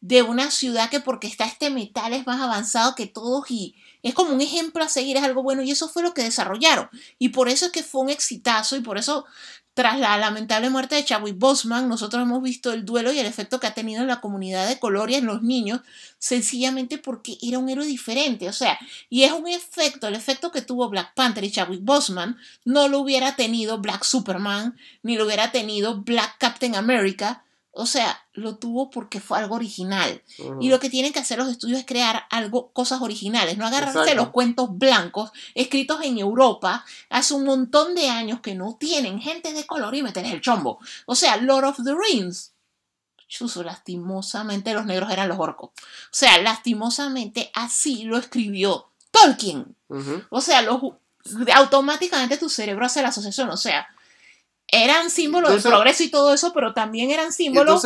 de 0.00 0.22
una 0.22 0.50
ciudad 0.50 0.88
que 0.88 1.00
porque 1.00 1.26
está 1.26 1.44
este 1.44 1.68
metal 1.68 2.14
es 2.14 2.26
más 2.26 2.40
avanzado 2.40 2.94
que 2.94 3.06
todos 3.06 3.50
y 3.50 3.74
es 4.02 4.14
como 4.14 4.32
un 4.32 4.40
ejemplo 4.40 4.82
a 4.82 4.88
seguir, 4.88 5.16
es 5.16 5.22
algo 5.22 5.42
bueno 5.42 5.62
y 5.62 5.70
eso 5.70 5.88
fue 5.88 6.02
lo 6.02 6.14
que 6.14 6.22
desarrollaron. 6.22 6.88
Y 7.18 7.30
por 7.30 7.48
eso 7.48 7.66
es 7.66 7.72
que 7.72 7.82
fue 7.82 8.02
un 8.02 8.10
exitazo 8.10 8.76
y 8.76 8.80
por 8.80 8.98
eso 8.98 9.26
tras 9.74 9.98
la 9.98 10.18
lamentable 10.18 10.68
muerte 10.68 10.96
de 10.96 11.04
Chadwick 11.04 11.38
Boseman, 11.38 11.88
nosotros 11.88 12.22
hemos 12.22 12.42
visto 12.42 12.72
el 12.72 12.84
duelo 12.84 13.12
y 13.12 13.18
el 13.18 13.26
efecto 13.26 13.60
que 13.60 13.68
ha 13.68 13.74
tenido 13.74 14.02
en 14.02 14.08
la 14.08 14.20
comunidad 14.20 14.68
de 14.68 14.78
color 14.78 15.10
y 15.10 15.14
en 15.14 15.26
los 15.26 15.42
niños, 15.42 15.80
sencillamente 16.18 16.98
porque 16.98 17.38
era 17.40 17.58
un 17.58 17.68
héroe 17.68 17.86
diferente. 17.86 18.48
O 18.48 18.52
sea, 18.52 18.78
y 19.08 19.22
es 19.22 19.32
un 19.32 19.46
efecto, 19.48 20.08
el 20.08 20.16
efecto 20.16 20.50
que 20.50 20.60
tuvo 20.60 20.88
Black 20.88 21.14
Panther 21.14 21.44
y 21.44 21.52
Chadwick 21.52 21.82
Boseman, 21.82 22.36
no 22.64 22.88
lo 22.88 22.98
hubiera 22.98 23.36
tenido 23.36 23.78
Black 23.78 24.04
Superman, 24.04 24.76
ni 25.02 25.16
lo 25.16 25.24
hubiera 25.24 25.52
tenido 25.52 26.02
Black 26.02 26.36
Captain 26.38 26.74
America, 26.74 27.44
o 27.72 27.86
sea, 27.86 28.26
lo 28.32 28.56
tuvo 28.56 28.90
porque 28.90 29.20
fue 29.20 29.38
algo 29.38 29.54
original. 29.54 30.22
Y 30.60 30.68
lo 30.68 30.80
que 30.80 30.90
tienen 30.90 31.12
que 31.12 31.20
hacer 31.20 31.38
los 31.38 31.48
estudios 31.48 31.78
es 31.78 31.86
crear 31.86 32.24
algo, 32.30 32.72
cosas 32.72 33.00
originales, 33.00 33.58
no 33.58 33.66
agarrarse 33.66 34.14
los 34.14 34.30
cuentos 34.30 34.76
blancos 34.76 35.30
escritos 35.54 36.00
en 36.02 36.18
Europa 36.18 36.84
hace 37.10 37.34
un 37.34 37.44
montón 37.44 37.94
de 37.94 38.08
años 38.08 38.40
que 38.40 38.54
no 38.54 38.76
tienen 38.78 39.20
gente 39.20 39.52
de 39.52 39.66
color 39.66 39.94
y 39.94 40.02
meter 40.02 40.24
el 40.26 40.40
chombo. 40.40 40.80
O 41.06 41.14
sea, 41.14 41.36
Lord 41.36 41.64
of 41.64 41.84
the 41.84 41.94
Rings. 41.94 42.52
Chuso, 43.28 43.62
lastimosamente 43.62 44.74
los 44.74 44.86
negros 44.86 45.12
eran 45.12 45.28
los 45.28 45.38
orcos. 45.38 45.70
O 45.70 46.10
sea, 46.10 46.38
lastimosamente 46.42 47.52
así 47.54 48.02
lo 48.02 48.18
escribió 48.18 48.90
Tolkien. 49.12 49.76
O 50.30 50.40
sea, 50.40 50.66
automáticamente 51.54 52.36
tu 52.36 52.48
cerebro 52.48 52.84
hace 52.84 53.02
la 53.02 53.08
asociación. 53.08 53.48
O 53.50 53.56
sea, 53.56 53.86
eran 54.72 55.10
símbolos 55.10 55.50
del 55.50 55.62
progreso 55.62 56.02
y 56.02 56.10
todo 56.10 56.32
eso, 56.32 56.52
pero 56.52 56.74
también 56.74 57.10
eran 57.10 57.32
símbolos 57.32 57.82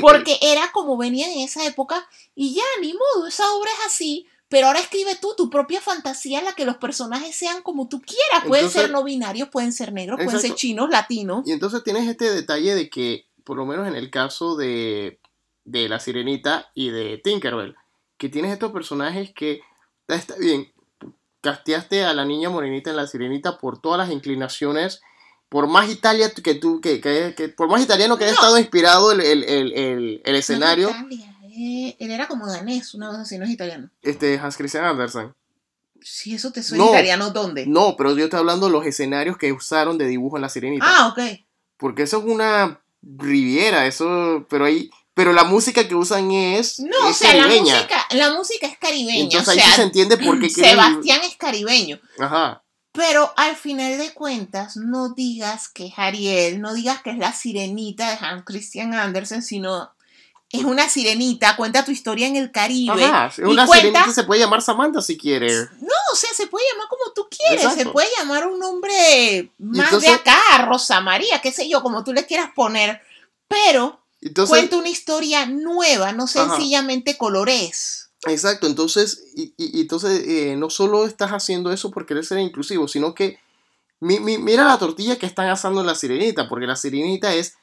porque 0.00 0.38
era 0.42 0.72
como 0.72 0.96
venían 0.96 1.30
en 1.30 1.40
esa 1.40 1.66
época 1.66 2.06
y 2.34 2.54
ya, 2.54 2.64
ni 2.80 2.92
modo, 2.92 3.26
esa 3.26 3.50
obra 3.52 3.70
es 3.70 3.86
así, 3.86 4.26
pero 4.48 4.68
ahora 4.68 4.80
escribe 4.80 5.16
tú 5.20 5.34
tu 5.36 5.50
propia 5.50 5.80
fantasía 5.80 6.38
en 6.38 6.44
la 6.44 6.54
que 6.54 6.64
los 6.64 6.76
personajes 6.76 7.34
sean 7.34 7.62
como 7.62 7.88
tú 7.88 8.00
quieras, 8.00 8.46
pueden 8.46 8.70
ser 8.70 8.90
no 8.90 9.02
binarios, 9.02 9.48
pueden 9.48 9.72
ser 9.72 9.92
negros, 9.92 10.20
pueden 10.22 10.40
ser 10.40 10.54
chinos, 10.54 10.88
latinos. 10.90 11.42
Y 11.46 11.52
entonces 11.52 11.82
tienes 11.82 12.08
este 12.08 12.30
detalle 12.30 12.74
de 12.74 12.88
que, 12.88 13.26
por 13.44 13.56
lo 13.56 13.66
menos 13.66 13.88
en 13.88 13.96
el 13.96 14.10
caso 14.10 14.56
de, 14.56 15.18
de 15.64 15.88
La 15.88 15.98
Sirenita 15.98 16.70
y 16.74 16.90
de 16.90 17.18
Tinkerbell, 17.18 17.76
que 18.18 18.28
tienes 18.28 18.52
estos 18.52 18.72
personajes 18.72 19.32
que, 19.32 19.60
está 20.06 20.36
bien, 20.36 20.72
casteaste 21.40 22.04
a 22.04 22.14
la 22.14 22.24
niña 22.24 22.48
morenita 22.48 22.90
en 22.90 22.96
La 22.96 23.06
Sirenita 23.06 23.58
por 23.58 23.80
todas 23.80 23.98
las 23.98 24.10
inclinaciones 24.10 25.02
por 25.48 25.66
más 25.68 25.88
Italia 25.90 26.30
que 26.30 26.54
tú, 26.54 26.80
que, 26.80 27.00
que, 27.00 27.48
por 27.56 27.68
más 27.68 27.82
italiano 27.82 28.18
que 28.18 28.24
haya 28.24 28.32
estado 28.34 28.58
inspirado 28.58 29.12
el, 29.12 29.20
el, 29.20 29.44
el, 29.44 30.22
el 30.24 30.34
escenario. 30.36 30.90
Eh, 31.58 31.96
él 31.98 32.10
era 32.10 32.28
como 32.28 32.46
danés, 32.46 32.92
una 32.94 33.08
cosa 33.08 33.22
así, 33.22 33.38
no 33.38 33.44
es 33.44 33.50
italiano. 33.50 33.88
Este, 34.02 34.38
Hans 34.38 34.56
Christian 34.56 34.84
Andersen. 34.84 35.34
Si 36.02 36.34
eso 36.34 36.52
te 36.52 36.62
suena 36.62 36.84
italiano, 36.84 37.30
¿dónde? 37.30 37.66
No, 37.66 37.96
pero 37.96 38.14
yo 38.14 38.24
estoy 38.24 38.40
hablando 38.40 38.66
de 38.66 38.72
los 38.72 38.84
escenarios 38.84 39.38
que 39.38 39.52
usaron 39.52 39.96
de 39.96 40.06
dibujo 40.06 40.36
en 40.36 40.42
la 40.42 40.48
sirenita. 40.48 40.84
Ah, 40.86 41.08
ok. 41.08 41.40
Porque 41.78 42.02
eso 42.02 42.18
es 42.18 42.24
una 42.24 42.80
riviera, 43.02 43.86
eso, 43.86 44.46
pero 44.50 44.66
ahí, 44.66 44.90
pero 45.14 45.32
la 45.32 45.44
música 45.44 45.88
que 45.88 45.94
usan 45.94 46.30
es 46.30 46.78
No, 46.80 47.08
o 47.08 47.12
sea, 47.12 47.34
la 47.34 47.46
música, 47.46 48.06
la 48.10 48.34
música 48.34 48.66
es 48.66 48.76
caribeña. 48.78 49.22
Entonces 49.22 49.64
ahí 49.64 49.72
se 49.72 49.82
entiende 49.82 50.18
por 50.18 50.38
qué 50.38 50.50
Sebastián 50.50 51.20
es 51.24 51.36
caribeño. 51.36 51.98
Ajá. 52.18 52.62
Pero 52.96 53.32
al 53.36 53.56
final 53.56 53.98
de 53.98 54.12
cuentas, 54.14 54.76
no 54.76 55.10
digas 55.10 55.68
que 55.68 55.86
es 55.86 55.94
Ariel, 55.96 56.60
no 56.60 56.74
digas 56.74 57.02
que 57.02 57.10
es 57.10 57.18
la 57.18 57.32
sirenita 57.32 58.10
de 58.10 58.18
Hans 58.20 58.44
Christian 58.44 58.94
Andersen, 58.94 59.42
sino 59.42 59.90
es 60.50 60.64
una 60.64 60.88
sirenita, 60.88 61.56
cuenta 61.56 61.84
tu 61.84 61.90
historia 61.90 62.26
en 62.26 62.36
el 62.36 62.50
Caribe. 62.50 63.04
Ajá, 63.04 63.30
una 63.44 63.66
sirenita 63.66 64.12
se 64.12 64.24
puede 64.24 64.40
llamar 64.40 64.62
Samantha 64.62 65.02
si 65.02 65.18
quiere. 65.18 65.52
No, 65.80 65.94
o 66.12 66.16
sea, 66.16 66.30
se 66.34 66.46
puede 66.46 66.64
llamar 66.72 66.88
como 66.88 67.12
tú 67.14 67.28
quieres, 67.28 67.74
se 67.74 67.86
puede 67.86 68.08
llamar 68.18 68.46
un 68.46 68.58
nombre 68.58 69.52
más 69.58 70.00
de 70.00 70.08
acá, 70.08 70.38
Rosa 70.66 71.00
María, 71.00 71.40
qué 71.40 71.52
sé 71.52 71.68
yo, 71.68 71.82
como 71.82 72.04
tú 72.04 72.12
le 72.12 72.26
quieras 72.26 72.50
poner, 72.54 73.02
pero 73.48 74.00
cuenta 74.48 74.76
una 74.76 74.88
historia 74.88 75.46
nueva, 75.46 76.12
no 76.12 76.26
sencillamente 76.26 77.16
colores. 77.16 78.05
Exacto, 78.28 78.66
entonces, 78.66 79.24
y, 79.34 79.54
entonces 79.80 80.26
eh, 80.26 80.56
no 80.56 80.70
solo 80.70 81.06
estás 81.06 81.30
haciendo 81.30 81.72
eso 81.72 81.90
por 81.90 82.06
querer 82.06 82.24
ser 82.24 82.38
inclusivo, 82.38 82.88
sino 82.88 83.14
que 83.14 83.38
mira 84.00 84.64
la 84.64 84.78
tortilla 84.78 85.16
que 85.16 85.26
están 85.26 85.48
asando 85.48 85.80
en 85.80 85.86
la 85.86 85.94
sirenita, 85.94 86.48
porque 86.48 86.66
la 86.66 86.76
sirenita 86.76 87.34
es, 87.34 87.56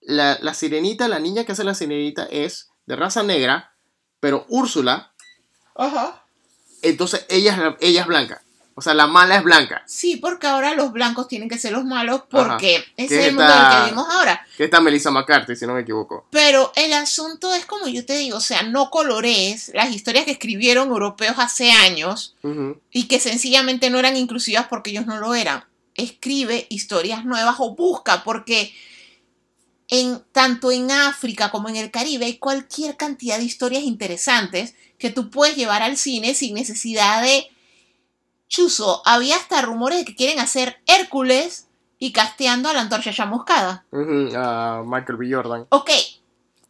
la, 0.00 0.38
la, 0.40 0.54
sirenita, 0.54 1.08
la 1.08 1.18
niña 1.18 1.44
que 1.44 1.52
hace 1.52 1.64
la 1.64 1.74
sirenita 1.74 2.24
es 2.24 2.70
de 2.86 2.96
raza 2.96 3.22
negra, 3.22 3.74
pero 4.20 4.44
Úrsula, 4.48 5.12
Ajá. 5.74 6.24
entonces 6.82 7.24
ella, 7.28 7.76
ella 7.80 8.02
es 8.02 8.06
blanca. 8.06 8.42
O 8.74 8.80
sea, 8.80 8.94
la 8.94 9.06
mala 9.06 9.36
es 9.36 9.44
blanca. 9.44 9.82
Sí, 9.86 10.16
porque 10.16 10.46
ahora 10.46 10.74
los 10.74 10.92
blancos 10.92 11.28
tienen 11.28 11.48
que 11.48 11.58
ser 11.58 11.72
los 11.72 11.84
malos 11.84 12.22
porque 12.30 12.84
ese 12.96 13.20
es 13.20 13.26
el 13.26 13.34
mundo 13.34 13.52
en 13.52 13.60
el 13.60 13.70
que 13.70 13.82
vivimos 13.82 14.08
ahora. 14.08 14.46
Que 14.56 14.64
está 14.64 14.80
Melissa 14.80 15.10
McCarthy, 15.10 15.56
si 15.56 15.66
no 15.66 15.74
me 15.74 15.82
equivoco. 15.82 16.26
Pero 16.30 16.72
el 16.76 16.92
asunto 16.94 17.52
es 17.52 17.66
como 17.66 17.86
yo 17.88 18.06
te 18.06 18.16
digo, 18.16 18.38
o 18.38 18.40
sea, 18.40 18.62
no 18.62 18.90
colores 18.90 19.70
las 19.74 19.90
historias 19.90 20.24
que 20.24 20.30
escribieron 20.30 20.88
europeos 20.88 21.36
hace 21.38 21.70
años 21.70 22.34
y 22.90 23.08
que 23.08 23.20
sencillamente 23.20 23.90
no 23.90 23.98
eran 23.98 24.16
inclusivas 24.16 24.66
porque 24.68 24.90
ellos 24.90 25.06
no 25.06 25.18
lo 25.18 25.34
eran. 25.34 25.64
Escribe 25.94 26.66
historias 26.70 27.26
nuevas 27.26 27.56
o 27.58 27.74
busca 27.74 28.24
porque 28.24 28.74
en, 29.88 30.22
tanto 30.32 30.72
en 30.72 30.90
África 30.90 31.50
como 31.50 31.68
en 31.68 31.76
el 31.76 31.90
Caribe 31.90 32.24
hay 32.24 32.38
cualquier 32.38 32.96
cantidad 32.96 33.36
de 33.36 33.44
historias 33.44 33.82
interesantes 33.82 34.74
que 34.96 35.10
tú 35.10 35.28
puedes 35.28 35.56
llevar 35.56 35.82
al 35.82 35.98
cine 35.98 36.32
sin 36.32 36.54
necesidad 36.54 37.22
de 37.22 37.50
Chuso, 38.52 39.00
había 39.06 39.36
hasta 39.36 39.62
rumores 39.62 40.00
de 40.00 40.04
que 40.04 40.14
quieren 40.14 40.38
hacer 40.38 40.82
Hércules 40.86 41.68
y 41.98 42.12
casteando 42.12 42.68
a 42.68 42.74
la 42.74 42.82
antorcha 42.82 43.10
chamuscada. 43.10 43.86
a 43.90 44.82
Michael 44.84 45.16
B. 45.16 45.32
Jordan. 45.32 45.66
Ok. 45.70 45.90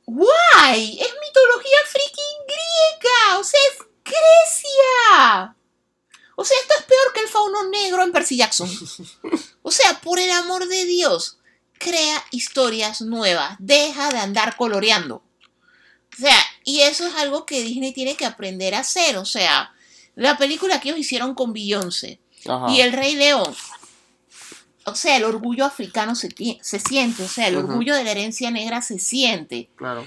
¡Guay! 0.06 1.00
Es 1.00 1.08
mitología 1.26 1.78
freaking 1.86 2.46
griega. 2.46 3.38
O 3.40 3.42
sea, 3.42 3.58
es 3.72 3.84
Grecia. 4.04 5.56
O 6.36 6.44
sea, 6.44 6.56
esto 6.60 6.74
es 6.78 6.84
peor 6.84 7.12
que 7.14 7.20
el 7.20 7.28
fauno 7.28 7.68
negro 7.68 8.04
en 8.04 8.12
Percy 8.12 8.36
Jackson. 8.36 8.70
O 9.62 9.72
sea, 9.72 10.00
por 10.00 10.20
el 10.20 10.30
amor 10.30 10.68
de 10.68 10.84
Dios, 10.84 11.38
crea 11.78 12.24
historias 12.30 13.00
nuevas. 13.00 13.56
Deja 13.58 14.10
de 14.10 14.18
andar 14.18 14.56
coloreando. 14.56 15.16
O 15.16 16.16
sea, 16.16 16.38
y 16.62 16.82
eso 16.82 17.06
es 17.08 17.14
algo 17.16 17.44
que 17.44 17.62
Disney 17.62 17.92
tiene 17.92 18.16
que 18.16 18.26
aprender 18.26 18.74
a 18.76 18.80
hacer. 18.80 19.16
O 19.16 19.24
sea, 19.24 19.72
la 20.14 20.36
película 20.36 20.80
que 20.80 20.88
ellos 20.88 21.00
hicieron 21.00 21.34
con 21.34 21.52
Beyoncé 21.52 22.20
y 22.68 22.80
El 22.80 22.92
Rey 22.92 23.16
León. 23.16 23.54
O 24.84 24.94
sea, 24.94 25.16
el 25.16 25.24
orgullo 25.24 25.64
africano 25.64 26.14
se, 26.14 26.28
se 26.60 26.80
siente, 26.80 27.22
o 27.22 27.28
sea, 27.28 27.46
el 27.46 27.56
orgullo 27.56 27.94
de 27.94 28.02
la 28.02 28.10
herencia 28.10 28.50
negra 28.50 28.82
se 28.82 28.98
siente. 28.98 29.70
Claro. 29.76 30.06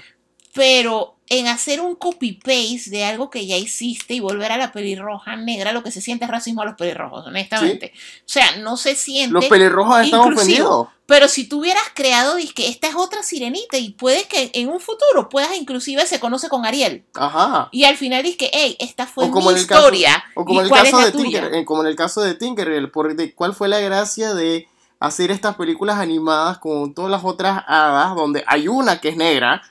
pero 0.52 1.15
en 1.28 1.48
hacer 1.48 1.80
un 1.80 1.96
copy-paste 1.96 2.90
de 2.90 3.04
algo 3.04 3.30
que 3.30 3.46
ya 3.46 3.56
hiciste 3.56 4.14
y 4.14 4.20
volver 4.20 4.52
a 4.52 4.56
la 4.56 4.72
pelirroja 4.72 5.36
negra, 5.36 5.72
lo 5.72 5.82
que 5.82 5.90
se 5.90 6.00
siente 6.00 6.24
es 6.24 6.30
racismo 6.30 6.62
a 6.62 6.66
los 6.66 6.76
pelirrojos, 6.76 7.26
honestamente. 7.26 7.92
O 7.94 8.28
sea, 8.28 8.56
no 8.58 8.76
se 8.76 8.94
siente. 8.94 9.32
Los 9.32 9.46
pelirrojos 9.46 10.02
están 10.02 10.32
ofendidos. 10.32 10.88
Pero 11.06 11.28
si 11.28 11.48
tú 11.48 11.60
hubieras 11.60 11.84
creado, 11.94 12.36
que 12.54 12.68
esta 12.68 12.88
es 12.88 12.96
otra 12.96 13.22
sirenita 13.22 13.78
y 13.78 13.90
puede 13.90 14.24
que 14.24 14.50
en 14.54 14.68
un 14.68 14.80
futuro 14.80 15.28
puedas 15.28 15.56
inclusive 15.56 16.04
se 16.06 16.18
conoce 16.18 16.48
con 16.48 16.66
Ariel. 16.66 17.04
Ajá. 17.14 17.68
Y 17.70 17.84
al 17.84 17.96
final 17.96 18.22
dices 18.22 18.38
que, 18.38 18.50
hey, 18.52 18.76
esta 18.80 19.06
fue 19.06 19.28
mi 19.28 19.52
historia. 19.52 20.24
o 20.34 20.44
como, 20.44 20.60
en 20.60 20.66
el 20.66 20.72
caso 20.72 20.98
de 20.98 21.12
Tinker, 21.12 21.64
como 21.64 21.82
en 21.82 21.88
el 21.88 21.96
caso 21.96 22.22
de 22.22 22.34
Tinkerbell, 22.34 22.90
¿cuál 23.34 23.54
fue 23.54 23.68
la 23.68 23.78
gracia 23.80 24.34
de 24.34 24.68
hacer 24.98 25.30
estas 25.30 25.56
películas 25.56 25.98
animadas 25.98 26.58
con 26.58 26.94
todas 26.94 27.10
las 27.10 27.24
otras 27.24 27.62
hadas 27.66 28.14
donde 28.16 28.44
hay 28.46 28.66
una 28.66 29.00
que 29.00 29.10
es 29.10 29.16
negra? 29.16 29.62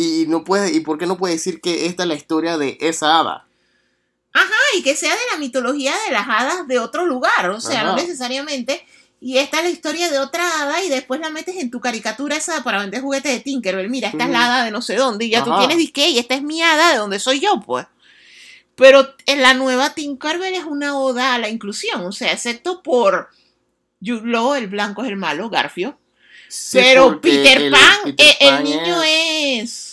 Y 0.00 0.26
no 0.26 0.44
puede, 0.44 0.72
¿y 0.72 0.80
por 0.80 0.96
qué 0.96 1.06
no 1.06 1.18
puede 1.18 1.34
decir 1.34 1.60
que 1.60 1.86
esta 1.86 2.04
es 2.04 2.08
la 2.08 2.14
historia 2.14 2.56
de 2.56 2.78
esa 2.80 3.20
hada? 3.20 3.46
Ajá, 4.32 4.60
y 4.78 4.82
que 4.82 4.96
sea 4.96 5.12
de 5.12 5.20
la 5.32 5.38
mitología 5.38 5.92
de 6.06 6.12
las 6.12 6.26
hadas 6.26 6.66
de 6.68 6.78
otro 6.78 7.04
lugar, 7.04 7.50
o 7.50 7.60
sea, 7.60 7.82
no 7.82 7.96
necesariamente. 7.96 8.86
Y 9.20 9.36
esta 9.36 9.58
es 9.58 9.64
la 9.64 9.70
historia 9.70 10.10
de 10.10 10.18
otra 10.18 10.62
hada 10.62 10.82
y 10.82 10.88
después 10.88 11.20
la 11.20 11.28
metes 11.28 11.56
en 11.56 11.70
tu 11.70 11.80
caricatura 11.80 12.36
esa 12.36 12.64
para 12.64 12.78
vender 12.78 13.02
juguetes 13.02 13.30
de 13.30 13.40
Tinkerbell. 13.40 13.90
Mira, 13.90 14.08
esta 14.08 14.24
es 14.24 14.30
la 14.30 14.46
hada 14.46 14.64
de 14.64 14.70
no 14.70 14.80
sé 14.80 14.96
dónde 14.96 15.26
y 15.26 15.30
ya 15.30 15.44
tú 15.44 15.52
tienes 15.58 15.76
disque 15.76 16.08
y 16.08 16.18
esta 16.18 16.34
es 16.34 16.42
mi 16.42 16.62
hada 16.62 16.92
de 16.92 16.96
donde 16.96 17.18
soy 17.18 17.40
yo, 17.40 17.60
pues. 17.60 17.86
Pero 18.76 19.14
en 19.26 19.42
la 19.42 19.52
nueva 19.52 19.92
Tinkerbell 19.92 20.54
es 20.54 20.64
una 20.64 20.98
oda 20.98 21.34
a 21.34 21.38
la 21.38 21.50
inclusión, 21.50 22.00
o 22.06 22.12
sea, 22.12 22.32
excepto 22.32 22.82
por 22.82 23.28
Jude 24.02 24.58
el 24.58 24.68
blanco 24.68 25.02
es 25.02 25.10
el 25.10 25.16
malo, 25.16 25.50
Garfio. 25.50 25.98
pero 26.72 27.20
Peter 27.20 27.70
Pan, 27.70 28.14
eh, 28.16 28.36
el, 28.40 28.64
niño 28.64 29.02
es 29.02 29.89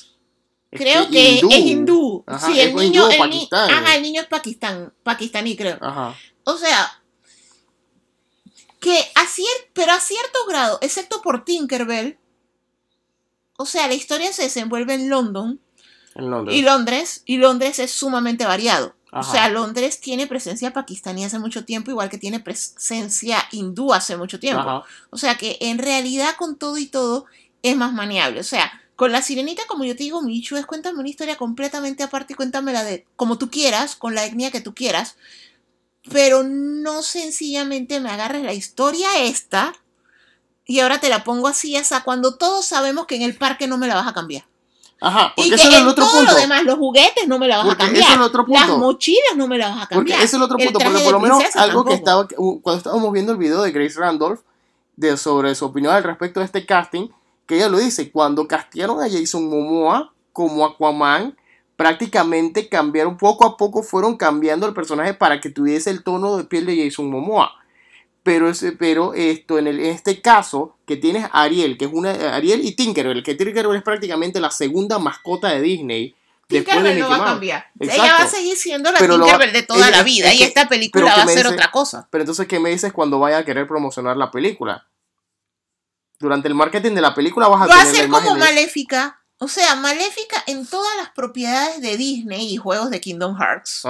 Creo 0.78 1.10
que, 1.10 1.40
es 1.40 1.44
hindú. 1.44 2.24
sí, 2.46 2.60
el 2.60 2.76
niño, 2.76 3.10
el, 3.10 3.48
ajá, 3.52 3.96
el 3.96 4.04
niño 4.04 4.22
es 4.22 4.28
pakistán, 4.28 4.94
pakistaní, 5.04 5.56
creo. 5.56 5.80
O 6.44 6.58
sea, 6.58 7.02
que 8.80 9.00
a 9.16 9.26
pero 9.74 9.92
a 9.92 10.00
cierto 10.00 10.40
grado, 10.48 10.78
excepto 10.82 11.22
por 11.22 11.44
Tinkerbell, 11.44 12.18
o 13.58 13.66
sea, 13.66 13.88
la 13.88 13.96
historia 13.96 14.32
se 14.32 14.44
desenvuelve 14.44 14.94
en 14.94 15.10
London. 15.10 15.60
En 16.16 16.30
Londres. 16.30 16.56
Y 16.56 16.62
Londres, 16.62 17.24
y 17.26 17.38
Londres 17.38 17.80
es 17.80 17.92
sumamente 17.92 18.46
variado. 18.46 18.96
O 19.12 19.24
sea, 19.24 19.50
Londres 19.50 20.00
tiene 20.00 20.28
presencia 20.28 20.74
pakistaní 20.74 21.24
hace 21.26 21.40
mucho 21.40 21.66
tiempo, 21.66 21.90
igual 21.90 22.10
que 22.10 22.18
tiene 22.18 22.40
presencia 22.40 23.44
hindú 23.52 23.94
hace 23.94 24.18
mucho 24.18 24.40
tiempo. 24.40 24.84
O 25.10 25.18
sea 25.18 25.36
que 25.36 25.58
en 25.62 25.80
realidad 25.80 26.36
con 26.38 26.58
todo 26.58 26.78
y 26.78 26.88
todo 26.88 27.26
es 27.64 27.76
más 27.76 27.94
maniable. 27.94 28.40
O 28.40 28.44
sea, 28.44 28.72
con 28.98 29.12
la 29.12 29.22
sirenita, 29.22 29.62
como 29.68 29.86
yo 29.86 29.96
te 29.96 30.04
digo, 30.04 30.24
Michu, 30.24 30.58
es 30.58 30.66
cuéntame 30.66 31.00
una 31.00 31.08
historia 31.08 31.38
completamente 31.38 32.02
aparte 32.02 32.34
y 32.34 32.36
cuéntamela 32.36 32.84
de 32.84 33.06
como 33.16 33.38
tú 33.38 33.52
quieras, 33.52 33.96
con 33.96 34.16
la 34.16 34.26
etnia 34.26 34.50
que 34.50 34.60
tú 34.60 34.74
quieras, 34.74 35.18
pero 36.12 36.44
no 36.44 37.04
sencillamente 37.04 38.00
me 38.00 38.10
agarres 38.10 38.44
la 38.44 38.54
historia 38.54 39.08
esta 39.20 39.74
y 40.66 40.80
ahora 40.80 41.00
te 41.00 41.10
la 41.10 41.24
pongo 41.24 41.48
así, 41.48 41.76
hasta 41.76 42.04
cuando 42.04 42.38
todos 42.38 42.66
sabemos 42.66 43.06
que 43.06 43.16
en 43.16 43.22
el 43.22 43.38
parque 43.38 43.68
no 43.68 43.78
me 43.78 43.88
la 43.88 43.94
vas 43.94 44.08
a 44.08 44.14
cambiar. 44.14 44.46
Ajá, 45.00 45.32
porque 45.36 45.52
y 45.52 45.54
eso 45.54 45.70
es 45.70 45.76
el 45.76 45.88
otro 45.88 46.04
todo 46.04 46.18
punto. 46.18 46.32
lo 46.32 46.38
demás, 46.40 46.64
los 46.64 46.76
juguetes 46.80 47.28
no 47.28 47.38
me 47.38 47.48
la 47.48 47.58
vas 47.60 47.74
a 47.74 47.78
cambiar. 47.78 48.04
Eso 48.04 48.10
es 48.10 48.16
el 48.16 48.22
otro 48.24 48.46
punto. 48.48 48.60
Las 48.60 48.78
mochilas 48.80 49.36
no 49.36 49.48
me 49.48 49.60
la 49.60 49.70
vas 49.70 49.84
a 49.84 49.88
cambiar. 49.88 49.98
Porque 50.00 50.14
ese 50.14 50.24
es 50.24 50.34
el 50.34 50.42
otro 50.42 50.58
punto, 50.58 50.80
porque 50.80 51.04
por 51.04 51.14
lo 51.14 51.20
menos 51.20 51.44
algo 51.56 51.86
que 51.86 51.94
estaba, 51.94 52.28
cuando 52.28 52.78
estábamos 52.78 53.14
viendo 53.14 53.32
el 53.32 53.38
video 53.38 53.62
de 53.62 53.72
Grace 53.72 54.00
Randolph, 54.00 54.40
de, 54.96 55.16
sobre 55.18 55.54
su 55.54 55.66
opinión 55.66 55.94
al 55.94 56.04
respecto 56.04 56.40
de 56.40 56.48
este 56.48 56.66
casting, 56.66 57.10
que 57.48 57.56
ella 57.56 57.70
lo 57.70 57.80
dice, 57.80 58.12
cuando 58.12 58.48
castearon 58.48 59.02
a 59.02 59.10
Jason 59.10 59.50
Momoa 59.50 60.14
como 60.34 60.66
Aquaman, 60.66 61.36
prácticamente 61.78 62.68
cambiaron 62.68 63.18
poco 63.18 63.46
a 63.46 63.56
poco, 63.56 63.84
fueron 63.84 64.18
cambiando 64.18 64.68
el 64.68 64.74
personaje 64.74 65.14
para 65.14 65.40
que 65.40 65.50
tuviese 65.50 65.90
el 65.90 66.04
tono 66.04 66.38
de 66.38 66.44
piel 66.44 66.66
de 66.66 66.84
Jason 66.84 67.10
Momoa. 67.10 67.54
Pero, 68.24 68.50
ese, 68.50 68.74
pero 68.74 69.14
esto, 69.14 69.58
en, 69.58 69.68
el, 69.68 69.80
en 69.80 69.86
este 69.86 70.22
caso, 70.22 70.76
que 70.86 70.98
tienes 70.98 71.24
a 71.32 71.44
Ariel, 71.44 71.78
que 71.78 71.86
es 71.86 71.92
una. 71.94 72.12
Ariel 72.36 72.60
y 72.66 72.74
Tinkerbell, 72.74 73.24
que 73.24 73.36
Tinkerbell 73.36 73.78
es 73.78 73.84
prácticamente 73.84 74.42
la 74.42 74.52
segunda 74.52 75.00
mascota 75.00 75.48
de 75.48 75.62
Disney. 75.62 76.14
Tinkerbell 76.48 77.00
no 77.00 77.10
va 77.10 77.16
a 77.16 77.26
cambiar. 77.26 77.68
Ella 77.80 78.18
va 78.20 78.24
a 78.24 78.28
seguir 78.28 78.58
siendo 78.58 78.92
la 78.92 79.00
Tinkerbell 79.00 79.54
de 79.54 79.64
toda 79.64 79.90
la 79.90 80.04
vida. 80.04 80.34
y 80.34 80.44
esta 80.44 80.68
película 80.68 81.06
va 81.06 81.24
a 81.24 81.28
ser 81.28 81.48
otra 81.48 81.72
cosa. 81.72 82.10
Pero 82.12 82.24
entonces, 82.24 82.48
¿qué 82.48 82.60
me 82.60 82.70
dices 82.70 82.92
cuando 82.92 83.18
vaya 83.20 83.38
a 83.38 83.46
querer 83.46 83.66
promocionar 83.66 84.18
la 84.18 84.30
película? 84.30 84.88
Durante 86.20 86.48
el 86.48 86.56
marketing 86.56 86.94
de 86.94 87.02
la 87.02 87.14
película 87.14 87.48
vas 87.48 87.62
a 87.62 87.68
Va 87.68 87.82
a 87.82 87.86
ser 87.86 88.10
como 88.10 88.36
Maléfica. 88.36 89.22
O 89.40 89.48
sea, 89.48 89.76
Maléfica 89.76 90.44
en 90.48 90.66
todas 90.66 90.96
las 90.98 91.10
propiedades 91.12 91.82
de 91.82 91.96
Disney 91.96 92.52
y 92.52 92.58
juegos 92.58 92.90
de 92.90 93.00
Kingdom 93.02 93.38
Hearts 93.38 93.84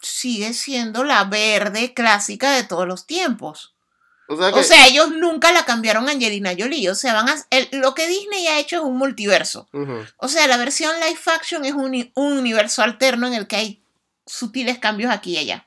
sigue 0.00 0.52
siendo 0.52 1.04
la 1.04 1.24
verde 1.24 1.94
clásica 1.94 2.52
de 2.52 2.64
todos 2.64 2.86
los 2.86 3.06
tiempos. 3.06 3.74
O 4.28 4.62
sea, 4.62 4.86
ellos 4.86 5.10
nunca 5.10 5.52
la 5.52 5.64
cambiaron 5.64 6.08
a 6.08 6.12
Angelina 6.12 6.54
Jolie. 6.58 6.90
O 6.90 6.94
sea, 6.94 7.12
van 7.12 7.28
a, 7.28 7.36
lo 7.72 7.94
que 7.94 8.06
Disney 8.06 8.46
ha 8.46 8.58
hecho 8.58 8.76
es 8.76 8.82
un 8.82 8.96
multiverso. 8.96 9.68
O 10.16 10.28
sea, 10.28 10.46
la 10.46 10.56
versión 10.56 10.94
live 11.00 11.20
action 11.26 11.64
es 11.64 11.74
un, 11.74 12.10
universo 12.14 12.82
alterno 12.82 13.26
en 13.26 13.34
el 13.34 13.46
que 13.46 13.56
hay 13.56 13.82
sutiles 14.26 14.78
cambios 14.78 15.10
aquí 15.10 15.32
y 15.32 15.38
allá. 15.38 15.66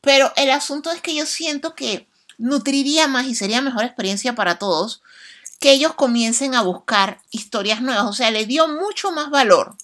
Pero 0.00 0.32
el 0.36 0.50
asunto 0.50 0.90
es 0.90 1.00
que 1.00 1.14
yo 1.14 1.26
siento 1.26 1.74
que 1.74 2.08
nutriría 2.38 3.06
más 3.06 3.26
y 3.26 3.34
sería 3.34 3.60
mejor 3.60 3.84
experiencia 3.84 4.34
para 4.34 4.58
todos 4.58 5.02
que 5.64 5.72
ellos 5.72 5.94
comiencen 5.94 6.54
a 6.54 6.60
buscar 6.60 7.22
historias 7.30 7.80
nuevas. 7.80 8.04
O 8.04 8.12
sea, 8.12 8.30
le 8.30 8.44
dio 8.44 8.68
mucho 8.68 9.12
más 9.12 9.30
valor 9.30 9.74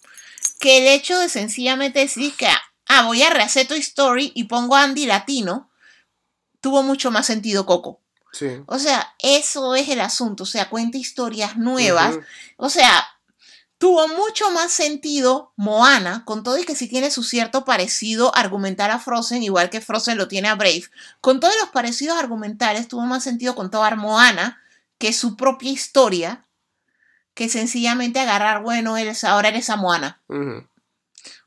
que 0.59 0.77
el 0.77 0.87
hecho 0.87 1.19
de 1.19 1.31
sencillamente 1.31 2.01
decir 2.01 2.35
que, 2.37 2.49
ah, 2.89 3.03
voy 3.07 3.23
a 3.23 3.31
rehacer 3.31 3.67
tu 3.67 3.73
story 3.73 4.31
y 4.35 4.45
pongo 4.45 4.77
a 4.77 4.83
Andy 4.83 5.07
latino, 5.07 5.71
tuvo 6.61 6.83
mucho 6.83 7.11
más 7.11 7.25
sentido 7.25 7.65
Coco. 7.65 7.99
Sí. 8.31 8.63
O 8.67 8.79
sea, 8.79 9.15
eso 9.21 9.75
es 9.75 9.89
el 9.89 10.03
asunto. 10.03 10.43
O 10.43 10.47
sea, 10.47 10.69
cuenta 10.69 10.99
historias 10.99 11.57
nuevas. 11.57 12.19
O 12.59 12.69
sea, 12.69 13.03
tuvo 13.79 14.07
mucho 14.07 14.51
más 14.51 14.71
sentido 14.71 15.55
Moana, 15.57 16.27
con 16.27 16.43
todo 16.43 16.59
y 16.59 16.65
que 16.65 16.77
sí 16.77 16.89
tiene 16.89 17.11
su 17.11 17.23
cierto 17.23 17.65
parecido 17.65 18.37
argumental 18.37 18.91
a 18.91 18.99
Frozen, 18.99 19.43
igual 19.43 19.71
que 19.71 19.81
Frozen 19.81 20.19
lo 20.19 20.29
tiene 20.29 20.49
a 20.49 20.57
Brave. 20.57 20.91
Con 21.23 21.41
todos 21.41 21.55
los 21.59 21.71
parecidos 21.71 22.19
argumentales, 22.19 22.87
tuvo 22.87 23.07
más 23.07 23.25
sentido 23.25 23.55
contar 23.55 23.97
Moana 23.97 24.61
que 25.01 25.13
su 25.13 25.37
propia 25.37 25.73
historia, 25.73 26.47
que 27.35 27.49
sencillamente 27.49 28.21
agarrar, 28.21 28.63
bueno, 28.63 28.97
eres, 28.97 29.25
ahora 29.25 29.49
eres 29.49 29.69
a 29.69 29.77
Moana. 29.77 30.23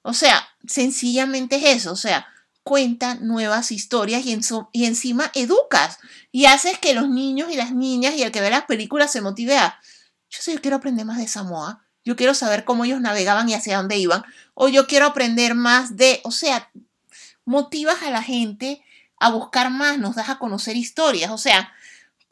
O 0.01 0.13
sea, 0.13 0.45
sencillamente 0.67 1.55
es 1.55 1.77
eso, 1.77 1.93
o 1.93 1.95
sea, 1.95 2.27
cuenta 2.63 3.15
nuevas 3.15 3.71
historias 3.71 4.25
y, 4.25 4.37
y 4.73 4.85
encima 4.85 5.31
educas 5.33 5.99
y 6.33 6.45
haces 6.45 6.77
que 6.79 6.93
los 6.93 7.07
niños 7.07 7.49
y 7.49 7.55
las 7.55 7.71
niñas 7.73 8.15
y 8.15 8.23
el 8.23 8.31
que 8.33 8.41
ve 8.41 8.49
las 8.49 8.65
películas 8.65 9.11
se 9.11 9.21
motive 9.21 9.57
a, 9.57 9.79
yo 10.29 10.41
sé, 10.41 10.53
yo 10.53 10.61
quiero 10.61 10.77
aprender 10.77 11.05
más 11.05 11.17
de 11.17 11.27
Samoa 11.29 11.83
yo 12.03 12.15
quiero 12.15 12.33
saber 12.33 12.63
cómo 12.65 12.85
ellos 12.85 13.01
navegaban 13.01 13.47
y 13.49 13.53
hacia 13.53 13.77
dónde 13.77 13.97
iban, 13.97 14.23
o 14.53 14.67
yo 14.67 14.87
quiero 14.87 15.05
aprender 15.05 15.55
más 15.55 15.95
de, 15.95 16.21
o 16.23 16.31
sea, 16.31 16.69
motivas 17.45 18.01
a 18.03 18.11
la 18.11 18.21
gente 18.21 18.83
a 19.19 19.29
buscar 19.29 19.69
más, 19.69 19.97
nos 19.97 20.15
das 20.15 20.29
a 20.29 20.37
conocer 20.37 20.75
historias, 20.75 21.31
o 21.31 21.37
sea, 21.37 21.73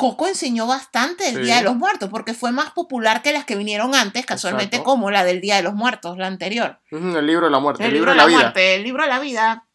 Coco 0.01 0.27
enseñó 0.27 0.65
bastante 0.65 1.31
del 1.31 1.45
Día 1.45 1.57
de 1.57 1.61
los 1.61 1.75
Muertos, 1.75 2.09
porque 2.09 2.33
fue 2.33 2.51
más 2.51 2.71
popular 2.71 3.21
que 3.21 3.31
las 3.33 3.45
que 3.45 3.55
vinieron 3.55 3.93
antes, 3.93 4.25
casualmente 4.25 4.81
como 4.81 5.11
la 5.11 5.23
del 5.23 5.41
Día 5.41 5.57
de 5.57 5.61
los 5.61 5.75
Muertos, 5.75 6.17
la 6.17 6.25
anterior. 6.25 6.79
el 6.89 7.27
libro 7.27 7.45
de 7.45 7.51
la 7.51 7.59
muerte, 7.59 7.85
el, 7.85 7.93
libro, 7.93 8.09
de 8.09 8.17
la, 8.17 8.25
vida. 8.25 8.39
Muerte, 8.39 8.75
el 8.77 8.83
libro 8.83 9.03
de 9.03 9.09
la 9.09 9.19
vida. 9.19 9.67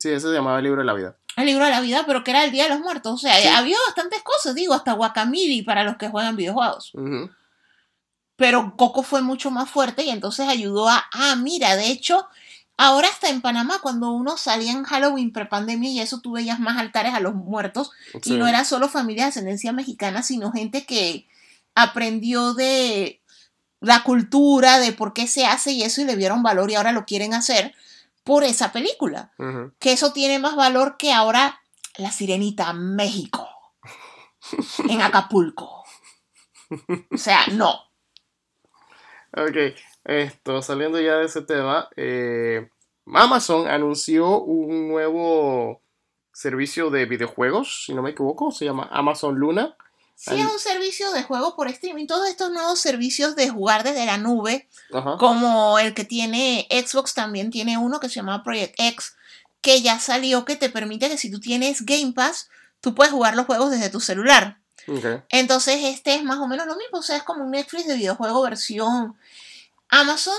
Sí, 0.00 0.08
ese 0.08 0.26
se 0.26 0.34
llamaba 0.34 0.58
el 0.58 0.64
libro 0.64 0.80
de 0.80 0.86
la 0.86 0.94
vida. 0.94 1.16
El 1.36 1.46
libro 1.46 1.64
de 1.64 1.70
la 1.70 1.80
vida, 1.80 2.02
pero 2.08 2.24
que 2.24 2.32
era 2.32 2.42
el 2.42 2.50
Día 2.50 2.64
de 2.64 2.70
los 2.70 2.80
Muertos. 2.80 3.12
O 3.12 3.18
sea, 3.18 3.56
había 3.56 3.76
bastantes 3.86 4.20
cosas, 4.24 4.56
digo, 4.56 4.74
hasta 4.74 4.94
Guacamili 4.94 5.62
para 5.62 5.84
los 5.84 5.96
que 5.96 6.08
juegan 6.08 6.34
videojuegos 6.34 6.92
pero 8.38 8.76
Coco 8.76 9.02
fue 9.02 9.20
mucho 9.20 9.50
más 9.50 9.68
fuerte 9.68 10.04
y 10.04 10.10
entonces 10.10 10.46
ayudó 10.46 10.88
a, 10.88 11.04
ah, 11.12 11.34
mira, 11.34 11.74
de 11.74 11.88
hecho, 11.88 12.28
ahora 12.78 13.08
está 13.08 13.28
en 13.28 13.42
Panamá, 13.42 13.80
cuando 13.82 14.12
uno 14.12 14.38
salía 14.38 14.72
en 14.72 14.84
Halloween 14.84 15.32
prepandemia 15.32 15.90
y 15.90 16.00
eso 16.00 16.20
tú 16.20 16.32
veías 16.32 16.60
más 16.60 16.78
altares 16.78 17.12
a 17.12 17.20
los 17.20 17.34
muertos 17.34 17.90
y 18.24 18.36
no 18.36 18.46
era 18.46 18.64
solo 18.64 18.88
familia 18.88 19.24
de 19.24 19.30
ascendencia 19.30 19.72
mexicana, 19.72 20.22
sino 20.22 20.52
gente 20.52 20.86
que 20.86 21.26
aprendió 21.74 22.54
de 22.54 23.20
la 23.80 24.02
cultura, 24.04 24.78
de 24.78 24.92
por 24.92 25.12
qué 25.12 25.26
se 25.26 25.44
hace 25.44 25.72
y 25.72 25.82
eso 25.82 26.00
y 26.00 26.04
le 26.04 26.16
dieron 26.16 26.42
valor 26.42 26.70
y 26.70 26.76
ahora 26.76 26.92
lo 26.92 27.04
quieren 27.04 27.34
hacer 27.34 27.74
por 28.22 28.44
esa 28.44 28.72
película. 28.72 29.32
Que 29.80 29.92
eso 29.92 30.12
tiene 30.12 30.38
más 30.38 30.54
valor 30.54 30.96
que 30.98 31.12
ahora 31.12 31.60
La 31.96 32.12
Sirenita 32.12 32.72
México, 32.72 33.48
en 34.88 35.02
Acapulco. 35.02 35.84
O 37.10 37.18
sea, 37.18 37.46
no. 37.48 37.72
Ok, 39.36 39.56
esto, 40.08 40.62
saliendo 40.62 40.98
ya 41.00 41.16
de 41.16 41.26
ese 41.26 41.42
tema, 41.42 41.88
eh, 41.94 42.68
Amazon 43.06 43.68
anunció 43.68 44.40
un 44.40 44.88
nuevo 44.88 45.82
servicio 46.32 46.88
de 46.90 47.04
videojuegos, 47.04 47.84
si 47.84 47.94
no 47.94 48.02
me 48.02 48.10
equivoco, 48.10 48.50
se 48.50 48.64
llama 48.64 48.88
Amazon 48.90 49.34
Luna. 49.36 49.76
Sí, 50.14 50.34
es 50.34 50.46
un 50.46 50.58
servicio 50.58 51.12
de 51.12 51.22
juego 51.22 51.54
por 51.54 51.68
streaming. 51.68 52.06
Todos 52.06 52.28
estos 52.28 52.50
nuevos 52.50 52.80
servicios 52.80 53.36
de 53.36 53.50
jugar 53.50 53.84
desde 53.84 54.04
la 54.06 54.18
nube, 54.18 54.68
como 55.18 55.78
el 55.78 55.94
que 55.94 56.04
tiene 56.04 56.66
Xbox, 56.70 57.14
también 57.14 57.50
tiene 57.50 57.78
uno 57.78 58.00
que 58.00 58.08
se 58.08 58.16
llama 58.16 58.42
Project 58.42 58.74
X, 58.78 59.14
que 59.60 59.80
ya 59.80 60.00
salió, 60.00 60.44
que 60.44 60.56
te 60.56 60.70
permite 60.70 61.08
que 61.08 61.18
si 61.18 61.30
tú 61.30 61.38
tienes 61.38 61.84
Game 61.84 62.14
Pass, 62.14 62.48
tú 62.80 62.94
puedes 62.94 63.12
jugar 63.12 63.36
los 63.36 63.46
juegos 63.46 63.70
desde 63.70 63.90
tu 63.90 64.00
celular. 64.00 64.58
Entonces, 65.28 65.76
este 65.84 66.14
es 66.14 66.24
más 66.24 66.38
o 66.38 66.48
menos 66.48 66.66
lo 66.66 66.76
mismo. 66.76 66.98
O 66.98 67.02
sea, 67.02 67.16
es 67.18 67.22
como 67.22 67.44
un 67.44 67.50
Netflix 67.50 67.86
de 67.86 67.96
videojuego 67.96 68.42
versión 68.42 69.16
Amazon. 69.88 70.38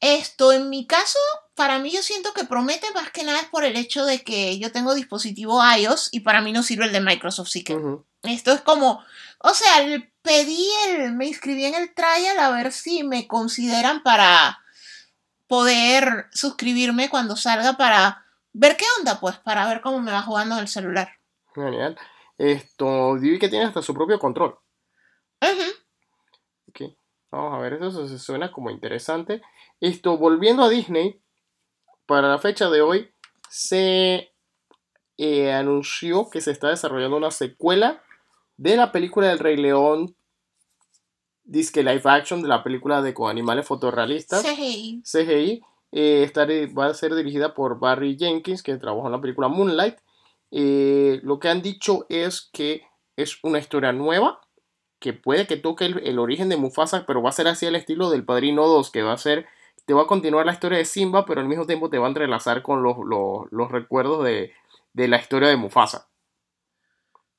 Esto, 0.00 0.52
en 0.52 0.68
mi 0.68 0.86
caso, 0.86 1.18
para 1.54 1.78
mí 1.78 1.90
yo 1.90 2.02
siento 2.02 2.32
que 2.32 2.44
promete 2.44 2.90
más 2.92 3.10
que 3.10 3.22
nada 3.22 3.40
es 3.40 3.48
por 3.48 3.64
el 3.64 3.76
hecho 3.76 4.04
de 4.04 4.22
que 4.24 4.58
yo 4.58 4.72
tengo 4.72 4.94
dispositivo 4.94 5.60
iOS 5.64 6.08
y 6.12 6.20
para 6.20 6.40
mí 6.40 6.52
no 6.52 6.62
sirve 6.62 6.86
el 6.86 6.92
de 6.92 7.00
Microsoft 7.00 7.48
sí 7.48 7.62
que 7.62 7.78
Esto 8.22 8.52
es 8.52 8.62
como, 8.62 9.04
o 9.38 9.54
sea, 9.54 9.76
pedí 10.22 10.68
el, 10.88 11.12
me 11.12 11.26
inscribí 11.26 11.66
en 11.66 11.74
el 11.74 11.94
trial 11.94 12.38
a 12.38 12.50
ver 12.50 12.72
si 12.72 13.04
me 13.04 13.28
consideran 13.28 14.02
para 14.02 14.60
poder 15.46 16.28
suscribirme 16.32 17.10
cuando 17.10 17.36
salga 17.36 17.76
para 17.76 18.24
ver 18.52 18.76
qué 18.76 18.86
onda, 18.98 19.20
pues, 19.20 19.36
para 19.38 19.68
ver 19.68 19.82
cómo 19.82 20.00
me 20.00 20.10
va 20.10 20.22
jugando 20.22 20.58
el 20.58 20.68
celular. 20.68 21.12
Genial. 21.54 21.98
Esto, 22.38 23.14
vi 23.14 23.38
que 23.38 23.48
tiene 23.48 23.66
hasta 23.66 23.82
su 23.82 23.94
propio 23.94 24.18
control. 24.18 24.58
Vamos 27.32 27.54
a 27.54 27.58
ver, 27.58 27.72
eso 27.72 28.06
se 28.06 28.18
suena 28.18 28.52
como 28.52 28.70
interesante. 28.70 29.40
Esto, 29.80 30.18
volviendo 30.18 30.62
a 30.62 30.68
Disney, 30.68 31.18
para 32.04 32.28
la 32.28 32.38
fecha 32.38 32.68
de 32.68 32.82
hoy, 32.82 33.10
se 33.48 34.34
eh, 35.16 35.50
anunció 35.50 36.28
que 36.28 36.42
se 36.42 36.50
está 36.50 36.68
desarrollando 36.68 37.16
una 37.16 37.30
secuela 37.30 38.02
de 38.58 38.76
la 38.76 38.92
película 38.92 39.28
del 39.28 39.38
Rey 39.38 39.56
León, 39.56 40.14
disque 41.42 41.82
live 41.82 42.02
action 42.04 42.42
de 42.42 42.48
la 42.48 42.62
película 42.62 43.00
de 43.00 43.14
con 43.14 43.30
animales 43.30 43.66
fotorrealistas. 43.66 44.42
CGI. 44.42 45.02
CGI. 45.02 45.62
Eh, 45.90 46.30
va 46.78 46.86
a 46.86 46.94
ser 46.94 47.14
dirigida 47.14 47.54
por 47.54 47.80
Barry 47.80 48.18
Jenkins, 48.18 48.62
que 48.62 48.76
trabajó 48.76 49.06
en 49.06 49.12
la 49.12 49.20
película 49.22 49.48
Moonlight. 49.48 49.96
Eh, 50.50 51.18
lo 51.22 51.38
que 51.38 51.48
han 51.48 51.62
dicho 51.62 52.04
es 52.10 52.50
que 52.52 52.82
es 53.16 53.38
una 53.42 53.58
historia 53.58 53.92
nueva, 53.92 54.41
que 55.02 55.12
puede 55.12 55.46
que 55.46 55.56
toque 55.58 55.84
el, 55.84 56.18
origen 56.18 56.48
de 56.48 56.56
Mufasa, 56.56 57.04
pero 57.06 57.20
va 57.20 57.28
a 57.28 57.32
ser 57.32 57.48
así 57.48 57.66
el 57.66 57.74
estilo 57.74 58.08
del 58.08 58.24
Padrino 58.24 58.66
2, 58.66 58.90
que 58.90 59.02
va 59.02 59.12
a 59.12 59.18
ser, 59.18 59.46
te 59.84 59.92
va 59.92 60.02
a 60.02 60.06
continuar 60.06 60.46
la 60.46 60.52
historia 60.52 60.78
de 60.78 60.84
Simba, 60.86 61.26
pero 61.26 61.40
al 61.40 61.48
mismo 61.48 61.66
tiempo 61.66 61.90
te 61.90 61.98
va 61.98 62.06
a 62.06 62.08
entrelazar 62.08 62.62
con 62.62 62.82
los, 62.82 63.70
recuerdos 63.70 64.24
de, 64.24 64.52
la 64.94 65.18
historia 65.18 65.48
de 65.48 65.56
Mufasa. 65.56 66.08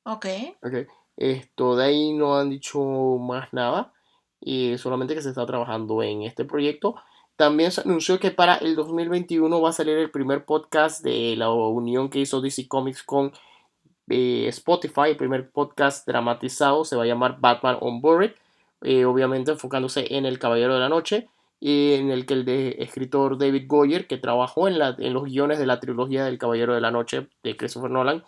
Ok. 0.03 0.25
Ok. 0.61 0.87
Esto 1.15 1.75
de 1.75 1.85
ahí 1.85 2.13
no 2.13 2.37
han 2.37 2.49
dicho 2.49 2.81
más 3.17 3.53
nada, 3.53 3.93
y 4.41 4.77
solamente 4.77 5.15
que 5.15 5.21
se 5.21 5.29
está 5.29 5.45
trabajando 5.45 6.03
en 6.03 6.23
este 6.23 6.43
proyecto. 6.43 6.95
También 7.37 7.71
se 7.71 7.81
anunció 7.81 8.19
que 8.19 8.31
para 8.31 8.57
el 8.57 8.75
2021 8.75 9.61
va 9.61 9.69
a 9.69 9.73
salir 9.73 9.97
el 9.97 10.11
primer 10.11 10.45
podcast 10.45 11.03
de 11.03 11.35
la 11.37 11.49
unión 11.49 12.09
que 12.09 12.19
hizo 12.19 12.41
DC 12.41 12.67
Comics 12.67 13.03
con 13.03 13.31
eh, 14.09 14.45
Spotify. 14.49 15.09
El 15.09 15.17
primer 15.17 15.51
podcast 15.51 16.07
dramatizado 16.07 16.85
se 16.85 16.95
va 16.95 17.03
a 17.03 17.07
llamar 17.07 17.39
Batman 17.39 17.77
on 17.81 18.01
Board. 18.01 18.35
Eh, 18.81 19.05
obviamente 19.05 19.51
enfocándose 19.51 20.13
en 20.15 20.25
El 20.25 20.39
Caballero 20.39 20.73
de 20.73 20.79
la 20.79 20.89
Noche. 20.89 21.29
Y 21.59 21.93
en 21.93 22.11
el 22.11 22.25
que 22.25 22.33
el 22.33 22.49
escritor 22.79 23.37
David 23.37 23.63
Goyer, 23.67 24.05
que 24.05 24.17
trabajó 24.17 24.67
en, 24.67 24.77
los 24.77 25.23
guiones 25.23 25.59
de 25.59 25.65
la 25.65 25.79
trilogía 25.79 26.25
del 26.25 26.37
Caballero 26.37 26.75
de 26.75 26.81
la 26.81 26.91
Noche 26.91 27.29
de 27.41 27.55
Christopher 27.55 27.89
Nolan, 27.89 28.23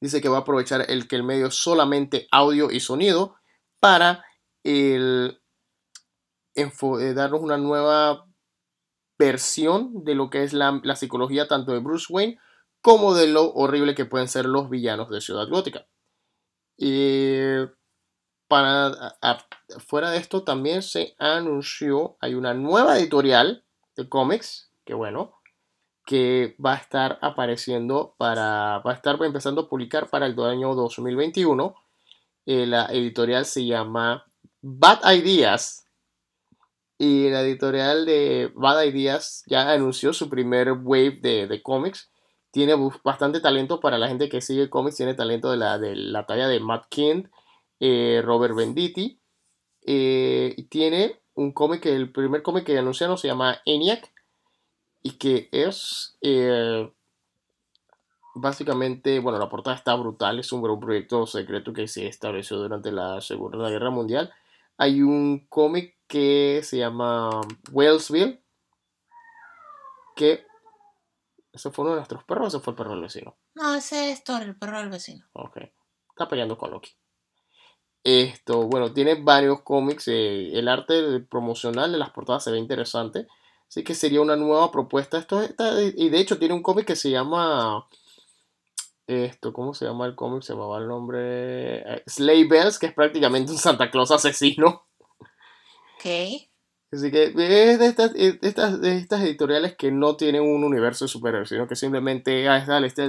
dice 0.00 0.20
que 0.20 0.28
va 0.28 0.38
a 0.38 0.40
aprovechar 0.40 0.84
el 0.88 1.06
que 1.06 1.14
el 1.14 1.22
medio 1.22 1.52
solamente 1.52 2.26
audio 2.32 2.72
y 2.72 2.80
sonido 2.80 3.36
para 3.78 4.24
eh, 4.64 5.30
darnos 6.56 7.40
una 7.40 7.58
nueva 7.58 8.26
versión 9.20 10.02
de 10.04 10.14
lo 10.14 10.30
que 10.30 10.42
es 10.42 10.52
la, 10.52 10.80
psicología 10.96 11.46
tanto 11.46 11.72
de 11.72 11.78
Bruce 11.78 12.06
Wayne 12.08 12.38
como 12.80 13.14
de 13.14 13.26
lo 13.26 13.52
horrible 13.52 13.94
que 13.94 14.04
pueden 14.04 14.28
ser 14.28 14.46
los 14.46 14.70
villanos 14.70 15.10
de 15.10 15.20
Ciudad 15.20 15.48
Gótica. 15.48 15.86
Y 16.76 17.38
para, 18.48 19.16
fuera 19.86 20.10
de 20.10 20.18
esto 20.18 20.42
también 20.44 20.82
se 20.82 21.14
anunció, 21.18 22.16
hay 22.20 22.34
una 22.34 22.54
nueva 22.54 22.98
editorial 22.98 23.64
de 23.96 24.08
cómics, 24.08 24.72
que 24.84 24.94
bueno, 24.94 25.40
que 26.06 26.56
va 26.64 26.72
a 26.72 26.78
estar 26.78 27.18
apareciendo 27.22 28.14
para, 28.18 28.80
va 28.80 28.92
a 28.92 28.94
estar 28.94 29.22
empezando 29.22 29.62
a 29.62 29.68
publicar 29.68 30.08
para 30.08 30.26
el 30.26 30.38
año 30.40 30.74
2021. 30.74 31.74
Eh, 32.46 32.66
la 32.66 32.86
editorial 32.86 33.44
se 33.44 33.66
llama 33.66 34.26
Bad 34.62 35.08
Ideas 35.12 35.86
y 36.98 37.30
la 37.30 37.42
editorial 37.42 38.04
de 38.04 38.52
Bad 38.54 38.82
Ideas 38.82 39.42
ya 39.46 39.70
anunció 39.70 40.12
su 40.12 40.28
primer 40.28 40.72
wave 40.72 41.20
de, 41.22 41.62
cómics. 41.62 42.09
Tiene 42.50 42.74
bastante 43.04 43.40
talento 43.40 43.80
para 43.80 43.98
la 43.98 44.08
gente 44.08 44.28
que 44.28 44.40
sigue 44.40 44.70
cómics. 44.70 44.96
Tiene 44.96 45.14
talento 45.14 45.50
de 45.50 45.56
la, 45.56 45.78
de 45.78 45.94
la 45.94 46.26
talla 46.26 46.48
de 46.48 46.60
Matt 46.60 46.86
Kind, 46.88 47.28
eh, 47.78 48.22
Robert 48.24 48.54
Venditti. 48.54 49.20
Eh, 49.82 50.66
tiene 50.68 51.20
un 51.34 51.52
cómic, 51.52 51.86
el 51.86 52.10
primer 52.12 52.42
cómic 52.42 52.64
que 52.64 52.78
anunciaron 52.78 53.18
se 53.18 53.28
llama 53.28 53.60
ENIAC. 53.64 54.12
Y 55.02 55.12
que 55.12 55.48
es 55.52 56.18
eh, 56.20 56.90
básicamente, 58.34 59.18
bueno, 59.20 59.38
la 59.38 59.48
portada 59.48 59.76
está 59.76 59.94
brutal. 59.94 60.38
Es 60.38 60.52
un, 60.52 60.68
un 60.68 60.80
proyecto 60.80 61.26
secreto 61.26 61.72
que 61.72 61.88
se 61.88 62.06
estableció 62.06 62.56
durante 62.58 62.92
la 62.92 63.20
Segunda 63.20 63.70
Guerra 63.70 63.90
Mundial. 63.90 64.32
Hay 64.76 65.02
un 65.02 65.46
cómic 65.48 65.96
que 66.06 66.60
se 66.64 66.78
llama 66.78 67.30
Wellsville. 67.70 68.42
Que. 70.16 70.49
¿Ese 71.52 71.70
fue 71.70 71.84
uno 71.84 71.94
de 71.94 72.00
nuestros 72.00 72.24
perros 72.24 72.44
o 72.44 72.56
ese 72.56 72.64
fue 72.64 72.72
el 72.72 72.76
perro 72.76 72.92
del 72.92 73.02
vecino? 73.02 73.36
No, 73.54 73.74
ese 73.74 74.12
es 74.12 74.22
Thor, 74.22 74.42
el 74.42 74.56
perro 74.56 74.78
del 74.78 74.88
vecino. 74.88 75.26
Ok. 75.32 75.58
Está 76.10 76.28
peleando 76.28 76.56
con 76.56 76.70
Loki. 76.70 76.90
Esto, 78.02 78.66
bueno, 78.66 78.92
tiene 78.92 79.16
varios 79.16 79.62
cómics. 79.62 80.08
Eh, 80.08 80.58
el 80.58 80.68
arte 80.68 81.20
promocional 81.20 81.92
de 81.92 81.98
las 81.98 82.10
portadas 82.10 82.44
se 82.44 82.50
ve 82.50 82.58
interesante. 82.58 83.26
Así 83.68 83.84
que 83.84 83.94
sería 83.94 84.20
una 84.20 84.36
nueva 84.36 84.70
propuesta. 84.70 85.18
Esto 85.18 85.42
y 85.96 86.08
de 86.08 86.20
hecho 86.20 86.38
tiene 86.38 86.54
un 86.54 86.62
cómic 86.62 86.86
que 86.86 86.96
se 86.96 87.10
llama. 87.10 87.86
Esto, 89.06 89.52
¿cómo 89.52 89.74
se 89.74 89.84
llama 89.84 90.06
el 90.06 90.14
cómic? 90.14 90.42
Se 90.42 90.52
llamaba 90.52 90.78
el 90.78 90.88
nombre. 90.88 91.78
Eh, 91.80 92.02
Slay 92.06 92.46
Bells, 92.46 92.78
que 92.78 92.86
es 92.86 92.94
prácticamente 92.94 93.52
un 93.52 93.58
Santa 93.58 93.90
Claus 93.90 94.10
asesino. 94.10 94.86
Ok. 95.96 96.49
Así 96.92 97.12
que 97.12 97.26
es 97.26 97.78
de 97.78 97.86
estas, 97.86 98.12
de 98.12 98.38
estas, 98.42 99.20
editoriales 99.22 99.76
que 99.76 99.92
no 99.92 100.16
tienen 100.16 100.42
un 100.42 100.64
universo 100.64 101.04
de 101.04 101.08
superhéroes, 101.08 101.48
sino 101.48 101.68
que 101.68 101.76
simplemente 101.76 102.48
ah, 102.48 102.64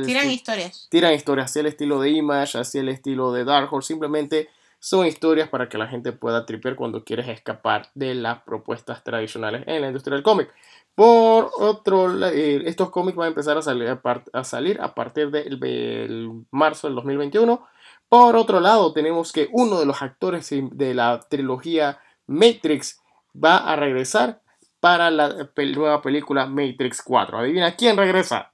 tiran 0.05 0.29
historias. 0.29 0.87
Tiran 0.89 1.13
historias 1.13 1.49
hacia 1.49 1.61
el 1.61 1.65
estilo 1.65 1.99
de 1.99 2.11
Image, 2.11 2.59
hacia 2.59 2.81
el 2.81 2.89
estilo 2.89 3.33
de 3.33 3.43
Dark 3.43 3.73
Horse. 3.73 3.87
Simplemente 3.87 4.49
son 4.77 5.07
historias 5.07 5.49
para 5.49 5.67
que 5.67 5.79
la 5.79 5.87
gente 5.87 6.11
pueda 6.11 6.45
tripear 6.45 6.75
cuando 6.75 7.03
quieres 7.03 7.27
escapar 7.27 7.89
de 7.95 8.13
las 8.13 8.43
propuestas 8.43 9.03
tradicionales 9.03 9.63
en 9.65 9.81
la 9.81 9.87
industria 9.87 10.13
del 10.15 10.23
cómic. 10.23 10.53
Por 10.93 11.49
otro 11.57 12.27
eh, 12.27 12.61
estos 12.65 12.91
cómics 12.91 13.15
van 13.15 13.25
a 13.25 13.29
empezar 13.29 13.57
a 13.57 13.63
salir 13.63 13.87
a, 14.33 14.43
salir 14.43 14.79
a 14.79 14.93
partir 14.93 15.31
del 15.31 16.45
marzo 16.51 16.87
del 16.87 16.95
2021. 16.95 17.65
Por 18.09 18.35
otro 18.35 18.59
lado, 18.59 18.93
tenemos 18.93 19.31
que 19.31 19.49
uno 19.51 19.79
de 19.79 19.85
los 19.87 20.03
actores 20.03 20.49
de 20.51 20.93
la 20.93 21.19
trilogía 21.29 21.99
Matrix 22.27 23.01
va 23.33 23.57
a 23.57 23.75
regresar 23.75 24.41
para 24.79 25.11
la 25.11 25.49
nueva 25.75 26.01
película 26.01 26.47
Matrix 26.47 27.01
4. 27.03 27.37
Adivina 27.37 27.75
quién 27.75 27.97
regresa. 27.97 28.53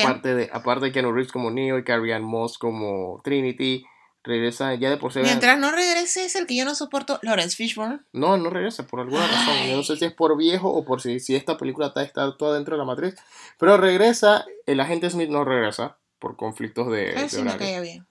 Aparte 0.00 0.34
de, 0.34 0.50
aparte 0.52 0.86
de 0.86 0.92
Keanu 0.92 1.12
Reeves 1.12 1.32
como 1.32 1.50
Neo 1.50 1.78
y 1.78 1.84
Carrie 1.84 2.12
Ann 2.12 2.22
Moss 2.22 2.58
como 2.58 3.20
Trinity, 3.24 3.84
regresa 4.22 4.74
ya 4.74 4.90
de 4.90 4.98
por 4.98 5.12
sí. 5.12 5.20
Mientras 5.20 5.58
no 5.58 5.70
regrese 5.72 6.24
es 6.24 6.36
el 6.36 6.46
que 6.46 6.56
yo 6.56 6.64
no 6.64 6.74
soporto, 6.74 7.18
Lawrence 7.22 7.56
Fishburne. 7.56 8.00
No, 8.12 8.36
no 8.36 8.50
regresa 8.50 8.86
por 8.86 9.00
alguna 9.00 9.26
razón. 9.26 9.54
Yo 9.68 9.76
no 9.76 9.82
sé 9.82 9.96
si 9.96 10.04
es 10.04 10.12
por 10.12 10.36
viejo 10.36 10.68
o 10.68 10.84
por 10.84 11.00
si, 11.00 11.20
si 11.20 11.34
esta 11.34 11.56
película 11.56 11.88
está, 11.88 12.02
está 12.02 12.36
toda 12.36 12.56
dentro 12.56 12.74
de 12.74 12.78
la 12.78 12.84
matriz. 12.84 13.14
Pero 13.58 13.76
regresa, 13.76 14.44
el 14.66 14.80
agente 14.80 15.08
Smith 15.10 15.30
no 15.30 15.44
regresa 15.44 15.96
por 16.18 16.36
conflictos 16.36 16.90
de, 16.90 17.12
de 17.12 17.42
me 17.42 17.56
caía 17.56 17.80
bien. 17.80 18.06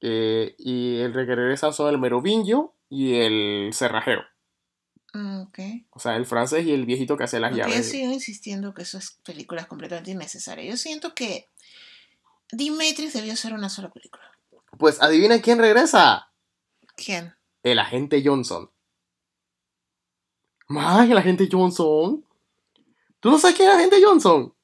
Eh, 0.00 0.54
y 0.58 0.98
el 0.98 1.12
que 1.12 1.34
regresan 1.34 1.72
son 1.72 1.88
el 1.90 1.98
merovingio 1.98 2.74
y 2.88 3.14
el 3.14 3.70
cerrajero. 3.72 4.22
Mm, 5.12 5.42
o 5.90 5.98
sea, 5.98 6.16
el 6.16 6.24
francés 6.24 6.64
y 6.66 6.72
el 6.72 6.86
viejito 6.86 7.16
que 7.16 7.24
hace 7.24 7.40
las 7.40 7.54
llaves. 7.54 7.76
Yo 7.76 7.82
sigo 7.82 8.12
insistiendo 8.12 8.74
que 8.74 8.82
eso 8.82 8.98
es 8.98 9.18
películas 9.24 9.66
completamente 9.66 10.12
innecesarias. 10.12 10.68
Yo 10.68 10.76
siento 10.76 11.14
que 11.14 11.48
Matrix 12.52 13.12
debió 13.12 13.34
ser 13.36 13.52
una 13.52 13.68
sola 13.68 13.90
película. 13.90 14.24
Pues 14.78 15.02
adivina 15.02 15.40
quién 15.40 15.58
regresa. 15.58 16.32
¿Quién? 16.96 17.34
El 17.62 17.78
agente 17.78 18.22
Johnson. 18.24 18.70
Más, 20.68 21.10
el 21.10 21.18
agente 21.18 21.48
Johnson. 21.50 22.24
¿Tú 23.18 23.30
no 23.30 23.38
sabes 23.38 23.56
quién 23.56 23.68
es 23.68 23.74
el 23.74 23.80
agente 23.80 24.00
Johnson? 24.02 24.54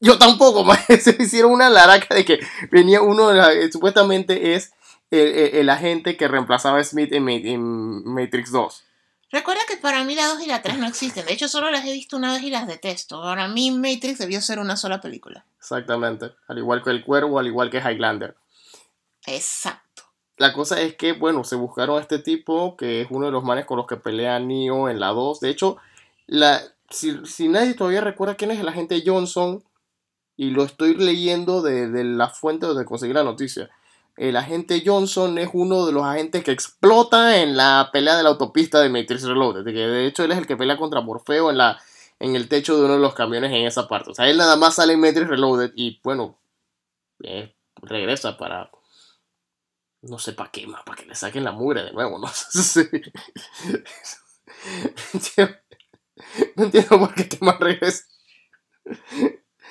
Yo 0.00 0.18
tampoco, 0.18 0.66
se 1.00 1.16
hicieron 1.20 1.52
una 1.52 1.68
laraca 1.68 2.14
de 2.14 2.24
que 2.24 2.40
venía 2.70 3.02
uno, 3.02 3.32
eh, 3.32 3.70
supuestamente 3.70 4.54
es 4.54 4.72
el, 5.10 5.68
agente 5.68 6.16
que 6.16 6.28
reemplazaba 6.28 6.78
a 6.78 6.84
Smith 6.84 7.12
en, 7.12 7.28
en, 7.28 8.04
Matrix 8.04 8.50
2. 8.50 8.84
Recuerda 9.32 9.60
que 9.68 9.76
para 9.76 10.02
mí 10.04 10.14
la 10.14 10.26
2 10.28 10.42
y 10.42 10.46
la 10.46 10.62
3 10.62 10.78
no 10.78 10.86
existen. 10.86 11.26
De 11.26 11.32
hecho, 11.32 11.48
solo 11.48 11.70
las 11.70 11.84
he 11.84 11.92
visto 11.92 12.16
una 12.16 12.32
vez 12.32 12.42
y 12.42 12.50
las 12.50 12.66
detesto. 12.66 13.22
Para 13.22 13.46
mí 13.46 13.70
Matrix 13.70 14.18
debió 14.18 14.40
ser 14.40 14.58
una 14.58 14.76
sola 14.76 15.00
película. 15.00 15.44
Exactamente. 15.58 16.32
Al 16.48 16.58
igual 16.58 16.82
que 16.82 16.90
El 16.90 17.04
Cuervo, 17.04 17.38
al 17.38 17.46
igual 17.46 17.70
que 17.70 17.78
Highlander. 17.78 18.36
Exacto. 19.26 20.04
La 20.36 20.52
cosa 20.52 20.80
es 20.80 20.96
que, 20.96 21.12
bueno, 21.12 21.44
se 21.44 21.54
buscaron 21.54 21.98
a 21.98 22.00
este 22.00 22.18
tipo, 22.18 22.76
que 22.76 23.02
es 23.02 23.08
uno 23.10 23.26
de 23.26 23.32
los 23.32 23.44
manes 23.44 23.66
con 23.66 23.76
los 23.76 23.86
que 23.86 23.96
pelea 23.96 24.40
Neo 24.40 24.88
en 24.88 24.98
la 24.98 25.08
2. 25.08 25.40
De 25.40 25.50
hecho, 25.50 25.76
la, 26.26 26.62
si, 26.88 27.48
nadie 27.48 27.74
todavía 27.74 28.00
recuerda 28.00 28.34
quién 28.34 28.50
es 28.50 28.58
el 28.58 28.68
agente 28.68 29.02
Johnson, 29.04 29.62
y 30.40 30.52
lo 30.52 30.64
estoy 30.64 30.94
leyendo 30.94 31.60
de, 31.60 32.02
la 32.02 32.30
fuente 32.30 32.64
donde 32.64 32.86
conseguí 32.86 33.12
la 33.12 33.22
noticia. 33.22 33.68
El 34.16 34.38
agente 34.38 34.82
Johnson 34.82 35.36
es 35.36 35.50
uno 35.52 35.84
de 35.84 35.92
los 35.92 36.02
agentes 36.02 36.42
que 36.42 36.50
explota 36.50 37.42
en 37.42 37.58
la 37.58 37.90
pelea 37.92 38.16
de 38.16 38.22
la 38.22 38.30
autopista 38.30 38.80
de 38.80 38.88
Matrix 38.88 39.24
Reloaded. 39.24 39.66
Que 39.66 39.86
de 39.86 40.06
hecho 40.06 40.24
él 40.24 40.32
es 40.32 40.38
el 40.38 40.46
que 40.46 40.56
pelea 40.56 40.78
contra 40.78 41.02
Morfeo 41.02 41.50
en, 41.50 41.58
la, 41.58 41.78
en 42.18 42.36
el 42.36 42.48
techo 42.48 42.78
de 42.78 42.86
uno 42.86 42.94
de 42.94 43.00
los 43.00 43.12
camiones 43.12 43.50
en 43.50 43.66
esa 43.66 43.86
parte. 43.86 44.12
O 44.12 44.14
sea, 44.14 44.30
él 44.30 44.38
nada 44.38 44.56
más 44.56 44.76
sale 44.76 44.94
en 44.94 45.00
Matrix 45.00 45.28
Reloaded 45.28 45.72
y 45.76 46.00
bueno, 46.02 46.38
eh, 47.22 47.54
regresa 47.82 48.38
para 48.38 48.70
no 50.00 50.18
sé 50.18 50.32
para 50.32 50.50
qué 50.50 50.66
más, 50.66 50.84
para 50.84 51.02
que 51.02 51.06
le 51.06 51.14
saquen 51.14 51.44
la 51.44 51.52
mugre 51.52 51.84
de 51.84 51.92
nuevo, 51.92 52.18
no 52.18 52.28
sé. 52.32 53.12
no 56.56 56.64
entiendo 56.64 56.98
por 56.98 57.14
qué 57.14 57.24
te 57.24 57.44
más 57.44 57.60
regresa. 57.60 58.04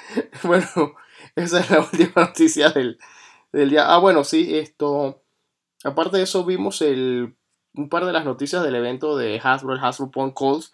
Bueno, 0.44 0.96
esa 1.36 1.60
es 1.60 1.70
la 1.70 1.80
última 1.92 2.12
noticia 2.16 2.70
del, 2.70 2.98
día. 3.52 3.94
Ah, 3.94 4.00
bueno, 4.00 4.24
sí, 4.24 4.58
esto. 4.58 5.22
Aparte 5.84 6.18
de 6.18 6.24
eso, 6.24 6.46
vimos 6.46 6.82
el, 6.82 7.36
un 7.74 7.90
par 7.90 8.06
de 8.06 8.14
las 8.14 8.26
noticias 8.26 8.64
del 8.64 8.76
evento 8.76 9.18
de 9.18 9.40
Hasbro, 9.42 9.74
el 9.74 9.80
Hasbro 9.80 10.12
Punk 10.12 10.38
Calls, 10.38 10.72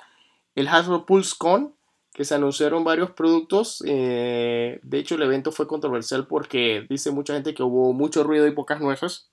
el 0.55 0.67
Hasbro 0.67 1.05
Pulse 1.05 1.35
Con, 1.37 1.75
que 2.13 2.25
se 2.25 2.35
anunciaron 2.35 2.83
varios 2.83 3.11
productos. 3.11 3.83
Eh, 3.85 4.79
de 4.81 4.97
hecho, 4.97 5.15
el 5.15 5.21
evento 5.21 5.51
fue 5.51 5.67
controversial 5.67 6.27
porque 6.27 6.85
dice 6.89 7.11
mucha 7.11 7.33
gente 7.33 7.53
que 7.53 7.63
hubo 7.63 7.93
mucho 7.93 8.23
ruido 8.23 8.47
y 8.47 8.51
pocas 8.51 8.81
nueces 8.81 9.29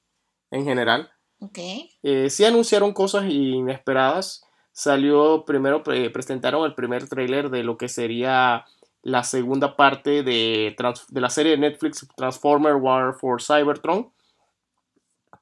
en 0.51 0.65
general. 0.65 1.11
Okay. 1.39 1.91
Eh, 2.03 2.31
sí 2.31 2.45
anunciaron 2.45 2.93
cosas 2.93 3.25
inesperadas. 3.29 4.45
Salió 4.73 5.45
primero, 5.45 5.83
presentaron 5.83 6.65
el 6.65 6.75
primer 6.75 7.09
tráiler 7.09 7.51
de 7.51 7.63
lo 7.63 7.77
que 7.77 7.89
sería 7.89 8.65
la 9.03 9.25
segunda 9.25 9.77
parte 9.77 10.23
de, 10.23 10.77
de, 10.77 11.21
la 11.21 11.31
serie 11.31 11.53
de 11.53 11.59
Netflix 11.59 12.07
Transformer 12.17 12.77
War 12.77 13.15
for 13.15 13.43
Cybertron, 13.43 14.13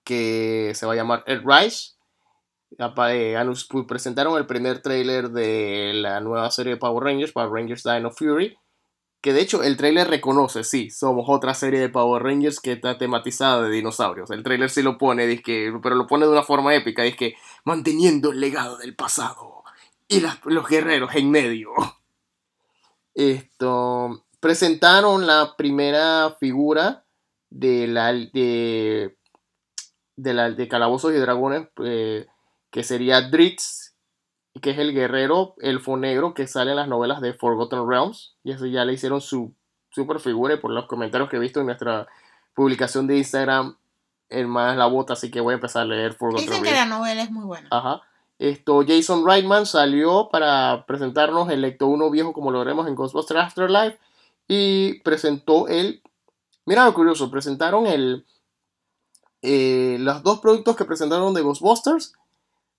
que 0.04 0.72
se 0.74 0.86
va 0.86 0.94
a 0.94 0.96
llamar 0.96 1.22
El 1.26 1.42
Rise. 1.44 1.92
Eh, 2.78 3.36
presentaron 3.86 4.38
el 4.38 4.46
primer 4.46 4.80
tráiler 4.80 5.30
de 5.30 5.92
la 5.94 6.20
nueva 6.20 6.50
serie 6.50 6.74
de 6.74 6.78
Power 6.78 7.04
Rangers, 7.04 7.32
Power 7.32 7.50
Rangers 7.50 7.82
Dino 7.82 8.10
Fury. 8.10 8.56
Que 9.20 9.34
de 9.34 9.42
hecho 9.42 9.62
el 9.62 9.76
trailer 9.76 10.08
reconoce, 10.08 10.64
sí, 10.64 10.88
somos 10.88 11.26
otra 11.28 11.52
serie 11.52 11.78
de 11.78 11.90
Power 11.90 12.22
Rangers 12.22 12.58
que 12.58 12.72
está 12.72 12.96
tematizada 12.96 13.62
de 13.62 13.70
dinosaurios. 13.70 14.30
El 14.30 14.42
trailer 14.42 14.70
sí 14.70 14.82
lo 14.82 14.96
pone, 14.96 15.42
pero 15.44 15.94
lo 15.94 16.06
pone 16.06 16.24
de 16.24 16.32
una 16.32 16.42
forma 16.42 16.74
épica, 16.74 17.04
que 17.16 17.34
manteniendo 17.64 18.30
el 18.32 18.40
legado 18.40 18.78
del 18.78 18.96
pasado 18.96 19.62
y 20.08 20.20
los 20.20 20.66
guerreros 20.66 21.14
en 21.14 21.30
medio. 21.30 21.70
Esto 23.14 24.24
presentaron 24.40 25.26
la 25.26 25.54
primera 25.56 26.36
figura 26.40 27.04
de 27.50 27.86
la 27.86 28.12
de, 28.12 29.16
de, 30.16 30.34
la, 30.34 30.50
de 30.50 30.68
Calabozos 30.68 31.12
y 31.12 31.16
Dragones, 31.16 31.68
eh, 31.84 32.26
que 32.70 32.82
sería 32.84 33.28
Dritz, 33.28 33.94
que 34.62 34.70
es 34.70 34.78
el 34.78 34.94
guerrero 34.94 35.54
elfo 35.58 35.96
negro 35.96 36.34
que 36.34 36.46
sale 36.46 36.70
en 36.70 36.76
las 36.76 36.88
novelas 36.88 37.20
de 37.20 37.34
Forgotten 37.34 37.88
Realms. 37.88 38.36
Y 38.42 38.52
eso 38.52 38.66
ya 38.66 38.84
le 38.84 38.94
hicieron 38.94 39.20
su 39.20 39.54
super 39.90 40.20
figura 40.20 40.54
y 40.54 40.58
por 40.58 40.70
los 40.70 40.86
comentarios 40.86 41.28
que 41.28 41.36
he 41.36 41.40
visto 41.40 41.60
en 41.60 41.66
nuestra 41.66 42.06
publicación 42.54 43.06
de 43.06 43.18
Instagram, 43.18 43.76
el 44.28 44.46
más 44.46 44.76
la 44.76 44.86
bota, 44.86 45.14
así 45.14 45.30
que 45.30 45.40
voy 45.40 45.52
a 45.52 45.54
empezar 45.56 45.82
a 45.82 45.86
leer 45.86 46.14
Forgotten 46.14 46.48
Realms. 46.48 46.62
Dicen 46.62 46.74
que 46.74 46.80
la 46.80 46.86
novela 46.86 47.22
es 47.22 47.30
muy 47.30 47.44
buena. 47.44 47.68
Ajá. 47.70 48.02
Esto, 48.40 48.82
Jason 48.88 49.26
Reitman 49.26 49.66
salió 49.66 50.30
para 50.32 50.86
presentarnos 50.86 51.50
el 51.50 51.60
Lecto 51.60 51.88
1 51.88 52.08
viejo 52.08 52.32
como 52.32 52.50
lo 52.50 52.60
veremos 52.60 52.88
en 52.88 52.94
Ghostbusters 52.94 53.38
Afterlife 53.38 53.98
y 54.48 55.00
presentó 55.00 55.68
el... 55.68 56.02
Mira 56.64 56.86
lo 56.86 56.94
curioso, 56.94 57.30
presentaron 57.30 57.86
el... 57.86 58.24
Eh, 59.42 59.98
los 60.00 60.22
dos 60.22 60.40
productos 60.40 60.74
que 60.74 60.86
presentaron 60.86 61.34
de 61.34 61.42
Ghostbusters 61.42 62.14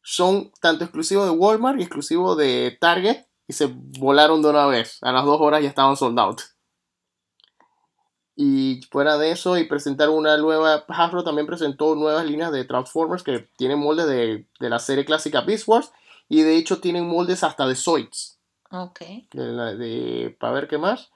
son 0.01 0.51
tanto 0.61 0.83
exclusivos 0.83 1.25
de 1.25 1.37
Walmart 1.37 1.79
y 1.79 1.83
exclusivos 1.83 2.35
de 2.37 2.75
Target 2.81 3.27
y 3.47 3.53
se 3.53 3.71
volaron 3.71 4.41
de 4.41 4.49
una 4.49 4.65
vez. 4.65 4.97
A 5.01 5.11
las 5.11 5.25
dos 5.25 5.39
horas 5.41 5.61
ya 5.61 5.69
estaban 5.69 5.95
sold 5.95 6.17
out. 6.17 6.41
Y 8.35 8.81
fuera 8.91 9.17
de 9.17 9.31
eso, 9.31 9.57
y 9.57 9.65
presentaron 9.65 10.15
una 10.15 10.37
nueva. 10.37 10.85
Hasbro 10.87 11.23
también 11.23 11.47
presentó 11.47 11.95
nuevas 11.95 12.25
líneas 12.25 12.51
de 12.51 12.65
Transformers 12.65 13.23
que 13.23 13.49
tienen 13.57 13.79
moldes 13.79 14.07
de, 14.07 14.47
la 14.59 14.79
serie 14.79 15.05
clásica 15.05 15.41
Beast 15.41 15.67
Wars. 15.67 15.91
Y 16.29 16.43
de 16.43 16.55
hecho 16.55 16.79
tienen 16.79 17.07
moldes 17.07 17.43
hasta 17.43 17.67
de 17.67 17.75
Zoids. 17.75 18.39
Ok. 18.71 19.01
para 20.39 20.53
ver 20.53 20.67
qué 20.67 20.77
más. 20.77 21.11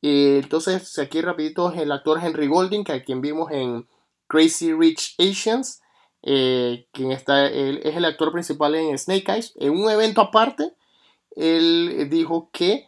Y 0.00 0.38
entonces, 0.38 0.98
aquí 0.98 1.22
rapidito 1.22 1.72
el 1.72 1.90
actor 1.90 2.20
Henry 2.22 2.46
Golding, 2.46 2.84
que 2.84 2.92
a 2.92 3.02
quien 3.02 3.20
vimos 3.20 3.50
en 3.50 3.88
Crazy 4.26 4.72
Rich 4.72 5.16
Asians. 5.18 5.80
Eh, 6.22 6.86
quien 6.92 7.12
está, 7.12 7.46
él 7.46 7.80
es 7.82 7.96
el 7.96 8.04
actor 8.04 8.30
principal 8.30 8.74
en 8.74 8.96
Snake 8.98 9.32
Eyes. 9.32 9.54
En 9.56 9.72
un 9.72 9.90
evento 9.90 10.20
aparte, 10.20 10.74
él 11.34 12.08
dijo 12.10 12.50
que 12.52 12.87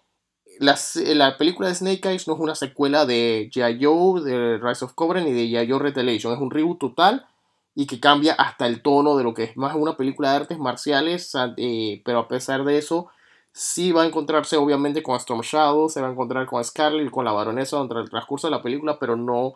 la, 0.60 0.78
la 1.14 1.38
película 1.38 1.68
de 1.68 1.74
Snake 1.74 2.06
Eyes 2.06 2.28
no 2.28 2.34
es 2.34 2.40
una 2.40 2.54
secuela 2.54 3.06
de 3.06 3.50
G.I. 3.50 3.82
Joe, 3.82 4.20
de 4.20 4.58
Rise 4.58 4.84
of 4.84 4.92
Cobra, 4.92 5.22
ni 5.22 5.32
de 5.32 5.46
G.I. 5.46 5.70
Joe 5.70 5.78
Retaliation. 5.78 6.34
Es 6.34 6.38
un 6.38 6.50
reboot 6.50 6.78
total 6.78 7.26
y 7.74 7.86
que 7.86 7.98
cambia 7.98 8.34
hasta 8.34 8.66
el 8.66 8.82
tono 8.82 9.16
de 9.16 9.24
lo 9.24 9.32
que 9.32 9.44
es 9.44 9.56
más 9.56 9.74
una 9.74 9.96
película 9.96 10.30
de 10.30 10.36
artes 10.36 10.58
marciales, 10.58 11.32
eh, 11.56 12.02
pero 12.04 12.18
a 12.18 12.28
pesar 12.28 12.64
de 12.64 12.76
eso, 12.76 13.08
sí 13.52 13.90
va 13.92 14.02
a 14.02 14.06
encontrarse 14.06 14.58
obviamente 14.58 15.02
con 15.02 15.16
Storm 15.16 15.40
Shadow, 15.40 15.88
se 15.88 16.02
va 16.02 16.08
a 16.08 16.12
encontrar 16.12 16.44
con 16.44 16.62
Scarlet 16.62 17.06
y 17.06 17.10
con 17.10 17.24
la 17.24 17.32
baronesa 17.32 17.78
durante 17.78 18.02
el 18.02 18.10
transcurso 18.10 18.48
de 18.48 18.50
la 18.50 18.62
película, 18.62 18.98
pero 18.98 19.16
no 19.16 19.54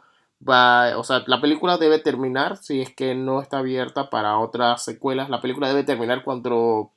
va, 0.48 0.96
o 0.96 1.04
sea, 1.04 1.22
la 1.26 1.38
película 1.38 1.76
debe 1.76 1.98
terminar 1.98 2.56
si 2.56 2.80
es 2.80 2.94
que 2.94 3.14
no 3.14 3.42
está 3.42 3.58
abierta 3.58 4.08
para 4.08 4.38
otras 4.38 4.82
secuelas. 4.82 5.28
La 5.28 5.42
película 5.42 5.68
debe 5.68 5.84
terminar 5.84 6.24
cuando 6.24 6.92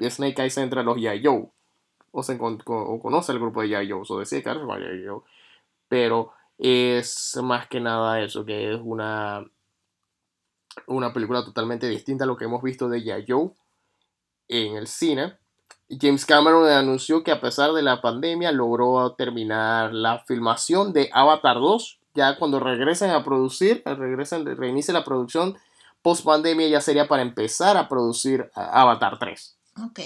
Snake 0.00 0.42
Eyes 0.42 0.58
entra 0.58 0.80
a 0.80 0.84
los 0.84 0.96
Joe 1.22 1.48
o, 2.12 2.22
se 2.22 2.38
o 2.40 3.00
conoce 3.00 3.32
el 3.32 3.40
grupo 3.40 3.62
de 3.62 3.68
Joe 3.88 4.02
o 4.08 4.18
decide 4.18 4.42
quedarse 4.42 4.64
con 4.64 4.80
Joe 4.80 5.22
Pero 5.88 6.32
es 6.58 7.36
más 7.42 7.66
que 7.66 7.80
nada 7.80 8.20
eso, 8.20 8.44
que 8.44 8.72
es 8.74 8.80
una, 8.82 9.44
una 10.86 11.12
película 11.12 11.44
totalmente 11.44 11.88
distinta 11.88 12.24
a 12.24 12.26
lo 12.26 12.36
que 12.36 12.44
hemos 12.44 12.62
visto 12.62 12.88
de 12.88 13.24
Joe 13.26 13.50
en 14.48 14.76
el 14.76 14.86
cine. 14.86 15.36
James 16.00 16.24
Cameron 16.24 16.68
anunció 16.68 17.22
que 17.24 17.32
a 17.32 17.40
pesar 17.40 17.72
de 17.72 17.82
la 17.82 18.00
pandemia 18.00 18.52
logró 18.52 19.12
terminar 19.14 19.92
la 19.92 20.20
filmación 20.20 20.92
de 20.92 21.10
Avatar 21.12 21.56
2 21.56 21.98
ya 22.14 22.36
cuando 22.38 22.60
regresen 22.60 23.10
a 23.10 23.24
producir, 23.24 23.82
regresen, 23.84 24.44
reinicie 24.56 24.92
la 24.92 25.04
producción 25.04 25.56
post 26.02 26.24
pandemia, 26.24 26.68
ya 26.68 26.80
sería 26.80 27.08
para 27.08 27.22
empezar 27.22 27.76
a 27.76 27.88
producir 27.88 28.50
Avatar 28.54 29.18
3. 29.18 29.56
Ok. 29.84 30.00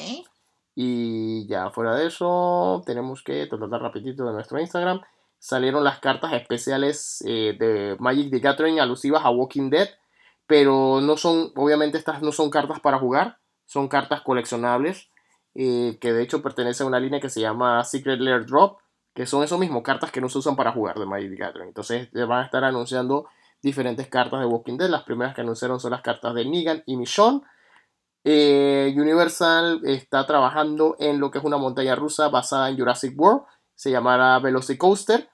Y 0.77 1.49
ya 1.49 1.71
fuera 1.71 1.97
de 1.97 2.07
eso, 2.07 2.83
tenemos 2.87 3.23
que 3.25 3.47
tratar 3.47 3.81
rapidito 3.81 4.25
de 4.27 4.33
nuestro 4.33 4.61
Instagram. 4.61 5.01
Salieron 5.39 5.83
las 5.83 5.99
cartas 5.99 6.33
especiales 6.35 7.25
eh, 7.27 7.57
de 7.59 7.97
Magic 7.99 8.31
the 8.31 8.39
Gathering 8.39 8.79
alusivas 8.79 9.25
a 9.25 9.31
Walking 9.31 9.71
Dead. 9.71 9.89
Pero 10.47 11.01
no 11.01 11.17
son, 11.17 11.51
obviamente 11.57 11.99
estas 11.99 12.23
no 12.23 12.31
son 12.31 12.51
cartas 12.51 12.79
para 12.79 12.99
jugar. 12.99 13.39
Son 13.65 13.89
cartas 13.89 14.21
coleccionables. 14.21 15.09
Eh, 15.55 15.99
que 16.01 16.13
de 16.13 16.23
hecho 16.23 16.43
pertenecen 16.43 16.85
a 16.85 16.89
una 16.89 17.01
línea 17.01 17.19
que 17.19 17.31
se 17.31 17.41
llama 17.41 17.83
Secret 17.83 18.21
Lair 18.21 18.45
Drop 18.45 18.79
que 19.17 19.25
son 19.25 19.43
esos 19.43 19.59
mismos 19.59 19.83
cartas 19.83 20.13
que 20.13 20.21
no 20.21 20.29
se 20.29 20.37
usan 20.37 20.57
para 20.57 20.73
jugar 20.73 20.99
de 20.99 21.07
Magic 21.07 21.31
the 21.31 21.37
Gathering. 21.37 21.69
Entonces 21.69 22.11
van 22.13 22.43
a 22.43 22.45
estar 22.45 22.63
anunciando 22.63 23.27
diferentes 23.63 24.09
cartas 24.09 24.41
de 24.41 24.47
Walking 24.47 24.77
Dead. 24.77 24.91
Las 24.91 25.05
primeras 25.05 25.35
que 25.35 25.41
anunciaron 25.41 25.81
son 25.81 25.93
las 25.93 26.03
cartas 26.03 26.35
de 26.35 26.45
Negan 26.45 26.83
y 26.85 26.99
Michonne. 26.99 27.41
Eh, 28.29 28.93
Universal 28.97 29.83
está 29.85 30.27
trabajando 30.27 30.97
en 30.99 31.21
lo 31.21 31.31
que 31.31 31.39
es 31.39 31.45
una 31.45 31.59
montaña 31.59 31.95
rusa 31.95 32.29
basada 32.29 32.69
en 32.69 32.77
Jurassic 32.77 33.17
World. 33.17 33.43
Se 33.77 33.93
llamará 33.93 34.37
Velocicoaster. 34.41 35.31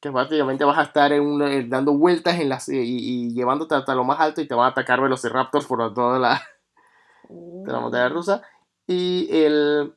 Que 0.00 0.12
prácticamente 0.12 0.64
vas 0.64 0.78
a 0.78 0.82
estar 0.82 1.12
eh, 1.12 1.66
dando 1.66 1.94
vueltas 1.94 2.38
en 2.38 2.48
las, 2.48 2.68
y, 2.68 3.34
llevándote 3.34 3.74
hasta 3.74 3.96
lo 3.96 4.04
más 4.04 4.20
alto 4.20 4.40
y 4.40 4.46
te 4.46 4.54
van 4.54 4.66
a 4.66 4.70
atacar 4.70 5.00
Velociraptors 5.00 5.66
por 5.66 5.92
toda 5.92 6.20
la, 6.20 6.40
de 7.28 7.72
la 7.72 7.80
montaña 7.80 8.08
rusa. 8.10 8.42
Y 8.86 9.26
el, 9.32 9.96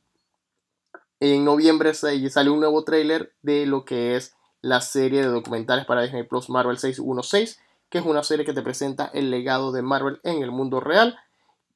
en 1.20 1.46
noviembre 1.46 1.94
sale 1.94 2.50
un 2.50 2.62
nuevo 2.62 2.84
tráiler 2.84 3.36
de 3.44 3.68
lo 3.68 3.86
que 3.86 4.16
es 4.16 4.36
la 4.62 4.82
serie 4.82 5.22
de 5.22 5.28
documentales 5.28 5.86
para 5.86 6.02
Disney 6.02 6.24
Plus 6.24 6.50
Marvel 6.50 6.80
616, 6.80 7.60
que 7.92 8.00
es 8.00 8.06
una 8.06 8.24
serie 8.24 8.44
que 8.44 8.54
te 8.54 8.64
presenta 8.64 9.12
el 9.14 9.30
legado 9.30 9.72
de 9.72 9.84
Marvel 9.84 10.20
en 10.24 10.42
el 10.42 10.50
mundo 10.50 10.80
real. 10.80 11.20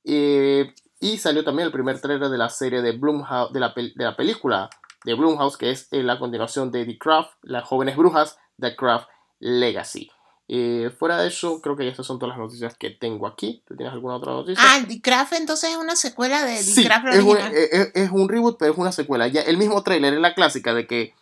Eh, 0.03 0.73
y 0.99 1.17
salió 1.17 1.43
también 1.43 1.67
el 1.67 1.71
primer 1.71 1.99
trailer 1.99 2.29
de 2.29 2.37
la 2.37 2.49
serie 2.49 2.81
de 2.81 2.93
Blumhouse, 2.93 3.51
de 3.51 3.59
la, 3.59 3.73
de 3.75 4.03
la 4.03 4.15
película 4.15 4.69
de 5.03 5.13
Blumhouse, 5.13 5.57
que 5.57 5.71
es 5.71 5.87
la 5.91 6.17
continuación 6.17 6.71
de 6.71 6.85
The 6.85 6.97
Craft, 6.97 7.31
las 7.41 7.65
jóvenes 7.65 7.97
brujas, 7.97 8.37
The 8.59 8.75
Craft 8.75 9.07
Legacy. 9.39 10.09
Eh, 10.49 10.91
fuera 10.97 11.17
de 11.21 11.29
eso, 11.29 11.61
creo 11.61 11.75
que 11.75 11.87
estas 11.87 12.05
son 12.05 12.19
todas 12.19 12.37
las 12.37 12.45
noticias 12.45 12.75
que 12.77 12.89
tengo 12.89 13.27
aquí. 13.27 13.63
¿Tú 13.67 13.75
tienes 13.75 13.93
alguna 13.93 14.15
otra 14.15 14.33
noticia? 14.33 14.63
Ah, 14.65 14.79
The 14.87 15.01
Craft 15.01 15.33
entonces 15.33 15.71
es 15.71 15.77
una 15.77 15.95
secuela 15.95 16.43
de 16.43 16.61
The 16.63 16.83
Craft 16.83 17.07
es 17.07 17.23
un, 17.23 17.37
es, 17.37 18.11
un, 18.11 18.29
reboot, 18.29 18.57
pero 18.59 18.73
es 18.73 18.77
una 18.77 18.91
secuela. 18.91 19.27
Ya, 19.27 19.41
el 19.41 19.57
mismo 19.57 19.81
trailer 19.83 20.13
es 20.13 20.19
la 20.19 20.35
clásica 20.35 20.73
de 20.73 20.85
que 20.85 21.13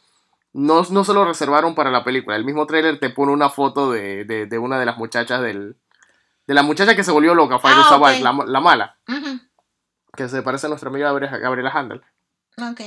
no, 0.54 0.84
no 0.90 1.04
se 1.04 1.14
lo 1.14 1.26
reservaron 1.26 1.76
para 1.76 1.92
la 1.92 2.04
película. 2.04 2.36
El 2.36 2.46
mismo 2.46 2.66
trailer 2.66 3.00
te 3.00 3.10
pone 3.10 3.32
una 3.32 3.50
foto 3.50 3.92
de, 3.92 4.26
de, 4.26 4.60
una 4.60 4.80
de 4.80 4.86
las 4.86 4.98
muchachas 4.98 5.42
del... 5.42 5.76
De 6.52 6.56
la 6.56 6.64
muchacha 6.64 6.98
que 6.98 7.04
se 7.06 7.14
volvió 7.14 7.34
loca, 7.34 7.62
ah, 7.64 8.44
la, 8.46 8.60
mala. 8.60 8.98
Que 10.14 10.28
se 10.28 10.42
parece 10.42 10.66
a 10.66 10.70
nuestra 10.70 10.90
amiga 10.90 11.14
Gabriela 11.14 11.72
Handel. 11.74 12.02
Ok. 12.58 12.82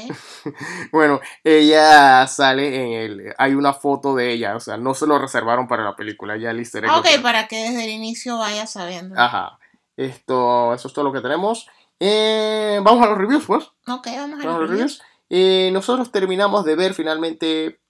bueno, 0.93 1.19
ella 1.43 2.27
sale 2.27 2.85
en 2.85 2.93
el. 2.93 3.35
Hay 3.39 3.55
una 3.55 3.73
foto 3.73 4.15
de 4.15 4.33
ella, 4.33 4.55
o 4.55 4.61
sea, 4.61 4.77
no 4.77 4.93
se 4.93 5.07
lo 5.07 5.19
reservaron 5.19 5.67
para 5.67 5.83
la 5.83 5.97
película, 5.97 6.37
ya 6.37 6.53
listo. 6.53 6.79
Ok, 6.95 7.07
para 7.23 7.49
que 7.49 7.57
desde 7.57 7.85
el 7.85 7.91
inicio 7.93 8.37
vaya 8.37 8.67
sabiendo. 8.67 9.19
Ajá. 9.19 9.59
Esto, 9.97 10.75
eso 10.75 10.89
es 10.89 10.93
todo 10.93 11.07
lo 11.07 11.13
que 11.15 11.23
tenemos. 11.23 11.67
Eh, 11.99 12.81
vamos 12.83 13.03
a 13.03 13.09
los 13.09 13.17
reviews, 13.17 13.47
pues. 13.47 13.65
Ok, 13.89 14.09
vamos 14.15 14.45
a, 14.45 14.47
los, 14.47 14.69
reviews. 14.69 15.03
Eh, 15.31 15.71
nosotros 15.73 16.13
terminamos 16.13 16.67
de 16.67 16.77
ver 16.77 16.93
finalmente, 16.93 17.81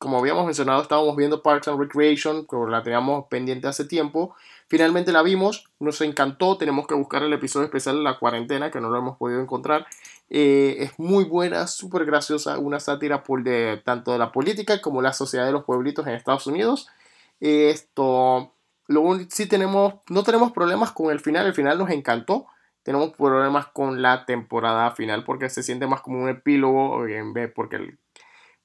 como 0.00 0.18
habíamos 0.18 0.46
mencionado, 0.46 0.82
estábamos 0.82 1.14
viendo 1.14 1.44
Parks 1.44 1.68
and 1.68 1.78
Recreation, 1.78 2.44
que 2.44 2.56
la 2.68 2.82
teníamos 2.82 3.26
pendiente 3.30 3.68
hace 3.68 3.84
tiempo. 3.84 4.34
Finalmente 4.72 5.12
la 5.12 5.20
vimos, 5.20 5.66
nos 5.80 6.00
encantó, 6.00 6.56
tenemos 6.56 6.86
que 6.86 6.94
buscar 6.94 7.22
el 7.22 7.32
episodio 7.34 7.66
especial 7.66 7.96
de 7.96 8.04
la 8.04 8.18
cuarentena, 8.18 8.70
que 8.70 8.80
no 8.80 8.88
lo 8.88 8.96
hemos 8.96 9.18
podido 9.18 9.38
encontrar. 9.38 9.86
Eh, 10.30 10.76
es 10.78 10.98
muy 10.98 11.24
buena, 11.24 11.66
súper 11.66 12.06
graciosa, 12.06 12.58
una 12.58 12.80
sátira 12.80 13.22
por 13.22 13.44
de, 13.44 13.82
tanto 13.84 14.12
de 14.12 14.18
la 14.18 14.32
política 14.32 14.80
como 14.80 15.02
la 15.02 15.12
sociedad 15.12 15.44
de 15.44 15.52
los 15.52 15.64
pueblitos 15.64 16.06
en 16.06 16.14
Estados 16.14 16.46
Unidos. 16.46 16.88
esto, 17.38 18.54
lo 18.86 19.18
sí 19.28 19.44
tenemos, 19.44 19.96
no 20.08 20.22
tenemos 20.22 20.52
problemas 20.52 20.90
con 20.92 21.12
el 21.12 21.20
final, 21.20 21.44
el 21.44 21.52
final 21.52 21.76
nos 21.76 21.90
encantó. 21.90 22.46
Tenemos 22.82 23.12
problemas 23.12 23.66
con 23.66 24.00
la 24.00 24.24
temporada 24.24 24.92
final 24.92 25.24
porque 25.24 25.50
se 25.50 25.62
siente 25.62 25.86
más 25.86 26.00
como 26.00 26.22
un 26.22 26.30
epílogo 26.30 27.04
porque 27.54 27.76
el, 27.76 27.98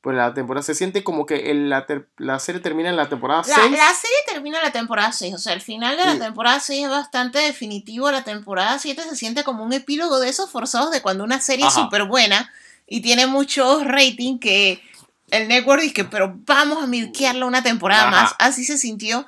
pues 0.08 0.16
la 0.16 0.34
temporada 0.34 0.64
se 0.64 0.74
siente 0.74 1.04
como 1.04 1.26
que 1.26 1.54
la, 1.54 1.86
la, 2.16 2.40
serie 2.40 2.62
termina 2.62 2.88
en 2.88 2.96
la 2.96 3.10
temporada 3.10 3.44
6. 3.44 3.58
La, 3.58 3.94
serie 3.94 4.16
termina 4.26 4.60
en 4.60 4.64
la 4.64 4.72
temporada 4.72 5.12
6, 5.12 5.34
o 5.34 5.38
sea, 5.38 5.52
el 5.52 5.60
final 5.60 5.98
de 5.98 6.06
la 6.06 6.18
temporada 6.18 6.62
6 6.62 6.86
es 6.86 6.90
bastante 6.90 7.40
definitivo, 7.40 8.10
la 8.10 8.24
temporada 8.24 8.80
7 8.80 9.04
se 9.04 9.18
siente 9.18 9.44
como 9.44 9.66
un 9.66 9.74
epílogo 9.74 10.22
de 10.22 10.30
esos 10.30 10.50
forzados 10.50 10.92
de 10.92 11.02
cuando 11.02 11.26
una 11.26 11.42
serie 11.42 11.68
es 11.68 11.74
súper 11.74 12.06
buena 12.06 12.50
y 12.88 13.02
tiene 13.02 13.28
muchos 13.28 13.84
rating 13.84 14.40
que 14.40 14.82
el 15.30 15.50
network 15.50 15.82
dice, 15.82 16.06
pero 16.06 16.34
vamos 16.46 16.82
a 16.82 16.88
milquearla 16.88 17.46
una 17.46 17.62
temporada 17.62 18.10
más, 18.10 18.34
así 18.40 18.64
se 18.64 18.78
sintió. 18.78 19.28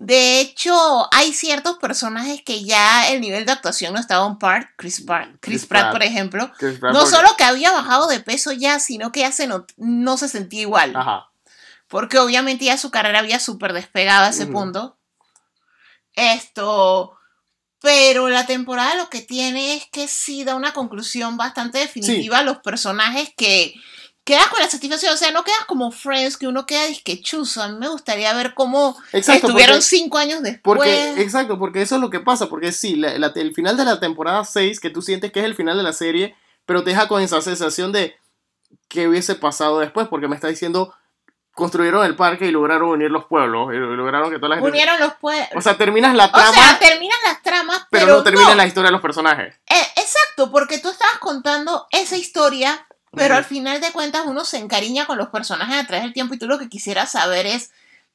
De 0.00 0.40
hecho, 0.40 0.74
hay 1.12 1.34
ciertos 1.34 1.76
personajes 1.76 2.40
que 2.42 2.64
ya 2.64 3.10
el 3.10 3.20
nivel 3.20 3.44
de 3.44 3.52
actuación 3.52 3.92
no 3.92 4.00
estaba 4.00 4.26
en 4.26 4.38
par. 4.38 4.70
Chris, 4.78 5.04
Chris, 5.40 5.66
Pratt, 5.66 5.92
por 5.92 6.02
ejemplo. 6.02 6.50
no 6.80 7.04
solo 7.04 7.28
que 7.36 7.44
había 7.44 7.70
bajado 7.70 8.08
de 8.08 8.20
peso 8.20 8.50
ya, 8.52 8.78
sino 8.78 9.12
que 9.12 9.20
ya 9.20 9.30
se 9.30 9.46
no, 9.76 10.16
se 10.16 10.28
sentía 10.30 10.62
igual. 10.62 10.94
Porque 11.86 12.18
obviamente 12.18 12.64
ya 12.64 12.78
su 12.78 12.90
carrera 12.90 13.18
había 13.18 13.38
súper 13.38 13.74
despegado 13.74 14.24
a 14.24 14.30
ese 14.30 14.46
punto. 14.46 14.98
Esto. 16.14 17.18
Pero 17.82 18.30
la 18.30 18.46
temporada 18.46 18.94
lo 18.94 19.10
que 19.10 19.20
tiene 19.20 19.76
es 19.76 19.84
que 19.92 20.08
sí 20.08 20.44
da 20.44 20.54
una 20.54 20.72
conclusión 20.72 21.36
bastante 21.36 21.76
definitiva 21.76 22.38
a 22.38 22.42
los 22.42 22.56
personajes 22.60 23.34
que 23.36 23.74
quedas 24.30 24.46
con 24.46 24.60
la 24.60 24.70
satisfacción, 24.70 25.12
o 25.12 25.16
sea, 25.16 25.32
no 25.32 25.42
quedas 25.42 25.64
como 25.66 25.90
Friends, 25.90 26.36
que 26.36 26.46
uno 26.46 26.64
queda 26.64 26.86
disquechuzo. 26.86 27.62
A 27.62 27.68
mí 27.68 27.78
me 27.78 27.88
gustaría 27.88 28.32
ver 28.32 28.54
cómo 28.54 28.96
estuvieron 29.12 29.82
cinco 29.82 30.18
años 30.18 30.40
después. 30.40 30.76
Porque, 30.76 31.20
exacto, 31.20 31.58
porque 31.58 31.82
eso 31.82 31.96
es 31.96 32.00
lo 32.00 32.10
que 32.10 32.20
pasa, 32.20 32.48
porque 32.48 32.70
sí, 32.70 33.02
el 33.02 33.54
final 33.54 33.76
de 33.76 33.84
la 33.84 33.98
temporada 33.98 34.44
6, 34.44 34.78
que 34.78 34.90
tú 34.90 35.02
sientes 35.02 35.32
que 35.32 35.40
es 35.40 35.46
el 35.46 35.56
final 35.56 35.76
de 35.76 35.82
la 35.82 35.92
serie, 35.92 36.36
pero 36.64 36.84
te 36.84 36.90
deja 36.90 37.08
con 37.08 37.20
esa 37.20 37.42
sensación 37.42 37.90
de 37.90 38.16
qué 38.86 39.08
hubiese 39.08 39.34
pasado 39.34 39.80
después, 39.80 40.06
porque 40.06 40.28
me 40.28 40.36
está 40.36 40.46
diciendo, 40.46 40.94
construyeron 41.50 42.06
el 42.06 42.14
parque 42.14 42.46
y 42.46 42.52
lograron 42.52 42.90
unir 42.90 43.10
los 43.10 43.24
pueblos, 43.24 43.74
y 43.74 43.78
lograron 43.78 44.30
que 44.30 44.36
toda 44.36 44.50
la 44.50 44.54
gente... 44.56 44.70
Unieron 44.70 45.00
los 45.00 45.14
pueblos. 45.14 45.48
O 45.56 45.60
sea, 45.60 45.76
terminas 45.76 46.14
la 46.14 46.30
trama... 46.30 46.50
O 46.50 46.52
sea, 46.52 46.78
terminas 46.78 47.18
las 47.24 47.42
tramas, 47.42 47.88
pero, 47.90 48.06
no 48.06 48.22
terminas 48.22 48.54
la 48.54 48.66
historia 48.68 48.90
de 48.90 48.92
los 48.92 49.02
personajes. 49.02 49.56
Eh, 49.68 49.86
exacto, 49.96 50.52
porque 50.52 50.78
tú 50.78 50.88
estabas 50.88 51.18
contando 51.18 51.88
esa 51.90 52.16
historia 52.16 52.86
pero 53.12 53.36
al 53.36 53.44
final 53.44 53.80
de 53.80 53.90
cuentas 53.92 54.22
uno 54.26 54.44
se 54.44 54.58
encariña 54.58 55.06
con 55.06 55.18
los 55.18 55.28
personajes 55.28 55.76
a 55.76 55.86
través 55.86 56.04
del 56.04 56.12
tiempo 56.12 56.34
y 56.34 56.38
tú 56.38 56.46
lo 56.46 56.58
que 56.58 56.68
quisieras 56.68 57.12
saber 57.12 57.46
es, 57.46 57.70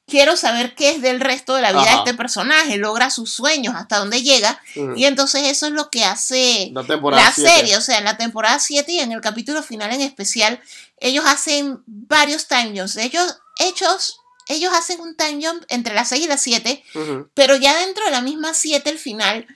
quiero 0.06 0.36
saber 0.36 0.74
qué 0.74 0.90
es 0.90 1.02
del 1.02 1.20
resto 1.20 1.54
de 1.54 1.62
la 1.62 1.72
vida 1.72 1.84
de 1.84 1.96
este 1.96 2.14
personaje, 2.14 2.76
logra 2.78 3.10
sus 3.10 3.30
sueños, 3.30 3.74
hasta 3.74 3.98
dónde 3.98 4.22
llega. 4.22 4.60
Y 4.94 5.04
entonces 5.04 5.42
eso 5.44 5.66
es 5.66 5.72
lo 5.72 5.90
que 5.90 6.04
hace 6.04 6.72
la, 6.72 7.32
serie. 7.32 7.76
O 7.76 7.80
sea, 7.80 7.98
en 7.98 8.04
la 8.04 8.16
temporada 8.16 8.58
7 8.58 8.90
y 8.90 9.00
en 9.00 9.12
el 9.12 9.20
capítulo 9.20 9.62
final 9.62 9.92
en 9.92 10.00
especial, 10.00 10.60
ellos 10.98 11.24
hacen 11.26 11.82
varios 11.86 12.46
time 12.46 12.72
jumps. 12.78 12.96
Ellos, 12.96 13.38
ellos, 13.58 14.20
ellos 14.48 14.72
hacen 14.72 15.00
un 15.00 15.16
time 15.16 15.44
jump 15.44 15.64
entre 15.68 15.94
las 15.94 16.08
6 16.08 16.24
y 16.24 16.28
las 16.28 16.40
7, 16.40 16.84
pero 17.34 17.56
ya 17.56 17.76
dentro 17.76 18.04
de 18.04 18.12
la 18.12 18.22
misma 18.22 18.54
7, 18.54 18.88
el 18.88 18.98
final 18.98 19.46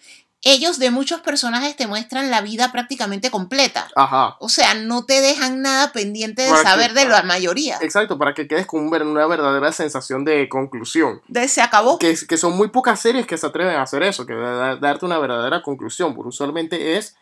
ellos 0.42 0.78
de 0.78 0.90
muchos 0.90 1.20
personajes 1.20 1.76
te 1.76 1.86
muestran 1.86 2.30
la 2.30 2.40
vida 2.40 2.72
prácticamente 2.72 3.30
completa. 3.30 3.88
Ajá. 3.94 4.36
O 4.40 4.48
sea, 4.48 4.72
no 4.74 5.04
te 5.04 5.20
dejan 5.20 5.60
nada 5.60 5.92
pendiente 5.92 6.42
de 6.42 6.48
saber 6.48 6.94
de 6.94 7.04
la 7.04 7.22
mayoría. 7.22 7.78
Exacto, 7.82 8.16
para 8.16 8.32
que 8.32 8.48
quedes 8.48 8.66
con 8.66 8.86
una 8.86 9.26
verdadera 9.26 9.70
sensación 9.72 10.24
de 10.24 10.48
conclusión. 10.48 11.20
De 11.28 11.46
se 11.46 11.60
acabó. 11.60 11.98
Que, 11.98 12.16
que 12.26 12.36
son 12.38 12.56
muy 12.56 12.68
pocas 12.68 13.00
series 13.00 13.26
que 13.26 13.36
se 13.36 13.46
atreven 13.46 13.76
a 13.76 13.82
hacer 13.82 14.02
eso, 14.02 14.24
que 14.24 14.34
darte 14.34 15.04
una 15.04 15.18
verdadera 15.18 15.62
conclusión. 15.62 16.14
Porque 16.14 16.28
usualmente 16.28 16.96
es. 16.96 17.16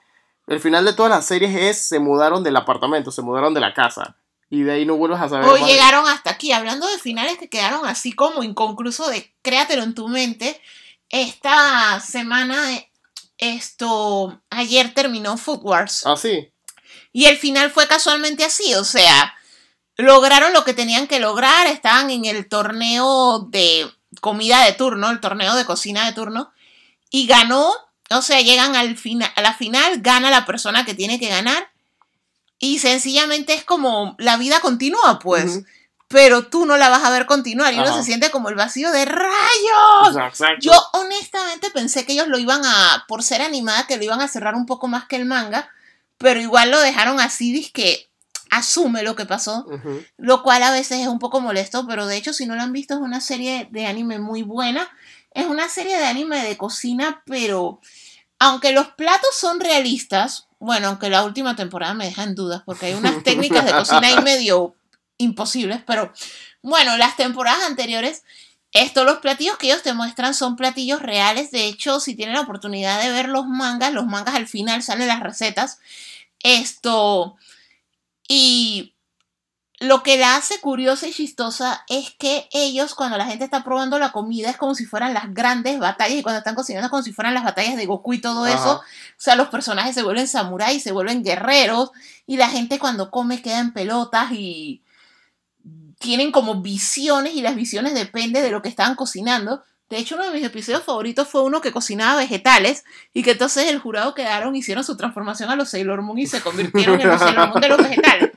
El 0.47 0.61
final 0.61 0.85
de 0.85 0.95
todas 0.95 1.11
las 1.11 1.27
series 1.27 1.55
es 1.55 1.79
se 1.89 1.99
mudaron 1.99 2.43
del 2.43 2.57
apartamento, 2.57 3.11
se 3.11 3.21
mudaron 3.21 3.53
de 3.53 3.61
la 3.61 3.75
casa. 3.75 4.17
Y 4.49 4.63
de 4.63 4.73
ahí 4.73 4.87
no 4.87 4.97
vuelves 4.97 5.21
a 5.21 5.29
saber. 5.29 5.47
O 5.47 5.57
llegaron 5.57 6.07
hasta 6.07 6.31
aquí. 6.31 6.53
Hablando 6.53 6.87
de 6.87 6.99
finales 6.99 7.37
que 7.37 7.51
quedaron 7.51 7.85
así 7.85 8.13
como 8.13 8.43
inconcluso 8.43 9.09
de 9.11 9.35
créatelo 9.43 9.83
en 9.83 9.95
tu 9.95 10.09
mente. 10.09 10.59
Esta 11.11 12.01
semana 12.01 12.57
esto, 13.39 14.43
ayer 14.51 14.93
terminó 14.93 15.37
Food 15.37 15.61
Wars. 15.63 16.03
Ah, 16.05 16.17
sí. 16.17 16.51
Y 17.13 17.27
el 17.27 17.39
final 17.39 17.71
fue 17.71 17.87
casualmente 17.87 18.45
así, 18.45 18.75
o 18.75 18.85
sea, 18.85 19.35
lograron 19.97 20.53
lo 20.53 20.65
que 20.65 20.75
tenían 20.75 21.07
que 21.07 21.21
lograr, 21.21 21.67
estaban 21.67 22.11
en 22.11 22.25
el 22.25 22.49
torneo 22.49 23.41
de 23.51 23.91
comida 24.21 24.65
de 24.65 24.73
turno, 24.73 25.11
el 25.11 25.21
torneo 25.21 25.55
de 25.55 25.65
cocina 25.65 26.07
de 26.07 26.13
turno, 26.13 26.53
y 27.11 27.27
ganó, 27.27 27.73
o 28.11 28.23
sea, 28.23 28.41
llegan 28.41 28.77
al 28.77 28.97
final, 28.97 29.31
a 29.35 29.43
la 29.43 29.55
final, 29.55 30.01
gana 30.01 30.31
la 30.31 30.47
persona 30.47 30.85
que 30.85 30.95
tiene 30.95 31.19
que 31.19 31.29
ganar, 31.29 31.71
y 32.59 32.79
sencillamente 32.79 33.55
es 33.55 33.65
como 33.65 34.17
la 34.19 34.37
vida 34.37 34.61
continúa, 34.61 35.19
pues 35.21 35.61
pero 36.09 36.47
tú 36.47 36.65
no 36.65 36.77
la 36.79 36.89
vas 36.89 37.05
a 37.05 37.11
ver 37.11 37.27
continuar. 37.27 37.73
Y 37.75 37.79
uno 37.79 37.95
se 37.95 38.03
siente 38.03 38.31
como 38.31 38.49
el 38.49 38.55
vacío 38.55 38.91
de 38.91 39.05
rayos. 39.05 40.35
Yo 40.61 40.73
honestamente 40.95 41.71
pensé 41.71 42.07
que 42.07 42.15
ellos 42.15 42.29
lo 42.29 42.39
iban 42.39 42.63
a, 42.65 43.05
por 43.07 43.23
ser 43.23 43.43
animada, 43.43 43.87
que 43.87 43.99
lo 43.99 44.05
iban 44.05 44.21
a 44.23 44.29
cerrar 44.29 44.55
un 44.55 44.67
poco 44.67 44.89
más 44.89 45.07
que 45.07 45.17
el 45.17 45.27
manga, 45.27 45.71
pero 46.17 46.41
igual 46.41 46.71
lo 46.71 46.81
dejaron 46.81 47.21
así, 47.21 47.71
que 47.73 48.09
asume 48.51 49.03
lo 49.03 49.15
que 49.15 49.27
pasó, 49.27 49.67
lo 50.17 50.43
cual 50.43 50.63
a 50.63 50.71
veces 50.71 51.01
es 51.01 51.09
un 51.09 51.19
poco 51.19 51.41
molesto, 51.41 51.87
pero 51.87 52.07
de 52.07 52.17
hecho 52.17 52.33
si 52.33 52.47
no 52.47 52.55
lo 52.55 52.63
han 52.63 52.73
visto 52.73 52.95
es 52.95 53.01
una 53.01 53.21
serie 53.21 53.69
de 53.71 53.87
anime 53.87 54.19
muy 54.19 54.43
buena, 54.43 54.89
es 55.33 55.47
una 55.47 55.69
serie 55.69 55.99
de 55.99 56.07
anime 56.07 56.43
de 56.43 56.57
cocina, 56.57 57.23
pero 57.27 57.81
aunque 58.39 58.73
los 58.73 58.89
platos 58.89 59.35
son 59.35 59.61
realistas, 59.61 60.49
bueno, 60.59 60.89
aunque 60.89 61.11
la 61.11 61.25
última 61.25 61.57
temporada 61.57 61.93
me 61.93 62.07
deja 62.07 62.23
en 62.23 62.35
dudas 62.35 62.63
porque 62.65 62.87
hay 62.87 62.95
unas 62.95 63.23
técnicas 63.23 63.67
de 63.67 63.73
cocina 63.73 64.09
ahí 64.09 64.17
medio 64.23 64.75
imposibles, 65.19 65.83
pero 65.87 66.13
bueno, 66.63 66.97
las 66.97 67.17
temporadas 67.17 67.65
anteriores, 67.65 68.25
estos 68.73 69.05
los 69.05 69.19
platillos 69.19 69.57
que 69.57 69.67
ellos 69.67 69.83
te 69.83 69.93
muestran 69.93 70.35
son 70.35 70.57
platillos 70.57 71.03
reales. 71.03 71.51
De 71.51 71.67
hecho, 71.67 72.01
si 72.01 72.15
tienen 72.15 72.35
la 72.35 72.43
oportunidad 72.43 73.03
de 73.03 73.11
ver 73.11 73.29
los 73.29 73.47
mangas, 73.47 73.93
los 73.93 74.07
mangas 74.07 74.35
al 74.35 74.47
final 74.47 74.83
salen 74.83 75.09
las 75.09 75.21
recetas. 75.21 75.79
Esto. 76.43 77.37
Y 78.29 78.95
lo 79.81 80.03
que 80.03 80.19
la 80.19 80.37
hace 80.37 80.61
curiosa 80.61 81.07
y 81.07 81.13
chistosa 81.13 81.85
es 81.89 82.11
que 82.19 82.49
ellos, 82.53 82.95
cuando 82.95 83.17
la 83.17 83.27
gente 83.27 83.45
está 83.45 83.63
probando 83.63 83.99
la 83.99 84.13
comida, 84.13 84.51
es 84.51 84.57
como 84.57 84.75
si 84.75 84.85
fueran 84.85 85.15
las 85.15 85.33
grandes 85.33 85.79
batallas 85.79 86.19
y 86.19 86.23
cuando 86.23 86.39
están 86.39 86.57
cocinando 86.57 86.87
es 86.87 86.91
como 86.91 87.03
si 87.03 87.13
fueran 87.13 87.35
las 87.35 87.45
batallas 87.45 87.77
de 87.77 87.87
Goku 87.87 88.15
y 88.15 88.21
todo 88.21 88.47
eso. 88.47 88.79
O 88.79 88.83
sea, 89.17 89.37
los 89.37 89.49
personajes 89.49 89.95
se 89.95 90.03
vuelven 90.03 90.27
samuráis, 90.27 90.83
se 90.83 90.93
vuelven 90.93 91.23
guerreros 91.23 91.93
y 92.27 92.37
la 92.37 92.49
gente 92.49 92.79
cuando 92.79 93.11
come 93.11 93.41
queda 93.41 93.61
en 93.61 93.73
pelotas 93.73 94.33
y 94.33 94.83
tienen 95.99 96.33
como 96.33 96.63
visiones 96.63 97.35
y 97.35 97.43
las 97.43 97.57
visiones 97.57 97.95
dependen 97.95 98.43
de 98.43 98.51
lo 98.51 98.63
que 98.63 98.69
estaban 98.69 98.95
cocinando. 98.95 99.65
De 99.89 99.99
hecho, 99.99 100.17
uno 100.17 100.25
de 100.25 100.33
mis 100.33 100.45
episodios 100.45 100.85
favoritos 100.85 101.29
fue 101.29 101.43
uno 101.43 101.61
que 101.61 101.73
cocinaba 101.73 102.21
vegetales 102.21 102.85
y 103.15 103.23
que 103.23 103.33
entonces 103.33 103.69
el 103.69 103.79
jurado 103.79 104.15
quedaron, 104.15 104.55
hicieron 104.55 104.85
su 104.85 104.97
transformación 104.97 105.51
a 105.51 105.57
los 105.57 105.71
Sailor 105.71 106.03
Moon 106.03 106.19
y 106.19 106.27
se 106.27 106.43
convirtieron 106.43 107.01
en 107.01 107.09
los 107.09 107.21
Sailor 107.21 107.49
Moon 107.49 107.61
de 107.61 107.69
los 107.69 107.79
vegetales. 107.79 108.31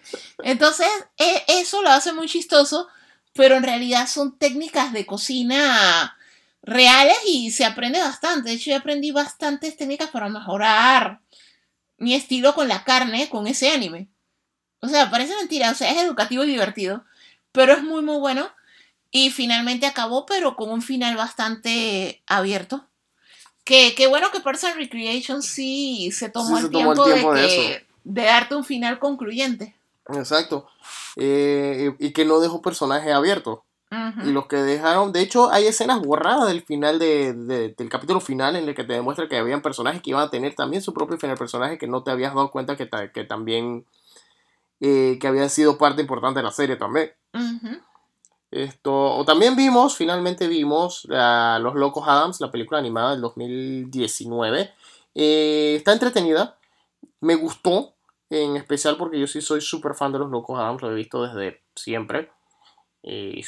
Entonces, 0.43 0.87
e, 1.17 1.43
eso 1.47 1.81
lo 1.81 1.89
hace 1.89 2.13
muy 2.13 2.27
chistoso, 2.27 2.87
pero 3.33 3.55
en 3.55 3.63
realidad 3.63 4.07
son 4.07 4.37
técnicas 4.37 4.93
de 4.93 5.05
cocina 5.05 6.17
reales 6.63 7.17
y 7.25 7.51
se 7.51 7.65
aprende 7.65 7.99
bastante. 7.99 8.49
De 8.49 8.55
hecho, 8.55 8.71
yo 8.71 8.77
aprendí 8.77 9.11
bastantes 9.11 9.75
técnicas 9.75 10.09
para 10.09 10.29
mejorar 10.29 11.19
mi 11.97 12.15
estilo 12.15 12.55
con 12.55 12.67
la 12.67 12.83
carne, 12.83 13.29
con 13.29 13.47
ese 13.47 13.71
anime. 13.71 14.09
O 14.79 14.87
sea, 14.87 15.11
parece 15.11 15.35
mentira, 15.35 15.69
o 15.71 15.75
sea, 15.75 15.91
es 15.91 15.97
educativo 15.97 16.43
y 16.43 16.47
divertido, 16.47 17.03
pero 17.51 17.73
es 17.73 17.83
muy, 17.83 18.01
muy 18.01 18.17
bueno. 18.17 18.49
Y 19.11 19.29
finalmente 19.29 19.85
acabó, 19.85 20.25
pero 20.25 20.55
con 20.55 20.69
un 20.69 20.81
final 20.81 21.17
bastante 21.17 22.23
abierto. 22.27 22.85
Que, 23.63 24.07
bueno 24.09 24.31
que 24.31 24.39
Person 24.39 24.75
Recreation 24.75 25.41
sí 25.41 26.11
se 26.11 26.29
tomó, 26.29 26.57
el, 26.57 26.69
tiempo 26.69 27.05
de, 27.05 27.85
darte 28.03 28.55
un 28.55 28.63
final 28.63 28.99
concluyente. 28.99 29.75
Exacto. 30.09 30.67
Eh, 31.15 31.93
y 31.99 32.11
que 32.11 32.25
no 32.25 32.39
dejó 32.39 32.61
personaje 32.61 33.11
abierto. 33.11 33.63
Y 34.23 34.31
los 34.31 34.47
que 34.47 34.55
dejaron, 34.55 35.11
de 35.11 35.19
hecho, 35.19 35.51
hay 35.51 35.67
escenas 35.67 35.99
borradas 35.99 36.47
del 36.47 36.61
final 36.61 36.97
de, 36.97 37.33
del 37.33 37.89
capítulo 37.89 38.21
final 38.21 38.55
en 38.55 38.69
el 38.69 38.73
que 38.73 38.85
te 38.85 38.93
demuestra 38.93 39.27
que 39.27 39.35
habían 39.35 39.61
personajes 39.61 40.01
que 40.01 40.11
iban 40.11 40.23
a 40.23 40.29
tener 40.29 40.55
también 40.55 40.81
su 40.81 40.93
propio 40.93 41.17
final, 41.17 41.37
personaje 41.37 41.77
que 41.77 41.87
no 41.87 42.01
te 42.01 42.09
habías 42.09 42.33
dado 42.33 42.51
cuenta 42.51 42.77
que, 42.77 42.89
que 43.13 43.23
también 43.25 43.85
eh, 44.81 45.17
que 45.21 45.27
habían 45.27 45.49
sido 45.49 45.77
parte 45.77 46.01
importante 46.01 46.39
de 46.39 46.43
la 46.43 46.51
serie 46.51 46.75
también. 46.75 47.11
Esto, 48.51 49.15
o 49.15 49.23
también 49.23 49.55
vimos, 49.55 49.95
finalmente 49.95 50.49
vimos 50.49 51.05
Los 51.05 51.75
Locos 51.75 52.05
Adams, 52.05 52.41
la 52.41 52.51
película 52.51 52.79
animada 52.79 53.11
del 53.11 53.21
2019. 53.21 54.73
Eh, 55.15 55.75
está 55.77 55.93
entretenida, 55.93 56.57
me 57.21 57.35
gustó, 57.35 57.93
en 58.29 58.57
especial 58.57 58.97
porque 58.97 59.19
yo 59.19 59.27
sí 59.27 59.41
soy 59.41 59.61
súper 59.61 59.93
fan 59.93 60.11
de 60.11 60.19
Los 60.19 60.29
Locos 60.29 60.59
Adams, 60.59 60.81
lo 60.81 60.91
he 60.91 60.95
visto 60.95 61.23
desde 61.23 61.61
siempre. 61.75 62.29
Eh, 63.03 63.41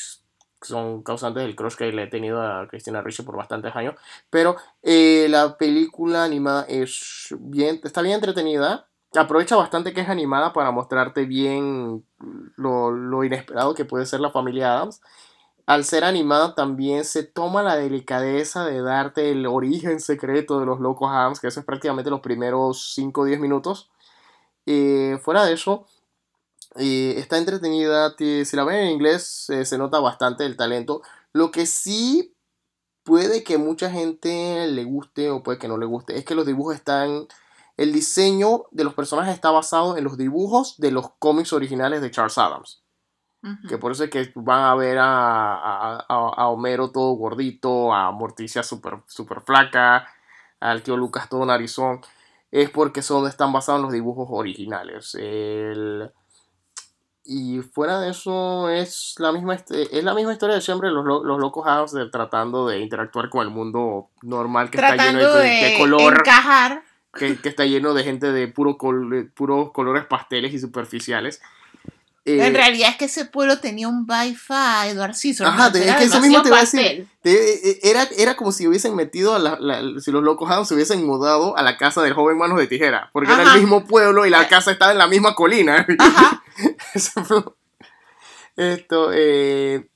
son 0.62 1.04
causantes 1.04 1.44
del 1.44 1.56
crush 1.56 1.76
que 1.76 1.92
le 1.92 2.04
he 2.04 2.08
tenido 2.08 2.42
a 2.42 2.68
Cristina 2.68 3.02
Ricci 3.02 3.24
por 3.24 3.36
bastantes 3.36 3.76
años. 3.76 3.96
Pero 4.30 4.56
eh, 4.82 5.28
la 5.30 5.58
película 5.58 6.24
animada 6.24 6.66
es 6.70 7.28
bien, 7.40 7.82
está 7.84 8.02
bien 8.02 8.16
entretenida. 8.16 8.88
Aprovecha 9.16 9.56
bastante 9.56 9.94
que 9.94 10.02
es 10.02 10.10
animada 10.10 10.54
para 10.54 10.72
mostrarte 10.72 11.26
bien 11.26 12.06
lo, 12.56 13.24
inesperado 13.24 13.76
que 13.76 13.86
puede 13.86 14.06
ser 14.06 14.20
la 14.20 14.32
familia 14.32 14.74
Adams. 14.74 15.02
Al 15.66 15.86
ser 15.86 16.04
animada 16.04 16.56
también 16.56 17.06
se 17.06 17.24
toma 17.24 17.64
la 17.64 17.76
delicadeza 17.76 18.66
de 18.66 18.82
darte 18.82 19.32
el 19.32 19.46
origen 19.46 20.00
secreto 20.00 20.60
de 20.60 20.66
los 20.66 20.80
locos 20.80 21.10
Adams, 21.12 21.40
que 21.40 21.48
eso 21.48 21.60
es 21.60 21.66
prácticamente 21.66 22.10
los 22.10 22.22
primeros 22.22 22.94
5 22.96 23.22
o 23.22 23.26
10 23.26 23.40
minutos. 23.40 23.90
Eh, 24.66 25.20
fuera 25.22 25.46
de 25.46 25.54
eso, 25.54 25.86
está 26.76 27.38
entretenida. 27.38 28.16
Si 28.18 28.56
la 28.56 28.64
ven 28.64 28.78
en 28.78 28.92
inglés, 28.92 29.50
eh, 29.50 29.66
se 29.66 29.78
nota 29.78 30.00
bastante 30.00 30.46
el 30.46 30.58
talento. 30.58 31.02
Lo 31.34 31.52
que 31.52 31.66
sí 31.66 32.36
puede 33.04 33.44
que 33.44 33.58
mucha 33.58 33.90
gente 33.92 34.68
le 34.68 34.84
guste 34.86 35.30
o 35.30 35.44
puede 35.44 35.60
que 35.60 35.68
no 35.68 35.78
le 35.78 35.86
guste 35.86 36.18
es 36.18 36.26
que 36.26 36.36
los 36.36 36.46
dibujos 36.46 36.76
están. 36.76 37.28
El 37.78 37.92
diseño 37.92 38.66
de 38.72 38.84
los 38.84 38.94
personajes 38.94 39.34
está 39.34 39.52
basado 39.52 39.98
en 39.98 40.04
los 40.04 40.18
dibujos 40.18 40.78
de 40.78 40.92
los 40.92 41.12
cómics 41.20 41.54
originales 41.54 42.02
de 42.02 42.12
Charles 42.12 42.38
Adams. 42.38 42.84
Que 43.68 43.78
por 43.78 43.92
eso 43.92 44.06
es 44.06 44.10
que 44.10 44.32
van 44.36 44.62
a 44.62 44.74
ver 44.76 44.98
a, 45.02 45.98
a, 46.08 46.48
Homero 46.48 46.92
todo 46.92 47.12
gordito, 47.16 47.94
a 47.94 48.10
Morticia 48.12 48.64
súper 48.64 49.00
super 49.06 49.42
flaca, 49.42 50.08
al 50.62 50.82
tío 50.82 50.96
Lucas 50.96 51.28
todo 51.28 51.46
narizón. 51.46 52.00
Es 52.52 52.70
porque 52.70 53.02
son, 53.02 53.28
están 53.28 53.52
basados 53.52 53.80
en 53.80 53.84
los 53.84 53.92
dibujos 53.92 54.30
originales. 54.32 55.14
El, 55.16 56.10
y 57.26 57.60
fuera 57.60 58.00
de 58.00 58.12
eso, 58.12 58.70
es 58.70 59.16
la 59.18 59.32
misma, 59.32 59.56
es 59.56 60.04
la 60.04 60.14
misma 60.14 60.34
historia 60.34 60.56
de 60.56 60.62
siempre, 60.62 60.90
los, 60.90 61.06
los 61.06 61.40
locos 61.40 61.66
house 61.66 61.96
tratando 62.12 62.68
de 62.68 62.80
interactuar 62.80 63.30
con 63.30 63.42
el 63.42 63.50
mundo 63.50 64.10
normal 64.22 64.70
que 64.70 64.78
está 64.78 64.96
lleno 64.96 65.34
de, 65.34 65.76
color. 65.80 66.14
Encajar. 66.14 66.84
Que, 67.14 67.38
que, 67.38 67.50
está 67.50 67.66
lleno 67.66 67.94
de 67.94 68.04
gente 68.04 68.32
de 68.32 68.48
puro 68.48 68.78
puros 68.78 69.72
colores 69.72 70.06
pasteles 70.06 70.54
y 70.54 70.60
superficiales. 70.60 71.42
en 72.26 72.42
eh, 72.42 72.50
realidad 72.50 72.90
es 72.90 72.98
que 72.98 73.06
ese 73.06 73.26
pueblo 73.26 73.60
tenía 73.60 73.88
un 73.88 74.08
Wi-Fi, 74.10 74.90
Edward 74.90 75.14
Scissors. 75.14 75.50
Ajá, 75.50 75.68
es 75.68 75.96
que 75.96 76.06
eso 76.06 76.20
mismo 76.20 76.42
te 76.42 76.48
iba 76.48 76.58
a 76.58 76.62
decir. 76.62 77.08
E, 77.24 77.80
era, 77.84 78.08
era 78.18 78.36
como 78.36 78.52
si 78.52 78.68
hubiesen 78.68 78.96
metido, 78.96 79.36
a 79.36 79.40
la, 79.40 79.84
si 80.00 80.12
los 80.12 80.24
locos 80.24 80.50
House 80.50 80.68
se 80.68 80.74
hubiesen 80.74 81.06
mudado 81.06 81.56
a 81.56 81.62
la 81.62 81.78
casa 81.78 82.02
del 82.02 82.14
joven 82.14 82.38
Manos 82.38 82.58
de 82.58 82.68
Tijera. 82.68 83.12
Porque 83.14 83.32
era 83.32 83.44
el 83.44 83.60
mismo 83.60 83.86
pueblo 83.86 84.26
y 84.26 84.32
la 84.32 84.44
eh. 84.44 84.48
casa 84.50 84.72
estaba 84.72 84.92
en 84.92 84.98
la 84.98 85.08
misma 85.08 85.36
colina. 85.36 85.86
Ajá. 86.00 86.44
Esto, 88.56 89.12
eh, 89.14 89.88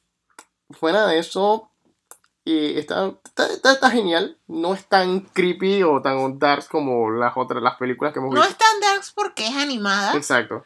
fuera 0.71 1.05
de 1.07 1.19
eso, 1.19 1.69
eh, 2.49 2.79
está, 2.79 3.13
está, 3.63 3.89
genial. 3.89 4.37
No 4.47 4.73
es 4.73 4.85
tan 4.85 5.21
creepy 5.21 5.83
o 5.83 6.01
tan 6.01 6.39
dark 6.39 6.67
como 6.69 7.11
las 7.11 7.33
otras, 7.35 7.61
las 7.61 7.75
películas 7.75 8.13
que 8.13 8.19
hemos 8.19 8.31
visto. 8.31 8.43
No 8.43 8.49
es 8.49 8.57
tan 8.57 8.79
dark 8.79 9.03
porque 9.15 9.47
es 9.47 9.55
animada. 9.55 10.13
Exacto. 10.15 10.65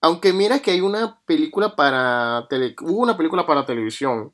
Aunque 0.00 0.32
mira 0.32 0.60
que 0.60 0.70
hay 0.70 0.80
una 0.80 1.20
película 1.26 1.76
para 1.76 2.46
tele, 2.48 2.74
hubo 2.80 3.02
una 3.02 3.16
película 3.16 3.46
para 3.46 3.66
televisión 3.66 4.32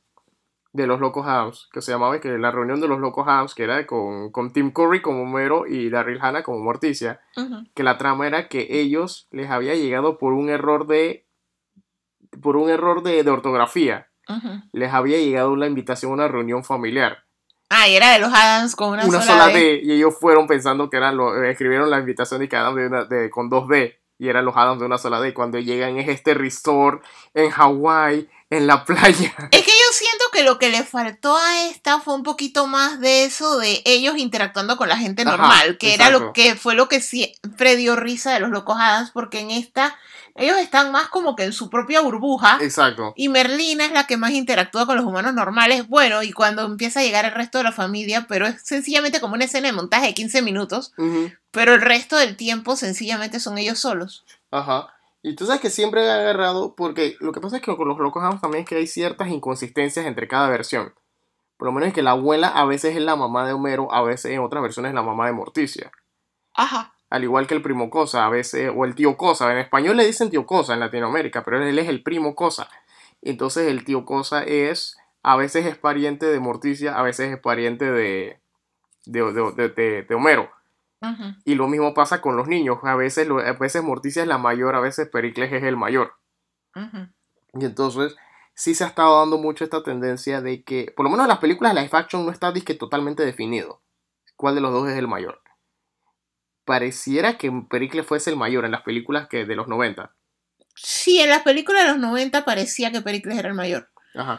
de 0.77 0.87
los 0.87 1.01
Locos 1.01 1.25
House 1.25 1.69
que 1.73 1.81
se 1.81 1.91
llamaba 1.91 2.21
que 2.21 2.37
la 2.39 2.51
reunión 2.51 2.81
de 2.81 2.87
los 2.87 3.01
Locos 3.01 3.25
House 3.25 3.55
que 3.55 3.65
era 3.65 3.87
con, 3.87 4.31
con 4.31 4.53
Tim 4.53 4.71
Curry 4.71 5.01
como 5.01 5.23
Homero 5.23 5.67
y 5.67 5.89
Daryl 5.89 6.21
Hannah 6.21 6.43
como 6.43 6.59
Morticia 6.59 7.21
que 7.75 7.83
la 7.83 7.97
trama 7.97 8.27
era 8.27 8.49
que 8.49 8.67
ellos 8.69 9.27
les 9.31 9.51
había 9.51 9.75
llegado 9.75 10.19
por 10.19 10.35
un 10.35 10.51
error 10.51 10.87
de 10.87 11.27
por 12.43 12.57
un 12.57 12.69
error 12.69 13.03
de, 13.03 13.29
ortografía 13.31 14.09
les 14.73 14.93
había 14.93 15.19
llegado 15.19 15.55
la 15.57 15.67
invitación 15.67 16.13
a 16.13 16.15
una 16.15 16.29
reunión 16.29 16.65
familiar 16.65 17.27
Ah, 17.69 17.89
y 17.89 17.97
era 17.97 18.13
de 18.13 18.21
los 18.21 18.33
Adams 18.33 18.77
con 18.77 18.91
una, 18.91 19.05
una 19.05 19.23
sola, 19.23 19.49
D. 19.49 19.81
Y 19.83 19.93
ellos 19.93 20.15
fueron 20.19 20.47
pensando 20.47 20.89
que 20.89 20.97
eran 20.97 21.17
los. 21.17 21.37
Escribieron 21.45 21.91
la 21.91 21.99
invitación 21.99 22.41
de 22.41 22.49
que 22.49 22.57
Adams 22.57 23.09
de, 23.09 23.31
con 23.31 23.49
dos 23.49 23.69
D. 23.69 24.01
Y 24.19 24.29
eran 24.29 24.45
los 24.45 24.57
Adams 24.57 24.81
de 24.81 24.87
una 24.87 24.99
sola 24.99 25.21
D. 25.21 25.35
Cuando 25.35 25.59
llegan 25.59 25.99
es 25.99 26.09
este 26.09 26.33
resort 26.35 27.05
en 27.35 27.51
Hawái 27.51 28.29
en 28.51 28.67
la 28.69 28.85
playa. 28.85 29.35
Es 29.51 29.63
que 29.63 29.73
yo 29.73 29.93
siento 29.93 30.25
que 30.33 30.45
lo 30.45 30.59
que 30.59 30.71
le 30.71 30.85
faltó 30.85 31.37
a 31.37 31.67
esta 31.67 31.99
fue 31.99 32.15
un 32.15 32.23
poquito 32.23 32.69
más 32.69 33.01
de 33.01 33.25
eso 33.25 33.59
de 33.59 33.83
ellos 33.85 34.17
interactuando 34.17 34.77
con 34.77 34.89
la 34.89 34.97
gente 34.97 35.25
normal, 35.25 35.77
que 35.79 35.95
era 35.95 36.11
lo 36.11 36.33
que 36.33 36.55
fue 36.55 36.77
lo 36.77 36.89
que 36.89 37.01
siempre 37.01 37.75
dio 37.75 37.97
risa 37.97 38.33
de 38.33 38.41
los 38.41 38.51
locos 38.51 38.77
Adams, 38.79 39.11
porque 39.11 39.41
en 39.41 39.51
esta 39.51 39.97
ellos 40.39 40.59
están 40.59 40.93
más 40.93 41.09
como 41.09 41.37
que 41.37 41.45
en 41.45 41.53
su 41.53 41.71
propia 41.71 42.01
burbuja. 42.01 42.59
Exacto. 42.61 43.13
Y 43.17 43.29
Merlina 43.29 43.87
es 43.87 43.93
la 43.93 44.07
que 44.07 44.17
más 44.17 44.33
interactúa 44.33 44.87
con 44.87 44.97
los 44.97 45.07
humanos 45.07 45.35
normales. 45.35 45.89
Bueno, 45.89 46.23
y 46.23 46.33
cuando 46.33 46.63
empieza 46.65 47.01
a 47.01 47.03
llegar 47.03 47.25
el 47.25 47.33
resto 47.33 47.59
de 47.59 47.65
la 47.65 47.73
familia, 47.73 48.27
pero 48.29 48.47
es 48.47 48.63
sencillamente 48.63 49.21
como 49.21 49.35
una 49.35 49.45
escena 49.45 49.69
de 49.69 49.73
montaje 49.73 50.07
de 50.07 50.15
15 50.15 50.43
minutos. 50.43 50.93
Pero 51.51 51.75
el 51.75 51.81
resto 51.81 52.17
del 52.17 52.37
tiempo 52.37 52.77
sencillamente 52.77 53.41
son 53.41 53.59
ellos 53.59 53.79
solos. 53.79 54.25
Ajá. 54.51 54.93
Y 55.23 55.35
tú 55.35 55.47
sabes 55.47 55.61
que 55.61 55.71
siempre 55.71 56.05
he 56.05 56.11
agarrado, 56.11 56.75
porque 56.77 57.17
lo 57.21 57.33
que 57.33 57.41
pasa 57.41 57.57
es 57.57 57.63
que 57.63 57.77
con 57.77 57.89
los 57.89 57.99
locos 57.99 58.23
Adams 58.23 58.41
también 58.41 58.63
es 58.63 58.69
que 58.69 58.77
hay 58.77 58.87
ciertas 58.87 59.29
inconsistencias 59.29 60.07
entre 60.07 60.29
cada 60.29 60.49
versión. 60.49 60.95
Por 61.57 61.67
lo 61.67 61.73
menos 61.73 61.89
es 61.89 61.95
que 61.95 62.03
la 62.03 62.13
abuela 62.13 62.49
a 62.49 62.65
veces 62.67 62.95
es 62.95 63.03
la 63.03 63.17
mamá 63.17 63.47
de 63.47 63.53
Homero, 63.53 63.93
a 63.93 64.03
veces 64.03 64.33
en 64.33 64.41
otras 64.41 64.63
versiones 64.63 64.91
es 64.91 64.95
la 64.95 65.03
mamá 65.03 65.27
de 65.27 65.33
Morticia. 65.33 65.91
Ajá. 66.55 66.95
Al 67.11 67.23
igual 67.23 67.47
que 67.47 67.55
el 67.55 67.63
primo 67.63 67.91
Cosa, 67.91 68.27
a 68.27 68.29
veces, 68.29 68.71
o 68.75 68.85
el 68.85 68.95
tío 68.95 69.17
Cosa. 69.17 69.53
En 69.53 69.59
español 69.59 69.97
le 69.97 70.07
dicen 70.07 70.31
tío 70.31 70.47
Cosa 70.47 70.75
en 70.75 70.81
Latinoamérica, 70.81 71.45
pero 71.45 71.63
él 71.63 71.79
es 71.79 71.89
el 71.89 72.03
primo 72.03 72.35
Cosa. 72.35 72.69
Entonces 73.23 73.69
el 73.69 73.85
tío 73.85 74.05
Cosa 74.05 74.43
es, 74.43 74.97
a 75.23 75.37
veces 75.37 75.67
es 75.67 75.77
pariente 75.77 76.27
de 76.27 76.41
Morticia, 76.41 76.99
a 76.99 77.03
veces 77.03 77.33
es 77.33 77.39
pariente 77.39 77.91
de, 77.91 78.41
de, 79.05 80.05
de 80.09 80.15
Homero. 80.15 80.51
Y 81.45 81.55
lo 81.55 81.69
mismo 81.69 81.95
pasa 81.95 82.21
con 82.21 82.37
los 82.37 82.49
niños. 82.49 82.79
A 82.83 82.97
veces, 82.97 83.29
a 83.31 83.53
veces 83.53 83.83
Morticia 83.83 84.23
es 84.23 84.29
la 84.29 84.39
mayor, 84.39 84.75
a 84.75 84.81
veces 84.81 85.09
Pericles 85.09 85.53
es 85.53 85.63
el 85.63 85.77
mayor. 85.77 86.15
Y 87.55 87.65
entonces 87.65 88.17
sí 88.55 88.75
se 88.75 88.85
ha 88.85 88.89
estado 88.89 89.19
dando 89.21 89.39
mucho 89.39 89.65
esta 89.65 89.83
tendencia 89.83 90.41
de 90.41 90.63
que, 90.63 90.93
por 90.97 91.05
lo 91.05 91.11
menos 91.11 91.25
en 91.25 91.29
las 91.29 91.39
películas 91.39 91.75
live 91.75 91.91
action 91.93 92.25
no 92.25 92.33
está 92.33 92.53
disque 92.53 92.75
totalmente 92.75 93.25
definido 93.25 93.81
cuál 94.37 94.55
de 94.55 94.61
los 94.61 94.73
dos 94.73 94.89
es 94.89 94.97
el 94.99 95.09
mayor. 95.09 95.41
Pareciera 96.67 97.39
que 97.39 97.51
Pericles 97.71 98.05
fuese 98.05 98.29
el 98.29 98.37
mayor 98.37 98.67
en 98.67 98.73
las 98.73 98.83
películas 98.83 99.29
que 99.29 99.47
de 99.47 99.57
los 99.57 99.69
90. 99.69 100.13
Sí, 100.75 101.21
en 101.21 101.31
las 101.31 101.43
películas 101.43 101.85
de 101.85 101.91
los 101.93 101.99
90 101.99 102.45
parecía 102.45 102.93
que 102.93 103.01
Pericles 103.01 103.39
era 103.39 103.49
el 103.49 103.55
mayor. 103.55 103.89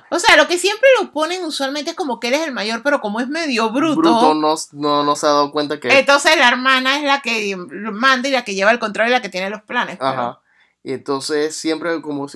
O 0.10 0.20
sea, 0.20 0.36
lo 0.38 0.48
que 0.48 0.58
siempre 0.58 0.88
lo 1.00 1.12
ponen 1.12 1.44
usualmente 1.44 1.92
es 1.92 1.96
como 1.96 2.20
que 2.20 2.30
él 2.30 2.34
es 2.34 2.48
el 2.48 2.54
mayor, 2.54 2.82
pero 2.84 3.00
como 3.00 3.20
es 3.20 3.28
medio 3.28 3.70
bruto. 3.72 3.96
Bruto 3.96 4.34
no, 4.34 4.56
no, 5.04 5.16
se 5.16 5.26
ha 5.26 5.30
dado 5.30 5.52
cuenta 5.52 5.80
que. 5.80 6.00
Entonces 6.00 6.36
la 6.38 6.48
hermana 6.48 6.98
es 6.98 7.04
la 7.04 7.22
que 7.22 7.56
manda 7.56 8.28
y 8.28 8.32
la 8.32 8.44
que 8.44 8.56
lleva 8.56 8.72
el 8.72 8.80
control 8.80 9.08
y 9.08 9.12
la 9.12 9.22
que 9.22 9.30
tiene 9.30 9.50
los 9.50 9.62
planes. 9.62 9.98
Ajá. 10.02 10.42
Y 10.88 10.94
entonces 10.94 11.54
siempre 11.56 12.02
como, 12.02 12.28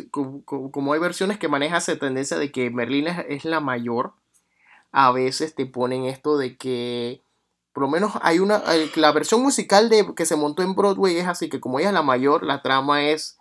como, 0.43 0.93
hay 0.93 0.99
versiones 0.99 1.39
que 1.39 1.47
manejan 1.47 1.77
esa 1.77 1.95
tendencia 1.95 2.38
de 2.38 2.51
que 2.51 2.69
Merlín 2.69 3.07
es, 3.07 3.45
la 3.45 3.61
mayor, 3.61 4.13
a 4.91 5.11
veces 5.13 5.55
te 5.55 5.65
ponen 5.65 6.03
esto 6.03 6.38
de 6.38 6.57
que 6.57 7.22
por 7.73 7.84
lo 7.84 7.89
menos 7.89 8.14
hay 8.22 8.39
una 8.39 8.61
la 8.95 9.11
versión 9.11 9.41
musical 9.41 9.89
de 9.89 10.14
que 10.15 10.26
se 10.26 10.35
montó 10.35 10.61
en 10.61 10.76
Broadway 10.76 11.18
es 11.18 11.27
así 11.27 11.49
que 11.49 11.60
como 11.60 11.80
ella 11.80 11.89
es 11.89 11.93
la 11.93 12.02
mayor 12.02 12.43
la 12.43 12.61
trama 12.61 13.03
es 13.03 13.38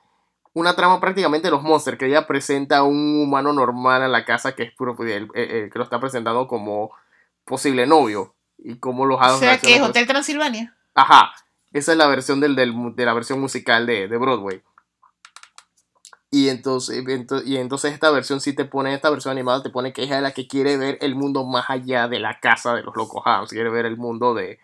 una 0.53 0.75
trama 0.75 1.01
prácticamente 1.01 1.49
de 1.49 1.53
los 1.53 1.63
monsters 1.63 1.99
que 1.99 2.07
ella 2.07 2.27
presenta 2.27 2.79
a 2.79 2.83
un 2.83 3.23
humano 3.23 3.53
normal 3.53 4.03
a 4.03 4.09
la 4.09 4.25
casa 4.25 4.55
que 4.55 4.65
es 4.65 4.73
puro 4.73 4.97
el, 5.05 5.31
que 5.33 5.71
lo 5.75 5.85
está 5.85 6.01
presentando 6.01 6.47
como 6.47 6.91
posible 7.45 7.87
novio 7.87 8.35
y 8.59 8.79
como 8.79 9.07
los 9.07 9.21
o 9.21 9.39
sea 9.39 9.59
que 9.59 9.77
es 9.77 9.83
Hotel 9.83 10.07
Transilvania. 10.07 10.77
Ajá 10.95 11.33
esa 11.73 11.93
es 11.93 11.99
la 11.99 12.09
versión 12.09 12.41
del, 12.41 12.57
de 12.57 13.05
la 13.05 13.15
versión 13.15 13.41
musical 13.41 13.87
de, 13.87 14.09
de 14.09 14.17
Broadway 14.17 14.63
y 16.33 16.49
entonces, 16.49 17.05
y 17.45 17.57
entonces 17.57 17.93
esta 17.93 18.11
versión 18.11 18.41
sí 18.41 18.53
te 18.53 18.65
pone, 18.65 18.95
esta 18.95 19.11
versión 19.11 19.33
animada 19.33 19.63
te 19.65 19.71
pone 19.71 19.93
que 19.93 20.05
es 20.05 20.11
la 20.11 20.33
que 20.33 20.47
quiere 20.47 20.77
ver 20.77 20.97
el 21.01 21.17
mundo 21.17 21.45
más 21.45 21.69
allá 21.69 22.07
de 22.07 22.21
la 22.21 22.39
casa 22.39 22.75
de 22.75 22.83
los 22.85 22.95
locos 22.97 23.23
Hams, 23.25 23.51
quiere 23.51 23.69
ver 23.69 23.85
el 23.85 23.97
mundo 23.97 24.33
de 24.35 24.61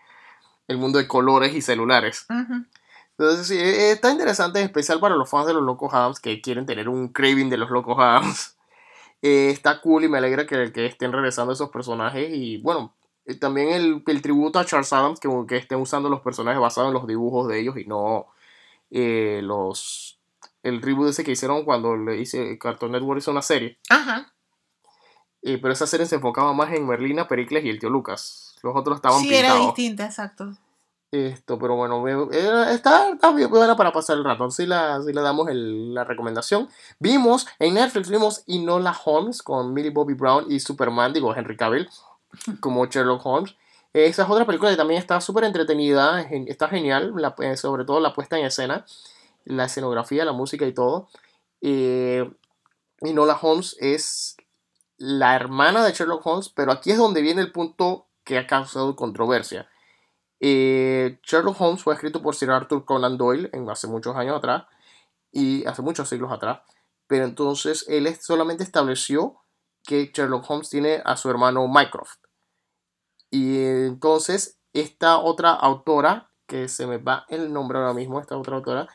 el 0.67 0.77
mundo 0.77 0.97
de 0.99 1.07
colores 1.07 1.53
y 1.53 1.61
celulares. 1.61 2.25
Entonces 3.17 3.47
sí, 3.47 3.57
e, 3.57 3.91
está 3.91 4.11
interesante, 4.11 4.61
especial 4.61 4.99
para 4.99 5.15
los 5.15 5.29
fans 5.29 5.47
de 5.47 5.53
los 5.53 5.63
locos 5.63 5.93
Hams 5.93 6.19
que 6.21 6.41
quieren 6.41 6.65
tener 6.65 6.87
un 6.87 7.09
craving 7.09 7.49
de 7.49 7.57
los 7.57 7.69
locos 7.69 7.97
Hams. 7.99 8.53
Eh, 9.23 9.49
está 9.49 9.81
cool 9.81 10.03
y 10.03 10.07
me 10.07 10.19
alegra 10.19 10.45
que, 10.45 10.71
que, 10.71 10.85
estén 10.85 11.11
regresando 11.11 11.51
esos 11.51 11.71
personajes 11.71 12.29
y 12.31 12.57
bueno, 12.57 12.93
eh, 13.25 13.33
también 13.33 13.69
el, 13.69 14.03
el, 14.05 14.21
tributo 14.21 14.59
a 14.59 14.65
Charles 14.65 14.93
Adams 14.93 15.19
que, 15.19 15.27
que 15.47 15.57
estén 15.57 15.79
usando 15.79 16.07
los 16.07 16.21
personajes 16.21 16.61
basados 16.61 16.89
en 16.89 16.93
los 16.93 17.07
dibujos 17.07 17.47
de 17.47 17.59
ellos 17.59 17.77
y 17.77 17.85
no 17.85 18.27
eh, 18.91 19.41
los 19.43 20.16
el 20.63 20.81
reboot 20.81 21.09
ese 21.09 21.23
que 21.23 21.31
hicieron 21.31 21.63
cuando 21.63 21.95
le 21.95 22.19
hice 22.19 22.57
Cartoon 22.57 22.91
Network 22.91 23.19
hizo 23.19 23.31
una 23.31 23.41
serie. 23.41 23.77
Ajá. 23.89 24.33
Eh, 25.41 25.59
pero 25.61 25.73
esa 25.73 25.87
serie 25.87 26.05
se 26.05 26.15
enfocaba 26.15 26.53
más 26.53 26.73
en 26.73 26.85
Merlina, 26.87 27.27
Pericles 27.27 27.63
y 27.63 27.69
el 27.69 27.79
tío 27.79 27.89
Lucas. 27.89 28.55
Los 28.63 28.75
otros 28.75 28.97
estaban 28.97 29.21
sí, 29.21 29.29
pintados. 29.29 29.49
Sí, 29.49 29.55
era 29.55 29.65
distinta, 29.65 30.05
exacto. 30.05 30.51
Esto, 31.09 31.57
pero 31.57 31.75
bueno, 31.75 32.05
está, 32.33 33.11
está 33.11 33.31
bien 33.31 33.49
buena 33.49 33.77
para 33.77 33.93
pasar 33.93 34.17
el 34.17 34.25
rato. 34.25 34.51
Si 34.51 34.65
la, 34.65 34.99
le 34.99 35.21
damos 35.21 35.47
la 35.49 36.03
recomendación. 36.03 36.67
Vimos 36.99 37.47
en 37.59 37.75
Netflix, 37.75 38.09
vimos 38.09 38.43
Inola 38.45 38.93
Holmes 39.05 39.41
con 39.41 39.73
Millie 39.73 39.91
Bobby 39.91 40.15
Brown 40.15 40.51
y 40.51 40.59
Superman, 40.59 41.13
digo 41.13 41.33
Henry 41.33 41.55
Cavill, 41.55 41.89
como 42.59 42.85
Sherlock 42.85 43.25
Holmes. 43.25 43.55
Esa 43.93 44.23
es 44.23 44.29
otra 44.29 44.45
película 44.45 44.69
que 44.69 44.75
también 44.77 44.99
está 44.99 45.21
súper 45.21 45.45
entretenida, 45.45 46.21
está 46.21 46.67
genial, 46.67 47.13
eh, 47.39 47.55
sobre 47.55 47.85
todo 47.85 48.01
la 48.01 48.13
puesta 48.13 48.37
en 48.37 48.45
escena 48.45 48.85
la 49.47 49.65
escenografía, 49.65 50.25
la 50.25 50.33
música 50.33 50.65
y 50.65 50.73
todo. 50.73 51.09
Eh, 51.61 52.29
y 53.01 53.13
Nola 53.13 53.37
Holmes 53.41 53.75
es 53.79 54.37
la 54.97 55.35
hermana 55.35 55.85
de 55.85 55.93
Sherlock 55.93 56.25
Holmes, 56.25 56.49
pero 56.49 56.71
aquí 56.71 56.91
es 56.91 56.97
donde 56.97 57.21
viene 57.21 57.41
el 57.41 57.51
punto 57.51 58.07
que 58.23 58.37
ha 58.37 58.47
causado 58.47 58.95
controversia. 58.95 59.69
Eh, 60.39 61.19
Sherlock 61.23 61.59
Holmes 61.59 61.83
fue 61.83 61.93
escrito 61.93 62.21
por 62.21 62.35
Sir 62.35 62.51
Arthur 62.51 62.85
Conan 62.85 63.17
Doyle 63.17 63.49
en, 63.53 63.69
hace 63.69 63.87
muchos 63.87 64.15
años 64.15 64.37
atrás, 64.37 64.65
y 65.31 65.65
hace 65.65 65.81
muchos 65.81 66.09
siglos 66.09 66.31
atrás, 66.31 66.61
pero 67.07 67.25
entonces 67.25 67.85
él 67.87 68.13
solamente 68.19 68.63
estableció 68.63 69.41
que 69.83 70.11
Sherlock 70.13 70.49
Holmes 70.49 70.69
tiene 70.69 71.01
a 71.05 71.15
su 71.15 71.29
hermano 71.29 71.67
Mycroft. 71.67 72.19
Y 73.29 73.63
entonces 73.63 74.59
esta 74.73 75.17
otra 75.17 75.51
autora, 75.53 76.31
que 76.47 76.67
se 76.67 76.87
me 76.87 76.97
va 76.97 77.25
el 77.29 77.51
nombre 77.51 77.77
ahora 77.77 77.93
mismo, 77.93 78.19
esta 78.19 78.37
otra 78.37 78.57
autora, 78.57 78.87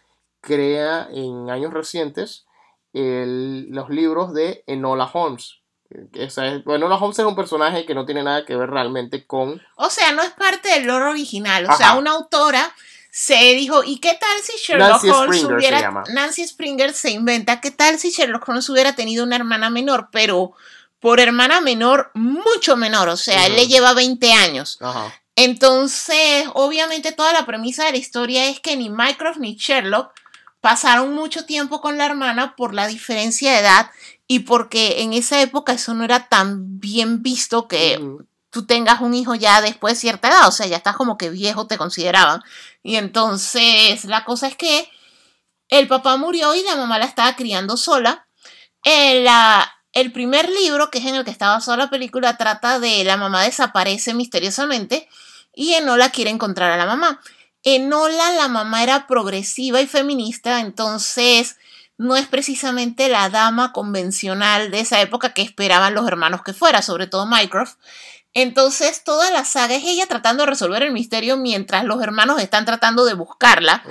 crea 0.42 1.08
en 1.10 1.48
años 1.48 1.72
recientes 1.72 2.44
los 2.92 3.88
libros 3.88 4.34
de 4.34 4.64
Enola 4.66 5.08
Holmes. 5.10 5.60
Enola 6.12 6.96
Holmes 6.96 7.18
es 7.18 7.24
un 7.24 7.36
personaje 7.36 7.86
que 7.86 7.94
no 7.94 8.04
tiene 8.04 8.22
nada 8.22 8.44
que 8.44 8.56
ver 8.56 8.68
realmente 8.68 9.26
con... 9.26 9.62
O 9.76 9.88
sea, 9.88 10.12
no 10.12 10.22
es 10.22 10.30
parte 10.30 10.68
del 10.68 10.86
lore 10.86 11.06
original. 11.06 11.66
O 11.70 11.76
sea, 11.76 11.94
una 11.94 12.10
autora 12.10 12.74
se 13.10 13.54
dijo, 13.54 13.84
¿y 13.84 13.98
qué 13.98 14.18
tal 14.18 14.38
si 14.42 14.58
Sherlock 14.58 15.04
Holmes 15.04 15.44
hubiera... 15.44 16.02
Nancy 16.12 16.46
Springer 16.46 16.92
se 16.92 17.10
inventa, 17.10 17.60
¿qué 17.60 17.70
tal 17.70 17.98
si 17.98 18.10
Sherlock 18.10 18.48
Holmes 18.48 18.68
hubiera 18.68 18.94
tenido 18.94 19.24
una 19.24 19.36
hermana 19.36 19.70
menor? 19.70 20.08
Pero 20.10 20.52
por 20.98 21.20
hermana 21.20 21.60
menor, 21.60 22.10
mucho 22.14 22.76
menor. 22.76 23.08
O 23.08 23.16
sea, 23.16 23.46
él 23.46 23.56
le 23.56 23.68
lleva 23.68 23.92
20 23.92 24.32
años. 24.32 24.78
Entonces, 25.36 26.46
obviamente 26.54 27.12
toda 27.12 27.32
la 27.32 27.46
premisa 27.46 27.84
de 27.84 27.92
la 27.92 27.98
historia 27.98 28.48
es 28.48 28.60
que 28.60 28.76
ni 28.76 28.90
Mycroft 28.90 29.38
ni 29.38 29.56
Sherlock 29.56 30.12
pasaron 30.62 31.12
mucho 31.12 31.44
tiempo 31.44 31.82
con 31.82 31.98
la 31.98 32.06
hermana 32.06 32.54
por 32.56 32.72
la 32.72 32.86
diferencia 32.86 33.52
de 33.52 33.58
edad 33.58 33.90
y 34.28 34.38
porque 34.40 35.02
en 35.02 35.12
esa 35.12 35.42
época 35.42 35.72
eso 35.72 35.92
no 35.92 36.04
era 36.04 36.28
tan 36.28 36.78
bien 36.80 37.20
visto 37.22 37.66
que 37.68 38.00
tú 38.48 38.64
tengas 38.64 39.00
un 39.00 39.12
hijo 39.12 39.34
ya 39.34 39.60
después 39.60 39.94
de 39.94 40.00
cierta 40.00 40.28
edad, 40.28 40.46
o 40.46 40.52
sea, 40.52 40.66
ya 40.66 40.76
estás 40.76 40.96
como 40.96 41.18
que 41.18 41.30
viejo, 41.30 41.66
te 41.66 41.76
consideraban. 41.76 42.42
Y 42.82 42.94
entonces 42.94 44.04
la 44.04 44.24
cosa 44.24 44.46
es 44.46 44.56
que 44.56 44.88
el 45.68 45.88
papá 45.88 46.16
murió 46.16 46.54
y 46.54 46.62
la 46.62 46.76
mamá 46.76 46.98
la 46.98 47.06
estaba 47.06 47.34
criando 47.34 47.76
sola. 47.76 48.28
El, 48.84 49.26
el 49.92 50.12
primer 50.12 50.48
libro, 50.48 50.90
que 50.90 50.98
es 50.98 51.06
en 51.06 51.16
el 51.16 51.24
que 51.24 51.32
estaba 51.32 51.54
basada 51.54 51.76
la 51.76 51.90
película, 51.90 52.36
trata 52.36 52.78
de 52.78 53.02
la 53.02 53.16
mamá 53.16 53.42
desaparece 53.42 54.14
misteriosamente 54.14 55.08
y 55.52 55.74
Enola 55.74 56.10
quiere 56.10 56.30
encontrar 56.30 56.70
a 56.70 56.76
la 56.76 56.86
mamá. 56.86 57.20
Enola, 57.64 58.32
la 58.32 58.48
mamá 58.48 58.82
era 58.82 59.06
progresiva 59.06 59.80
y 59.80 59.86
feminista, 59.86 60.60
entonces 60.60 61.56
no 61.96 62.16
es 62.16 62.26
precisamente 62.26 63.08
la 63.08 63.28
dama 63.28 63.72
convencional 63.72 64.70
de 64.70 64.80
esa 64.80 65.00
época 65.00 65.34
que 65.34 65.42
esperaban 65.42 65.94
los 65.94 66.06
hermanos 66.06 66.42
que 66.42 66.52
fuera, 66.52 66.82
sobre 66.82 67.06
todo 67.06 67.26
Mycroft. 67.26 67.76
Entonces 68.34 69.04
toda 69.04 69.30
la 69.30 69.44
saga 69.44 69.74
es 69.74 69.84
ella 69.84 70.06
tratando 70.06 70.44
de 70.44 70.50
resolver 70.50 70.82
el 70.82 70.92
misterio 70.92 71.36
mientras 71.36 71.84
los 71.84 72.02
hermanos 72.02 72.40
están 72.40 72.64
tratando 72.64 73.04
de 73.04 73.14
buscarla. 73.14 73.84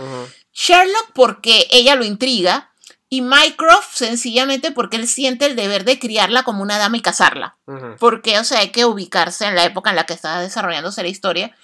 Sherlock 0.53 1.11
porque 1.13 1.67
ella 1.71 1.95
lo 1.95 2.03
intriga 2.03 2.71
y 3.07 3.21
Mycroft 3.21 3.95
sencillamente 3.95 4.71
porque 4.71 4.97
él 4.97 5.07
siente 5.07 5.45
el 5.45 5.55
deber 5.55 5.83
de 5.83 5.99
criarla 5.99 6.43
como 6.43 6.63
una 6.63 6.77
dama 6.77 6.97
y 6.97 7.01
casarla. 7.01 7.57
Porque, 7.99 8.39
o 8.39 8.43
sea, 8.43 8.59
hay 8.59 8.69
que 8.69 8.85
ubicarse 8.85 9.45
en 9.45 9.55
la 9.55 9.65
época 9.65 9.89
en 9.89 9.97
la 9.97 10.05
que 10.05 10.13
estaba 10.13 10.41
desarrollándose 10.41 11.03
la 11.03 11.09
historia. 11.09 11.55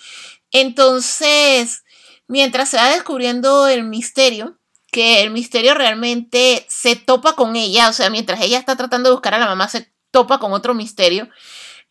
Entonces, 0.51 1.83
mientras 2.27 2.69
se 2.69 2.77
va 2.77 2.89
descubriendo 2.89 3.67
el 3.67 3.83
misterio, 3.83 4.59
que 4.91 5.21
el 5.21 5.31
misterio 5.31 5.73
realmente 5.73 6.65
se 6.69 6.95
topa 6.95 7.33
con 7.33 7.55
ella, 7.55 7.89
o 7.89 7.93
sea, 7.93 8.09
mientras 8.09 8.41
ella 8.41 8.57
está 8.57 8.75
tratando 8.75 9.09
de 9.09 9.15
buscar 9.15 9.33
a 9.33 9.39
la 9.39 9.45
mamá, 9.45 9.67
se 9.67 9.91
topa 10.11 10.39
con 10.39 10.53
otro 10.53 10.73
misterio. 10.73 11.29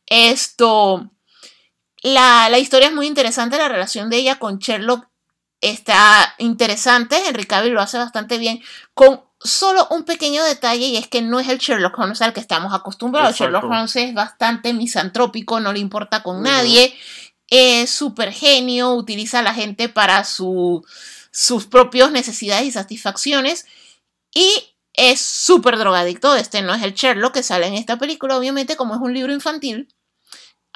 Esto, 0.06 1.10
la, 2.02 2.48
la 2.48 2.58
historia 2.58 2.88
es 2.88 2.94
muy 2.94 3.06
interesante, 3.06 3.58
la 3.58 3.68
relación 3.68 4.08
de 4.10 4.16
ella 4.16 4.38
con 4.38 4.58
Sherlock 4.58 5.08
está 5.60 6.34
interesante, 6.38 7.16
Henry 7.26 7.44
Cavill 7.44 7.72
lo 7.72 7.80
hace 7.80 7.98
bastante 7.98 8.38
bien, 8.38 8.62
con 8.94 9.22
solo 9.40 9.86
un 9.90 10.04
pequeño 10.04 10.42
detalle 10.44 10.86
y 10.86 10.96
es 10.96 11.08
que 11.08 11.22
no 11.22 11.38
es 11.38 11.48
el 11.48 11.58
Sherlock 11.58 11.98
Holmes 11.98 12.22
al 12.22 12.32
que 12.32 12.40
estamos 12.40 12.72
acostumbrados. 12.74 13.36
Sherlock 13.36 13.64
Holmes 13.64 13.94
es 13.96 14.14
bastante 14.14 14.72
misantrópico, 14.72 15.60
no 15.60 15.72
le 15.72 15.78
importa 15.78 16.22
con 16.22 16.42
nadie 16.42 16.94
es 17.48 17.90
súper 17.90 18.32
genio, 18.32 18.94
utiliza 18.94 19.38
a 19.38 19.42
la 19.42 19.54
gente 19.54 19.88
para 19.88 20.24
sus 20.24 21.66
propias 21.70 22.10
necesidades 22.10 22.66
y 22.66 22.72
satisfacciones 22.72 23.66
y 24.34 24.74
es 24.92 25.20
súper 25.20 25.78
drogadicto. 25.78 26.34
Este 26.34 26.62
no 26.62 26.74
es 26.74 26.82
el 26.82 26.94
Sherlock 26.94 27.34
que 27.34 27.42
sale 27.42 27.66
en 27.66 27.74
esta 27.74 27.98
película, 27.98 28.36
obviamente 28.36 28.76
como 28.76 28.94
es 28.94 29.00
un 29.00 29.14
libro 29.14 29.32
infantil, 29.32 29.88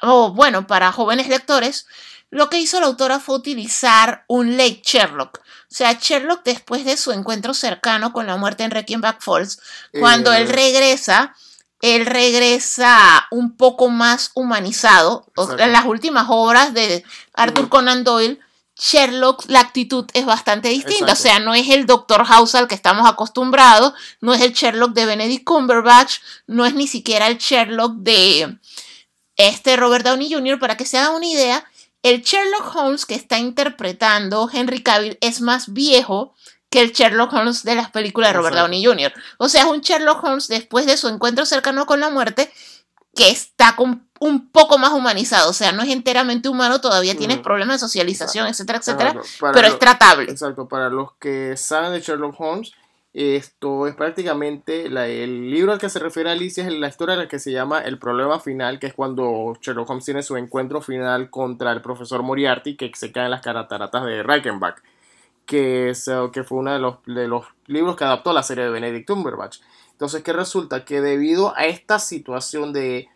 o 0.01 0.31
bueno, 0.31 0.67
para 0.67 0.91
jóvenes 0.91 1.27
lectores, 1.27 1.85
lo 2.29 2.49
que 2.49 2.59
hizo 2.59 2.79
la 2.79 2.87
autora 2.87 3.19
fue 3.19 3.35
utilizar 3.35 4.23
un 4.27 4.57
late 4.57 4.81
Sherlock. 4.83 5.39
O 5.39 5.73
sea, 5.73 5.93
Sherlock 5.93 6.43
después 6.43 6.85
de 6.85 6.97
su 6.97 7.11
encuentro 7.11 7.53
cercano 7.53 8.13
con 8.13 8.25
la 8.25 8.37
muerte 8.37 8.63
en 8.63 8.71
Requiem-Back 8.71 9.21
Falls, 9.21 9.59
cuando 9.99 10.33
él 10.33 10.49
eh. 10.49 10.51
regresa 10.51 11.35
él 11.81 12.05
regresa 12.05 13.27
un 13.31 13.57
poco 13.57 13.89
más 13.89 14.31
humanizado. 14.35 15.25
en 15.57 15.71
las 15.71 15.85
últimas 15.85 16.27
obras 16.29 16.73
de 16.73 17.03
Arthur 17.33 17.69
Conan 17.69 18.03
Doyle, 18.03 18.39
Sherlock, 18.81 19.45
la 19.47 19.59
actitud 19.59 20.05
es 20.13 20.25
bastante 20.25 20.69
distinta. 20.69 21.13
O 21.13 21.15
sea, 21.15 21.39
no 21.39 21.53
es 21.53 21.69
el 21.69 21.85
Dr. 21.85 22.25
House 22.25 22.55
al 22.55 22.67
que 22.67 22.75
estamos 22.75 23.07
acostumbrados, 23.07 23.93
no 24.21 24.33
es 24.33 24.41
el 24.41 24.53
Sherlock 24.53 24.93
de 24.93 25.05
Benedict 25.05 25.43
Cumberbatch, 25.43 26.19
no 26.47 26.65
es 26.65 26.73
ni 26.73 26.87
siquiera 26.87 27.27
el 27.27 27.37
Sherlock 27.37 27.93
de 27.97 28.57
este 29.35 29.75
Robert 29.75 30.05
Downey 30.05 30.33
Jr. 30.33 30.59
Para 30.59 30.77
que 30.77 30.85
se 30.85 30.97
hagan 30.97 31.15
una 31.15 31.27
idea, 31.27 31.63
el 32.03 32.21
Sherlock 32.23 32.75
Holmes 32.75 33.05
que 33.05 33.15
está 33.15 33.37
interpretando 33.37 34.49
Henry 34.51 34.81
Cavill 34.81 35.17
es 35.21 35.41
más 35.41 35.73
viejo 35.73 36.33
que 36.71 36.81
el 36.81 36.93
Sherlock 36.93 37.33
Holmes 37.33 37.63
de 37.63 37.75
las 37.75 37.91
películas 37.91 38.31
de 38.31 38.37
Robert 38.37 38.55
Downey 38.55 38.83
Jr. 38.83 39.13
O 39.37 39.49
sea, 39.49 39.61
es 39.63 39.67
un 39.67 39.81
Sherlock 39.81 40.23
Holmes 40.23 40.47
después 40.47 40.87
de 40.87 40.97
su 40.97 41.09
encuentro 41.09 41.45
cercano 41.45 41.85
con 41.85 41.99
la 41.99 42.09
muerte 42.09 42.51
que 43.13 43.29
está 43.29 43.75
un 43.77 44.49
poco 44.51 44.77
más 44.77 44.93
humanizado, 44.93 45.49
o 45.49 45.53
sea, 45.53 45.73
no 45.73 45.83
es 45.83 45.89
enteramente 45.89 46.47
humano, 46.47 46.79
todavía 46.79 47.17
tiene 47.17 47.37
problemas 47.37 47.75
de 47.75 47.79
socialización, 47.79 48.47
etcétera, 48.47 48.79
etcétera, 48.79 49.15
pero 49.53 49.67
es 49.67 49.77
tratable. 49.79 50.31
Exacto, 50.31 50.69
para 50.69 50.89
los 50.89 51.11
que 51.19 51.57
saben 51.57 51.91
de 51.91 51.99
Sherlock 51.99 52.39
Holmes, 52.39 52.71
Esto 53.13 53.87
es 53.87 53.95
prácticamente 53.95 54.85
el 54.85 55.51
libro 55.51 55.73
al 55.73 55.79
que 55.79 55.89
se 55.89 55.99
refiere 55.99 56.31
Alicia 56.31 56.65
es 56.65 56.71
la 56.71 56.87
historia 56.87 57.17
la 57.17 57.27
que 57.27 57.39
se 57.39 57.51
llama 57.51 57.81
El 57.81 57.99
problema 57.99 58.39
final, 58.39 58.79
que 58.79 58.87
es 58.87 58.93
cuando 58.93 59.57
Sherlock 59.61 59.89
Holmes 59.89 60.05
tiene 60.05 60.23
su 60.23 60.37
encuentro 60.37 60.81
final 60.81 61.29
contra 61.29 61.73
el 61.73 61.81
profesor 61.81 62.23
Moriarty, 62.23 62.77
que 62.77 62.89
se 62.95 63.11
cae 63.11 63.25
en 63.25 63.31
las 63.31 63.41
carataratas 63.41 64.05
de 64.05 64.23
Reichenbach, 64.23 64.81
que, 65.45 65.89
es, 65.89 66.07
eh, 66.07 66.29
que 66.31 66.43
fue 66.43 66.59
uno 66.59 66.73
de 66.73 66.79
los, 66.79 66.95
de 67.05 67.27
los 67.27 67.45
libros 67.67 67.95
que 67.95 68.03
adaptó 68.03 68.33
la 68.33 68.43
serie 68.43 68.65
de 68.65 68.69
Benedict 68.69 69.07
Cumberbatch. 69.07 69.59
Entonces, 69.91 70.23
¿qué 70.23 70.33
resulta? 70.33 70.85
Que 70.85 71.01
debido 71.01 71.55
a 71.55 71.65
esta 71.65 71.99
situación 71.99 72.73
de, 72.73 73.09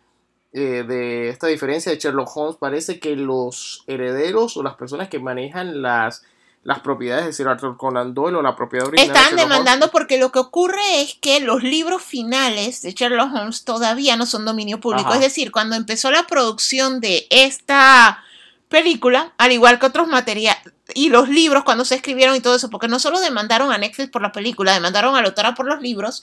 eh, 0.52 0.84
de 0.86 1.28
esta 1.28 1.46
diferencia 1.48 1.90
de 1.90 1.98
Sherlock 1.98 2.36
Holmes, 2.36 2.56
parece 2.56 3.00
que 3.00 3.16
los 3.16 3.84
herederos 3.86 4.56
o 4.56 4.62
las 4.62 4.74
personas 4.74 5.08
que 5.08 5.18
manejan 5.18 5.82
las 5.82 6.24
las 6.66 6.80
propiedades 6.80 7.26
de 7.26 7.32
Sir 7.32 7.46
Arthur 7.46 7.76
Conan 7.76 8.12
Doyle 8.12 8.38
o 8.38 8.42
la 8.42 8.56
propiedad 8.56 8.88
original. 8.88 9.16
Están 9.16 9.36
demandando 9.36 9.92
porque 9.92 10.18
lo 10.18 10.32
que 10.32 10.40
ocurre 10.40 11.00
es 11.00 11.14
que 11.14 11.38
los 11.38 11.62
libros 11.62 12.02
finales 12.02 12.82
de 12.82 12.90
Sherlock 12.90 13.32
Holmes 13.32 13.64
todavía 13.64 14.16
no 14.16 14.26
son 14.26 14.44
dominio 14.44 14.80
público. 14.80 15.14
Es 15.14 15.20
decir, 15.20 15.52
cuando 15.52 15.76
empezó 15.76 16.10
la 16.10 16.26
producción 16.26 17.00
de 17.00 17.28
esta 17.30 18.24
película, 18.68 19.32
al 19.38 19.52
igual 19.52 19.78
que 19.78 19.86
otros 19.86 20.08
materiales, 20.08 20.60
y 20.94 21.08
los 21.08 21.28
libros 21.28 21.64
cuando 21.64 21.84
se 21.84 21.96
escribieron 21.96 22.36
y 22.36 22.40
todo 22.40 22.56
eso, 22.56 22.70
porque 22.70 22.88
no 22.88 22.98
solo 22.98 23.20
demandaron 23.20 23.72
a 23.72 23.78
Netflix 23.78 24.10
por 24.10 24.22
la 24.22 24.32
película, 24.32 24.72
demandaron 24.72 25.16
a 25.16 25.22
la 25.22 25.28
autora 25.28 25.54
por 25.54 25.66
los 25.66 25.80
libros. 25.80 26.22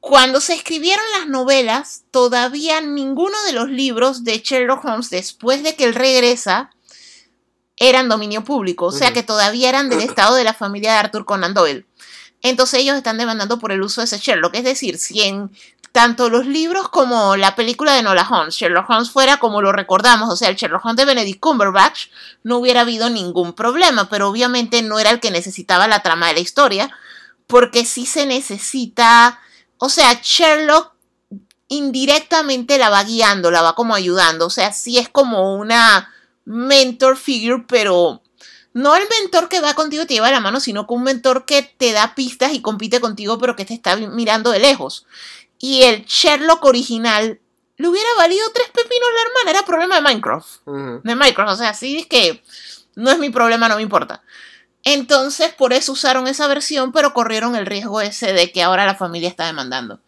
Cuando 0.00 0.40
se 0.40 0.54
escribieron 0.54 1.04
las 1.18 1.28
novelas, 1.28 2.04
todavía 2.10 2.80
ninguno 2.80 3.36
de 3.46 3.52
los 3.52 3.68
libros 3.68 4.24
de 4.24 4.38
Sherlock 4.38 4.84
Holmes, 4.84 5.10
después 5.10 5.62
de 5.62 5.76
que 5.76 5.84
él 5.84 5.94
regresa, 5.94 6.70
eran 7.76 8.08
dominio 8.08 8.44
público, 8.44 8.86
o 8.86 8.92
sea 8.92 9.12
que 9.12 9.22
todavía 9.22 9.68
eran 9.68 9.88
del 9.88 10.00
estado 10.00 10.34
de 10.34 10.44
la 10.44 10.52
familia 10.52 10.92
de 10.92 10.98
Arthur 10.98 11.24
Conan 11.24 11.54
Doyle. 11.54 11.86
Entonces 12.42 12.80
ellos 12.80 12.96
están 12.96 13.18
demandando 13.18 13.58
por 13.58 13.72
el 13.72 13.82
uso 13.82 14.00
de 14.00 14.06
ese 14.06 14.18
Sherlock, 14.18 14.54
es 14.54 14.64
decir, 14.64 14.98
si 14.98 15.22
en 15.22 15.50
tanto 15.92 16.30
los 16.30 16.46
libros 16.46 16.88
como 16.88 17.36
la 17.36 17.56
película 17.56 17.94
de 17.94 18.02
Nola 18.02 18.26
Holmes, 18.28 18.54
Sherlock 18.54 18.88
Holmes 18.88 19.10
fuera 19.10 19.38
como 19.38 19.60
lo 19.60 19.72
recordamos, 19.72 20.32
o 20.32 20.36
sea, 20.36 20.48
el 20.48 20.56
Sherlock 20.56 20.84
Holmes 20.84 20.96
de 20.96 21.04
Benedict 21.04 21.40
Cumberbatch, 21.40 22.08
no 22.44 22.58
hubiera 22.58 22.82
habido 22.82 23.10
ningún 23.10 23.52
problema, 23.54 24.08
pero 24.08 24.28
obviamente 24.28 24.82
no 24.82 24.98
era 24.98 25.10
el 25.10 25.20
que 25.20 25.30
necesitaba 25.30 25.88
la 25.88 26.02
trama 26.02 26.28
de 26.28 26.34
la 26.34 26.40
historia, 26.40 26.90
porque 27.46 27.84
sí 27.84 28.06
se 28.06 28.26
necesita, 28.26 29.40
o 29.78 29.88
sea, 29.88 30.20
Sherlock 30.22 30.92
indirectamente 31.68 32.78
la 32.78 32.90
va 32.90 33.02
guiando, 33.04 33.50
la 33.50 33.62
va 33.62 33.74
como 33.74 33.94
ayudando, 33.94 34.46
o 34.46 34.50
sea, 34.50 34.72
sí 34.72 34.98
es 34.98 35.08
como 35.08 35.54
una 35.56 36.12
mentor 36.44 37.16
figure, 37.16 37.64
pero 37.68 38.22
no 38.72 38.94
el 38.94 39.02
mentor 39.08 39.48
que 39.48 39.60
va 39.60 39.74
contigo 39.74 40.04
y 40.04 40.06
te 40.06 40.14
lleva 40.14 40.30
la 40.30 40.40
mano, 40.40 40.60
sino 40.60 40.86
que 40.86 40.94
un 40.94 41.02
mentor 41.02 41.44
que 41.44 41.62
te 41.62 41.92
da 41.92 42.14
pistas 42.14 42.52
y 42.52 42.60
compite 42.60 43.00
contigo, 43.00 43.38
pero 43.38 43.56
que 43.56 43.64
te 43.64 43.74
está 43.74 43.96
mirando 43.96 44.50
de 44.50 44.60
lejos. 44.60 45.06
Y 45.60 45.82
el 45.82 46.04
Sherlock 46.06 46.64
original 46.64 47.38
le 47.76 47.88
hubiera 47.88 48.08
valido 48.16 48.44
tres 48.52 48.68
pepinos 48.68 49.08
la 49.14 49.22
hermana, 49.22 49.50
era 49.50 49.66
problema 49.66 49.94
de 49.94 50.02
Minecraft. 50.02 50.66
De 51.04 51.14
Minecraft, 51.14 51.52
o 51.52 51.56
sea, 51.56 51.74
sí 51.74 51.98
es 51.98 52.06
que 52.06 52.42
no 52.96 53.10
es 53.10 53.18
mi 53.18 53.30
problema, 53.30 53.68
no 53.68 53.76
me 53.76 53.82
importa. 53.82 54.22
Entonces, 54.84 55.52
por 55.54 55.72
eso 55.72 55.92
usaron 55.92 56.26
esa 56.26 56.48
versión, 56.48 56.92
pero 56.92 57.12
corrieron 57.12 57.54
el 57.56 57.66
riesgo 57.66 58.00
ese 58.00 58.32
de 58.32 58.50
que 58.50 58.62
ahora 58.62 58.86
la 58.86 58.94
familia 58.94 59.28
está 59.28 59.46
demandando. 59.46 60.00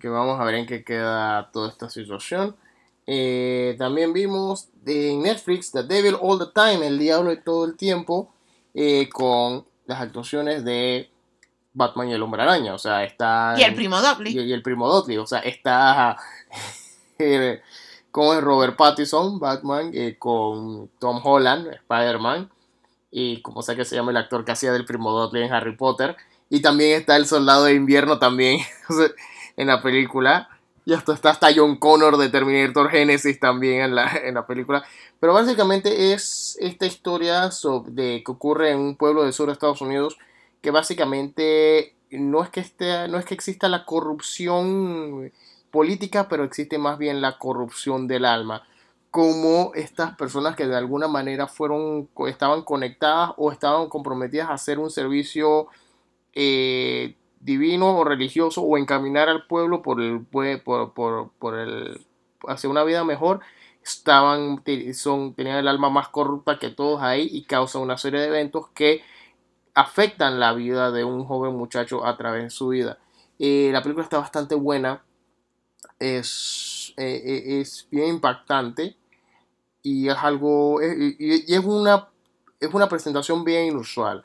que 0.00 0.08
vamos 0.08 0.40
a 0.40 0.44
ver 0.44 0.56
en 0.56 0.66
qué 0.66 0.84
queda 0.84 1.50
toda 1.52 1.70
esta 1.70 1.88
situación. 1.88 2.54
Eh, 3.06 3.74
también 3.78 4.12
vimos 4.12 4.68
en 4.84 5.22
Netflix 5.22 5.72
The 5.72 5.82
Devil 5.82 6.16
All 6.20 6.38
the 6.38 6.52
Time, 6.54 6.86
El 6.86 6.98
Diablo 6.98 7.30
de 7.30 7.38
todo 7.38 7.64
el 7.64 7.76
tiempo, 7.76 8.30
eh, 8.74 9.08
con 9.08 9.64
las 9.86 10.00
actuaciones 10.02 10.64
de 10.64 11.10
Batman 11.78 12.08
y 12.08 12.12
el 12.12 12.22
Hombre 12.22 12.42
Araña. 12.42 12.74
O 12.74 12.78
sea, 12.78 13.04
está. 13.04 13.54
Y 13.56 13.62
el 13.62 13.74
primo 13.74 14.00
Dudley. 14.00 14.36
Y, 14.36 14.52
el 14.52 14.62
primo 14.62 14.88
Dudley. 14.88 15.16
O 15.16 15.26
sea, 15.26 15.38
está. 15.40 16.16
Eh, 17.20 17.60
con 18.12 18.40
Robert 18.40 18.76
Pattinson, 18.76 19.40
Batman, 19.40 19.90
con 20.20 20.88
Tom 21.00 21.20
Holland, 21.24 21.66
Spider-Man. 21.66 22.48
Y 23.10 23.42
como 23.42 23.60
sea 23.60 23.74
que 23.74 23.84
se 23.84 23.96
llama 23.96 24.12
el 24.12 24.18
actor 24.18 24.44
que 24.44 24.52
hacía 24.52 24.70
del 24.70 24.84
primo 24.84 25.10
Dudley 25.10 25.42
en 25.42 25.52
Harry 25.52 25.74
Potter. 25.74 26.16
Y 26.48 26.62
también 26.62 27.00
está 27.00 27.16
el 27.16 27.26
soldado 27.26 27.64
de 27.64 27.74
invierno 27.74 28.20
también 28.20 28.60
en 29.56 29.66
la 29.66 29.82
película. 29.82 30.48
Y 30.84 30.94
hasta 30.94 31.12
está 31.12 31.30
hasta 31.30 31.48
John 31.52 31.76
Connor 31.76 32.16
de 32.16 32.28
Terminator 32.28 32.88
Genesis 32.88 33.40
también 33.40 33.82
en 33.82 33.94
la, 33.96 34.12
en 34.24 34.34
la 34.34 34.46
película. 34.46 34.84
Pero 35.20 35.34
básicamente 35.34 36.12
es 36.12 36.56
esta 36.60 36.86
historia 36.86 37.50
de, 37.88 38.22
que 38.24 38.32
ocurre 38.32 38.70
en 38.70 38.78
un 38.78 38.96
pueblo 38.96 39.24
del 39.24 39.32
sur 39.32 39.46
de 39.46 39.54
Estados 39.54 39.80
Unidos 39.80 40.16
que 40.60 40.70
básicamente 40.70 41.94
no 42.10 42.42
es 42.42 42.50
que, 42.50 42.64
no 43.08 43.18
es 43.18 43.24
que 43.24 43.34
exista 43.34 43.68
la 43.68 43.84
corrupción 43.84 45.32
política, 45.70 46.28
pero 46.28 46.44
existe 46.44 46.78
más 46.78 46.98
bien 46.98 47.20
la 47.20 47.38
corrupción 47.38 48.08
del 48.08 48.24
alma. 48.24 48.66
Como 49.10 49.72
estas 49.74 50.16
personas 50.16 50.56
que 50.56 50.66
de 50.66 50.76
alguna 50.76 51.08
manera 51.08 51.46
fueron, 51.46 52.08
estaban 52.26 52.62
conectadas 52.62 53.32
o 53.36 53.52
estaban 53.52 53.88
comprometidas 53.88 54.50
a 54.50 54.54
hacer 54.54 54.78
un 54.78 54.90
servicio 54.90 55.68
eh, 56.34 57.16
divino 57.40 57.96
o 57.96 58.04
religioso 58.04 58.62
o 58.62 58.76
encaminar 58.76 59.28
al 59.28 59.46
pueblo 59.46 59.82
por 59.82 60.00
el, 60.00 60.24
por, 60.62 60.92
por, 60.92 61.30
por 61.38 61.58
el, 61.58 62.06
hacia 62.46 62.70
una 62.70 62.84
vida 62.84 63.04
mejor, 63.04 63.40
estaban, 63.82 64.62
son, 64.94 65.34
tenían 65.34 65.58
el 65.58 65.68
alma 65.68 65.90
más 65.90 66.08
corrupta 66.08 66.58
que 66.58 66.70
todos 66.70 67.02
ahí 67.02 67.28
y 67.30 67.44
causa 67.44 67.78
una 67.78 67.96
serie 67.96 68.20
de 68.20 68.26
eventos 68.26 68.68
que 68.74 69.02
afectan 69.78 70.40
la 70.40 70.52
vida 70.54 70.90
de 70.90 71.04
un 71.04 71.24
joven 71.24 71.54
muchacho 71.54 72.04
a 72.04 72.16
través 72.16 72.42
de 72.42 72.50
su 72.50 72.68
vida. 72.68 72.98
Eh, 73.38 73.70
la 73.72 73.82
película 73.82 74.04
está 74.04 74.18
bastante 74.18 74.54
buena, 74.54 75.02
es, 75.98 76.92
eh, 76.96 77.22
eh, 77.24 77.60
es 77.60 77.86
bien 77.90 78.08
impactante 78.08 78.96
y 79.82 80.08
es 80.08 80.16
algo, 80.16 80.80
y, 80.82 81.44
es, 81.52 81.64
una, 81.64 82.08
es 82.58 82.74
una 82.74 82.88
presentación 82.88 83.44
bien 83.44 83.66
inusual 83.66 84.24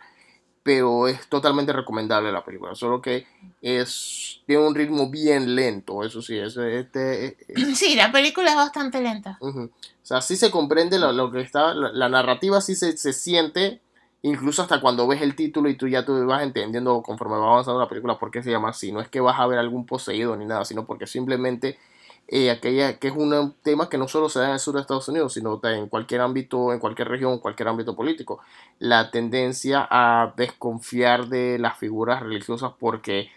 pero 0.63 1.09
es 1.09 1.27
totalmente 1.27 1.73
recomendable 1.73 2.31
la 2.31 2.43
película, 2.43 2.73
solo 2.73 3.01
que 3.01 3.27
es 3.61 4.39
tiene 4.47 4.65
un 4.65 4.73
ritmo 4.73 5.09
bien 5.09 5.55
lento, 5.55 6.03
eso 6.03 6.21
sí, 6.21 6.37
es, 6.37 6.55
este, 6.55 7.37
sí, 7.75 7.95
la 7.95 8.13
película 8.13 8.51
es 8.51 8.55
bastante 8.55 9.01
lenta. 9.01 9.37
O 9.41 9.69
sea, 10.01 10.21
sí 10.21 10.37
se 10.37 10.49
comprende 10.49 10.97
lo, 10.99 11.31
que 11.31 11.41
está, 11.41 11.73
la, 11.73 12.07
narrativa 12.07 12.61
sí 12.61 12.75
se, 12.75 12.95
se, 12.95 13.11
siente, 13.11 13.81
incluso 14.23 14.61
hasta 14.63 14.81
cuando 14.81 15.07
ves 15.07 15.21
el 15.21 15.35
título 15.35 15.69
y 15.69 15.75
tú 15.75 15.87
ya 15.87 16.05
tú 16.05 16.25
vas 16.25 16.41
entendiendo 16.43 17.01
conforme 17.03 17.37
va 17.37 17.51
avanzando 17.51 17.79
la 17.79 17.89
película 17.89 18.17
por 18.17 18.31
qué 18.31 18.41
se 18.41 18.51
llama 18.51 18.69
así, 18.69 18.91
no 18.91 19.01
es 19.01 19.09
que 19.09 19.21
vas 19.21 19.39
a 19.39 19.47
ver 19.47 19.59
algún 19.59 19.85
poseído 19.85 20.35
ni 20.35 20.45
nada, 20.45 20.65
sino 20.65 20.85
porque 20.85 21.07
simplemente 21.07 21.77
eh, 22.27 22.49
aquella 22.51 22.99
que 22.99 23.09
es 23.09 23.15
un 23.15 23.53
tema 23.63 23.89
que 23.89 23.97
no 23.97 24.07
solo 24.07 24.29
se 24.29 24.39
da 24.39 24.47
en 24.47 24.53
el 24.53 24.59
sur 24.59 24.75
de 24.75 24.81
Estados 24.81 25.07
Unidos, 25.09 25.33
sino 25.33 25.59
en 25.63 25.87
cualquier 25.89 26.21
ámbito, 26.21 26.71
en 26.73 26.79
cualquier 26.79 27.09
región, 27.09 27.39
cualquier 27.39 27.67
ámbito 27.67 27.95
político. 27.95 28.39
La 28.79 29.11
tendencia 29.11 29.87
a 29.89 30.33
desconfiar 30.37 31.27
de 31.27 31.59
las 31.59 31.77
figuras 31.77 32.21
religiosas 32.21 32.71
porque 32.79 33.29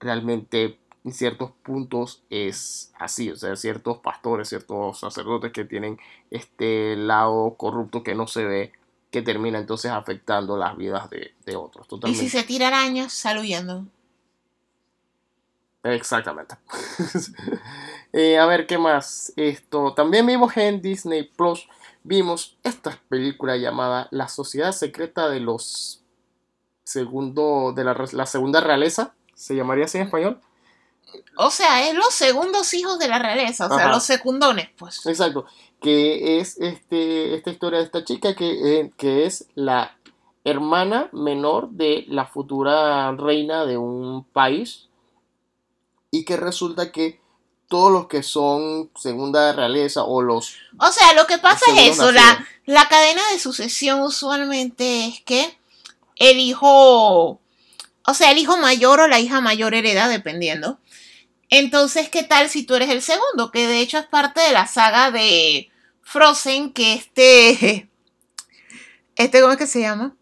realmente 0.00 0.78
en 1.04 1.12
ciertos 1.12 1.52
puntos 1.62 2.22
es 2.30 2.92
así, 2.98 3.30
o 3.30 3.36
sea, 3.36 3.54
ciertos 3.54 3.98
pastores, 3.98 4.48
ciertos 4.48 4.98
sacerdotes 4.98 5.52
que 5.52 5.64
tienen 5.64 5.98
este 6.30 6.96
lado 6.96 7.54
corrupto 7.56 8.02
que 8.02 8.16
no 8.16 8.26
se 8.26 8.44
ve, 8.44 8.72
que 9.10 9.22
termina 9.22 9.58
entonces 9.58 9.90
afectando 9.90 10.56
las 10.56 10.76
vidas 10.76 11.08
de, 11.10 11.56
otros. 11.56 11.86
Y 12.06 12.14
si 12.14 12.28
se 12.28 12.42
tira 12.42 12.68
arañas, 12.68 13.12
sal 13.12 13.38
huyendo. 13.38 13.86
Exactamente. 15.82 16.56
Eh, 18.12 18.38
a 18.38 18.46
ver, 18.46 18.66
¿qué 18.66 18.78
más? 18.78 19.30
Esto, 19.36 19.92
también 19.92 20.24
vimos 20.24 20.56
en 20.56 20.80
Disney 20.80 21.24
Plus, 21.24 21.68
vimos 22.02 22.56
esta 22.62 22.98
película 23.10 23.58
llamada 23.58 24.08
La 24.10 24.28
Sociedad 24.28 24.72
Secreta 24.72 25.28
de 25.28 25.40
los 25.40 26.02
Segundo, 26.82 27.74
de 27.76 27.84
la, 27.84 28.26
Segunda 28.26 28.62
Realeza, 28.62 29.12
se 29.34 29.54
llamaría 29.54 29.84
así 29.84 29.98
en 29.98 30.04
español. 30.04 30.40
O 31.36 31.50
sea, 31.50 31.86
es 31.86 31.94
los 31.94 32.14
segundos 32.14 32.72
hijos 32.72 32.98
de 32.98 33.08
la 33.08 33.18
realeza, 33.18 33.66
o 33.66 33.76
sea, 33.76 33.88
los 33.88 34.04
secundones, 34.04 34.70
pues. 34.78 35.04
Exacto, 35.04 35.44
que 35.80 36.38
es 36.38 36.58
este, 36.58 37.34
esta 37.34 37.50
historia 37.50 37.78
de 37.78 37.84
esta 37.84 38.04
chica 38.04 38.34
que, 38.34 38.80
eh, 38.80 38.92
que 38.96 39.26
es 39.26 39.46
la 39.54 39.96
hermana 40.44 41.08
menor 41.12 41.70
de 41.70 42.04
la 42.08 42.26
futura 42.26 43.12
reina 43.12 43.64
de 43.66 43.76
un 43.76 44.24
país 44.24 44.88
y 46.10 46.24
que 46.24 46.36
resulta 46.36 46.92
que 46.92 47.20
todos 47.68 47.90
los 47.90 48.06
que 48.06 48.22
son 48.22 48.90
segunda 48.94 49.52
realeza 49.52 50.04
o 50.04 50.22
los... 50.22 50.54
O 50.78 50.92
sea, 50.92 51.12
lo 51.14 51.26
que 51.26 51.38
pasa 51.38 51.64
es 51.74 51.92
eso, 51.92 52.12
la, 52.12 52.46
la, 52.64 52.88
cadena 52.88 53.22
de 53.32 53.40
sucesión 53.40 54.02
usualmente 54.02 55.06
es 55.06 55.20
que 55.22 55.58
el 56.14 56.38
hijo, 56.38 57.40
o 58.06 58.14
sea, 58.14 58.30
el 58.30 58.38
hijo 58.38 58.56
mayor 58.56 59.00
o 59.00 59.08
la 59.08 59.18
hija 59.18 59.40
mayor 59.40 59.74
hereda, 59.74 60.08
dependiendo. 60.08 60.78
Entonces, 61.50 62.08
¿qué 62.08 62.22
tal 62.22 62.48
si 62.48 62.64
tú 62.64 62.74
eres 62.74 62.90
el 62.90 63.02
segundo? 63.02 63.50
Que 63.50 63.66
de 63.66 63.80
hecho 63.80 63.98
es 63.98 64.06
parte 64.06 64.40
de 64.40 64.52
la 64.52 64.66
saga 64.66 65.10
de 65.10 65.70
Frozen, 66.02 66.72
que 66.72 66.94
este... 66.94 67.88
Este, 69.16 69.40
¿cómo 69.40 69.52
es 69.52 69.58
que 69.58 69.66
se 69.66 69.80
llama? 69.80 70.14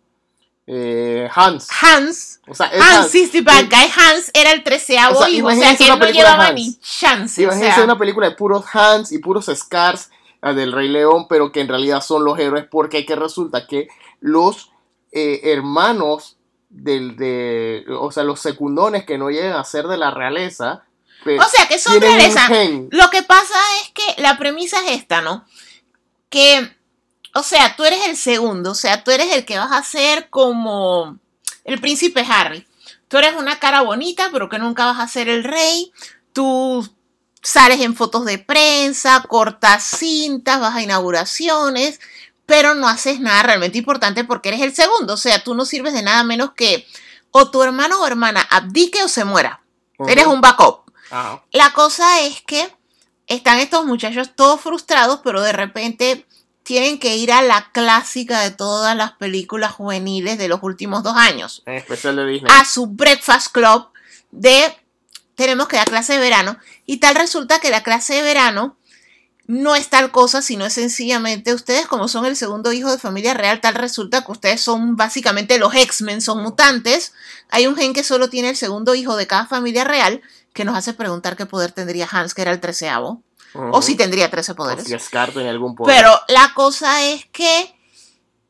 Eh, 0.67 1.29
Hans. 1.35 1.69
Hans. 1.83 2.41
O 2.47 2.55
sea, 2.55 2.71
Hans, 2.73 3.11
the 3.11 3.43
bad 3.43 3.65
guy. 3.69 3.91
Hans 3.95 4.31
era 4.33 4.53
el 4.53 4.63
treceavo 4.63 5.19
o 5.19 5.29
hijo. 5.29 5.49
O 5.49 5.51
sea, 5.51 5.77
que 5.77 5.89
él 5.89 5.99
no 5.99 6.11
llevaba 6.11 6.53
ni 6.53 6.79
chance. 6.79 7.43
Imagínense 7.43 7.83
una 7.83 7.99
película 7.99 8.29
de 8.29 8.37
puros 8.37 8.65
Hans 8.73 9.13
y 9.13 9.19
puros 9.19 9.51
Scars 9.55 10.11
del 10.41 10.73
Rey 10.73 10.89
León, 10.89 11.27
pero 11.29 11.53
que 11.53 11.61
en 11.61 11.69
realidad 11.69 12.03
son 12.03 12.25
los 12.25 12.39
héroes 12.39 12.67
porque 12.71 13.07
que 13.07 13.17
resulta 13.17 13.67
que 13.67 13.89
los 14.21 14.71
eh, 15.13 15.41
hermanos 15.45 16.37
del, 16.69 17.17
de, 17.17 17.85
o 17.99 18.11
sea, 18.11 18.25
los 18.25 18.41
secundones 18.41 19.05
que 19.05 19.17
no 19.17 19.31
llegan 19.31 19.59
a 19.59 19.65
ser 19.65 19.87
de 19.87 19.97
la 19.97 20.11
realeza. 20.11 20.85
O 21.27 21.49
sea, 21.49 21.69
que 21.69 21.79
son 21.79 22.01
realeza. 22.01 22.49
Lo 22.91 23.11
que 23.11 23.23
pasa 23.23 23.59
es 23.83 23.91
que 23.91 24.23
la 24.23 24.39
premisa 24.39 24.79
es 24.85 25.01
esta, 25.01 25.23
¿no? 25.23 25.45
Que, 26.29 26.71
o 27.35 27.43
sea, 27.43 27.77
tú 27.77 27.85
eres 27.85 28.07
el 28.07 28.17
segundo, 28.17 28.73
o 28.73 28.75
sea, 28.75 29.05
tú 29.05 29.11
eres 29.11 29.33
el 29.33 29.45
que 29.45 29.59
vas 29.59 29.73
a 29.73 29.83
ser 29.83 30.29
como 30.31 31.19
el 31.65 31.81
príncipe 31.81 32.25
Harry. 32.29 32.67
Tú 33.09 33.19
eres 33.19 33.35
una 33.35 33.59
cara 33.59 33.83
bonita, 33.83 34.31
pero 34.33 34.49
que 34.49 34.59
nunca 34.59 34.87
vas 34.87 35.01
a 35.01 35.09
ser 35.09 35.29
el 35.29 35.45
rey. 35.45 35.93
Tú 36.33 36.89
sales 37.43 37.81
en 37.81 37.95
fotos 37.95 38.25
de 38.25 38.39
prensa, 38.39 39.23
cortas 39.29 39.85
cintas, 39.85 40.61
vas 40.61 40.75
a 40.75 40.83
inauguraciones, 40.83 42.01
pero 42.47 42.75
no 42.75 42.89
haces 42.89 43.21
nada 43.21 43.43
realmente 43.43 43.79
importante 43.79 44.25
porque 44.25 44.49
eres 44.49 44.63
el 44.63 44.75
segundo. 44.75 45.15
O 45.15 45.19
sea, 45.19 45.45
tú 45.45 45.55
no 45.55 45.65
sirves 45.65 45.93
de 45.93 46.03
nada 46.03 46.25
menos 46.25 46.53
que 46.55 46.87
o 47.31 47.51
tu 47.51 47.63
hermano 47.63 48.01
o 48.01 48.07
hermana 48.07 48.47
abdique 48.51 49.03
o 49.03 49.09
se 49.09 49.25
muera. 49.25 49.61
Eres 50.07 50.27
un 50.27 50.41
backup. 50.41 50.84
La 51.53 51.73
cosa 51.73 52.21
es 52.21 52.41
que 52.43 52.69
están 53.27 53.59
estos 53.59 53.87
muchachos 53.87 54.33
todos 54.35 54.61
frustrados, 54.61 55.21
pero 55.23 55.43
de 55.43 55.53
repente 55.53 56.27
tienen 56.63 56.99
que 56.99 57.17
ir 57.17 57.31
a 57.31 57.43
la 57.43 57.71
clásica 57.73 58.41
de 58.41 58.51
todas 58.51 58.97
las 58.97 59.13
películas 59.13 59.73
juveniles 59.73 60.39
de 60.39 60.49
los 60.49 60.63
últimos 60.63 61.03
dos 61.03 61.17
años. 61.17 61.63
En 61.67 61.75
especial 61.75 62.17
de 62.17 62.27
Disney. 62.27 62.53
A 62.55 62.65
su 62.65 62.87
Breakfast 62.87 63.53
Club 63.53 63.89
de 64.31 64.75
tenemos 65.35 65.69
que 65.69 65.77
dar 65.77 65.89
clase 65.89 66.15
de 66.15 66.19
verano. 66.21 66.59
Y 66.87 66.99
tal 66.99 67.15
resulta 67.15 67.61
que 67.61 67.71
la 67.71 67.83
clase 67.83 68.15
de 68.15 68.23
verano 68.23 68.77
no 69.47 69.75
es 69.77 69.89
tal 69.89 70.11
cosa, 70.11 70.41
sino 70.41 70.65
es 70.65 70.73
sencillamente 70.73 71.53
ustedes 71.53 71.87
como 71.87 72.09
son 72.09 72.25
el 72.25 72.37
segundo 72.37 72.73
hijo 72.73 72.91
de 72.91 72.99
familia 72.99 73.35
real, 73.35 73.61
tal 73.61 73.75
resulta 73.75 74.25
que 74.25 74.33
ustedes 74.33 74.61
son 74.63 74.97
básicamente 74.97 75.59
los 75.59 75.75
X-Men, 75.75 76.23
son 76.23 76.43
mutantes. 76.43 77.13
Hay 77.51 77.67
un 77.67 77.77
gen 77.77 77.93
que 77.93 78.05
solo 78.05 78.31
tiene 78.31 78.51
el 78.51 78.57
segundo 78.57 78.95
hijo 78.95 79.17
de 79.17 79.27
cada 79.27 79.47
familia 79.47 79.85
real 79.85 80.23
que 80.55 80.65
nos 80.65 80.77
hace 80.77 80.95
preguntar 80.95 81.37
qué 81.37 81.45
poder 81.45 81.73
tendría 81.73 82.09
Hans, 82.11 82.33
que 82.33 82.41
era 82.41 82.53
el 82.53 82.61
treceavo. 82.61 83.23
O 83.55 83.83
si 83.83 83.95
tendría 83.95 84.31
trece 84.31 84.55
poderes. 84.55 84.85
algún 85.47 85.77
poder. 85.77 85.95
Pero 85.95 86.19
la 86.27 86.55
cosa 86.55 87.05
es 87.05 87.25
que 87.27 87.73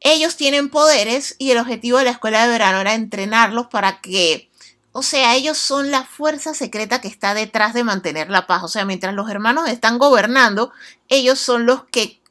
ellos 0.01 0.36
tienen 0.36 0.70
poderes 0.70 1.36
y 1.39 1.51
el 1.51 1.59
objetivo 1.59 1.98
de 1.98 2.05
la 2.05 2.12
escuela 2.12 2.43
de 2.43 2.48
verano 2.48 2.81
era 2.81 2.94
entrenarlos 2.94 3.66
para 3.66 4.01
que 4.01 4.51
o 4.97 5.02
sea, 5.02 5.35
ellos 5.35 5.59
son 5.59 5.90
la 5.90 6.05
fuerza 6.05 6.55
secreta 6.55 7.01
que 7.01 7.09
está 7.09 7.35
detrás 7.35 7.74
de 7.74 7.82
mantener 7.82 8.31
la 8.31 8.47
paz. 8.47 8.62
O 8.62 8.68
sea, 8.68 8.85
mientras 8.85 9.12
los 9.12 9.28
hermanos 9.28 9.68
están 9.68 9.98
gobernando, 9.98 10.70
ellos 11.09 11.40
son 11.40 11.66
los 11.66 11.82
que 11.86 12.22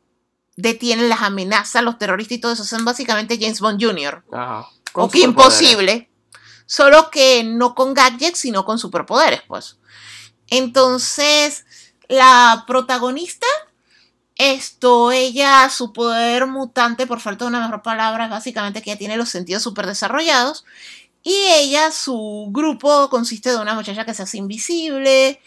detienen 0.55 1.09
las 1.09 1.23
amenazas, 1.23 1.83
los 1.83 1.97
terroristas 1.97 2.37
y 2.37 2.39
todo 2.39 2.53
eso. 2.53 2.63
Son 2.63 2.85
básicamente 2.85 3.37
James 3.37 3.59
Bond 3.59 3.83
Jr. 3.83 4.23
Ajá. 4.31 4.65
O 4.93 5.09
que 5.09 5.19
imposible. 5.19 6.09
Solo 6.73 7.11
que 7.11 7.43
no 7.43 7.75
con 7.75 7.93
gadgets, 7.93 8.39
sino 8.39 8.65
con 8.65 8.79
superpoderes, 8.79 9.43
pues. 9.47 9.77
Entonces, 10.49 11.67
la 12.07 12.63
protagonista, 12.65 13.45
esto, 14.37 15.11
ella, 15.11 15.69
su 15.69 15.93
poder 15.93 16.47
mutante, 16.47 17.05
por 17.05 17.19
falta 17.19 17.45
de 17.45 17.49
una 17.49 17.61
mejor 17.61 17.83
palabra, 17.83 18.25
es 18.25 18.31
básicamente 18.31 18.81
que 18.81 18.89
ella 18.89 18.97
tiene 18.97 19.17
los 19.17 19.29
sentidos 19.29 19.61
súper 19.61 19.85
desarrollados 19.85 20.65
y 21.21 21.35
ella, 21.55 21.91
su 21.91 22.47
grupo 22.49 23.07
consiste 23.11 23.51
de 23.51 23.57
una 23.57 23.75
muchacha 23.75 24.03
que 24.03 24.15
se 24.15 24.23
hace 24.23 24.39
invisible, 24.39 25.39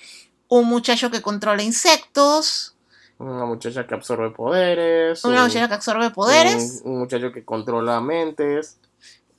un 0.47 0.66
muchacho 0.66 1.11
que 1.11 1.23
controla 1.23 1.65
insectos. 1.65 2.77
Una 3.19 3.47
muchacha 3.47 3.85
que 3.85 3.97
absorbe 3.97 4.31
poderes. 4.31 5.24
Una 5.24 5.43
muchacha 5.43 5.66
que 5.66 5.74
absorbe 5.74 6.11
poderes. 6.11 6.82
Un, 6.85 7.01
muchacho 7.01 7.32
que 7.32 7.44
controla 7.44 8.01
mentes. 8.01 8.78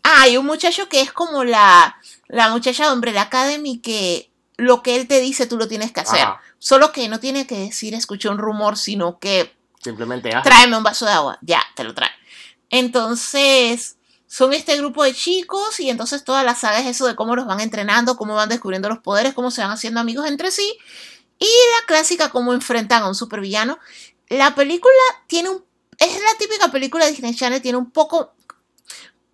Ah, 0.09 0.27
y 0.29 0.37
un 0.37 0.45
muchacho 0.45 0.87
que 0.87 1.01
es 1.01 1.11
como 1.11 1.43
la, 1.43 1.97
la 2.27 2.49
muchacha 2.49 2.87
de 2.87 2.93
Umbrella 2.93 3.23
Academy 3.23 3.79
que 3.79 4.31
lo 4.55 4.81
que 4.81 4.95
él 4.95 5.05
te 5.05 5.19
dice 5.19 5.47
tú 5.47 5.57
lo 5.57 5.67
tienes 5.67 5.91
que 5.91 5.99
hacer. 5.99 6.25
Solo 6.59 6.93
que 6.93 7.09
no 7.09 7.19
tiene 7.19 7.45
que 7.45 7.57
decir 7.57 7.93
escuché 7.93 8.29
un 8.29 8.37
rumor, 8.37 8.77
sino 8.77 9.19
que... 9.19 9.53
Simplemente 9.83 10.31
Tráeme 10.43 10.77
un 10.77 10.83
vaso 10.83 11.05
de 11.05 11.11
agua. 11.11 11.37
Ya, 11.41 11.61
te 11.75 11.83
lo 11.83 11.93
trae. 11.93 12.09
Entonces, 12.69 13.97
son 14.27 14.53
este 14.53 14.77
grupo 14.77 15.03
de 15.03 15.13
chicos 15.13 15.79
y 15.81 15.89
entonces 15.89 16.23
toda 16.23 16.41
la 16.43 16.55
saga 16.55 16.79
es 16.79 16.87
eso 16.87 17.05
de 17.05 17.15
cómo 17.15 17.35
los 17.35 17.45
van 17.45 17.59
entrenando, 17.59 18.15
cómo 18.15 18.33
van 18.33 18.47
descubriendo 18.47 18.87
los 18.87 18.99
poderes, 18.99 19.33
cómo 19.33 19.51
se 19.51 19.61
van 19.61 19.71
haciendo 19.71 19.99
amigos 19.99 20.25
entre 20.25 20.51
sí 20.51 20.77
y 21.37 21.45
la 21.45 21.85
clásica 21.85 22.29
cómo 22.29 22.53
enfrentan 22.53 23.03
a 23.03 23.09
un 23.09 23.15
supervillano. 23.15 23.77
La 24.29 24.55
película 24.55 24.93
tiene 25.27 25.49
un 25.49 25.67
es 25.99 26.13
la 26.13 26.37
típica 26.37 26.69
película 26.69 27.05
de 27.05 27.11
Disney 27.11 27.35
Channel, 27.35 27.61
tiene 27.61 27.77
un 27.77 27.89
poco 27.89 28.35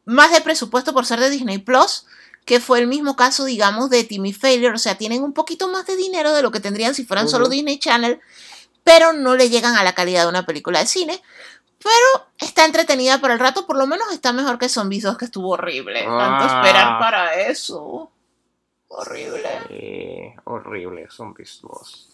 más 0.06 0.32
de 0.32 0.42
presupuesto 0.42 0.94
por 0.94 1.06
ser 1.06 1.20
de 1.20 1.30
Disney 1.30 1.60
Plus, 1.60 2.06
que 2.46 2.60
fue 2.60 2.80
el 2.80 2.88
mismo 2.88 3.16
caso, 3.16 3.46
digamos, 3.46 3.90
de 3.90 4.04
Timmy 4.04 4.34
Failure, 4.34 4.76
o 4.76 4.78
sea, 4.78 4.96
tienen 4.98 5.24
un 5.24 5.34
poquito 5.34 5.68
más 5.70 5.86
de 5.86 5.96
dinero 5.96 6.34
de 6.34 6.42
lo 6.42 6.52
que 6.52 6.60
tendrían 6.60 6.94
si 6.94 7.06
fueran 7.06 7.30
solo 7.30 7.48
Disney 7.48 7.80
Channel, 7.80 8.20
pero 8.84 9.14
no 9.14 9.36
le 9.36 9.50
llegan 9.50 9.76
a 9.76 9.84
la 9.84 9.94
calidad 9.94 10.24
de 10.24 10.30
una 10.30 10.46
película 10.46 10.80
de 10.80 10.86
cine. 10.86 11.22
Pero 11.82 12.28
está 12.40 12.66
entretenida 12.66 13.20
por 13.20 13.32
el 13.32 13.40
rato, 13.40 13.66
por 13.66 13.78
lo 13.78 13.88
menos 13.88 14.12
está 14.12 14.32
mejor 14.32 14.58
que 14.58 14.70
Zombies 14.70 15.04
2, 15.04 15.18
que 15.18 15.26
estuvo 15.26 15.50
horrible. 15.50 16.04
Tanto 16.04 16.46
ah. 16.46 16.62
esperar 16.62 17.00
para 17.00 17.34
eso. 17.42 18.10
Horrible. 18.88 20.36
horrible, 20.46 21.08
Zombies 21.10 21.60
2. 21.62 22.10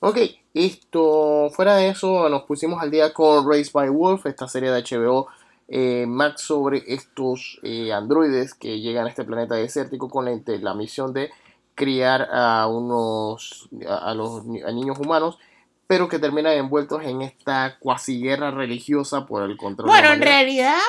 Ok, 0.00 0.18
esto, 0.52 1.50
fuera 1.54 1.76
de 1.76 1.88
eso, 1.88 2.28
nos 2.28 2.42
pusimos 2.42 2.82
al 2.82 2.90
día 2.90 3.14
con 3.14 3.48
Race 3.50 3.70
by 3.72 3.88
Wolf, 3.88 4.26
esta 4.26 4.46
serie 4.48 4.70
de 4.70 4.82
HBO 4.82 5.28
eh, 5.68 6.04
Max 6.06 6.42
sobre 6.42 6.82
estos 6.86 7.58
eh, 7.62 7.92
androides 7.92 8.54
que 8.54 8.80
llegan 8.80 9.06
a 9.06 9.08
este 9.08 9.24
planeta 9.24 9.54
desértico 9.54 10.08
con 10.08 10.26
la, 10.26 10.74
misión 10.74 11.12
de 11.12 11.30
criar 11.74 12.28
a 12.32 12.66
unos 12.66 13.68
a, 13.88 14.14
los 14.14 14.40
a 14.40 14.72
niños 14.72 14.98
humanos 14.98 15.38
pero 15.86 16.08
que 16.08 16.18
terminan 16.18 16.54
envueltos 16.54 17.02
en 17.04 17.22
esta 17.22 17.76
cuasi 17.78 18.20
guerra 18.20 18.50
religiosa 18.50 19.26
por 19.26 19.42
el 19.42 19.56
control. 19.56 19.88
Bueno, 19.88 20.12
en 20.12 20.22
realidad, 20.22 20.80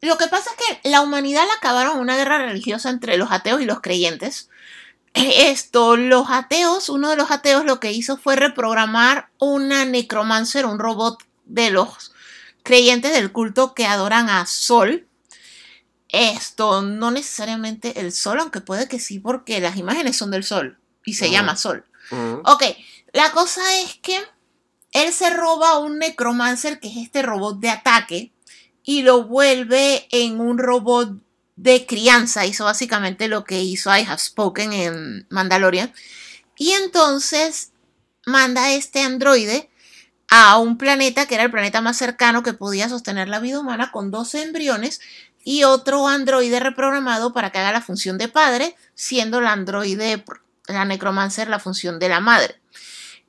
lo 0.00 0.18
que 0.18 0.28
pasa 0.28 0.50
es 0.50 0.80
que 0.80 0.88
la 0.88 1.00
humanidad 1.00 1.44
la 1.46 1.54
acabaron 1.54 1.98
una 1.98 2.16
guerra 2.16 2.38
religiosa 2.38 2.90
entre 2.90 3.16
los 3.16 3.32
ateos 3.32 3.60
y 3.60 3.64
los 3.64 3.80
creyentes. 3.80 4.50
Esto, 5.14 5.96
los 5.96 6.30
ateos, 6.30 6.88
uno 6.88 7.10
de 7.10 7.16
los 7.16 7.30
ateos 7.30 7.64
lo 7.64 7.80
que 7.80 7.92
hizo 7.92 8.16
fue 8.16 8.36
reprogramar 8.36 9.28
una 9.38 9.84
necromancer, 9.84 10.66
un 10.66 10.78
robot 10.78 11.22
de 11.46 11.70
los 11.70 12.13
creyentes 12.64 13.12
del 13.12 13.30
culto 13.30 13.74
que 13.74 13.86
adoran 13.86 14.28
a 14.28 14.44
Sol. 14.46 15.06
Esto, 16.08 16.82
no 16.82 17.12
necesariamente 17.12 18.00
el 18.00 18.10
Sol, 18.12 18.40
aunque 18.40 18.60
puede 18.60 18.88
que 18.88 18.98
sí, 18.98 19.20
porque 19.20 19.60
las 19.60 19.76
imágenes 19.76 20.16
son 20.16 20.32
del 20.32 20.42
Sol 20.42 20.78
y 21.04 21.14
se 21.14 21.30
llama 21.30 21.56
Sol. 21.56 21.84
Ok, 22.44 22.64
la 23.12 23.30
cosa 23.30 23.62
es 23.80 23.94
que 23.96 24.20
él 24.92 25.12
se 25.12 25.30
roba 25.30 25.78
un 25.78 25.98
Necromancer, 25.98 26.80
que 26.80 26.88
es 26.88 26.96
este 26.96 27.22
robot 27.22 27.60
de 27.60 27.70
ataque, 27.70 28.32
y 28.82 29.02
lo 29.02 29.24
vuelve 29.24 30.06
en 30.10 30.40
un 30.40 30.58
robot 30.58 31.18
de 31.56 31.86
crianza. 31.86 32.46
Hizo 32.46 32.64
básicamente 32.64 33.28
lo 33.28 33.44
que 33.44 33.62
hizo 33.62 33.94
I 33.94 34.02
Have 34.02 34.18
Spoken 34.18 34.72
en 34.72 35.26
Mandalorian. 35.30 35.92
Y 36.56 36.70
entonces 36.72 37.72
manda 38.26 38.64
a 38.64 38.74
este 38.74 39.00
androide 39.00 39.70
a 40.36 40.58
un 40.58 40.76
planeta 40.76 41.26
que 41.26 41.36
era 41.36 41.44
el 41.44 41.52
planeta 41.52 41.80
más 41.80 41.96
cercano 41.96 42.42
que 42.42 42.54
podía 42.54 42.88
sostener 42.88 43.28
la 43.28 43.38
vida 43.38 43.60
humana 43.60 43.92
con 43.92 44.10
dos 44.10 44.34
embriones 44.34 45.00
y 45.44 45.62
otro 45.62 46.08
androide 46.08 46.58
reprogramado 46.58 47.32
para 47.32 47.52
que 47.52 47.58
haga 47.58 47.70
la 47.70 47.80
función 47.80 48.18
de 48.18 48.26
padre, 48.26 48.74
siendo 48.96 49.40
la 49.40 49.52
androide, 49.52 50.24
la 50.66 50.84
necromancer, 50.86 51.48
la 51.48 51.60
función 51.60 52.00
de 52.00 52.08
la 52.08 52.18
madre. 52.18 52.60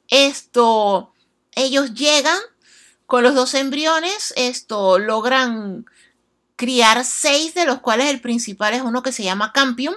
Esto 0.07 1.13
ellos 1.53 1.93
llegan 1.93 2.39
con 3.05 3.21
los 3.21 3.35
dos 3.35 3.53
embriones, 3.53 4.33
esto 4.35 4.97
logran 4.97 5.85
criar 6.55 7.05
seis, 7.05 7.53
de 7.53 7.67
los 7.67 7.81
cuales 7.81 8.09
el 8.09 8.19
principal 8.19 8.73
es 8.73 8.81
uno 8.81 9.03
que 9.03 9.11
se 9.11 9.23
llama 9.23 9.51
Campion. 9.53 9.95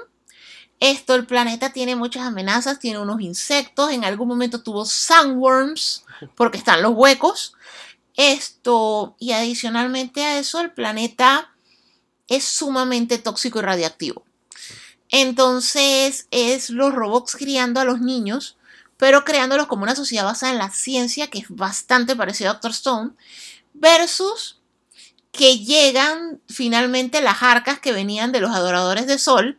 Esto, 0.79 1.15
el 1.15 1.25
planeta 1.25 1.73
tiene 1.73 1.97
muchas 1.97 2.27
amenazas, 2.27 2.79
tiene 2.79 2.99
unos 2.99 3.23
insectos, 3.23 3.93
en 3.93 4.05
algún 4.05 4.29
momento 4.29 4.63
tuvo 4.63 4.85
sandworms, 4.85 6.05
porque 6.35 6.59
están 6.59 6.83
los 6.83 6.93
huecos. 6.95 7.55
Esto, 8.17 9.17
y 9.19 9.33
adicionalmente 9.33 10.25
a 10.25 10.39
eso, 10.39 10.61
el 10.61 10.73
planeta 10.73 11.55
es 12.27 12.45
sumamente 12.45 13.19
tóxico 13.19 13.61
y 13.61 13.63
radiactivo. 13.63 14.25
Entonces, 15.11 16.27
es 16.31 16.71
los 16.71 16.95
robots 16.95 17.37
criando 17.37 17.81
a 17.81 17.85
los 17.85 18.01
niños 18.01 18.59
pero 18.99 19.25
creándolos 19.25 19.69
como 19.69 19.85
una 19.85 19.97
sociedad 19.97 20.25
basada 20.25 20.53
en 20.53 20.59
la 20.59 20.71
ciencia, 20.71 21.29
que 21.29 21.39
es 21.39 21.47
bastante 21.49 22.17
parecido 22.17 22.51
a 22.51 22.55
Doctor 22.55 22.73
Stone, 22.73 23.11
versus 23.73 24.61
que 25.31 25.61
llegan 25.61 26.41
finalmente 26.49 27.23
las 27.23 27.43
arcas 27.43 27.79
que 27.79 27.93
venían 27.93 28.33
de 28.33 28.41
los 28.41 28.51
adoradores 28.51 29.07
de 29.07 29.19
Sol, 29.19 29.59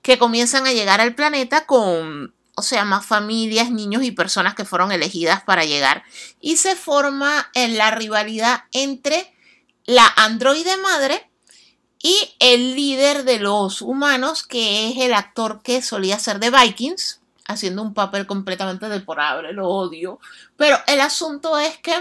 que 0.00 0.18
comienzan 0.18 0.66
a 0.66 0.72
llegar 0.72 1.00
al 1.00 1.14
planeta 1.14 1.66
con, 1.66 2.34
o 2.56 2.62
sea, 2.62 2.84
más 2.84 3.04
familias, 3.04 3.70
niños 3.70 4.02
y 4.02 4.12
personas 4.12 4.54
que 4.54 4.64
fueron 4.64 4.92
elegidas 4.92 5.42
para 5.42 5.64
llegar. 5.64 6.04
Y 6.40 6.56
se 6.56 6.76
forma 6.76 7.50
en 7.54 7.76
la 7.76 7.90
rivalidad 7.90 8.64
entre 8.72 9.34
la 9.86 10.06
androide 10.16 10.76
madre 10.78 11.30
y 12.00 12.34
el 12.38 12.74
líder 12.74 13.24
de 13.24 13.38
los 13.38 13.82
humanos, 13.82 14.42
que 14.42 14.90
es 14.90 14.98
el 14.98 15.14
actor 15.14 15.62
que 15.62 15.82
solía 15.82 16.18
ser 16.18 16.38
de 16.38 16.50
Vikings, 16.50 17.20
haciendo 17.46 17.82
un 17.82 17.94
papel 17.94 18.26
completamente 18.26 18.88
deplorable, 18.88 19.52
lo 19.52 19.68
odio. 19.68 20.20
Pero 20.56 20.78
el 20.86 21.00
asunto 21.00 21.58
es 21.58 21.78
que 21.78 21.94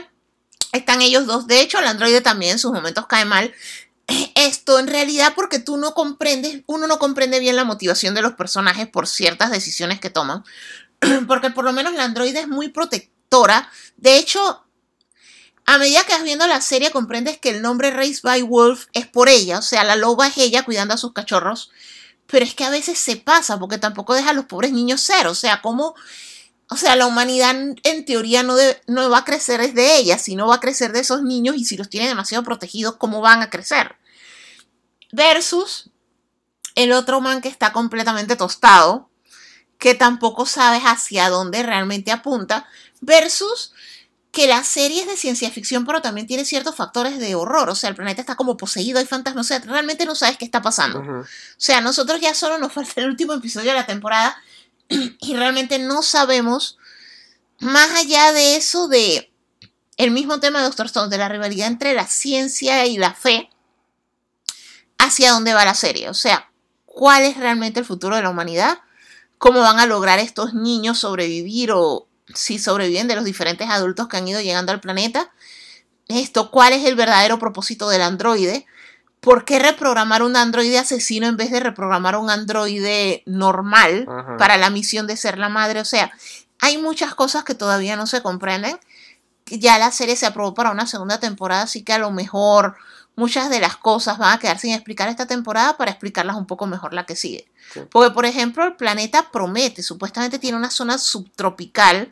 están 0.73 1.01
ellos 1.01 1.25
dos. 1.25 1.47
De 1.47 1.61
hecho, 1.61 1.79
el 1.79 1.87
androide 1.87 2.21
también 2.21 2.53
en 2.53 2.59
sus 2.59 2.71
momentos 2.71 3.05
cae 3.07 3.25
mal. 3.25 3.53
Esto 4.35 4.79
en 4.79 4.87
realidad 4.87 5.33
porque 5.35 5.59
tú 5.59 5.77
no 5.77 5.93
comprendes, 5.93 6.61
uno 6.65 6.87
no 6.87 6.99
comprende 6.99 7.39
bien 7.39 7.55
la 7.55 7.63
motivación 7.63 8.13
de 8.13 8.21
los 8.21 8.33
personajes 8.33 8.87
por 8.87 9.07
ciertas 9.07 9.51
decisiones 9.51 9.99
que 9.99 10.09
toman. 10.09 10.43
Porque 11.27 11.49
por 11.49 11.65
lo 11.65 11.73
menos 11.73 11.93
la 11.93 12.05
androide 12.05 12.41
es 12.41 12.47
muy 12.47 12.69
protectora. 12.69 13.69
De 13.97 14.17
hecho, 14.17 14.63
a 15.65 15.77
medida 15.77 16.03
que 16.03 16.13
vas 16.13 16.23
viendo 16.23 16.47
la 16.47 16.61
serie 16.61 16.91
comprendes 16.91 17.37
que 17.37 17.49
el 17.49 17.61
nombre 17.61 17.91
Race 17.91 18.19
by 18.23 18.41
Wolf 18.41 18.85
es 18.93 19.07
por 19.07 19.29
ella. 19.29 19.59
O 19.59 19.61
sea, 19.61 19.83
la 19.83 19.95
loba 19.95 20.27
es 20.27 20.37
ella 20.37 20.63
cuidando 20.63 20.93
a 20.93 20.97
sus 20.97 21.13
cachorros. 21.13 21.71
Pero 22.27 22.45
es 22.45 22.55
que 22.55 22.63
a 22.63 22.69
veces 22.69 22.97
se 22.97 23.17
pasa 23.17 23.59
porque 23.59 23.77
tampoco 23.77 24.13
deja 24.13 24.29
a 24.29 24.33
los 24.33 24.45
pobres 24.45 24.71
niños 24.71 25.01
ser. 25.01 25.27
O 25.27 25.35
sea, 25.35 25.61
como 25.61 25.95
o 26.73 26.77
sea, 26.77 26.95
la 26.95 27.05
humanidad 27.05 27.55
en 27.83 28.05
teoría 28.05 28.41
no, 28.41 28.55
no 28.87 29.09
va 29.09 29.19
a 29.19 29.25
crecer 29.25 29.61
desde 29.61 29.97
ella, 29.97 30.17
sino 30.17 30.47
va 30.47 30.55
a 30.55 30.59
crecer 30.59 30.91
de 30.91 31.01
esos 31.01 31.21
niños 31.21 31.55
y 31.55 31.65
si 31.65 31.77
los 31.77 31.87
tiene 31.87 32.07
demasiado 32.07 32.43
protegidos, 32.43 32.95
¿cómo 32.95 33.21
van 33.21 33.43
a 33.43 33.51
crecer? 33.51 33.95
Versus 35.11 35.91
el 36.73 36.91
otro 36.91 37.21
man 37.21 37.41
que 37.41 37.47
está 37.47 37.71
completamente 37.71 38.35
tostado, 38.35 39.09
que 39.77 39.93
tampoco 39.93 40.47
sabes 40.47 40.81
hacia 40.83 41.29
dónde 41.29 41.61
realmente 41.61 42.11
apunta, 42.11 42.67
versus 43.01 43.73
que 44.31 44.47
la 44.47 44.63
serie 44.63 45.01
es 45.01 45.07
de 45.07 45.15
ciencia 45.15 45.51
ficción, 45.51 45.85
pero 45.85 46.01
también 46.01 46.25
tiene 46.25 46.43
ciertos 46.43 46.75
factores 46.75 47.19
de 47.19 47.35
horror. 47.35 47.69
O 47.69 47.75
sea, 47.75 47.91
el 47.91 47.95
planeta 47.95 48.21
está 48.21 48.35
como 48.35 48.57
poseído, 48.57 48.97
hay 48.97 49.05
fantasmas, 49.05 49.45
o 49.45 49.47
sea, 49.47 49.59
realmente 49.59 50.07
no 50.07 50.15
sabes 50.15 50.37
qué 50.37 50.45
está 50.45 50.63
pasando. 50.63 51.01
O 51.01 51.25
sea, 51.57 51.81
nosotros 51.81 52.19
ya 52.19 52.33
solo 52.33 52.57
nos 52.57 52.73
falta 52.73 52.93
el 53.01 53.09
último 53.09 53.33
episodio 53.33 53.69
de 53.69 53.77
la 53.77 53.85
temporada 53.85 54.35
y 55.19 55.35
realmente 55.35 55.79
no 55.79 56.01
sabemos, 56.03 56.77
más 57.59 57.89
allá 57.91 58.31
de 58.31 58.55
eso, 58.55 58.87
de 58.87 59.31
el 59.97 60.11
mismo 60.11 60.39
tema 60.39 60.59
de 60.59 60.65
Doctor 60.65 60.87
Stone, 60.87 61.09
de 61.09 61.17
la 61.17 61.29
rivalidad 61.29 61.67
entre 61.67 61.93
la 61.93 62.07
ciencia 62.07 62.85
y 62.85 62.97
la 62.97 63.13
fe, 63.13 63.49
hacia 64.97 65.31
dónde 65.31 65.53
va 65.53 65.65
la 65.65 65.75
serie. 65.75 66.09
O 66.09 66.13
sea, 66.13 66.49
cuál 66.85 67.23
es 67.23 67.37
realmente 67.37 67.79
el 67.79 67.85
futuro 67.85 68.15
de 68.15 68.21
la 68.21 68.29
humanidad, 68.29 68.79
cómo 69.37 69.61
van 69.61 69.79
a 69.79 69.85
lograr 69.85 70.19
estos 70.19 70.53
niños 70.53 70.99
sobrevivir 70.99 71.71
o 71.71 72.07
si 72.33 72.59
sobreviven 72.59 73.07
de 73.07 73.15
los 73.15 73.25
diferentes 73.25 73.69
adultos 73.69 74.07
que 74.07 74.17
han 74.17 74.27
ido 74.27 74.41
llegando 74.41 74.71
al 74.71 74.79
planeta. 74.79 75.31
Esto, 76.07 76.51
cuál 76.51 76.73
es 76.73 76.85
el 76.85 76.95
verdadero 76.95 77.39
propósito 77.39 77.89
del 77.89 78.01
androide. 78.01 78.65
¿Por 79.23 79.45
qué 79.45 79.57
reprogramar 79.57 80.21
un 80.21 80.35
androide 80.35 80.77
asesino 80.77 81.27
en 81.27 81.37
vez 81.37 81.49
de 81.49 81.61
reprogramar 81.61 82.17
un 82.17 82.29
androide 82.29 83.23
normal 83.25 84.05
para 84.37 84.57
la 84.57 84.69
misión 84.69 85.07
de 85.07 85.17
ser 85.17 85.37
la 85.37 85.49
madre? 85.49 85.79
O 85.79 85.85
sea, 85.85 86.11
hay 86.59 86.77
muchas 86.77 87.15
cosas 87.15 87.43
que 87.43 87.55
todavía 87.55 87.95
no 87.95 88.05
se 88.05 88.21
comprenden. 88.21 88.77
Ya 89.45 89.77
la 89.77 89.91
serie 89.91 90.15
se 90.15 90.25
aprobó 90.25 90.53
para 90.53 90.71
una 90.71 90.87
segunda 90.87 91.19
temporada, 91.19 91.63
así 91.63 91.83
que 91.83 91.93
a 91.93 91.97
lo 91.97 92.11
mejor 92.11 92.75
muchas 93.15 93.49
de 93.49 93.59
las 93.59 93.77
cosas 93.77 94.17
van 94.17 94.33
a 94.33 94.39
quedar 94.39 94.59
sin 94.59 94.73
explicar 94.73 95.07
esta 95.07 95.25
temporada 95.25 95.77
para 95.77 95.91
explicarlas 95.91 96.35
un 96.35 96.45
poco 96.45 96.67
mejor 96.67 96.93
la 96.93 97.05
que 97.05 97.15
sigue. 97.15 97.47
Porque, 97.91 98.13
por 98.13 98.25
ejemplo, 98.25 98.65
el 98.65 98.75
planeta 98.75 99.31
promete, 99.31 99.83
supuestamente 99.83 100.37
tiene 100.37 100.57
una 100.57 100.69
zona 100.69 100.97
subtropical 100.97 102.11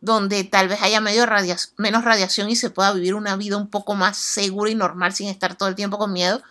donde 0.00 0.44
tal 0.44 0.68
vez 0.68 0.82
haya 0.82 1.00
medio 1.00 1.26
menos 1.76 2.04
radiación 2.04 2.50
y 2.50 2.56
se 2.56 2.70
pueda 2.70 2.92
vivir 2.92 3.14
una 3.14 3.36
vida 3.36 3.56
un 3.56 3.68
poco 3.68 3.94
más 3.94 4.16
segura 4.16 4.70
y 4.70 4.74
normal 4.74 5.12
sin 5.12 5.28
estar 5.28 5.56
todo 5.56 5.68
el 5.68 5.74
tiempo 5.74 5.98
con 5.98 6.12
miedo. 6.12 6.42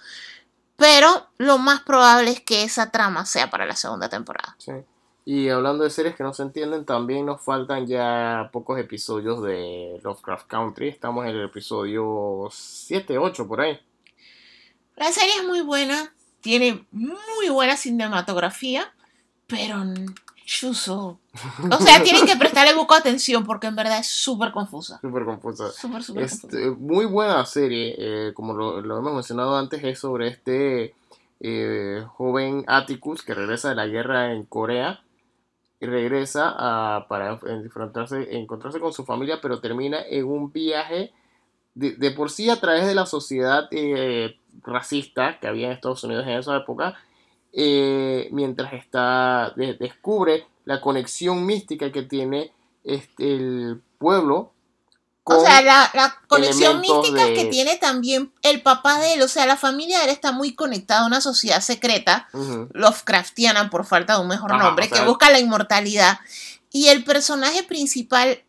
Pero 0.77 1.27
lo 1.37 1.57
más 1.57 1.81
probable 1.81 2.31
es 2.31 2.41
que 2.41 2.63
esa 2.63 2.91
trama 2.91 3.25
sea 3.25 3.49
para 3.49 3.65
la 3.65 3.75
segunda 3.75 4.09
temporada. 4.09 4.55
Sí. 4.57 4.73
Y 5.27 5.49
hablando 5.49 5.83
de 5.83 5.89
series 5.89 6.15
que 6.15 6.23
no 6.23 6.33
se 6.33 6.43
entienden, 6.43 6.85
también 6.85 7.25
nos 7.25 7.41
faltan 7.41 7.87
ya 7.87 8.49
pocos 8.53 8.77
episodios 8.77 9.41
de 9.41 9.99
Lovecraft 10.03 10.47
Country. 10.47 10.89
Estamos 10.89 11.25
en 11.25 11.31
el 11.31 11.45
episodio 11.45 12.47
7, 12.51 13.17
8 13.17 13.47
por 13.47 13.61
ahí. 13.61 13.79
La 14.95 15.11
serie 15.11 15.37
es 15.37 15.43
muy 15.43 15.61
buena, 15.61 16.13
tiene 16.41 16.85
muy 16.91 17.49
buena 17.49 17.75
cinematografía, 17.75 18.93
pero 19.47 19.83
chuso. 20.45 21.19
O 21.69 21.81
sea, 21.81 22.01
tienen 22.03 22.25
que 22.25 22.35
prestarle 22.37 22.73
poco 22.73 22.93
atención 22.93 23.43
porque 23.43 23.67
en 23.67 23.75
verdad 23.75 23.99
es 23.99 24.07
súper 24.07 24.51
confusa. 24.51 24.99
Súper 25.01 25.25
confusa. 25.25 25.71
Súper, 25.71 26.03
súper 26.03 26.23
este, 26.23 26.69
Muy 26.71 27.05
buena 27.05 27.45
serie, 27.45 27.95
eh, 27.97 28.33
como 28.33 28.53
lo, 28.53 28.79
hemos 28.79 29.13
mencionado 29.13 29.57
antes, 29.57 29.83
es 29.83 29.99
sobre 29.99 30.27
este 30.27 30.93
eh, 31.41 32.05
joven 32.13 32.63
Atticus 32.67 33.23
que 33.23 33.33
regresa 33.33 33.69
de 33.69 33.75
la 33.75 33.87
guerra 33.87 34.31
en 34.31 34.45
Corea 34.45 35.01
y 35.81 35.87
regresa 35.87 36.53
a, 36.57 37.07
para 37.07 37.39
enfrentarse, 37.47 38.37
encontrarse 38.37 38.79
con 38.79 38.93
su 38.93 39.03
familia, 39.03 39.39
pero 39.41 39.59
termina 39.59 39.99
en 40.07 40.25
un 40.25 40.51
viaje 40.51 41.11
de, 41.73 42.11
por 42.11 42.29
sí 42.29 42.49
a 42.49 42.61
través 42.61 42.85
de 42.85 42.95
la 42.95 43.05
sociedad 43.05 43.67
eh, 43.71 44.37
racista 44.63 45.39
que 45.39 45.47
había 45.47 45.67
en 45.67 45.73
Estados 45.73 46.03
Unidos 46.05 46.25
en 46.25 46.39
esa 46.39 46.55
época 46.55 46.95
eh, 47.57 48.27
mientras 48.31 48.73
está 48.73 49.53
descubre 49.55 50.45
la 50.65 50.81
conexión 50.81 51.45
mística 51.45 51.89
que 51.89 52.01
tiene 52.01 52.51
este, 52.83 53.33
el 53.33 53.81
pueblo. 53.97 54.51
o 55.23 55.41
sea, 55.41 55.61
la, 55.61 56.19
conexión 56.27 56.81
mística 56.81 57.27
que 57.33 57.45
tiene 57.45 57.77
también 57.77 58.33
el 58.41 58.61
papá 58.61 58.99
de 58.99 59.13
él, 59.13 59.21
o 59.21 59.29
sea, 59.29 59.45
la 59.45 59.55
familia 59.55 59.99
de 59.99 60.05
él 60.05 60.09
está 60.09 60.33
muy 60.33 60.53
conectada 60.53 61.03
a 61.03 61.07
una 61.07 61.21
sociedad 61.21 61.61
secreta, 61.61 62.27
Lovecraftiana 62.73 63.69
por 63.69 63.85
falta 63.85 64.15
de 64.15 64.21
un 64.21 64.27
mejor 64.27 64.57
nombre, 64.57 64.89
que 64.89 65.01
busca 65.01 65.29
la 65.29 65.39
inmortalidad. 65.39 66.19
Y 66.71 66.89
el 66.89 67.05
personaje 67.05 67.63
principal 67.63 68.43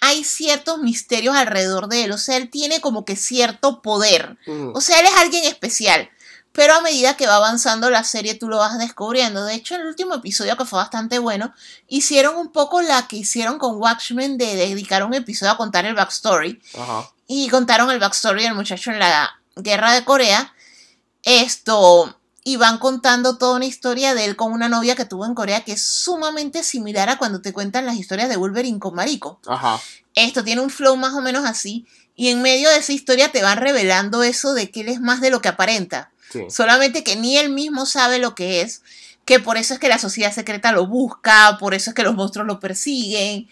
hay 0.00 0.24
ciertos 0.24 0.78
misterios 0.78 1.36
alrededor 1.36 1.88
de 1.88 2.04
él, 2.04 2.12
o 2.12 2.18
sea, 2.18 2.36
él 2.36 2.50
tiene 2.50 2.80
como 2.80 3.04
que 3.04 3.14
cierto 3.14 3.82
poder, 3.82 4.36
o 4.74 4.80
sea, 4.80 4.98
él 4.98 5.06
es 5.06 5.14
alguien 5.14 5.44
especial. 5.44 6.10
Pero 6.58 6.74
a 6.74 6.80
medida 6.80 7.16
que 7.16 7.28
va 7.28 7.36
avanzando 7.36 7.88
la 7.88 8.02
serie 8.02 8.34
tú 8.34 8.48
lo 8.48 8.58
vas 8.58 8.80
descubriendo. 8.80 9.44
De 9.44 9.54
hecho, 9.54 9.76
el 9.76 9.86
último 9.86 10.16
episodio 10.16 10.56
que 10.56 10.64
fue 10.64 10.80
bastante 10.80 11.20
bueno, 11.20 11.54
hicieron 11.86 12.34
un 12.34 12.50
poco 12.50 12.82
la 12.82 13.06
que 13.06 13.14
hicieron 13.14 13.58
con 13.58 13.80
Watchmen 13.80 14.36
de 14.38 14.56
dedicar 14.56 15.04
un 15.04 15.14
episodio 15.14 15.52
a 15.52 15.56
contar 15.56 15.86
el 15.86 15.94
backstory. 15.94 16.60
Y 17.28 17.48
contaron 17.48 17.92
el 17.92 18.00
backstory 18.00 18.42
del 18.42 18.56
muchacho 18.56 18.90
en 18.90 18.98
la 18.98 19.38
guerra 19.54 19.92
de 19.92 20.04
Corea. 20.04 20.52
Esto, 21.22 22.18
y 22.42 22.56
van 22.56 22.78
contando 22.78 23.38
toda 23.38 23.54
una 23.54 23.66
historia 23.66 24.16
de 24.16 24.24
él 24.24 24.34
con 24.34 24.50
una 24.50 24.68
novia 24.68 24.96
que 24.96 25.04
tuvo 25.04 25.26
en 25.26 25.36
Corea 25.36 25.62
que 25.62 25.74
es 25.74 25.84
sumamente 25.84 26.64
similar 26.64 27.08
a 27.08 27.18
cuando 27.18 27.40
te 27.40 27.52
cuentan 27.52 27.86
las 27.86 27.94
historias 27.94 28.28
de 28.28 28.36
Wolverine 28.36 28.80
con 28.80 28.96
Mariko. 28.96 29.38
Esto 30.16 30.42
tiene 30.42 30.60
un 30.60 30.70
flow 30.70 30.96
más 30.96 31.14
o 31.14 31.20
menos 31.20 31.44
así. 31.44 31.86
Y 32.16 32.30
en 32.30 32.42
medio 32.42 32.68
de 32.68 32.78
esa 32.78 32.92
historia 32.92 33.30
te 33.30 33.44
van 33.44 33.58
revelando 33.58 34.24
eso 34.24 34.54
de 34.54 34.72
que 34.72 34.80
él 34.80 34.88
es 34.88 35.00
más 35.00 35.20
de 35.20 35.30
lo 35.30 35.40
que 35.40 35.50
aparenta. 35.50 36.10
Solamente 36.48 37.04
que 37.04 37.16
ni 37.16 37.36
él 37.36 37.50
mismo 37.50 37.86
sabe 37.86 38.18
lo 38.18 38.34
que 38.34 38.60
es, 38.60 38.82
que 39.24 39.40
por 39.40 39.56
eso 39.56 39.74
es 39.74 39.80
que 39.80 39.88
la 39.88 39.98
sociedad 39.98 40.32
secreta 40.32 40.72
lo 40.72 40.86
busca, 40.86 41.56
por 41.58 41.74
eso 41.74 41.90
es 41.90 41.94
que 41.94 42.02
los 42.02 42.14
monstruos 42.14 42.46
lo 42.46 42.60
persiguen, 42.60 43.48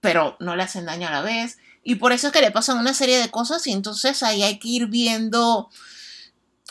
pero 0.00 0.36
no 0.40 0.56
le 0.56 0.62
hacen 0.62 0.86
daño 0.86 1.08
a 1.08 1.10
la 1.10 1.22
vez. 1.22 1.58
Y 1.82 1.96
por 1.96 2.12
eso 2.12 2.28
es 2.28 2.32
que 2.32 2.40
le 2.40 2.50
pasan 2.50 2.78
una 2.78 2.94
serie 2.94 3.18
de 3.18 3.30
cosas 3.30 3.66
y 3.66 3.72
entonces 3.72 4.22
ahí 4.22 4.42
hay 4.42 4.58
que 4.58 4.68
ir 4.68 4.86
viendo 4.86 5.68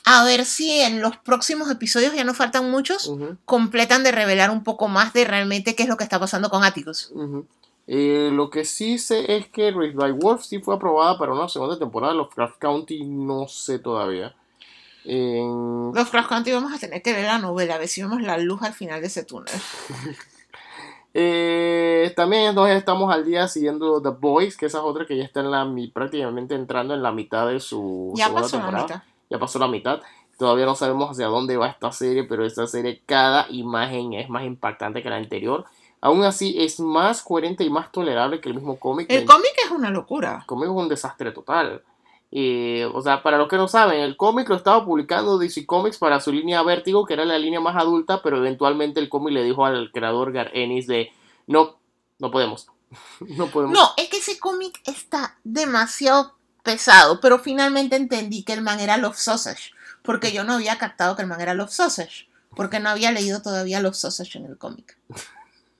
a 0.05 0.23
ver 0.25 0.45
si 0.45 0.69
en 0.81 1.01
los 1.01 1.17
próximos 1.17 1.69
episodios, 1.71 2.13
ya 2.13 2.23
no 2.23 2.33
faltan 2.33 2.69
muchos, 2.69 3.11
completan 3.45 4.03
de 4.03 4.11
revelar 4.11 4.51
un 4.51 4.63
poco 4.63 4.87
más 4.87 5.13
de 5.13 5.23
realmente 5.25 5.75
qué 5.75 5.83
es 5.83 5.89
lo 5.89 5.97
que 5.97 6.03
está 6.03 6.19
pasando 6.19 6.49
con 6.49 6.63
Atticus. 6.63 7.11
Eh, 7.87 8.29
lo 8.31 8.49
que 8.49 8.63
sí 8.65 8.97
sé 8.97 9.37
es 9.37 9.47
que 9.47 9.71
Race 9.71 9.93
by 9.93 10.11
Wolf 10.13 10.43
sí 10.43 10.59
fue 10.59 10.75
aprobada 10.75 11.17
para 11.17 11.33
una 11.33 11.49
segunda 11.49 11.77
temporada. 11.77 12.13
Los 12.13 12.33
Craft 12.33 12.57
County 12.59 13.03
no 13.05 13.47
sé 13.47 13.79
todavía. 13.79 14.35
Los 15.05 16.09
Cross 16.09 16.27
vamos 16.29 16.73
a 16.73 16.79
tener 16.79 17.01
que 17.01 17.13
ver 17.13 17.25
la 17.25 17.37
novela, 17.37 17.75
a 17.75 17.77
ver 17.77 17.87
si 17.87 18.01
vemos 18.01 18.21
la 18.21 18.37
luz 18.37 18.61
al 18.61 18.73
final 18.73 19.01
de 19.01 19.07
ese 19.07 19.23
túnel. 19.23 19.53
Eh, 21.15 22.11
también 22.15 22.49
entonces 22.49 22.75
estamos 22.75 23.13
al 23.13 23.23
día 23.23 23.47
siguiendo 23.47 24.01
The 24.01 24.09
Boys, 24.09 24.57
que 24.57 24.65
esa 24.65 24.79
es 24.79 24.83
otra 24.83 25.05
que 25.05 25.15
ya 25.15 25.23
está 25.23 25.41
en 25.41 25.51
la 25.51 25.71
prácticamente 25.93 26.55
entrando 26.55 26.95
en 26.95 27.03
la 27.03 27.11
mitad 27.11 27.47
de 27.47 27.59
su 27.59 28.13
ya 28.15 28.33
pasó 28.33 28.57
la 28.57 28.71
mitad. 28.71 29.03
Ya 29.29 29.37
pasó 29.37 29.59
la 29.59 29.67
mitad. 29.67 30.01
Todavía 30.39 30.65
no 30.65 30.73
sabemos 30.73 31.11
hacia 31.11 31.27
dónde 31.27 31.55
va 31.55 31.67
esta 31.67 31.91
serie, 31.91 32.23
pero 32.23 32.43
esta 32.43 32.65
serie, 32.65 33.03
cada 33.05 33.45
imagen 33.49 34.13
es 34.13 34.27
más 34.27 34.43
impactante 34.43 35.03
que 35.03 35.09
la 35.11 35.17
anterior. 35.17 35.65
Aún 36.01 36.23
así, 36.23 36.55
es 36.59 36.79
más 36.79 37.21
coherente 37.21 37.63
y 37.63 37.69
más 37.69 37.91
tolerable 37.91 38.41
que 38.41 38.49
el 38.49 38.55
mismo 38.55 38.77
cómic. 38.77 39.05
El 39.09 39.25
cómic 39.25 39.53
es 39.63 39.71
una 39.71 39.91
locura. 39.91 40.39
El 40.41 40.45
cómic 40.47 40.69
es 40.69 40.75
un 40.75 40.89
desastre 40.89 41.31
total. 41.31 41.83
O 42.35 43.01
sea, 43.01 43.21
para 43.21 43.37
los 43.37 43.47
que 43.47 43.57
no 43.57 43.67
saben, 43.67 43.99
el 43.99 44.17
cómic 44.17 44.49
lo 44.49 44.55
estaba 44.55 44.83
publicando 44.83 45.37
DC 45.37 45.67
Comics 45.67 45.99
para 45.99 46.19
su 46.19 46.31
línea 46.31 46.63
Vértigo, 46.63 47.05
que 47.05 47.13
era 47.13 47.25
la 47.25 47.37
línea 47.37 47.59
más 47.59 47.75
adulta, 47.75 48.23
pero 48.23 48.37
eventualmente 48.37 48.99
el 48.99 49.09
cómic 49.09 49.33
le 49.33 49.43
dijo 49.43 49.65
al 49.65 49.91
creador 49.91 50.31
Gar 50.31 50.49
Ennis 50.53 50.87
de 50.87 51.11
no, 51.45 51.77
no 52.17 52.31
podemos. 52.31 52.67
no 53.19 53.47
podemos. 53.47 53.77
No, 53.77 53.91
es 53.97 54.09
que 54.09 54.17
ese 54.17 54.39
cómic 54.39 54.81
está 54.85 55.37
demasiado 55.43 56.35
pesado, 56.63 57.19
pero 57.19 57.37
finalmente 57.37 57.95
entendí 57.95 58.43
que 58.43 58.53
el 58.53 58.61
man 58.61 58.79
era 58.79 58.97
Love 58.97 59.17
Sausage, 59.17 59.71
porque 60.01 60.31
yo 60.31 60.43
no 60.43 60.53
había 60.53 60.77
captado 60.77 61.15
que 61.15 61.21
el 61.21 61.27
man 61.27 61.41
era 61.41 61.53
Love 61.53 61.71
Sausage, 61.71 62.27
porque 62.55 62.79
no 62.79 62.89
había 62.89 63.11
leído 63.11 63.41
todavía 63.41 63.79
Love 63.79 63.95
Sausage 63.95 64.39
en 64.39 64.45
el 64.45 64.57
cómic. 64.57 64.97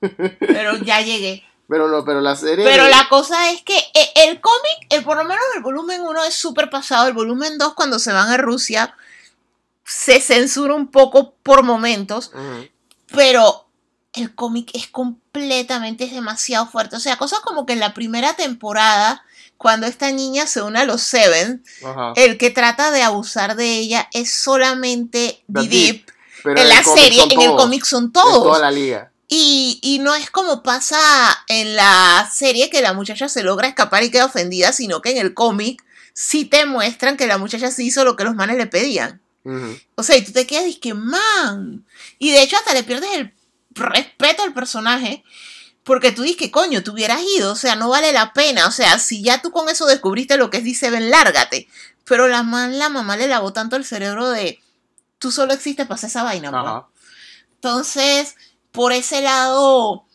pero 0.40 0.78
ya 0.78 1.02
llegué. 1.02 1.44
Pero 1.74 1.88
no, 1.88 2.06
pero 2.06 2.22
la 2.22 2.36
serie. 2.36 2.64
Pero 2.64 2.88
la 2.88 3.10
cosa 3.10 3.50
es 3.50 3.64
que 3.64 3.76
eh, 3.76 4.12
el 4.28 4.40
cómic, 4.40 4.88
el, 4.92 5.04
por 5.04 5.18
lo 5.18 5.24
menos 5.24 5.44
el 5.56 5.64
volumen 5.64 6.02
1 6.02 6.24
es 6.26 6.36
súper 6.36 6.70
pasado. 6.70 7.08
El 7.08 7.16
volumen 7.16 7.58
2, 7.58 7.74
cuando 7.74 7.98
se 7.98 8.14
van 8.14 8.30
a 8.30 8.38
Rusia, 8.38 8.96
se 9.84 10.22
censura 10.22 10.76
un 10.76 10.92
poco 10.92 11.34
por 11.42 11.64
momentos. 11.64 12.32
Pero 13.08 13.66
el 14.14 14.36
cómic 14.36 14.70
es 14.76 14.86
completamente, 14.86 16.04
es 16.04 16.12
demasiado 16.12 16.68
fuerte. 16.68 16.96
O 16.96 17.00
sea, 17.00 17.18
cosas 17.18 17.40
como 17.40 17.66
que 17.66 17.74
en 17.74 17.80
la 17.80 17.96
primera 17.96 18.36
temporada, 18.36 19.26
cuando 19.58 19.88
esta 19.88 20.12
niña 20.12 20.46
se 20.46 20.62
une 20.62 20.78
a 20.78 20.86
los 20.86 21.02
Seven, 21.02 21.64
el 22.16 22.38
que 22.38 22.52
trata 22.52 22.92
de 22.92 23.02
abusar 23.02 23.56
de 23.56 23.80
ella 23.80 24.10
es 24.14 24.32
solamente 24.32 25.44
Didip. 25.48 26.08
En 26.46 26.70
la 26.70 26.84
serie, 26.84 27.24
en 27.32 27.42
el 27.42 27.56
cómic 27.56 27.84
son 27.84 28.12
todos. 28.12 28.44
toda 28.44 28.60
la 28.60 28.70
liga. 28.70 29.12
Y, 29.36 30.00
no 30.00 30.14
es 30.14 30.30
como 30.30 30.62
pasa 30.62 31.00
en 31.48 31.76
la 31.76 32.30
serie 32.32 32.70
que 32.70 32.84
la 32.84 32.94
muchacha 32.94 33.28
se 33.30 33.42
logra 33.42 33.68
escapar 33.68 34.04
y 34.04 34.12
queda 34.12 34.26
ofendida, 34.26 34.74
sino 34.74 35.02
que 35.02 35.10
en 35.10 35.18
el 35.18 35.34
cómic 35.34 35.84
sí 36.14 36.46
te 36.46 36.68
muestran 36.68 37.18
que 37.18 37.26
la 37.26 37.40
muchacha 37.40 37.72
sí 37.72 37.88
hizo 37.88 38.04
lo 38.04 38.16
que 38.16 38.26
los 38.26 38.36
manes 38.36 38.58
le 38.58 38.68
pedían. 38.68 39.22
O 39.96 40.04
sea, 40.04 40.18
y 40.18 40.24
tú 40.24 40.32
te 40.34 40.46
quedas 40.46 40.68
y 40.68 40.76
que, 40.76 40.94
man. 40.94 41.84
Y 42.20 42.32
de 42.32 42.44
hecho 42.44 42.58
hasta 42.58 42.76
le 42.76 42.84
pierdes 42.84 43.10
el 43.16 43.34
respeto 43.72 44.44
al 44.44 44.54
personaje 44.54 45.24
porque 45.84 46.12
tú 46.12 46.22
dices 46.22 46.38
que 46.38 46.52
coño, 46.52 46.84
te 46.84 46.92
hubieras 46.92 47.22
ido, 47.36 47.52
o 47.52 47.56
sea, 47.56 47.76
no 47.76 47.90
vale 47.90 48.14
la 48.14 48.34
pena, 48.34 48.68
o 48.68 48.72
sea, 48.72 49.00
si 49.00 49.22
ya 49.22 49.42
tú 49.42 49.52
con 49.52 49.68
eso 49.68 49.86
descubriste 49.86 50.38
lo 50.38 50.50
que 50.50 50.58
es 50.58 50.64
Dice, 50.64 50.92
ven, 50.92 51.10
lárgate. 51.10 51.68
Pero 52.06 52.28
la, 52.28 52.44
la 52.44 52.90
mamá 52.90 53.18
le 53.18 53.28
lavó 53.28 53.52
tanto 53.52 53.76
el 53.78 53.84
cerebro 53.84 54.30
de, 54.30 54.62
tú 55.18 55.32
solo 55.32 55.54
existes 55.54 55.88
para 55.88 55.96
hacer 55.96 56.10
esa 56.10 56.24
vaina. 56.24 56.52
Pues". 56.52 56.84
Entonces, 57.56 58.36
por 58.74 58.92
ese 58.92 59.22
lado, 59.22 60.06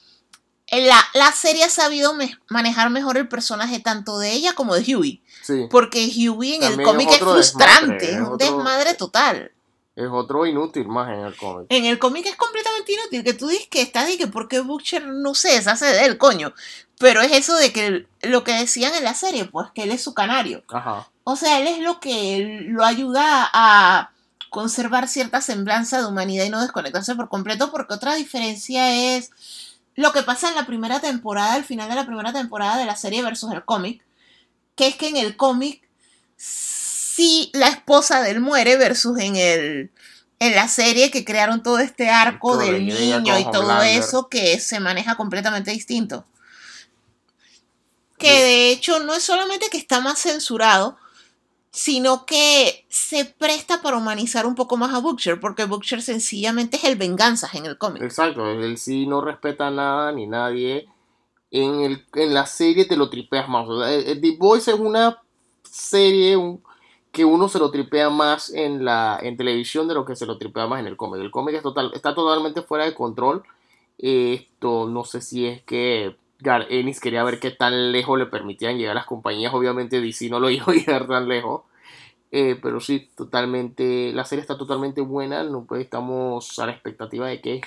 la, 0.71 1.03
la 1.15 1.33
serie 1.33 1.65
ha 1.65 1.71
sabido 1.71 2.15
manejar 2.49 2.91
mejor 2.91 3.17
el 3.17 3.29
personaje 3.29 3.79
tanto 3.79 4.19
de 4.19 4.33
ella 4.33 4.53
como 4.53 4.75
de 4.75 4.95
Huey. 4.95 5.23
Porque 5.71 6.11
Huey 6.29 6.57
en 6.57 6.65
el 6.65 6.83
cómic 6.83 7.09
es, 7.11 7.19
frustrante, 7.21 8.13
es 8.13 8.21
un 8.21 8.37
desmadre 8.37 8.93
total. 8.95 9.53
Es 9.97 10.09
otro 10.13 10.47
inútil 10.47 10.87
más 10.87 11.09
en 11.09 11.25
el 11.25 11.37
cómic. 11.37 11.67
En 11.71 11.85
el 11.85 11.99
cómic 11.99 12.27
es 12.27 12.37
completamente 12.37 12.93
inútil. 12.93 13.25
Que 13.25 13.33
tú 13.33 13.49
dices 13.49 13.67
que 13.69 13.81
está 13.81 14.09
y 14.11 14.19
que 14.19 14.27
por 14.27 14.47
qué 14.47 14.61
Butcher 14.61 15.07
no 15.07 15.35
se 15.35 15.57
hace 15.57 15.87
de 15.87 16.05
él, 16.05 16.19
coño. 16.19 16.53
Pero 16.99 17.21
es 17.21 17.33
eso 17.33 17.57
de 17.57 17.73
que 17.73 18.07
lo 18.23 18.45
que 18.45 18.53
decían 18.53 18.95
en 18.95 19.05
la 19.05 19.15
serie, 19.15 19.47
pues 19.47 19.71
que 19.75 19.85
él 19.85 19.91
es 19.91 20.03
su 20.03 20.15
canario. 20.15 20.63
Ajá. 20.69 21.09
O 21.25 21.37
sea, 21.37 21.61
él 21.61 21.67
es 21.67 21.79
lo 21.81 21.99
que 21.99 22.61
lo 22.69 22.85
ayuda 22.85 23.49
a 23.53 24.13
conservar 24.51 25.09
cierta 25.09 25.41
semblanza 25.41 25.99
de 25.99 26.07
humanidad 26.07 26.45
y 26.45 26.51
no 26.51 26.61
desconectarse 26.61 27.15
por 27.15 27.29
completo, 27.29 27.70
porque 27.70 27.95
otra 27.95 28.15
diferencia 28.15 29.16
es 29.16 29.31
lo 29.95 30.12
que 30.12 30.23
pasa 30.23 30.49
en 30.49 30.55
la 30.55 30.66
primera 30.66 31.01
temporada, 31.01 31.55
al 31.55 31.65
final 31.65 31.89
de 31.89 31.97
la 31.97 32.07
primera 32.07 32.33
temporada 32.33 32.77
de 32.77 32.87
la 32.87 32.97
serie 32.97 33.23
versus 33.23 33.53
el 33.53 33.65
cómic, 33.65 34.03
que 34.77 34.87
es 34.87 34.97
que 34.97 35.09
en 35.09 35.16
el 35.16 35.37
cómic 35.37 35.83
sí 36.37 37.51
la 37.53 37.69
esposa 37.69 38.23
del 38.23 38.41
muere 38.41 38.77
versus 38.77 39.19
en 39.19 39.37
el 39.37 39.91
en 40.41 40.55
la 40.55 40.69
serie 40.69 41.11
que 41.11 41.25
crearon 41.25 41.62
todo 41.62 41.81
este 41.81 42.11
arco 42.11 42.57
del 42.57 42.87
niño 42.87 43.39
y 43.39 43.51
todo 43.51 43.83
eso 43.83 44.29
que 44.29 44.61
se 44.61 44.79
maneja 44.79 45.16
completamente 45.16 45.73
distinto. 45.73 46.25
Que 48.19 48.31
de 48.31 48.70
hecho 48.70 49.01
no 49.01 49.15
es 49.15 49.23
solamente 49.25 49.69
que 49.69 49.79
está 49.79 50.01
más 50.01 50.20
censurado, 50.20 50.97
sino 51.79 52.27
que 52.27 52.85
se 52.89 53.25
presta 53.25 53.81
para 53.83 53.99
humanizar 53.99 54.47
un 54.47 54.57
poco 54.57 54.77
más 54.77 54.93
a 54.93 54.99
Butcher, 54.99 55.39
porque 55.39 55.65
Butcher 55.65 56.03
sencillamente 56.03 56.77
es 56.77 56.83
el 56.83 56.97
venganza 56.97 57.49
en 57.55 57.67
el 57.67 57.79
cómic. 57.79 58.03
Exacto, 58.03 58.51
él 58.51 58.79
sí 58.79 59.07
no 59.07 59.21
respeta 59.21 59.71
nada 59.71 60.11
ni 60.11 60.27
nadie. 60.27 60.89
En, 61.53 61.83
el, 61.83 62.05
en 62.17 62.35
la 62.35 62.47
serie 62.47 62.87
te 62.87 62.97
lo 62.97 63.09
tripeas 63.09 63.49
más. 63.49 63.69
The 63.69 64.37
Voice 64.41 64.73
es 64.73 64.81
una 64.81 65.23
serie 65.63 66.37
que 67.13 67.25
uno 67.25 67.49
se 67.49 67.61
lo 67.61 67.71
tripea 67.71 68.11
más 68.11 68.53
en, 68.53 68.85
la, 68.85 69.17
en 69.23 69.37
televisión 69.37 69.87
de 69.87 69.95
lo 69.95 70.05
que 70.05 70.17
se 70.17 70.27
lo 70.27 70.37
tripea 70.37 70.67
más 70.67 70.81
en 70.81 70.89
el 70.89 70.97
cómic. 70.97 71.21
El 71.21 71.31
cómic 71.31 71.55
es 71.55 71.63
total, 71.63 71.93
está 71.95 72.13
totalmente 72.13 72.63
fuera 72.63 72.87
de 72.87 72.95
control. 72.95 73.45
Esto 73.99 74.89
no 74.89 75.05
sé 75.05 75.21
si 75.21 75.47
es 75.47 75.63
que 75.63 76.17
Gar 76.41 76.67
Ennis 76.71 76.99
quería 76.99 77.23
ver 77.23 77.39
qué 77.39 77.53
tan 77.53 77.93
lejos 77.93 78.19
le 78.19 78.27
permitían 78.27 78.79
llegar 78.79 78.97
las 78.97 79.07
compañías. 79.07 79.55
Obviamente 79.55 80.01
DC 80.01 80.29
no 80.29 80.41
lo 80.41 80.51
iba 80.51 80.65
a 80.67 80.75
llegar 80.75 81.07
tan 81.07 81.29
lejos. 81.29 81.68
Eh, 82.31 82.59
pero 82.63 82.81
sí, 82.81 83.09
totalmente. 83.17 84.13
La 84.13 84.25
serie 84.25 84.43
está 84.43 84.59
totalmente 84.59 85.01
buena. 85.01 85.43
No, 85.45 85.65
pues, 85.65 85.83
estamos 85.83 86.59
a 86.59 86.67
la 86.67 86.73
expectativa 86.73 87.27
de 87.27 87.41
qué 87.41 87.57
es 87.57 87.63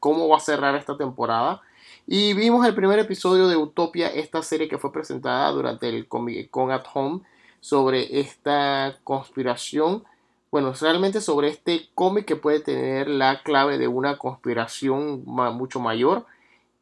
cómo 0.00 0.28
va 0.28 0.36
a 0.36 0.40
cerrar 0.40 0.74
esta 0.74 0.96
temporada. 0.96 1.60
Y 2.06 2.32
vimos 2.34 2.66
el 2.66 2.74
primer 2.74 2.98
episodio 2.98 3.48
de 3.48 3.56
Utopia, 3.56 4.08
esta 4.08 4.42
serie 4.42 4.68
que 4.68 4.78
fue 4.78 4.92
presentada 4.92 5.50
durante 5.50 5.88
el 5.88 6.08
Comic 6.08 6.50
Con 6.50 6.70
at 6.70 6.84
Home 6.94 7.20
sobre 7.60 8.20
esta 8.20 8.96
conspiración. 9.04 10.04
Bueno, 10.50 10.72
realmente 10.80 11.20
sobre 11.20 11.48
este 11.48 11.88
cómic 11.94 12.24
que 12.24 12.36
puede 12.36 12.60
tener 12.60 13.08
la 13.08 13.42
clave 13.42 13.76
de 13.76 13.88
una 13.88 14.16
conspiración 14.16 15.22
mucho 15.26 15.80
mayor 15.80 16.24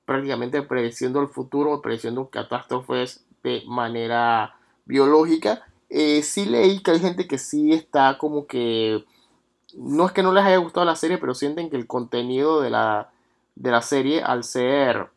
prácticamente 0.06 0.62
prediciendo 0.62 1.20
el 1.20 1.28
futuro, 1.28 1.82
prediciendo 1.82 2.30
catástrofes 2.30 3.26
de 3.42 3.62
manera 3.66 4.54
biológica. 4.86 5.66
Eh, 5.88 6.22
sí 6.22 6.46
leí 6.46 6.82
que 6.82 6.92
hay 6.92 7.00
gente 7.00 7.28
que 7.28 7.38
sí 7.38 7.72
está 7.72 8.18
como 8.18 8.46
que, 8.46 9.04
no 9.76 10.06
es 10.06 10.12
que 10.12 10.22
no 10.22 10.32
les 10.32 10.44
haya 10.44 10.56
gustado 10.58 10.84
la 10.86 10.96
serie, 10.96 11.18
pero 11.18 11.34
sienten 11.34 11.70
que 11.70 11.76
el 11.76 11.86
contenido 11.86 12.60
de 12.60 12.70
la, 12.70 13.10
de 13.54 13.70
la 13.70 13.82
serie, 13.82 14.22
al 14.22 14.44
ser 14.44 15.10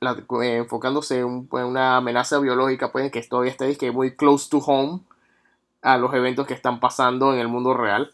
eh, 0.00 0.56
enfocándose 0.56 1.20
en, 1.20 1.48
una 1.50 1.96
amenaza 1.96 2.38
biológica, 2.38 2.92
puede 2.92 3.10
que 3.10 3.22
todavía 3.22 3.52
esté 3.52 3.90
muy 3.90 4.14
close 4.14 4.48
to 4.48 4.58
home 4.58 5.00
a 5.82 5.98
los 5.98 6.12
eventos 6.14 6.46
que 6.46 6.54
están 6.54 6.80
pasando 6.80 7.32
en 7.32 7.40
el 7.40 7.48
mundo 7.48 7.74
real. 7.74 8.12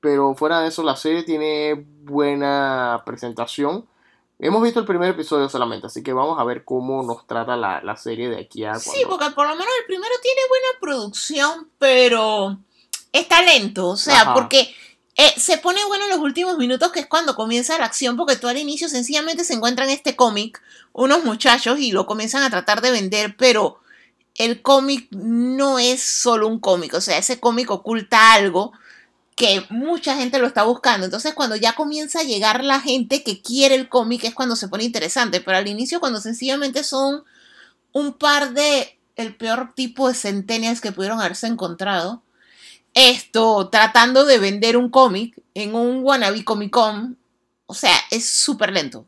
Pero 0.00 0.34
fuera 0.34 0.60
de 0.60 0.68
eso, 0.68 0.82
la 0.82 0.96
serie 0.96 1.24
tiene 1.24 1.74
buena 2.04 3.02
presentación. 3.04 3.86
Hemos 4.38 4.62
visto 4.62 4.80
el 4.80 4.86
primer 4.86 5.10
episodio 5.10 5.48
solamente, 5.48 5.86
así 5.86 6.02
que 6.02 6.12
vamos 6.12 6.38
a 6.38 6.44
ver 6.44 6.62
cómo 6.64 7.02
nos 7.02 7.26
trata 7.26 7.56
la, 7.56 7.96
serie 7.96 8.28
de 8.28 8.40
aquí 8.40 8.64
a 8.64 8.72
cuando... 8.72 8.92
Sí, 8.92 9.02
porque 9.08 9.30
por 9.30 9.48
lo 9.48 9.54
menos 9.54 9.72
el 9.80 9.86
primero 9.86 10.12
tiene 10.22 10.40
buena 10.48 10.66
producción, 10.78 11.70
pero 11.78 12.58
está 13.12 13.40
lento, 13.40 13.88
o 13.88 13.96
sea, 13.96 14.34
porque 14.34 14.74
eh, 15.16 15.32
se 15.38 15.56
pone 15.56 15.82
bueno 15.86 16.04
en 16.04 16.10
los 16.10 16.18
últimos 16.18 16.58
minutos, 16.58 16.92
que 16.92 17.00
es 17.00 17.06
cuando 17.06 17.34
comienza 17.34 17.78
la 17.78 17.86
acción, 17.86 18.18
porque 18.18 18.36
tú 18.36 18.46
al 18.48 18.58
inicio 18.58 18.90
sencillamente 18.90 19.42
se 19.42 19.54
encuentran 19.54 19.88
este 19.88 20.16
cómic, 20.16 20.62
unos 20.92 21.24
muchachos, 21.24 21.78
y 21.78 21.92
lo 21.92 22.04
comienzan 22.04 22.42
a 22.42 22.50
tratar 22.50 22.82
de 22.82 22.90
vender, 22.90 23.36
pero 23.38 23.80
el 24.34 24.60
cómic 24.60 25.08
no 25.12 25.78
es 25.78 26.02
solo 26.02 26.46
un 26.46 26.60
cómic, 26.60 26.92
o 26.92 27.00
sea, 27.00 27.16
ese 27.16 27.40
cómic 27.40 27.70
oculta 27.70 28.34
algo 28.34 28.72
que 29.36 29.66
mucha 29.68 30.16
gente 30.16 30.38
lo 30.38 30.46
está 30.46 30.64
buscando. 30.64 31.04
Entonces, 31.04 31.34
cuando 31.34 31.56
ya 31.56 31.74
comienza 31.74 32.20
a 32.20 32.24
llegar 32.24 32.64
la 32.64 32.80
gente 32.80 33.22
que 33.22 33.42
quiere 33.42 33.74
el 33.74 33.88
cómic, 33.88 34.24
es 34.24 34.34
cuando 34.34 34.56
se 34.56 34.66
pone 34.66 34.82
interesante. 34.82 35.42
Pero 35.42 35.58
al 35.58 35.68
inicio, 35.68 36.00
cuando 36.00 36.20
sencillamente 36.20 36.82
son 36.82 37.22
un 37.92 38.14
par 38.14 38.54
de 38.54 38.98
el 39.14 39.36
peor 39.36 39.74
tipo 39.74 40.08
de 40.08 40.14
centenias 40.14 40.80
que 40.80 40.90
pudieron 40.90 41.20
haberse 41.20 41.46
encontrado, 41.46 42.22
esto 42.94 43.68
tratando 43.68 44.24
de 44.24 44.38
vender 44.38 44.78
un 44.78 44.88
cómic 44.88 45.38
en 45.52 45.74
un 45.74 46.02
wannabe 46.02 46.42
Comic 46.42 46.70
Con, 46.70 47.18
o 47.66 47.74
sea, 47.74 47.94
es 48.10 48.26
súper 48.26 48.72
lento. 48.72 49.06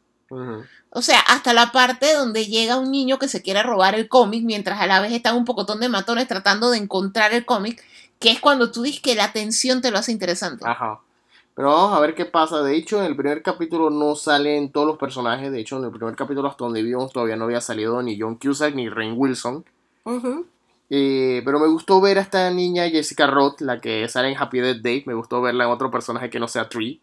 O 0.90 1.00
sea, 1.00 1.20
hasta 1.20 1.54
la 1.54 1.72
parte 1.72 2.12
donde 2.12 2.46
llega 2.46 2.76
un 2.76 2.90
niño 2.90 3.18
que 3.18 3.28
se 3.28 3.40
quiere 3.40 3.62
robar 3.62 3.94
el 3.94 4.08
cómic, 4.08 4.44
mientras 4.44 4.78
a 4.78 4.86
la 4.86 5.00
vez 5.00 5.12
están 5.12 5.36
un 5.36 5.46
pocotón 5.46 5.80
de 5.80 5.88
matones 5.88 6.28
tratando 6.28 6.70
de 6.70 6.78
encontrar 6.78 7.32
el 7.32 7.46
cómic 7.46 7.82
que 8.18 8.30
es 8.30 8.40
cuando 8.40 8.70
tú 8.70 8.82
dices 8.82 9.00
que 9.00 9.14
la 9.14 9.24
atención 9.24 9.80
te 9.80 9.90
lo 9.90 9.98
hace 9.98 10.12
interesante. 10.12 10.64
Ajá. 10.66 11.00
Pero 11.54 11.70
vamos 11.70 11.96
a 11.96 12.00
ver 12.00 12.14
qué 12.14 12.24
pasa. 12.24 12.62
De 12.62 12.76
hecho, 12.76 13.00
en 13.00 13.06
el 13.06 13.16
primer 13.16 13.42
capítulo 13.42 13.90
no 13.90 14.14
salen 14.14 14.70
todos 14.70 14.86
los 14.86 14.96
personajes. 14.96 15.50
De 15.50 15.58
hecho, 15.58 15.78
en 15.78 15.84
el 15.84 15.90
primer 15.90 16.14
capítulo 16.14 16.48
hasta 16.48 16.64
donde 16.64 16.82
vimos 16.82 17.12
todavía 17.12 17.34
no 17.34 17.46
había 17.46 17.60
salido 17.60 18.00
ni 18.00 18.16
John 18.18 18.36
Cusack 18.36 18.76
ni 18.76 18.88
Rain 18.88 19.14
Wilson. 19.16 19.64
Eh, 20.90 21.42
pero 21.44 21.58
me 21.58 21.66
gustó 21.66 22.00
ver 22.00 22.18
a 22.18 22.22
esta 22.22 22.48
niña 22.50 22.88
Jessica 22.88 23.26
Roth, 23.26 23.60
la 23.60 23.80
que 23.80 24.08
sale 24.08 24.30
en 24.30 24.38
Happy 24.38 24.60
Death 24.60 24.82
Day. 24.82 25.02
Me 25.06 25.14
gustó 25.14 25.42
verla 25.42 25.64
en 25.64 25.70
otro 25.70 25.90
personaje 25.90 26.30
que 26.30 26.38
no 26.38 26.46
sea 26.46 26.68
Tree. 26.68 27.00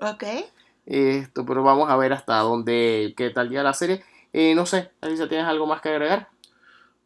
ok. 0.00 0.24
Esto, 0.84 1.46
pero 1.46 1.62
vamos 1.62 1.88
a 1.88 1.96
ver 1.96 2.12
hasta 2.12 2.38
dónde, 2.40 3.14
qué 3.16 3.30
tal 3.30 3.48
día 3.48 3.62
la 3.62 3.72
serie. 3.72 4.04
Eh, 4.32 4.54
no 4.54 4.66
sé, 4.66 4.90
Alicia, 5.00 5.28
¿tienes 5.28 5.46
algo 5.46 5.66
más 5.66 5.80
que 5.80 5.88
agregar? 5.88 6.28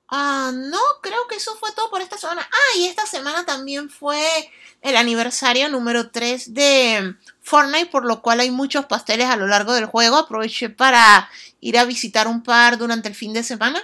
Ah, 0.09 0.52
no, 0.55 0.78
creo 1.02 1.26
que 1.28 1.36
eso 1.36 1.56
fue 1.56 1.72
todo 1.72 1.90
por 1.90 2.02
esta 2.02 2.18
semana. 2.18 2.47
Ah, 2.51 2.78
y 2.78 2.86
esta 2.86 3.06
semana 3.06 3.44
también 3.44 3.89
fue 3.89 4.22
el 4.82 4.97
aniversario 4.97 5.68
número 5.68 6.10
3 6.10 6.52
de 6.52 7.16
Fortnite, 7.40 7.86
por 7.86 8.05
lo 8.05 8.20
cual 8.20 8.40
hay 8.40 8.51
muchos 8.51 8.85
pasteles 8.86 9.28
a 9.28 9.36
lo 9.36 9.47
largo 9.47 9.72
del 9.72 9.86
juego. 9.86 10.16
Aproveché 10.16 10.68
para 10.68 11.28
ir 11.60 11.78
a 11.78 11.85
visitar 11.85 12.28
un 12.28 12.43
par 12.43 12.76
durante 12.76 13.09
el 13.09 13.14
fin 13.14 13.32
de 13.32 13.43
semana. 13.43 13.82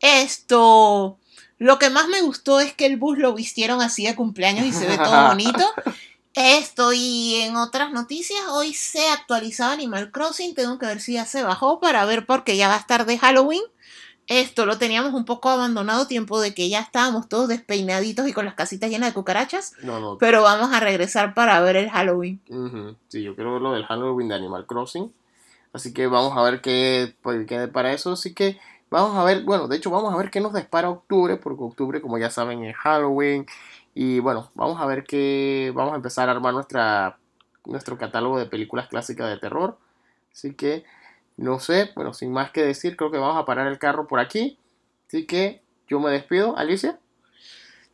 Esto, 0.00 1.18
lo 1.58 1.78
que 1.78 1.90
más 1.90 2.08
me 2.08 2.20
gustó 2.20 2.60
es 2.60 2.74
que 2.74 2.86
el 2.86 2.98
bus 2.98 3.18
lo 3.18 3.32
vistieron 3.32 3.80
así 3.80 4.06
de 4.06 4.14
cumpleaños 4.14 4.66
y 4.66 4.72
se 4.72 4.86
ve 4.86 4.98
todo 4.98 5.26
bonito. 5.28 5.64
Esto 6.34 6.92
y 6.92 7.36
en 7.36 7.56
otras 7.56 7.92
noticias, 7.92 8.42
hoy 8.50 8.74
se 8.74 9.08
actualizaba 9.08 9.72
Animal 9.72 10.12
Crossing, 10.12 10.54
tengo 10.54 10.78
que 10.78 10.84
ver 10.84 11.00
si 11.00 11.14
ya 11.14 11.24
se 11.24 11.42
bajó 11.42 11.80
para 11.80 12.04
ver 12.04 12.26
porque 12.26 12.58
ya 12.58 12.68
va 12.68 12.74
a 12.74 12.78
estar 12.78 13.06
de 13.06 13.16
Halloween. 13.16 13.62
Esto 14.28 14.66
lo 14.66 14.76
teníamos 14.76 15.14
un 15.14 15.24
poco 15.24 15.48
abandonado, 15.50 16.08
tiempo 16.08 16.40
de 16.40 16.52
que 16.52 16.68
ya 16.68 16.80
estábamos 16.80 17.28
todos 17.28 17.48
despeinaditos 17.48 18.26
y 18.26 18.32
con 18.32 18.44
las 18.44 18.54
casitas 18.54 18.90
llenas 18.90 19.10
de 19.10 19.14
cucarachas. 19.14 19.74
No, 19.82 20.00
no. 20.00 20.18
Pero 20.18 20.42
vamos 20.42 20.72
a 20.72 20.80
regresar 20.80 21.32
para 21.32 21.60
ver 21.60 21.76
el 21.76 21.90
Halloween. 21.90 22.40
Sí, 23.08 23.22
yo 23.22 23.36
quiero 23.36 23.52
ver 23.52 23.62
lo 23.62 23.72
del 23.72 23.84
Halloween 23.84 24.28
de 24.28 24.34
Animal 24.34 24.66
Crossing. 24.66 25.12
Así 25.72 25.92
que 25.92 26.08
vamos 26.08 26.36
a 26.36 26.42
ver 26.42 26.60
qué 26.60 27.14
pues, 27.22 27.46
quede 27.46 27.68
para 27.68 27.92
eso. 27.92 28.12
Así 28.12 28.34
que 28.34 28.58
vamos 28.90 29.16
a 29.16 29.22
ver, 29.22 29.44
bueno, 29.44 29.68
de 29.68 29.76
hecho 29.76 29.90
vamos 29.90 30.12
a 30.12 30.16
ver 30.16 30.30
qué 30.30 30.40
nos 30.40 30.52
despara 30.52 30.90
octubre, 30.90 31.36
porque 31.36 31.62
octubre, 31.62 32.00
como 32.00 32.18
ya 32.18 32.30
saben, 32.30 32.64
es 32.64 32.76
Halloween. 32.76 33.46
Y 33.94 34.18
bueno, 34.18 34.50
vamos 34.54 34.80
a 34.80 34.86
ver 34.86 35.04
qué, 35.04 35.70
vamos 35.74 35.92
a 35.92 35.96
empezar 35.96 36.28
a 36.28 36.32
armar 36.32 36.52
nuestra, 36.52 37.18
nuestro 37.64 37.96
catálogo 37.96 38.38
de 38.38 38.46
películas 38.46 38.88
clásicas 38.88 39.30
de 39.30 39.38
terror. 39.38 39.78
Así 40.32 40.54
que 40.54 40.84
no 41.36 41.58
sé, 41.60 41.90
bueno, 41.94 42.12
sin 42.14 42.32
más 42.32 42.50
que 42.50 42.62
decir, 42.62 42.96
creo 42.96 43.10
que 43.10 43.18
vamos 43.18 43.40
a 43.40 43.44
parar 43.44 43.66
el 43.66 43.78
carro 43.78 44.06
por 44.06 44.20
aquí. 44.20 44.58
Así 45.06 45.26
que 45.26 45.62
yo 45.86 46.00
me 46.00 46.10
despido, 46.10 46.56
Alicia. 46.56 46.98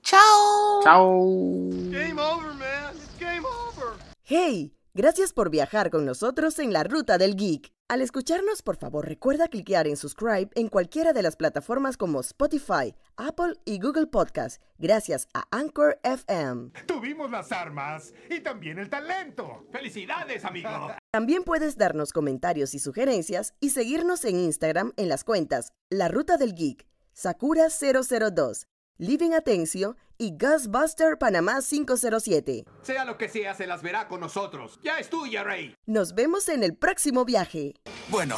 Chao. 0.03 0.81
Chao. 0.83 1.69
Game 1.91 2.21
over, 2.21 2.55
man. 2.55 2.95
game 3.19 3.47
over. 3.47 3.99
Hey, 4.25 4.75
gracias 4.95 5.33
por 5.33 5.51
viajar 5.51 5.91
con 5.91 6.05
nosotros 6.05 6.59
en 6.59 6.73
la 6.73 6.85
ruta 6.85 7.19
del 7.19 7.37
geek. 7.37 7.73
Al 7.89 8.01
escucharnos, 8.01 8.63
por 8.63 8.77
favor, 8.79 9.07
recuerda 9.07 9.49
cliquear 9.49 9.87
en 9.87 9.99
subscribe 9.99 10.49
en 10.55 10.69
cualquiera 10.69 11.13
de 11.13 11.23
las 11.23 11.37
plataformas 11.37 11.99
como 11.99 12.21
Spotify, 12.21 12.95
Apple 13.17 13.55
y 13.67 13.79
Google 13.81 14.07
Podcast, 14.07 14.63
gracias 14.79 15.29
a 15.35 15.45
Anchor 15.51 16.01
FM. 16.03 16.71
Tuvimos 16.87 17.31
las 17.31 17.53
armas 17.53 18.15
y 18.31 18.41
también 18.41 18.79
el 18.79 18.89
talento. 18.89 19.67
¡Felicidades, 19.71 20.43
amigo! 20.45 20.93
También 21.13 21.45
puedes 21.45 21.77
darnos 21.77 22.11
comentarios 22.11 22.73
y 22.73 22.79
sugerencias 22.79 23.53
y 23.61 23.69
seguirnos 23.69 24.25
en 24.25 24.39
Instagram 24.39 24.95
en 24.97 25.11
las 25.11 25.25
cuentas 25.25 25.75
La 25.91 26.09
Ruta 26.09 26.39
del 26.39 26.55
Geek, 26.55 26.87
Sakura002, 27.15 28.65
Living 28.97 29.33
Atencio 29.33 29.99
y 30.17 30.39
Ghostbuster 30.39 31.19
Panamá 31.19 31.61
507. 31.61 32.65
Sea 32.81 33.05
lo 33.05 33.19
que 33.19 33.29
sea, 33.29 33.53
se 33.55 33.67
las 33.67 33.83
verá 33.83 34.09
con 34.09 34.21
nosotros. 34.21 34.81
Ya 34.83 34.99
es 35.01 35.11
tuya, 35.11 35.45
Rey. 35.45 35.77
Nos 35.85 36.15
vemos 36.15 36.49
en 36.49 36.63
el 36.63 36.75
próximo 36.75 37.27
viaje. 37.27 37.75
Bueno, 38.09 38.37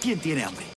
¿quién 0.00 0.18
tiene 0.18 0.42
hambre? 0.42 0.71